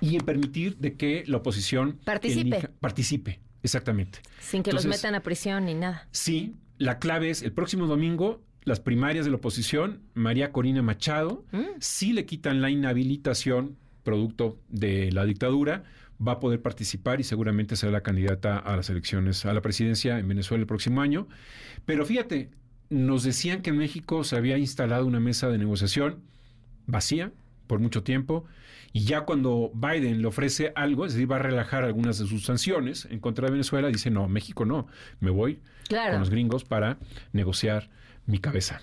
y 0.00 0.14
en 0.16 0.22
permitir 0.24 0.78
de 0.78 0.94
que 0.94 1.24
la 1.26 1.36
oposición 1.36 1.98
Participe. 2.04 2.56
elija- 2.56 2.70
participe, 2.80 3.38
exactamente. 3.66 4.20
Sin 4.40 4.62
que 4.62 4.72
los 4.72 4.86
metan 4.86 5.14
a 5.14 5.20
prisión 5.22 5.66
ni 5.66 5.74
nada. 5.74 6.08
Sí, 6.10 6.54
la 6.78 6.98
clave 6.98 7.30
es 7.30 7.42
el 7.42 7.52
próximo 7.52 7.86
domingo, 7.86 8.42
las 8.64 8.80
primarias 8.80 9.24
de 9.24 9.30
la 9.30 9.36
oposición, 9.36 10.02
María 10.14 10.50
Corina 10.52 10.82
Machado, 10.82 11.44
Mm. 11.52 11.64
sí 11.80 12.12
le 12.12 12.24
quitan 12.26 12.60
la 12.62 12.70
inhabilitación 12.70 13.76
producto 14.02 14.58
de 14.68 15.10
la 15.12 15.24
dictadura, 15.24 15.84
va 16.26 16.32
a 16.32 16.40
poder 16.40 16.62
participar 16.62 17.20
y 17.20 17.24
seguramente 17.24 17.76
será 17.76 17.92
la 17.92 18.02
candidata 18.02 18.58
a 18.58 18.76
las 18.76 18.88
elecciones 18.88 19.44
a 19.44 19.52
la 19.52 19.60
presidencia 19.60 20.18
en 20.18 20.28
Venezuela 20.28 20.62
el 20.62 20.66
próximo 20.66 21.00
año. 21.02 21.28
Pero 21.84 22.06
fíjate, 22.06 22.50
nos 22.88 23.24
decían 23.24 23.62
que 23.62 23.70
en 23.70 23.78
México 23.78 24.24
se 24.24 24.36
había 24.36 24.58
instalado 24.58 25.06
una 25.06 25.20
mesa 25.20 25.48
de 25.48 25.58
negociación 25.58 26.22
vacía 26.86 27.32
por 27.66 27.78
mucho 27.80 28.02
tiempo 28.02 28.44
y 28.92 29.04
ya 29.04 29.22
cuando 29.22 29.70
Biden 29.74 30.22
le 30.22 30.26
ofrece 30.28 30.72
algo, 30.74 31.04
es 31.06 31.12
decir, 31.14 31.30
va 31.30 31.36
a 31.36 31.40
relajar 31.40 31.84
algunas 31.84 32.18
de 32.18 32.26
sus 32.26 32.44
sanciones 32.44 33.06
en 33.10 33.20
contra 33.20 33.46
de 33.46 33.52
Venezuela, 33.52 33.88
dice, 33.88 34.10
no, 34.10 34.26
México 34.28 34.64
no, 34.64 34.86
me 35.20 35.30
voy 35.30 35.60
Claro. 35.88 36.12
con 36.12 36.20
los 36.20 36.30
gringos 36.30 36.64
para 36.64 36.98
negociar 37.32 37.90
mi 38.26 38.38
cabeza. 38.38 38.80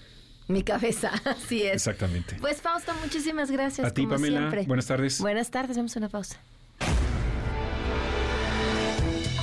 Mi 0.47 0.61
cabeza, 0.63 1.11
así 1.25 1.63
es. 1.63 1.73
Exactamente. 1.75 2.35
Pues 2.39 2.61
Fausto, 2.61 2.91
muchísimas 3.01 3.49
gracias. 3.49 3.87
A 3.87 3.91
ti, 3.93 4.03
como 4.03 4.15
Pamela, 4.15 4.39
siempre. 4.39 4.63
buenas 4.67 4.85
tardes. 4.87 5.19
Buenas 5.19 5.49
tardes, 5.51 5.77
vamos 5.77 5.95
a 5.95 5.99
una 5.99 6.09
pausa. 6.09 6.37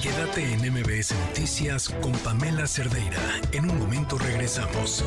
Quédate 0.03 0.53
en 0.55 0.73
MBS 0.73 1.15
Noticias 1.29 1.89
con 2.01 2.13
Pamela 2.13 2.67
Cerdeira. 2.67 3.19
En 3.53 3.69
un 3.71 3.79
momento 3.79 4.17
regresamos. 4.19 5.05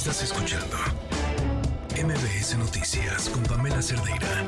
Estás 0.00 0.22
escuchando 0.22 0.78
MBS 1.92 2.56
Noticias 2.56 3.28
con 3.28 3.42
Pamela 3.42 3.82
Cerdeira. 3.82 4.46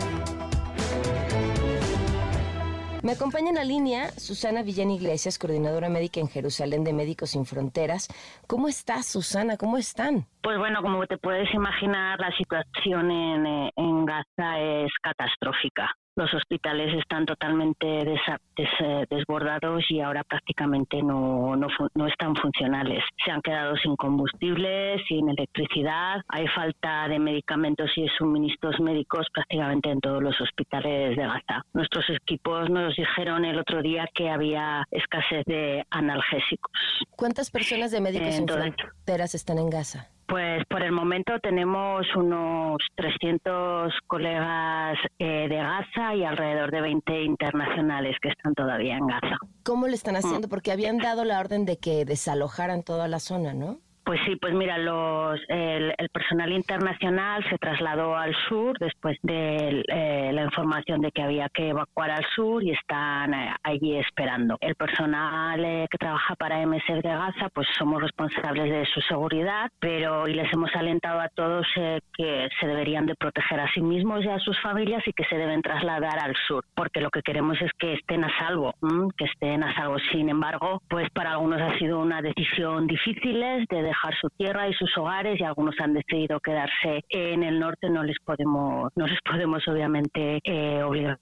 Me 3.03 3.13
acompaña 3.13 3.51
en 3.51 3.57
la 3.57 3.65
línea 3.65 4.09
Susana 4.13 4.63
Villán 4.63 4.91
Iglesias, 4.91 5.39
coordinadora 5.39 5.91
médica 5.91 6.21
en 6.21 6.29
Jerusalén 6.29 6.85
de 6.85 6.95
Médicos 6.95 7.33
Sin 7.33 7.45
Fronteras. 7.45 8.09
¿Cómo 8.47 8.67
estás, 8.67 9.05
Susana? 9.05 9.59
¿Cómo 9.59 9.77
están? 9.77 10.25
Pues 10.43 10.57
bueno, 10.57 10.81
como 10.81 11.07
te 11.07 11.19
puedes 11.19 11.53
imaginar, 11.53 12.19
la 12.19 12.35
situación 12.35 13.11
en, 13.11 13.47
eh, 13.47 13.73
en 13.77 14.07
Gaza 14.07 14.59
es 14.59 14.91
catastrófica. 15.03 15.95
Los 16.15 16.33
hospitales 16.35 16.93
están 16.99 17.25
totalmente 17.25 17.87
desa- 17.87 18.39
des- 18.55 18.69
eh, 18.81 19.07
desbordados 19.09 19.83
y 19.91 20.01
ahora 20.01 20.23
prácticamente 20.25 21.03
no, 21.03 21.57
no, 21.57 21.69
no 21.95 22.07
están 22.07 22.37
funcionales. 22.37 23.03
Se 23.25 23.31
han 23.31 23.41
quedado 23.41 23.75
sin 23.77 23.97
combustible, 23.97 25.03
sin 25.09 25.31
electricidad, 25.31 26.21
hay 26.29 26.47
falta 26.49 27.09
de 27.09 27.19
medicamentos 27.19 27.91
y 27.97 28.03
de 28.03 28.11
suministros 28.19 28.79
médicos 28.81 29.27
prácticamente 29.33 29.91
en 29.91 30.01
todos 30.01 30.23
los 30.23 30.39
hospitales 30.39 31.17
de 31.17 31.23
Gaza. 31.23 31.65
Nuestros 31.73 32.05
equipos 32.11 32.69
nos 32.69 32.95
dijeron 32.95 33.47
el 33.47 33.59
otro 33.59 33.81
día 33.81 34.07
que 34.15 34.29
había 34.29 34.85
escasez 34.91 35.45
de 35.47 35.83
analgésicos. 35.91 36.73
¿Cuántas 37.17 37.51
personas 37.51 37.91
de 37.91 38.01
Médicos 38.03 38.29
Sin 38.35 38.41
Entonces- 38.43 38.75
Fronteras 38.77 39.35
están 39.35 39.57
en 39.59 39.71
Gaza? 39.71 40.09
Pues 40.33 40.65
por 40.71 40.83
el 40.83 40.93
momento 40.93 41.35
tenemos 41.43 42.07
unos 42.17 42.79
300 42.95 43.93
colegas 44.07 44.97
eh, 45.19 45.47
de 45.47 45.57
Gaza 45.57 46.15
y 46.15 46.25
alrededor 46.25 46.71
de 46.71 46.81
20 46.81 47.23
internacionales 47.25 48.17
que 48.23 48.31
están 48.31 48.55
todavía 48.55 48.97
en 48.97 49.07
Gaza. 49.09 49.37
¿Cómo 49.63 49.87
Mm. 49.87 49.93
están 49.93 50.17
haciendo? 50.17 50.49
Porque 50.49 50.73
habían 50.73 50.97
dado 50.97 51.27
la 51.27 51.39
orden 51.39 51.67
de 51.67 51.77
que 51.77 52.07
desalojaran 52.07 52.83
toda 52.83 53.09
la 53.09 53.19
zona, 53.21 53.53
¿no? 53.53 53.77
Pues 54.05 54.21
sí, 54.27 54.35
pues 54.37 54.53
mira, 54.53 54.79
los, 54.79 55.41
el, 55.49 55.95
el 55.97 56.09
personal 56.09 56.51
internacional 56.53 57.45
se 57.49 57.57
trasladó 57.57 58.17
al 58.17 58.35
sur 58.49 58.77
después 58.81 59.17
de 59.23 59.85
eh, 59.87 60.31
la 60.33 60.43
información 60.43 61.01
de 61.01 61.13
que 61.13 61.23
había 61.23 61.49
que 61.49 61.69
evacuar 61.69 62.11
al 62.11 62.25
sur 62.35 62.65
y 62.65 62.73
están 62.73 63.33
eh, 63.33 63.55
allí 63.63 63.97
esperando. 63.97 64.59
El 64.61 64.75
personal 64.75 65.65
eh, 65.65 65.87
que 65.89 65.99
trabaja 65.99 66.35
para 66.35 66.67
MSF 66.67 67.01
de 67.03 67.11
Gaza, 67.11 67.49
pues 67.55 67.69
somos 67.79 68.03
responsables 68.03 68.71
de 68.71 68.85
su 68.87 69.01
seguridad, 69.03 69.71
pero 69.79 70.27
y 70.27 70.35
les 70.35 70.53
hemos 70.53 70.75
alentado 70.75 71.21
a 71.21 71.29
todos 71.29 71.67
eh, 71.77 72.01
que 72.13 72.49
se 72.61 72.67
deberían 72.67 73.07
de 73.07 73.15
proteger 73.15 73.61
a 73.61 73.73
sí 73.73 73.83
mismos 73.83 74.25
y 74.25 74.29
a 74.29 74.41
sus 74.41 74.61
familias 74.61 75.03
y 75.07 75.13
que 75.13 75.25
se 75.25 75.37
deben 75.37 75.63
trasladar 75.63 76.19
al 76.19 76.35
sur, 76.49 76.65
porque 76.75 77.01
lo 77.01 77.11
que 77.11 77.23
queremos 77.23 77.61
es 77.63 77.71
que 77.79 77.95
estén 77.95 78.25
a 78.25 78.39
salvo, 78.39 78.75
¿m? 78.83 79.09
que 79.17 79.27
estén 79.27 79.63
a 79.63 79.73
salvo. 79.77 79.97
Sin 80.11 80.29
embargo, 80.29 80.83
pues 80.89 81.09
para 81.11 81.33
algunos 81.33 81.61
ha 81.63 81.79
sido 81.79 82.01
una 82.01 82.21
decisión 82.21 82.89
difícil 82.89 83.39
de 83.71 83.92
dejar 83.93 84.15
su 84.21 84.29
tierra 84.31 84.69
y 84.69 84.75
sus 84.75 84.97
hogares 84.97 85.39
y 85.39 85.45
algunos 85.45 85.75
han 85.81 85.95
decidido 85.95 86.41
quedarse 86.41 87.05
en 87.11 87.43
el 87.43 87.61
norte. 87.61 87.91
No 87.91 88.03
les 88.03 88.19
podemos, 88.25 88.91
no 88.97 89.07
les 89.07 89.21
podemos 89.23 89.67
obviamente 89.69 90.41
eh, 90.45 90.83
obligar. 90.83 91.19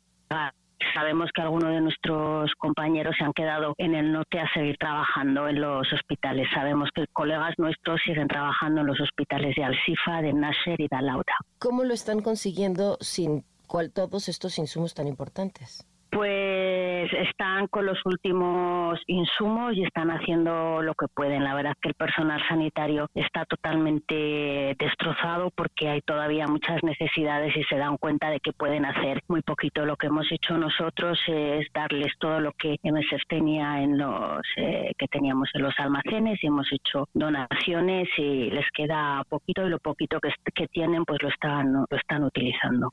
Sabemos 0.95 1.31
que 1.35 1.43
algunos 1.43 1.71
de 1.71 1.81
nuestros 1.81 2.51
compañeros 2.57 3.15
se 3.19 3.25
han 3.25 3.33
quedado 3.33 3.75
en 3.77 3.95
el 3.95 4.13
norte 4.13 4.41
a 4.41 4.51
seguir 4.55 4.77
trabajando 4.79 5.47
en 5.49 5.61
los 5.61 5.93
hospitales. 5.93 6.49
Sabemos 6.55 6.89
que 6.95 7.07
colegas 7.13 7.55
nuestros 7.59 8.01
siguen 8.05 8.29
trabajando 8.29 8.81
en 8.81 8.87
los 8.87 9.01
hospitales 9.01 9.55
de 9.57 9.65
Al-Sifa, 9.65 10.23
de 10.23 10.33
Nasser 10.33 10.81
y 10.81 10.89
de 10.89 10.97
Al-Auda. 10.97 11.35
¿Cómo 11.59 11.85
lo 11.85 11.93
están 11.93 12.23
consiguiendo 12.23 12.97
sin 13.01 13.45
cual, 13.67 13.93
todos 13.93 14.29
estos 14.29 14.59
insumos 14.59 14.95
tan 14.95 15.07
importantes? 15.07 15.87
Pues 16.11 17.13
están 17.13 17.69
con 17.69 17.87
los 17.87 17.99
últimos 18.05 19.01
insumos 19.07 19.77
y 19.77 19.85
están 19.85 20.11
haciendo 20.11 20.83
lo 20.83 20.95
que 20.95 21.07
pueden. 21.07 21.45
La 21.45 21.55
verdad 21.55 21.73
es 21.77 21.81
que 21.81 21.89
el 21.91 21.95
personal 21.95 22.43
sanitario 22.49 23.09
está 23.15 23.45
totalmente 23.45 24.75
destrozado 24.79 25.51
porque 25.55 25.89
hay 25.89 26.01
todavía 26.01 26.47
muchas 26.49 26.83
necesidades 26.83 27.57
y 27.57 27.63
se 27.65 27.77
dan 27.77 27.97
cuenta 27.97 28.29
de 28.31 28.41
que 28.41 28.53
pueden 28.53 28.85
hacer 28.85 29.23
muy 29.29 29.43
poquito. 29.43 29.87
Lo 29.87 29.97
que 29.97 30.09
hemos 30.09 30.27
hecho 30.33 30.59
nosotros 30.59 31.19
es 31.29 31.67
darles 31.73 32.13
todo 32.19 32.41
lo 32.41 32.53
que 32.53 32.79
MSF 32.83 33.23
tenía 33.29 33.83
en 33.83 33.97
los 33.97 34.41
eh, 34.57 34.93
que 34.99 35.07
teníamos 35.07 35.49
en 35.55 35.63
los 35.63 35.75
almacenes 35.79 36.43
y 36.43 36.49
hemos 36.49 36.71
hecho 36.73 37.09
donaciones 37.15 38.09
y 38.19 38.51
les 38.51 38.69
queda 38.73 39.23
poquito 39.29 39.65
y 39.65 39.71
lo 39.71 39.79
poquito 39.79 40.19
que, 40.21 40.31
que 40.55 40.67
tienen 40.67 41.05
pues 41.05 41.23
lo 41.23 41.29
están 41.29 41.73
lo 41.73 41.97
están 41.97 42.25
utilizando. 42.25 42.93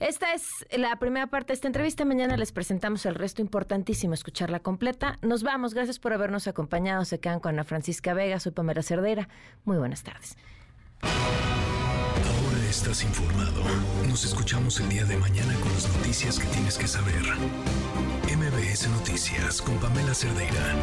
Esta 0.00 0.32
es 0.32 0.66
la 0.76 0.96
primera 0.96 1.26
parte 1.26 1.48
de 1.48 1.54
esta 1.54 1.66
entrevista. 1.66 2.04
Mañana 2.04 2.36
les 2.36 2.52
presentamos 2.52 3.04
el 3.06 3.14
resto 3.14 3.42
importantísimo, 3.42 4.14
escucharla 4.14 4.60
completa. 4.60 5.18
Nos 5.22 5.42
vamos. 5.42 5.74
Gracias 5.74 5.98
por 5.98 6.12
habernos 6.12 6.46
acompañado. 6.46 7.04
Se 7.04 7.18
quedan 7.20 7.40
con 7.40 7.54
Ana 7.54 7.64
Francisca 7.64 8.14
Vega. 8.14 8.38
Soy 8.40 8.52
Pamela 8.52 8.82
Cerdera. 8.82 9.28
Muy 9.64 9.76
buenas 9.76 10.02
tardes. 10.02 10.36
Ahora 11.02 12.66
estás 12.68 13.02
informado. 13.02 13.62
Nos 14.08 14.24
escuchamos 14.24 14.78
el 14.80 14.88
día 14.88 15.04
de 15.04 15.16
mañana 15.16 15.54
con 15.60 15.72
las 15.72 15.88
noticias 15.96 16.38
que 16.38 16.46
tienes 16.48 16.78
que 16.78 16.86
saber. 16.86 17.22
MBS 18.36 18.88
Noticias 18.88 19.62
con 19.62 19.78
Pamela 19.78 20.14
Cerdeira. 20.14 20.74